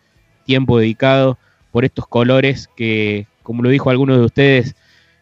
tiempo 0.45 0.77
dedicado 0.77 1.39
por 1.71 1.85
estos 1.85 2.07
colores 2.07 2.69
que, 2.75 3.25
como 3.41 3.63
lo 3.63 3.69
dijo 3.69 3.89
alguno 3.89 4.17
de 4.17 4.25
ustedes, 4.25 4.75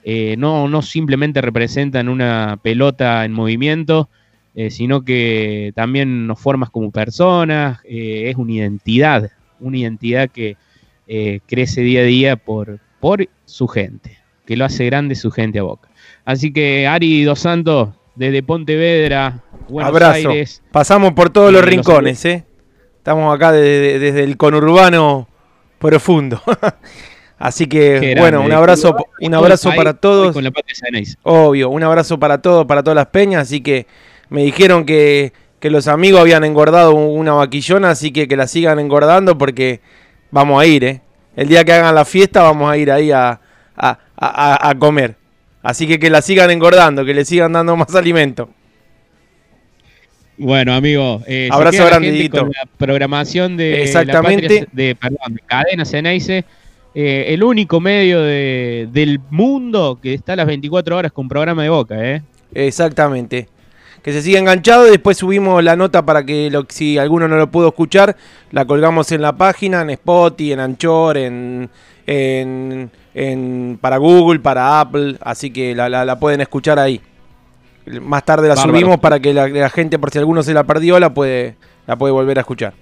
eh, 0.04 0.36
no, 0.38 0.68
no 0.68 0.82
simplemente 0.82 1.40
representan 1.40 2.10
una 2.10 2.60
pelota 2.62 3.24
en 3.24 3.32
movimiento, 3.32 4.10
eh, 4.56 4.70
sino 4.70 5.04
que 5.04 5.72
también 5.76 6.28
nos 6.28 6.40
formas 6.40 6.70
como 6.70 6.92
personas, 6.92 7.80
eh, 7.86 8.30
es 8.30 8.36
una 8.36 8.54
identidad, 8.54 9.32
una 9.60 9.78
identidad 9.78 10.30
que 10.30 10.58
crece 11.48 11.82
día 11.82 12.02
a 12.02 12.06
día 12.06 12.36
por, 12.38 12.80
por 13.00 13.28
su 13.46 13.68
gente, 13.68 14.18
que 14.46 14.56
lo 14.56 14.66
hace 14.66 14.86
grande 14.86 15.16
su 15.16 15.32
gente 15.32 15.60
a 15.60 15.64
Boca. 15.64 15.90
Así 16.26 16.52
que 16.52 16.88
Ari 16.88 17.24
Dos 17.24 17.40
Santos, 17.40 17.90
desde 18.16 18.42
Pontevedra, 18.42 19.44
Buenos 19.68 19.90
Abrazo. 19.90 20.30
Aires. 20.30 20.64
Pasamos 20.72 21.14
por 21.14 21.30
todos 21.30 21.52
los 21.52 21.64
rincones, 21.64 22.24
¿eh? 22.26 22.46
Estamos 22.98 23.36
acá 23.36 23.52
desde 23.52 24.24
el 24.24 24.38
conurbano 24.38 25.28
profundo. 25.78 26.42
Así 27.38 27.68
que, 27.68 28.16
bueno, 28.18 28.42
un 28.42 28.54
abrazo, 28.54 28.96
un 29.20 29.34
abrazo 29.34 29.72
para 29.76 29.94
todos. 29.94 30.34
Obvio, 31.24 31.70
un 31.70 31.84
abrazo 31.84 32.18
para 32.18 32.42
todos, 32.42 32.66
para 32.66 32.84
todas 32.84 32.96
las 32.96 33.08
peñas. 33.08 33.42
Así 33.42 33.60
que 33.60 33.86
me 34.34 34.44
dijeron 34.44 34.84
que, 34.86 35.32
los 35.62 35.88
amigos 35.88 36.20
habían 36.20 36.44
engordado 36.44 36.94
una 36.94 37.34
vaquillona, 37.34 37.92
así 37.92 38.12
que 38.12 38.28
que 38.28 38.36
la 38.36 38.48
sigan 38.48 38.80
engordando 38.80 39.38
porque 39.38 39.80
vamos 40.32 40.62
a 40.62 40.66
ir, 40.66 40.84
¿eh? 40.84 41.02
El 41.38 41.48
día 41.48 41.64
que 41.64 41.72
hagan 41.72 41.96
la 41.96 42.04
fiesta 42.04 42.42
vamos 42.42 42.70
a 42.70 42.76
ir 42.76 42.92
ahí 42.92 43.12
a, 43.12 43.40
a, 43.78 44.00
a 44.70 44.76
comer. 44.76 45.16
Así 45.62 45.88
que 45.88 46.00
que 46.00 46.10
la 46.10 46.22
sigan 46.22 46.52
engordando, 46.52 47.06
que 47.06 47.14
le 47.14 47.24
sigan 47.24 47.54
dando 47.54 47.78
más 47.78 47.94
alimento. 47.96 48.50
Bueno, 50.36 50.74
amigo, 50.74 51.22
eh, 51.28 51.48
abrazo 51.52 51.86
grande, 51.86 52.30
con 52.30 52.50
la 52.50 52.68
programación 52.78 53.56
de, 53.56 53.84
Exactamente. 53.84 54.68
de, 54.72 54.96
perdón, 54.96 55.36
de 55.36 55.42
Cadena 55.46 55.86
Ceneice, 55.86 56.44
eh, 56.96 57.26
el 57.28 57.44
único 57.44 57.80
medio 57.80 58.22
del 58.22 59.20
mundo 59.30 60.00
que 60.02 60.16
está 60.16 60.34
a 60.34 60.38
las 60.38 60.48
24 60.48 60.98
horas 60.98 61.12
con 61.12 61.30
programa 61.30 61.62
de 61.62 61.70
Boca, 61.70 62.04
¿eh? 62.04 62.24
Exactamente. 62.54 63.48
Que 64.04 64.12
se 64.12 64.22
siga 64.22 64.38
enganchado 64.38 64.88
y 64.88 64.92
después 64.92 65.18
subimos 65.18 65.64
la 65.64 65.76
nota 65.76 66.06
para 66.06 66.26
que 66.26 66.52
lo, 66.52 66.66
si 66.70 66.98
alguno 66.98 67.28
no 67.28 67.38
lo 67.38 67.50
pudo 67.50 67.70
escuchar, 67.70 68.18
la 68.52 68.66
colgamos 68.66 69.12
en 69.14 69.22
la 69.22 69.38
página, 69.38 69.82
en 69.82 69.92
Spotify, 69.92 70.52
en 70.52 70.60
Anchor, 70.60 71.18
en, 71.18 71.70
en, 72.06 73.78
para 73.80 73.98
Google, 73.98 74.40
para 74.42 74.82
Apple, 74.82 75.16
así 75.22 75.52
que 75.52 75.74
la, 75.74 75.88
la 75.88 76.20
pueden 76.20 76.42
escuchar 76.42 76.80
ahí. 76.80 77.02
Más 77.86 78.24
tarde 78.24 78.48
la 78.48 78.56
subimos 78.56 79.00
para 79.00 79.20
que 79.20 79.34
la, 79.34 79.70
gente, 79.70 80.00
por 80.00 80.10
si 80.12 80.18
alguno 80.18 80.42
se 80.42 80.54
la 80.54 80.64
perdió, 80.64 81.00
la 81.00 81.14
puede, 81.14 81.56
la 81.86 81.98
puede 81.98 82.14
volver 82.14 82.38
a 82.38 82.42
escuchar. 82.42 82.74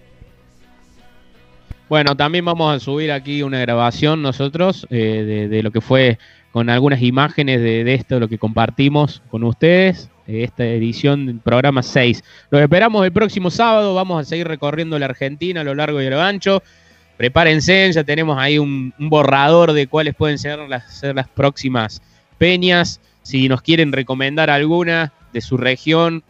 Bueno, 1.89 2.15
también 2.15 2.45
vamos 2.45 2.73
a 2.73 2.80
subir 2.80 3.11
aquí 3.11 3.43
una 3.43 3.60
grabación 3.60 4.22
nosotros 4.22 4.88
eh, 4.91 5.48
de, 5.49 5.64
lo 5.64 5.72
que 5.72 5.81
fue 5.81 6.19
con 6.52 6.69
algunas 6.69 7.02
imágenes 7.02 7.61
de, 7.61 7.93
esto, 7.93 8.19
lo 8.19 8.27
que 8.27 8.38
compartimos 8.38 9.22
con 9.30 9.43
ustedes, 9.43 10.10
esta 10.35 10.65
edición 10.65 11.25
del 11.25 11.39
programa 11.39 11.83
6. 11.83 12.23
Los 12.49 12.61
esperamos 12.61 13.05
el 13.05 13.11
próximo 13.11 13.51
sábado, 13.51 13.93
vamos 13.93 14.21
a 14.21 14.25
seguir 14.27 14.47
recorriendo 14.47 14.97
la 14.99 15.05
Argentina 15.05 15.61
a 15.61 15.63
lo 15.63 15.75
largo 15.75 16.01
y 16.01 16.07
a 16.07 16.09
lo 16.09 16.21
ancho. 16.21 16.63
Prepárense, 17.17 17.91
ya 17.91 18.03
tenemos 18.03 18.37
ahí 18.39 18.57
un, 18.57 18.93
borrador 18.97 19.73
de 19.73 19.87
cuáles 19.87 20.15
pueden 20.15 20.37
ser 20.37 20.59
las, 20.59 20.91
ser 20.93 21.15
las 21.15 21.27
próximas 21.27 22.01
peñas. 22.37 22.99
Si 23.21 23.47
nos 23.47 23.61
quieren 23.61 23.91
recomendar 23.91 24.49
alguna 24.49 25.13
de 25.31 25.41
su 25.41 25.57
región, 25.57 26.23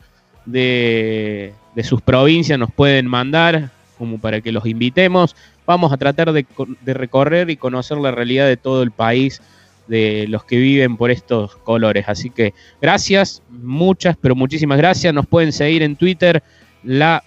de, 0.46 1.54
sus 1.84 2.02
provincias, 2.02 2.58
nos 2.60 2.72
pueden 2.72 3.08
mandar 3.08 3.70
como 3.98 4.20
para 4.20 4.42
que 4.42 4.52
los 4.52 4.66
invitemos. 4.66 5.36
Vamos 5.66 5.94
a 5.94 5.98
tratar 5.98 6.32
de, 6.34 6.46
recorrer 6.86 7.50
y 7.50 7.58
conocer 7.58 7.98
la 7.98 8.12
realidad 8.12 8.48
de 8.48 8.58
todo 8.58 8.84
el 8.84 8.92
país, 8.92 9.42
de 9.88 10.26
los 10.28 10.44
que 10.44 10.58
viven 10.58 10.98
por 10.98 11.12
estos 11.12 11.56
colores. 11.58 12.06
Así 12.08 12.30
que 12.30 12.54
gracias, 12.82 13.42
muchas, 13.50 14.16
pero 14.20 14.36
muchísimas 14.36 14.78
gracias. 14.78 15.14
Nos 15.14 15.28
pueden 15.28 15.52
seguir 15.52 15.84
en 15.84 15.96
Twitter, 15.96 16.42
la 16.84 17.24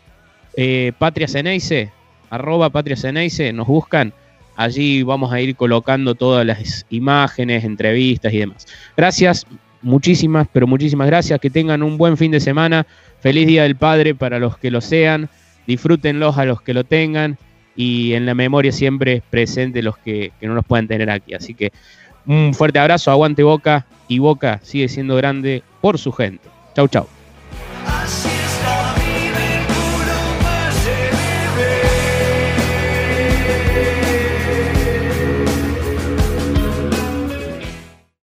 eh, 0.57 0.93
Patria 0.99 1.29
Ceneice, 1.29 1.91
arroba 2.31 2.71
Patria 2.71 2.97
nos 3.53 3.67
buscan. 3.67 4.13
Allí 4.57 5.03
vamos 5.03 5.33
a 5.33 5.41
ir 5.41 5.57
colocando 5.57 6.15
todas 6.15 6.47
las 6.47 6.87
imágenes, 6.91 7.65
entrevistas 7.65 8.33
y 8.33 8.39
demás. 8.39 8.67
Gracias, 8.97 9.47
muchísimas, 9.83 10.47
pero 10.53 10.67
muchísimas 10.67 11.09
gracias. 11.09 11.41
Que 11.41 11.51
tengan 11.51 11.83
un 11.83 11.99
buen 11.99 12.17
fin 12.17 12.31
de 12.31 12.41
semana. 12.41 12.87
Feliz 13.21 13.47
Día 13.47 13.65
del 13.65 13.77
Padre 13.77 14.15
para 14.15 14.39
los 14.39 14.57
que 14.57 14.71
lo 14.71 14.81
sean. 14.81 15.29
Disfrútenlos 15.67 16.39
a 16.39 16.45
los 16.45 16.63
que 16.63 16.75
lo 16.75 16.85
tengan. 16.85 17.37
Y 17.77 18.13
en 18.13 18.27
la 18.27 18.35
memoria 18.35 18.71
siempre 18.71 19.23
presente 19.29 19.83
los 19.83 19.99
que, 19.99 20.31
que 20.39 20.47
no 20.47 20.55
los 20.55 20.65
puedan 20.65 20.87
tener 20.87 21.11
aquí. 21.11 21.35
Así 21.35 21.55
que 21.55 21.73
un 22.27 22.55
fuerte 22.55 22.79
abrazo, 22.79 23.11
aguante 23.11 23.43
Boca 23.43 23.87
y 24.09 24.19
Boca 24.19 24.61
sigue 24.63 24.89
siendo 24.89 25.17
grande 25.17 25.63
por 25.81 25.99
su 25.99 26.13
gente. 26.13 26.49
Chau, 26.75 26.89
chau. 26.89 27.07